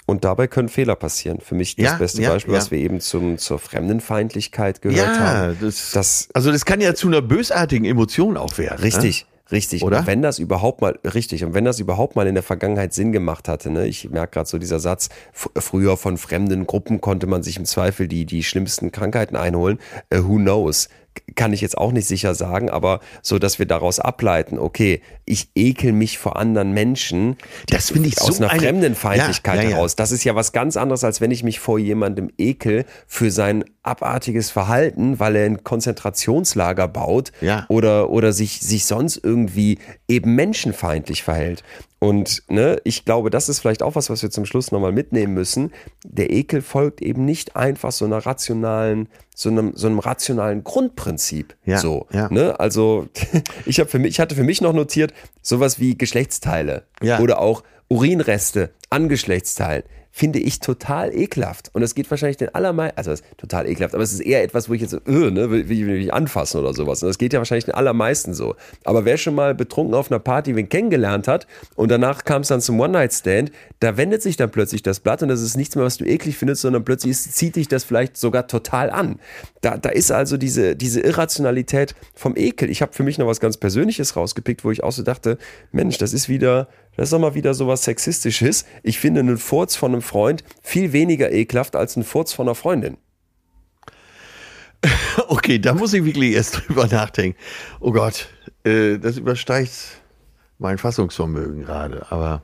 Und 0.07 0.24
dabei 0.24 0.47
können 0.49 0.68
Fehler 0.68 0.97
passieren. 0.97 1.41
Für 1.41 1.55
mich 1.55 1.76
das 1.76 1.85
Ja, 1.85 1.97
beste 1.97 2.22
ja, 2.22 2.30
Beispiel, 2.30 2.53
ja. 2.55 2.61
was 2.61 2.70
wir 2.70 2.78
eben 2.78 3.01
zum, 3.01 3.39
zur 3.39 3.59
Fremdenfeindlichkeit 3.59 4.82
gehört 4.82 5.16
ja, 5.16 5.16
haben. 5.18 5.57
das, 5.61 5.93
Das 5.93 6.28
also 6.35 6.53
das 6.53 6.64
kann 6.66 6.80
ja 6.80 6.95
zu 6.95 7.09
einer 7.09 7.22
bösartigen 7.22 7.87
Emotion 7.87 8.37
auch 8.37 8.59
werden. 8.59 8.82
Ne? 8.82 8.87
Richtig. 9.53 9.82
Oder? 9.82 10.01
Und 10.01 10.07
wenn 10.07 10.22
das 10.22 10.38
überhaupt 10.38 10.80
mal, 10.80 10.99
richtig, 11.05 11.45
und 11.45 11.53
wenn 11.53 11.64
das 11.64 11.78
überhaupt 11.78 12.16
mal 12.16 12.26
in 12.26 12.34
der 12.34 12.42
Vergangenheit 12.42 12.95
Sinn 12.95 13.12
gemacht 13.12 13.47
hatte, 13.49 13.70
ne, 13.70 13.86
ich 13.86 14.09
merke 14.09 14.34
gerade 14.34 14.49
so 14.49 14.59
dieser 14.59 14.80
Satz, 14.80 15.11
früher 15.32 15.97
von 15.97 16.16
fremden 16.16 16.66
Gruppen 16.66 17.01
konnte 17.01 17.26
man 17.26 17.42
sich 17.42 17.59
im 17.59 17.66
Zweifel 17.66 18.09
die, 18.09 18.24
die 18.24 18.42
schlimmsten 18.42 18.90
Krankheiten 18.90 19.36
einholen, 19.36 19.78
äh, 20.09 20.20
who 20.22 20.36
knows? 20.36 20.88
Kann 21.36 21.52
ich 21.52 21.60
jetzt 21.60 21.76
auch 21.78 21.92
nicht 21.92 22.06
sicher 22.06 22.34
sagen, 22.34 22.70
aber 22.70 23.00
so, 23.22 23.38
dass 23.38 23.58
wir 23.58 23.66
daraus 23.66 23.98
ableiten, 24.00 24.58
okay, 24.58 25.00
ich 25.24 25.48
ekel 25.54 25.92
mich 25.92 26.18
vor 26.18 26.36
anderen 26.36 26.72
Menschen. 26.72 27.36
Das 27.68 27.90
finde 27.90 28.08
ich 28.08 28.20
aus 28.20 28.36
so 28.36 28.42
einer 28.44 28.52
eine- 28.52 28.60
Fremdenfeindlichkeit 28.60 29.56
Ja, 29.56 29.62
ja, 29.62 29.68
ja. 29.70 29.76
heraus. 29.76 29.96
Das 29.96 30.12
ist 30.12 30.24
ja 30.24 30.34
was 30.34 30.52
ganz 30.52 30.76
anderes, 30.76 31.02
als 31.04 31.20
wenn 31.20 31.30
ich 31.30 31.42
mich 31.42 31.60
vor 31.60 31.78
jemandem 31.78 32.30
ekel 32.38 32.84
für 33.06 33.30
sein 33.30 33.64
abartiges 33.82 34.50
Verhalten, 34.50 35.18
weil 35.20 35.36
er 35.36 35.46
ein 35.46 35.62
Konzentrationslager 35.64 36.88
baut 36.88 37.32
oder, 37.68 38.10
oder 38.10 38.32
sich, 38.32 38.60
sich 38.60 38.86
sonst 38.86 39.20
irgendwie 39.22 39.78
eben 40.08 40.34
menschenfeindlich 40.34 41.22
verhält. 41.22 41.62
Und 42.05 42.42
ne, 42.48 42.76
ich 42.84 43.07
glaube, 43.07 43.30
das 43.30 43.48
ist 43.48 43.61
vielleicht 43.61 43.82
auch 43.82 43.94
was, 43.94 44.11
was 44.11 44.22
wir 44.22 44.30
zum 44.30 44.44
Schluss 44.44 44.72
nochmal 44.72 44.92
mitnehmen 44.92 45.32
müssen. 45.32 45.72
Der 46.05 46.30
Ekel 46.30 46.61
folgt 46.61 47.00
eben 47.00 47.24
nicht 47.24 47.57
einfach 47.57 47.92
so 47.92 48.05
einer 48.05 48.18
rationalen, 48.18 49.09
so 49.34 49.48
einem, 49.48 49.72
so 49.74 49.86
einem 49.86 50.00
rationalen 50.00 50.64
Grundprinzip. 50.64 51.57
Ja, 51.64 51.78
so, 51.78 52.07
ja. 52.12 52.28
Ne? 52.30 52.61
Also 52.61 53.09
ich, 53.66 53.80
hab 53.80 53.88
für 53.88 53.98
mich, 53.98 54.11
ich 54.11 54.20
hatte 54.20 54.34
für 54.34 54.42
mich 54.44 54.61
noch 54.61 54.74
notiert, 54.74 55.14
sowas 55.40 55.80
wie 55.80 55.96
Geschlechtsteile 55.96 56.82
Ja. 57.02 57.20
oder 57.20 57.38
auch 57.40 57.62
Urinreste 57.88 58.70
an 58.90 59.09
Geschlechtsteilen 59.09 59.84
finde 60.16 60.38
ich 60.38 60.60
total 60.60 61.12
ekelhaft. 61.12 61.70
Und 61.72 61.82
es 61.82 61.96
geht 61.96 62.08
wahrscheinlich 62.08 62.36
den 62.36 62.54
allermeisten, 62.54 62.96
also 62.96 63.20
total 63.36 63.68
ekelhaft, 63.68 63.94
aber 63.94 64.04
es 64.04 64.12
ist 64.12 64.20
eher 64.20 64.44
etwas, 64.44 64.68
wo 64.68 64.74
ich 64.74 64.80
jetzt 64.80 64.92
so, 64.92 64.98
äh, 64.98 65.32
ne, 65.32 65.50
will, 65.50 65.68
will, 65.68 65.86
will 65.88 66.00
ich 66.00 66.14
anfassen 66.14 66.60
oder 66.60 66.72
sowas. 66.72 67.02
Und 67.02 67.08
das 67.08 67.18
geht 67.18 67.32
ja 67.32 67.40
wahrscheinlich 67.40 67.64
den 67.64 67.74
allermeisten 67.74 68.32
so. 68.32 68.54
Aber 68.84 69.04
wer 69.04 69.16
schon 69.16 69.34
mal 69.34 69.56
betrunken 69.56 69.92
auf 69.92 70.12
einer 70.12 70.20
Party 70.20 70.54
wen 70.54 70.68
kennengelernt 70.68 71.26
hat 71.26 71.48
und 71.74 71.90
danach 71.90 72.22
kam 72.22 72.42
es 72.42 72.48
dann 72.48 72.60
zum 72.60 72.78
One-Night-Stand, 72.78 73.50
da 73.80 73.96
wendet 73.96 74.22
sich 74.22 74.36
dann 74.36 74.52
plötzlich 74.52 74.84
das 74.84 75.00
Blatt 75.00 75.20
und 75.24 75.30
das 75.30 75.42
ist 75.42 75.56
nichts 75.56 75.74
mehr, 75.74 75.84
was 75.84 75.96
du 75.96 76.04
eklig 76.04 76.36
findest, 76.36 76.62
sondern 76.62 76.84
plötzlich 76.84 77.10
ist, 77.10 77.34
zieht 77.34 77.56
dich 77.56 77.66
das 77.66 77.82
vielleicht 77.82 78.16
sogar 78.16 78.46
total 78.46 78.90
an. 78.90 79.18
Da, 79.62 79.78
da 79.78 79.88
ist 79.88 80.12
also 80.12 80.36
diese, 80.36 80.76
diese 80.76 81.00
Irrationalität 81.00 81.96
vom 82.14 82.36
Ekel. 82.36 82.70
Ich 82.70 82.82
habe 82.82 82.92
für 82.92 83.02
mich 83.02 83.18
noch 83.18 83.26
was 83.26 83.40
ganz 83.40 83.56
Persönliches 83.56 84.14
rausgepickt, 84.14 84.64
wo 84.64 84.70
ich 84.70 84.84
auch 84.84 84.92
so 84.92 85.02
dachte, 85.02 85.38
Mensch, 85.72 85.98
das 85.98 86.12
ist 86.12 86.28
wieder, 86.28 86.68
das 86.97 87.05
ist 87.07 87.12
doch 87.12 87.18
mal 87.18 87.34
wieder 87.34 87.55
so 87.55 87.66
was 87.66 87.84
Sexistisches. 87.84 88.64
Ich 88.82 88.99
finde 88.99 89.20
einen 89.20 89.38
Furz 89.38 89.76
von 89.76 89.92
einem 89.92 90.03
Freund 90.03 90.45
viel 90.62 90.92
weniger 90.92 91.32
ekelhaft 91.32 91.76
als 91.76 91.97
ein 91.97 92.05
Furz 92.05 92.32
von 92.32 92.47
einer 92.49 92.55
Freundin. 92.55 92.97
Okay, 95.28 95.59
da 95.59 95.74
muss 95.74 95.95
ich 95.95 96.05
wirklich 96.05 96.34
erst 96.34 96.57
drüber 96.68 96.86
nachdenken. 96.86 97.38
Oh 97.80 97.92
Gott, 97.92 98.28
äh, 98.64 98.99
das 98.99 99.16
übersteigt 99.16 99.72
mein 100.59 100.78
Fassungsvermögen 100.78 101.64
gerade. 101.64 102.07
Aber, 102.11 102.42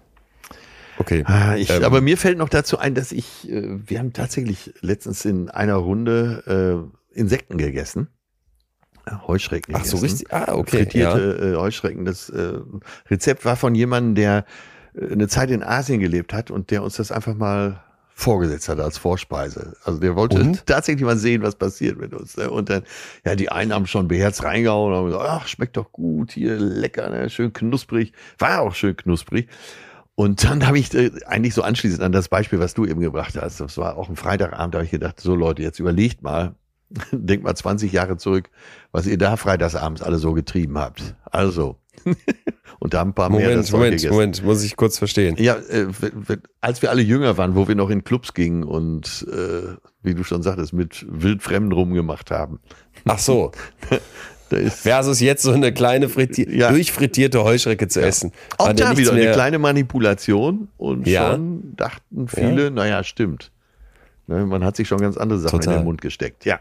Okay. 0.99 1.23
ah, 1.27 1.57
ich, 1.57 1.71
Ähm. 1.71 1.85
aber 1.85 2.01
mir 2.01 2.17
fällt 2.19 2.39
noch 2.39 2.49
dazu 2.49 2.79
ein, 2.79 2.95
dass 2.95 3.11
ich, 3.13 3.49
äh, 3.51 3.63
wir 3.89 3.99
haben 3.99 4.13
tatsächlich 4.13 4.73
letztens 4.81 5.25
in 5.25 5.49
einer 5.49 5.75
Runde 5.77 6.91
äh, 7.15 7.19
Insekten 7.19 7.57
gegessen. 7.59 8.09
Heuschrecken 9.27 9.75
Ach 9.75 9.85
so, 9.85 9.97
gegessen. 9.97 10.17
richtig. 10.19 10.33
Ah, 10.33 10.55
okay. 10.55 10.79
Frittierte 10.79 11.53
äh, 11.55 11.57
Heuschrecken. 11.57 12.05
Das 12.05 12.29
äh, 12.31 12.59
Rezept 13.11 13.45
war 13.45 13.57
von 13.57 13.75
jemandem, 13.75 14.15
der 14.15 14.45
äh, 14.95 15.13
eine 15.13 15.29
Zeit 15.29 15.51
in 15.51 15.63
Asien 15.63 16.01
gelebt 16.01 16.33
hat 16.33 16.51
und 16.51 16.71
der 16.71 16.83
uns 16.83 16.97
das 16.97 17.13
einfach 17.13 17.35
mal 17.35 17.83
vorgesetzt 18.21 18.69
hat 18.69 18.79
als 18.79 18.99
Vorspeise. 18.99 19.75
Also 19.85 19.99
der 19.99 20.15
wollte 20.15 20.39
Und? 20.41 20.67
tatsächlich 20.67 21.05
mal 21.05 21.17
sehen, 21.17 21.43
was 21.43 21.55
passiert 21.55 21.99
mit 21.99 22.13
uns. 22.13 22.37
Ne? 22.37 22.51
Und 22.51 22.69
dann, 22.69 22.83
ja, 23.25 23.35
die 23.35 23.51
einen 23.51 23.73
haben 23.73 23.87
schon 23.87 24.09
beherzt 24.09 24.45
reingehauen 24.45 24.93
und 24.93 24.99
haben 24.99 25.07
gesagt, 25.07 25.25
ach, 25.27 25.47
schmeckt 25.49 25.77
doch 25.77 25.91
gut, 25.91 26.33
hier 26.33 26.57
lecker, 26.57 27.09
ne? 27.09 27.31
schön 27.31 27.53
knusprig. 27.53 28.13
War 28.39 28.61
auch 28.61 28.75
schön 28.75 28.97
knusprig. 28.97 29.49
Und 30.15 30.45
dann 30.45 30.67
habe 30.67 30.79
ich 30.79 30.93
äh, 30.93 31.11
eigentlich 31.27 31.55
so 31.55 31.63
anschließend 31.63 32.03
an 32.03 32.13
das 32.13 32.29
Beispiel, 32.29 32.59
was 32.59 32.75
du 32.75 32.85
eben 32.85 33.01
gebracht 33.01 33.39
hast, 33.41 33.61
das 33.61 33.79
war 33.79 33.97
auch 33.97 34.11
ein 34.11 34.17
Freitagabend, 34.17 34.75
da 34.75 34.79
habe 34.79 34.85
ich 34.85 34.91
gedacht, 34.91 35.19
so 35.19 35.35
Leute, 35.35 35.63
jetzt 35.63 35.79
überlegt 35.79 36.23
mal, 36.23 36.55
denkt 37.13 37.45
mal 37.45 37.55
20 37.55 37.93
Jahre 37.93 38.17
zurück, 38.17 38.51
was 38.93 39.07
ihr 39.07 39.19
da 39.19 39.37
freitagsabends 39.37 40.03
alle 40.03 40.19
so 40.19 40.33
getrieben 40.33 40.79
habt. 40.79 41.15
Also. 41.25 41.77
und 42.79 42.95
da 42.95 43.03
ein 43.03 43.13
paar 43.15 43.29
mehr 43.29 43.41
Moment, 43.41 43.59
das 43.61 43.67
Zeug 43.67 43.79
Moment, 43.79 43.97
gegessen. 43.97 44.15
Moment, 44.15 44.45
muss 44.45 44.63
ich 44.65 44.77
kurz 44.77 44.97
verstehen. 44.99 45.37
Ja, 45.39 45.57
äh, 45.57 45.87
als 46.63 46.81
wir 46.81 46.91
alle 46.91 47.03
jünger 47.03 47.37
waren, 47.37 47.55
wo 47.55 47.69
wir 47.69 47.75
noch 47.75 47.91
in 47.91 48.05
Clubs 48.05 48.33
gingen 48.33 48.63
und, 48.65 49.27
äh, 49.31 49.75
wie 50.03 50.15
du 50.15 50.25
schon 50.25 50.43
sagtest, 50.43 50.73
mit 50.73 51.05
Wildfremden 51.09 51.73
rumgemacht 51.73 52.31
haben. 52.31 52.59
Ach 53.05 53.19
so. 53.19 53.53
Versus 54.49 55.21
jetzt 55.21 55.43
so 55.43 55.53
eine 55.53 55.73
kleine 55.73 56.09
frittier 56.09 56.51
Ja. 56.53 56.71
durchfrittierte 56.71 57.45
Heuschrecke 57.45 57.87
zu 57.87 58.01
essen. 58.03 58.33
auch 58.59 58.69
ja 58.69 58.73
da 58.73 58.97
wieder 58.97 59.13
eine 59.13 59.21
mehr- 59.21 59.33
kleine 59.33 59.59
Manipulation 59.61 60.69
und 60.77 61.07
Ja. 61.07 61.31
schon 61.33 61.77
dachten 61.77 62.27
viele, 62.27 62.71
naja, 62.73 63.05
stimmt. 63.05 63.53
Ne, 64.27 64.47
man 64.47 64.65
hat 64.65 64.77
sich 64.77 64.89
schon 64.89 64.99
ganz 64.99 65.17
andere 65.17 65.39
Sachen 65.39 65.57
in 65.57 65.61
Total. 65.63 65.79
den 65.81 65.85
Mund 65.85 66.01
gesteckt. 66.01 66.45
Ja. 66.45 66.59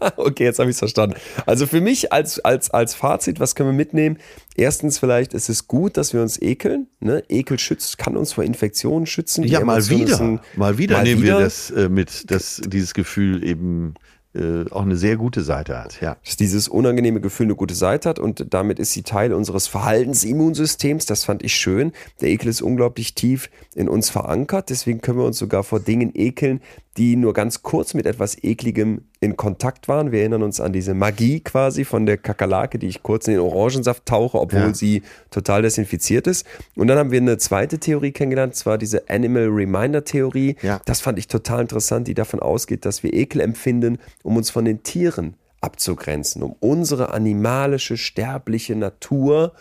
Okay, 0.16 0.44
jetzt 0.44 0.58
habe 0.58 0.70
ich 0.70 0.74
es 0.74 0.78
verstanden. 0.78 1.16
Also 1.46 1.66
für 1.66 1.80
mich 1.80 2.12
als, 2.12 2.40
als, 2.40 2.70
als 2.70 2.94
Fazit, 2.94 3.40
was 3.40 3.54
können 3.54 3.70
wir 3.70 3.74
mitnehmen? 3.76 4.18
Erstens 4.56 4.98
vielleicht, 4.98 5.34
es 5.34 5.48
ist 5.48 5.68
gut, 5.68 5.96
dass 5.96 6.12
wir 6.12 6.22
uns 6.22 6.40
ekeln. 6.40 6.88
Ne? 7.00 7.22
Ekel 7.28 7.58
schützt, 7.58 7.98
kann 7.98 8.16
uns 8.16 8.32
vor 8.32 8.44
Infektionen 8.44 9.06
schützen. 9.06 9.44
Ja, 9.44 9.64
mal 9.64 9.88
wieder. 9.88 10.16
sind- 10.16 10.40
mal 10.56 10.78
wieder 10.78 10.96
mal 10.98 11.02
nehmen 11.04 11.22
wieder. 11.22 11.38
wir 11.38 11.44
das 11.44 11.70
äh, 11.70 11.88
mit, 11.88 12.30
dass 12.30 12.60
dieses 12.66 12.94
Gefühl 12.94 13.44
eben 13.44 13.94
äh, 14.34 14.68
auch 14.70 14.82
eine 14.82 14.96
sehr 14.96 15.16
gute 15.16 15.42
Seite 15.42 15.78
hat. 15.78 16.00
Ja. 16.00 16.16
dass 16.24 16.36
dieses 16.36 16.68
unangenehme 16.68 17.20
Gefühl 17.20 17.46
eine 17.46 17.54
gute 17.56 17.74
Seite 17.74 18.08
hat 18.08 18.18
und 18.18 18.46
damit 18.52 18.78
ist 18.78 18.92
sie 18.92 19.02
Teil 19.02 19.32
unseres 19.32 19.66
Verhaltensimmunsystems. 19.68 21.06
Das 21.06 21.24
fand 21.24 21.42
ich 21.42 21.54
schön. 21.54 21.92
Der 22.20 22.28
Ekel 22.28 22.48
ist 22.48 22.60
unglaublich 22.62 23.14
tief 23.14 23.50
in 23.74 23.88
uns 23.88 24.10
verankert. 24.10 24.70
Deswegen 24.70 25.00
können 25.00 25.18
wir 25.18 25.24
uns 25.24 25.38
sogar 25.38 25.64
vor 25.64 25.80
Dingen 25.80 26.12
ekeln, 26.14 26.60
die 26.98 27.16
nur 27.16 27.32
ganz 27.32 27.62
kurz 27.62 27.94
mit 27.94 28.04
etwas 28.06 28.36
Ekligem 28.42 29.02
in 29.20 29.36
Kontakt 29.36 29.86
waren. 29.88 30.10
Wir 30.12 30.20
erinnern 30.20 30.42
uns 30.42 30.60
an 30.60 30.72
diese 30.72 30.92
Magie 30.94 31.40
quasi 31.40 31.84
von 31.84 32.04
der 32.06 32.18
Kakerlake, 32.18 32.78
die 32.78 32.88
ich 32.88 33.02
kurz 33.02 33.28
in 33.28 33.34
den 33.34 33.40
Orangensaft 33.40 34.04
tauche, 34.04 34.38
obwohl 34.40 34.60
Ja. 34.60 34.74
sie 34.74 35.02
total 35.30 35.62
desinfiziert 35.62 36.26
ist. 36.26 36.44
Und 36.76 36.88
dann 36.88 36.98
haben 36.98 37.10
wir 37.12 37.20
eine 37.20 37.38
zweite 37.38 37.78
Theorie 37.78 38.10
kennengelernt, 38.12 38.56
zwar 38.56 38.76
diese 38.78 39.08
Animal 39.08 39.46
Reminder 39.46 40.04
Theorie. 40.04 40.56
Ja. 40.62 40.80
Das 40.84 41.00
fand 41.00 41.18
ich 41.18 41.28
total 41.28 41.62
interessant, 41.62 42.08
die 42.08 42.14
davon 42.14 42.40
ausgeht, 42.40 42.84
dass 42.84 43.02
wir 43.02 43.12
Ekel 43.14 43.40
empfinden, 43.40 43.98
um 44.24 44.36
uns 44.36 44.50
von 44.50 44.64
den 44.64 44.82
Tieren 44.82 45.34
abzugrenzen, 45.60 46.42
um 46.42 46.54
unsere 46.60 47.12
animalische, 47.12 47.96
sterbliche 47.96 48.74
Natur, 48.76 49.52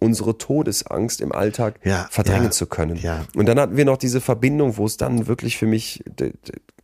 unsere 0.00 0.36
Todesangst 0.36 1.20
im 1.20 1.32
Alltag 1.32 1.76
Ja, 1.84 2.06
verdrängen 2.10 2.44
ja, 2.46 2.50
zu 2.50 2.66
können. 2.66 2.96
ja. 2.96 3.24
Und 3.34 3.46
dann 3.46 3.58
hatten 3.58 3.76
wir 3.76 3.84
noch 3.84 3.96
diese 3.96 4.20
Verbindung, 4.20 4.76
wo 4.76 4.84
es 4.86 4.96
dann 4.96 5.26
wirklich 5.28 5.56
für 5.56 5.66
mich 5.66 6.02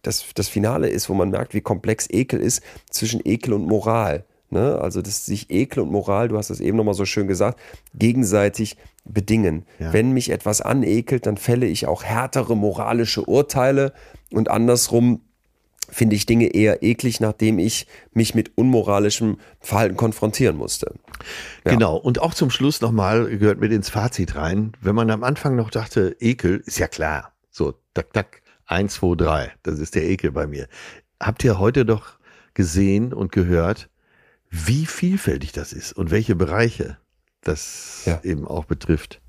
das, 0.02 0.24
das 0.34 0.48
Finale 0.48 0.88
ist, 0.88 1.08
wo 1.08 1.14
man 1.14 1.30
merkt, 1.30 1.54
wie 1.54 1.60
komplex 1.60 2.08
Ekel 2.10 2.40
ist 2.40 2.62
zwischen 2.90 3.20
Ekel 3.24 3.52
und 3.52 3.66
Moral. 3.66 4.24
Ne? 4.50 4.78
Also, 4.80 5.00
dass 5.00 5.26
sich 5.26 5.50
Ekel 5.50 5.82
und 5.82 5.92
Moral, 5.92 6.28
du 6.28 6.36
hast 6.36 6.50
es 6.50 6.60
eben 6.60 6.76
nochmal 6.76 6.94
so 6.94 7.04
schön 7.04 7.28
gesagt, 7.28 7.60
gegenseitig 7.94 8.76
bedingen. 9.04 9.64
Ja. 9.78 9.92
Wenn 9.92 10.12
mich 10.12 10.30
etwas 10.30 10.60
anekelt, 10.60 11.26
dann 11.26 11.36
fälle 11.36 11.66
ich 11.66 11.86
auch 11.86 12.02
härtere 12.02 12.56
moralische 12.56 13.24
Urteile 13.24 13.92
und 14.32 14.50
andersrum 14.50 15.22
finde 15.88 16.16
ich 16.16 16.26
Dinge 16.26 16.46
eher 16.46 16.82
eklig, 16.82 17.20
nachdem 17.20 17.58
ich 17.58 17.86
mich 18.12 18.34
mit 18.34 18.56
unmoralischem 18.56 19.38
Verhalten 19.60 19.96
konfrontieren 19.96 20.56
musste. 20.56 20.94
Ja. 21.64 21.72
Genau. 21.72 21.96
Und 21.96 22.20
auch 22.20 22.34
zum 22.34 22.50
Schluss 22.50 22.80
nochmal 22.80 23.26
gehört 23.38 23.60
mit 23.60 23.72
ins 23.72 23.88
Fazit 23.88 24.36
rein. 24.36 24.72
Wenn 24.80 24.94
man 24.94 25.10
am 25.10 25.24
Anfang 25.24 25.56
noch 25.56 25.70
dachte, 25.70 26.16
Ekel, 26.20 26.62
ist 26.64 26.78
ja 26.78 26.86
klar. 26.86 27.32
So, 27.50 27.74
tak, 27.94 28.12
tak, 28.12 28.39
eins, 28.70 28.94
zwei, 28.94 29.14
drei. 29.16 29.52
Das 29.62 29.78
ist 29.78 29.94
der 29.94 30.04
Ekel 30.08 30.32
bei 30.32 30.46
mir. 30.46 30.66
Habt 31.20 31.44
ihr 31.44 31.58
heute 31.58 31.84
doch 31.84 32.18
gesehen 32.54 33.12
und 33.12 33.32
gehört, 33.32 33.88
wie 34.50 34.86
vielfältig 34.86 35.52
das 35.52 35.72
ist 35.72 35.92
und 35.92 36.10
welche 36.10 36.34
Bereiche 36.34 36.96
das 37.42 38.02
Ja. 38.06 38.20
eben 38.22 38.46
auch 38.46 38.64
betrifft. 38.64 39.20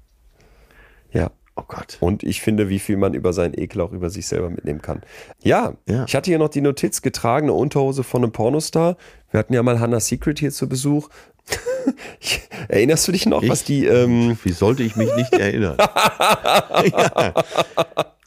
Ja. 1.12 1.32
Oh 1.58 1.64
Gott. 1.68 1.98
Und 2.00 2.24
ich 2.24 2.42
finde, 2.42 2.70
wie 2.70 2.80
viel 2.80 2.96
man 2.98 3.14
über 3.14 3.34
seinen 3.34 3.54
Ekel 3.58 3.82
auch 3.82 3.92
über 3.92 4.10
sich 4.10 4.26
selber 4.26 4.50
mitnehmen 4.50 4.82
kann. 4.82 5.02
Ja, 5.44 5.74
Ja. 5.88 6.06
ich 6.08 6.16
hatte 6.16 6.32
hier 6.32 6.40
noch 6.40 6.50
die 6.50 6.62
Notiz, 6.62 7.02
getragene 7.02 7.52
Unterhose 7.54 8.04
von 8.04 8.24
einem 8.24 8.32
Pornostar. 8.32 8.96
Wir 9.32 9.40
hatten 9.40 9.54
ja 9.54 9.62
mal 9.62 9.80
Hannah 9.80 10.00
Secret 10.00 10.40
hier 10.40 10.52
zu 10.52 10.70
Besuch. 10.70 11.10
Erinnerst 12.70 13.08
du 13.08 13.12
dich 13.12 13.26
noch, 13.26 13.44
was 13.48 13.62
Ich? 13.62 13.66
die, 13.66 13.86
ähm, 13.86 14.38
Wie 14.44 14.52
sollte 14.54 14.84
ich 14.84 14.96
mich 14.96 15.14
nicht 15.16 15.34
erinnern? 15.34 15.78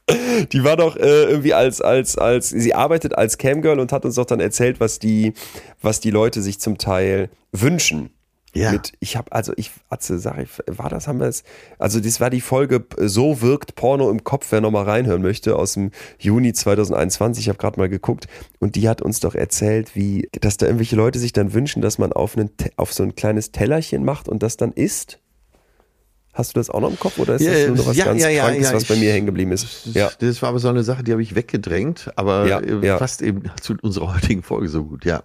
die 0.52 0.64
war 0.64 0.76
doch 0.76 0.96
äh, 0.96 1.24
irgendwie 1.24 1.54
als, 1.54 1.80
als, 1.80 2.18
als, 2.18 2.50
sie 2.50 2.74
arbeitet 2.74 3.16
als 3.16 3.38
Camgirl 3.38 3.80
und 3.80 3.92
hat 3.92 4.04
uns 4.04 4.16
doch 4.16 4.26
dann 4.26 4.40
erzählt, 4.40 4.80
was 4.80 4.98
die, 4.98 5.32
was 5.80 6.00
die 6.00 6.10
Leute 6.10 6.42
sich 6.42 6.60
zum 6.60 6.78
Teil 6.78 7.30
wünschen. 7.52 8.10
Ja. 8.54 8.70
Mit, 8.70 8.92
ich 9.00 9.16
habe 9.16 9.32
also 9.32 9.52
ich 9.56 9.72
Atze, 9.88 10.16
sag 10.20 10.38
ich, 10.38 10.48
war 10.66 10.88
das 10.88 11.08
haben 11.08 11.18
wir 11.18 11.26
es 11.26 11.42
also 11.80 11.98
das 11.98 12.20
war 12.20 12.30
die 12.30 12.40
Folge 12.40 12.84
äh, 12.96 13.08
so 13.08 13.42
wirkt 13.42 13.74
Porno 13.74 14.08
im 14.10 14.22
Kopf, 14.22 14.46
wer 14.50 14.60
noch 14.60 14.70
mal 14.70 14.84
reinhören 14.84 15.22
möchte 15.22 15.56
aus 15.56 15.72
dem 15.72 15.90
Juni 16.20 16.52
2021, 16.52 17.44
ich 17.44 17.48
habe 17.48 17.58
gerade 17.58 17.80
mal 17.80 17.88
geguckt 17.88 18.28
und 18.60 18.76
die 18.76 18.88
hat 18.88 19.02
uns 19.02 19.18
doch 19.18 19.34
erzählt, 19.34 19.96
wie 19.96 20.28
dass 20.40 20.56
da 20.56 20.66
irgendwelche 20.66 20.94
Leute 20.94 21.18
sich 21.18 21.32
dann 21.32 21.52
wünschen, 21.52 21.82
dass 21.82 21.98
man 21.98 22.12
auf 22.12 22.36
einen 22.36 22.50
auf 22.76 22.92
so 22.92 23.02
ein 23.02 23.16
kleines 23.16 23.50
Tellerchen 23.50 24.04
macht 24.04 24.28
und 24.28 24.44
das 24.44 24.56
dann 24.56 24.70
isst. 24.70 25.18
Hast 26.34 26.54
du 26.54 26.60
das 26.60 26.68
auch 26.68 26.80
noch 26.80 26.90
im 26.90 26.98
Kopf 26.98 27.18
oder 27.18 27.36
ist 27.36 27.42
Ja, 27.42 27.52
das 27.52 27.66
nur 27.68 27.76
noch 27.76 27.86
was 27.86 27.96
ja, 27.96 28.04
ganz 28.06 28.22
ja, 28.22 28.44
Krankes, 28.44 28.72
was 28.72 28.84
bei 28.84 28.94
ich- 28.94 29.00
mir 29.00 29.12
hängen 29.12 29.26
geblieben 29.26 29.52
ist? 29.52 29.86
Ja. 29.94 30.10
Das 30.18 30.42
war 30.42 30.48
aber 30.50 30.58
so 30.58 30.68
eine 30.68 30.82
Sache, 30.82 31.02
die 31.04 31.12
habe 31.12 31.22
ich 31.22 31.34
weggedrängt, 31.34 32.10
aber 32.16 32.46
Ja, 32.46 32.60
äh, 32.60 32.98
passt 32.98 33.22
eben 33.22 33.44
zu 33.60 33.74
unserer 33.82 34.14
heutigen 34.14 34.42
Folge 34.42 34.68
so 34.68 34.84
gut, 34.84 35.04
ja. 35.04 35.22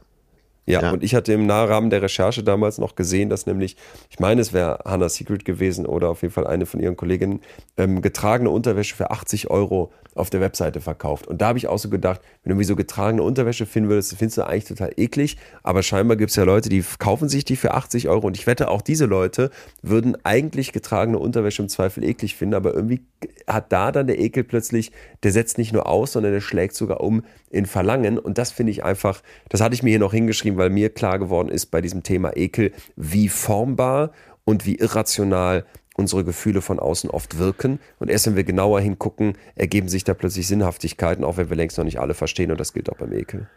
Ja, 0.67 0.81
Ja. 0.83 0.91
und 0.91 1.03
ich 1.03 1.15
hatte 1.15 1.33
im 1.33 1.47
Nahrahmen 1.47 1.89
der 1.89 2.03
Recherche 2.03 2.43
damals 2.43 2.77
noch 2.77 2.93
gesehen, 2.95 3.29
dass 3.29 3.47
nämlich, 3.47 3.75
ich 4.11 4.19
meine, 4.19 4.39
es 4.39 4.53
wäre 4.53 4.79
Hannah 4.85 5.09
Secret 5.09 5.43
gewesen 5.43 5.87
oder 5.87 6.09
auf 6.09 6.21
jeden 6.21 6.31
Fall 6.33 6.45
eine 6.45 6.67
von 6.67 6.79
ihren 6.79 6.95
Kolleginnen, 6.95 7.39
ähm, 7.77 8.03
getragene 8.03 8.51
Unterwäsche 8.51 8.95
für 8.95 9.09
80 9.09 9.49
Euro 9.49 9.91
auf 10.15 10.29
der 10.29 10.41
Webseite 10.41 10.81
verkauft. 10.81 11.27
Und 11.27 11.41
da 11.41 11.47
habe 11.47 11.57
ich 11.57 11.67
auch 11.67 11.77
so 11.77 11.89
gedacht, 11.89 12.21
wenn 12.43 12.49
du 12.49 12.53
irgendwie 12.53 12.65
so 12.65 12.75
getragene 12.75 13.23
Unterwäsche 13.23 13.65
finden 13.65 13.89
würdest, 13.89 14.15
findest 14.15 14.37
du 14.37 14.47
eigentlich 14.47 14.65
total 14.65 14.91
eklig. 14.97 15.37
Aber 15.63 15.83
scheinbar 15.83 16.17
gibt 16.17 16.31
es 16.31 16.35
ja 16.35 16.43
Leute, 16.43 16.69
die 16.69 16.83
kaufen 16.97 17.29
sich 17.29 17.45
die 17.45 17.55
für 17.55 17.73
80 17.73 18.09
Euro. 18.09 18.27
Und 18.27 18.37
ich 18.37 18.47
wette, 18.47 18.69
auch 18.69 18.81
diese 18.81 19.05
Leute 19.05 19.49
würden 19.81 20.17
eigentlich 20.23 20.73
getragene 20.73 21.19
Unterwäsche 21.19 21.61
im 21.61 21.69
Zweifel 21.69 22.03
eklig 22.03 22.35
finden. 22.35 22.55
Aber 22.55 22.73
irgendwie 22.73 23.01
hat 23.47 23.71
da 23.71 23.91
dann 23.91 24.07
der 24.07 24.19
Ekel 24.19 24.43
plötzlich, 24.43 24.91
der 25.23 25.31
setzt 25.31 25.57
nicht 25.57 25.73
nur 25.73 25.87
aus, 25.87 26.13
sondern 26.13 26.33
der 26.33 26.41
schlägt 26.41 26.75
sogar 26.75 27.01
um 27.01 27.23
in 27.49 27.65
Verlangen. 27.65 28.17
Und 28.17 28.37
das 28.37 28.51
finde 28.51 28.71
ich 28.71 28.83
einfach, 28.83 29.21
das 29.49 29.61
hatte 29.61 29.75
ich 29.75 29.83
mir 29.83 29.91
hier 29.91 29.99
noch 29.99 30.13
hingeschrieben, 30.13 30.57
weil 30.57 30.69
mir 30.69 30.89
klar 30.89 31.19
geworden 31.19 31.49
ist 31.49 31.67
bei 31.67 31.81
diesem 31.81 32.03
Thema 32.03 32.35
Ekel, 32.35 32.71
wie 32.95 33.29
formbar 33.29 34.11
und 34.45 34.65
wie 34.65 34.75
irrational 34.75 35.65
unsere 35.99 36.23
Gefühle 36.23 36.61
von 36.61 36.79
außen 36.79 37.09
oft 37.09 37.37
wirken. 37.37 37.79
Und 37.99 38.09
erst 38.09 38.25
wenn 38.25 38.35
wir 38.35 38.43
genauer 38.43 38.81
hingucken, 38.81 39.37
ergeben 39.55 39.89
sich 39.89 40.03
da 40.03 40.13
plötzlich 40.13 40.47
Sinnhaftigkeiten, 40.47 41.23
auch 41.23 41.37
wenn 41.37 41.49
wir 41.49 41.57
längst 41.57 41.77
noch 41.77 41.85
nicht 41.85 41.99
alle 41.99 42.15
verstehen. 42.15 42.51
Und 42.51 42.59
das 42.59 42.73
gilt 42.73 42.89
auch 42.89 42.97
beim 42.97 43.13
Ekel. 43.13 43.47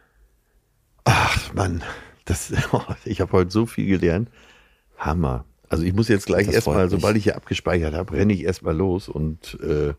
Ach 1.05 1.55
Mann, 1.55 1.83
das, 2.27 2.53
ich 3.05 3.21
habe 3.21 3.33
heute 3.33 3.51
so 3.51 3.65
viel 3.65 3.87
gelernt. 3.87 4.29
Hammer. 4.99 5.45
Also 5.69 5.85
ich 5.85 5.95
muss 5.95 6.09
jetzt 6.09 6.27
gleich 6.27 6.49
erstmal, 6.49 6.91
sobald 6.91 7.17
ich 7.17 7.25
hier 7.25 7.37
abgespeichert 7.37 7.95
habe, 7.95 8.13
renne 8.13 8.35
ich 8.35 8.45
erstmal 8.45 8.77
los 8.77 9.09
und 9.09 9.59
äh, 9.63 9.95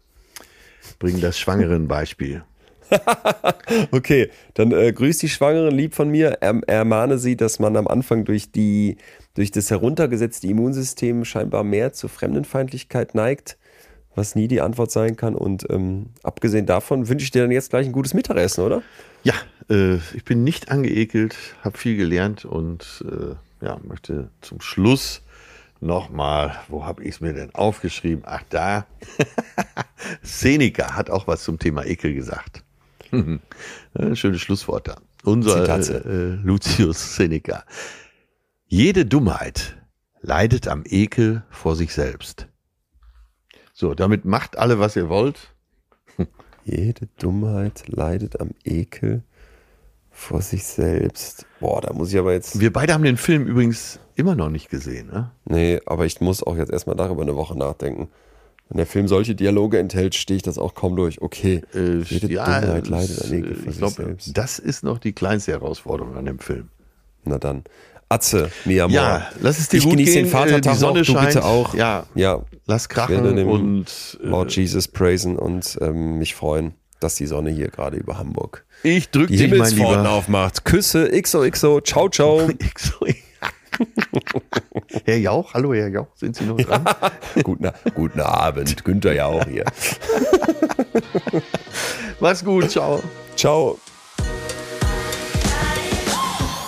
bringe 0.99 1.19
das 1.19 1.39
Schwangeren-Beispiel. 1.39 2.43
Okay, 3.91 4.29
dann 4.53 4.71
äh, 4.71 4.91
grüß 4.91 5.17
die 5.17 5.29
Schwangeren 5.29 5.73
lieb 5.73 5.95
von 5.95 6.09
mir. 6.09 6.37
Er, 6.41 6.61
ermahne 6.67 7.17
sie, 7.17 7.35
dass 7.35 7.57
man 7.57 7.75
am 7.75 7.87
Anfang 7.87 8.25
durch, 8.25 8.51
die, 8.51 8.97
durch 9.35 9.51
das 9.51 9.69
heruntergesetzte 9.71 10.47
Immunsystem 10.47 11.25
scheinbar 11.25 11.63
mehr 11.63 11.93
zur 11.93 12.09
Fremdenfeindlichkeit 12.09 13.15
neigt, 13.15 13.57
was 14.15 14.35
nie 14.35 14.47
die 14.47 14.61
Antwort 14.61 14.91
sein 14.91 15.15
kann. 15.15 15.35
Und 15.35 15.65
ähm, 15.69 16.07
abgesehen 16.21 16.65
davon 16.65 17.07
wünsche 17.09 17.23
ich 17.23 17.31
dir 17.31 17.41
dann 17.41 17.51
jetzt 17.51 17.71
gleich 17.71 17.87
ein 17.87 17.91
gutes 17.91 18.13
Mittagessen, 18.13 18.63
oder? 18.63 18.83
Ja, 19.23 19.33
äh, 19.69 19.95
ich 20.13 20.23
bin 20.23 20.43
nicht 20.43 20.69
angeekelt, 20.69 21.35
habe 21.63 21.77
viel 21.77 21.97
gelernt 21.97 22.45
und 22.45 23.03
äh, 23.07 23.65
ja, 23.65 23.79
möchte 23.87 24.29
zum 24.41 24.61
Schluss 24.61 25.21
nochmal, 25.79 26.55
wo 26.67 26.85
habe 26.85 27.03
ich 27.03 27.15
es 27.15 27.21
mir 27.21 27.33
denn 27.33 27.53
aufgeschrieben? 27.55 28.23
Ach 28.25 28.43
da, 28.49 28.85
Seneca 30.21 30.95
hat 30.95 31.09
auch 31.09 31.27
was 31.27 31.43
zum 31.43 31.59
Thema 31.59 31.85
Ekel 31.85 32.13
gesagt. 32.13 32.63
Schönes 34.13 34.41
Schlusswort 34.41 34.87
da. 34.87 34.95
Unser 35.23 35.67
äh, 35.67 36.33
äh, 36.33 36.37
Lucius 36.43 37.15
Seneca. 37.15 37.63
Jede 38.75 39.05
Dummheit 39.05 39.77
leidet 40.21 40.67
am 40.67 40.81
Ekel 40.83 41.43
vor 41.51 41.75
sich 41.75 41.93
selbst. 41.93 42.47
So, 43.71 43.93
damit 43.93 44.25
macht 44.25 44.57
alle, 44.57 44.79
was 44.79 44.95
ihr 44.95 45.09
wollt. 45.09 45.53
Jede 46.65 47.07
Dummheit 47.19 47.83
leidet 47.87 48.41
am 48.41 48.49
Ekel 48.63 49.21
vor 50.09 50.41
sich 50.41 50.63
selbst. 50.63 51.45
Boah, 51.59 51.81
da 51.81 51.93
muss 51.93 52.11
ich 52.11 52.17
aber 52.17 52.33
jetzt. 52.33 52.59
Wir 52.59 52.73
beide 52.73 52.95
haben 52.95 53.03
den 53.03 53.17
Film 53.17 53.45
übrigens 53.45 53.99
immer 54.15 54.33
noch 54.33 54.49
nicht 54.49 54.71
gesehen. 54.71 55.05
Ne? 55.05 55.29
Nee, 55.45 55.79
aber 55.85 56.07
ich 56.07 56.19
muss 56.19 56.41
auch 56.41 56.57
jetzt 56.57 56.71
erstmal 56.71 56.95
darüber 56.95 57.21
eine 57.21 57.35
Woche 57.35 57.55
nachdenken. 57.55 58.07
Wenn 58.69 58.77
der 58.77 58.87
Film 58.87 59.07
solche 59.07 59.35
Dialoge 59.35 59.77
enthält, 59.77 60.15
stehe 60.15 60.37
ich 60.37 60.43
das 60.43 60.57
auch 60.57 60.73
kaum 60.73 60.95
durch. 60.95 61.21
Okay. 61.21 61.61
Äh, 61.75 61.99
Jede 61.99 62.33
ja, 62.33 62.59
Dummheit 62.59 62.87
leidet 62.87 63.23
am 63.23 63.33
Ekel 63.33 63.53
vor 63.53 63.65
ich 63.65 63.69
sich 63.69 63.77
glaube, 63.77 63.93
selbst. 63.93 64.35
das 64.35 64.57
ist 64.57 64.83
noch 64.83 64.97
die 64.97 65.13
kleinste 65.13 65.51
Herausforderung 65.51 66.17
an 66.17 66.25
dem 66.25 66.39
Film. 66.39 66.69
Na 67.25 67.37
dann. 67.37 67.63
Atze, 68.13 68.51
mi 68.65 68.79
amor. 68.79 68.95
Ja, 68.95 69.27
lass 69.41 69.59
es 69.59 69.69
dir 69.69 69.77
ich 69.77 69.83
gut 69.83 69.93
genieße 69.93 70.13
gehen. 70.13 70.25
den 70.25 70.31
Vatertag 70.31 70.65
äh, 70.71 70.75
die 70.75 70.79
Sonne 70.79 71.01
du 71.01 71.13
scheint. 71.13 71.27
bitte 71.27 71.43
auch. 71.45 71.73
Ja, 71.73 72.05
Ja, 72.15 72.41
lass 72.65 72.87
krachen 72.89 73.35
dem 73.35 73.47
und 73.47 74.19
äh, 74.23 74.27
Lord 74.27 74.55
Jesus 74.55 74.87
praisen 74.87 75.37
und 75.37 75.77
ähm, 75.81 76.19
mich 76.19 76.35
freuen, 76.35 76.73
dass 76.99 77.15
die 77.15 77.25
Sonne 77.25 77.49
hier 77.49 77.69
gerade 77.69 77.97
über 77.97 78.17
Hamburg 78.17 78.65
ich 78.83 79.09
drück 79.09 79.27
die 79.29 79.37
dich, 79.37 79.53
mein 79.57 79.71
Lieber. 79.71 80.09
aufmacht. 80.09 80.65
Küsse, 80.65 81.09
XOXO, 81.21 81.81
ciao, 81.81 82.09
ciao. 82.09 82.49
Herr 85.05 85.17
Jauch, 85.17 85.53
hallo 85.53 85.73
Herr 85.73 85.87
Jauch, 85.89 86.07
sind 86.15 86.35
Sie 86.35 86.43
noch 86.43 86.57
dran? 86.57 86.85
guten, 87.43 87.71
guten 87.95 88.19
Abend, 88.21 88.83
Günther 88.83 89.13
ja 89.13 89.25
auch 89.25 89.45
hier. 89.47 89.65
Mach's 92.19 92.43
gut, 92.45 92.69
ciao. 92.69 93.01
Ciao. 93.35 93.79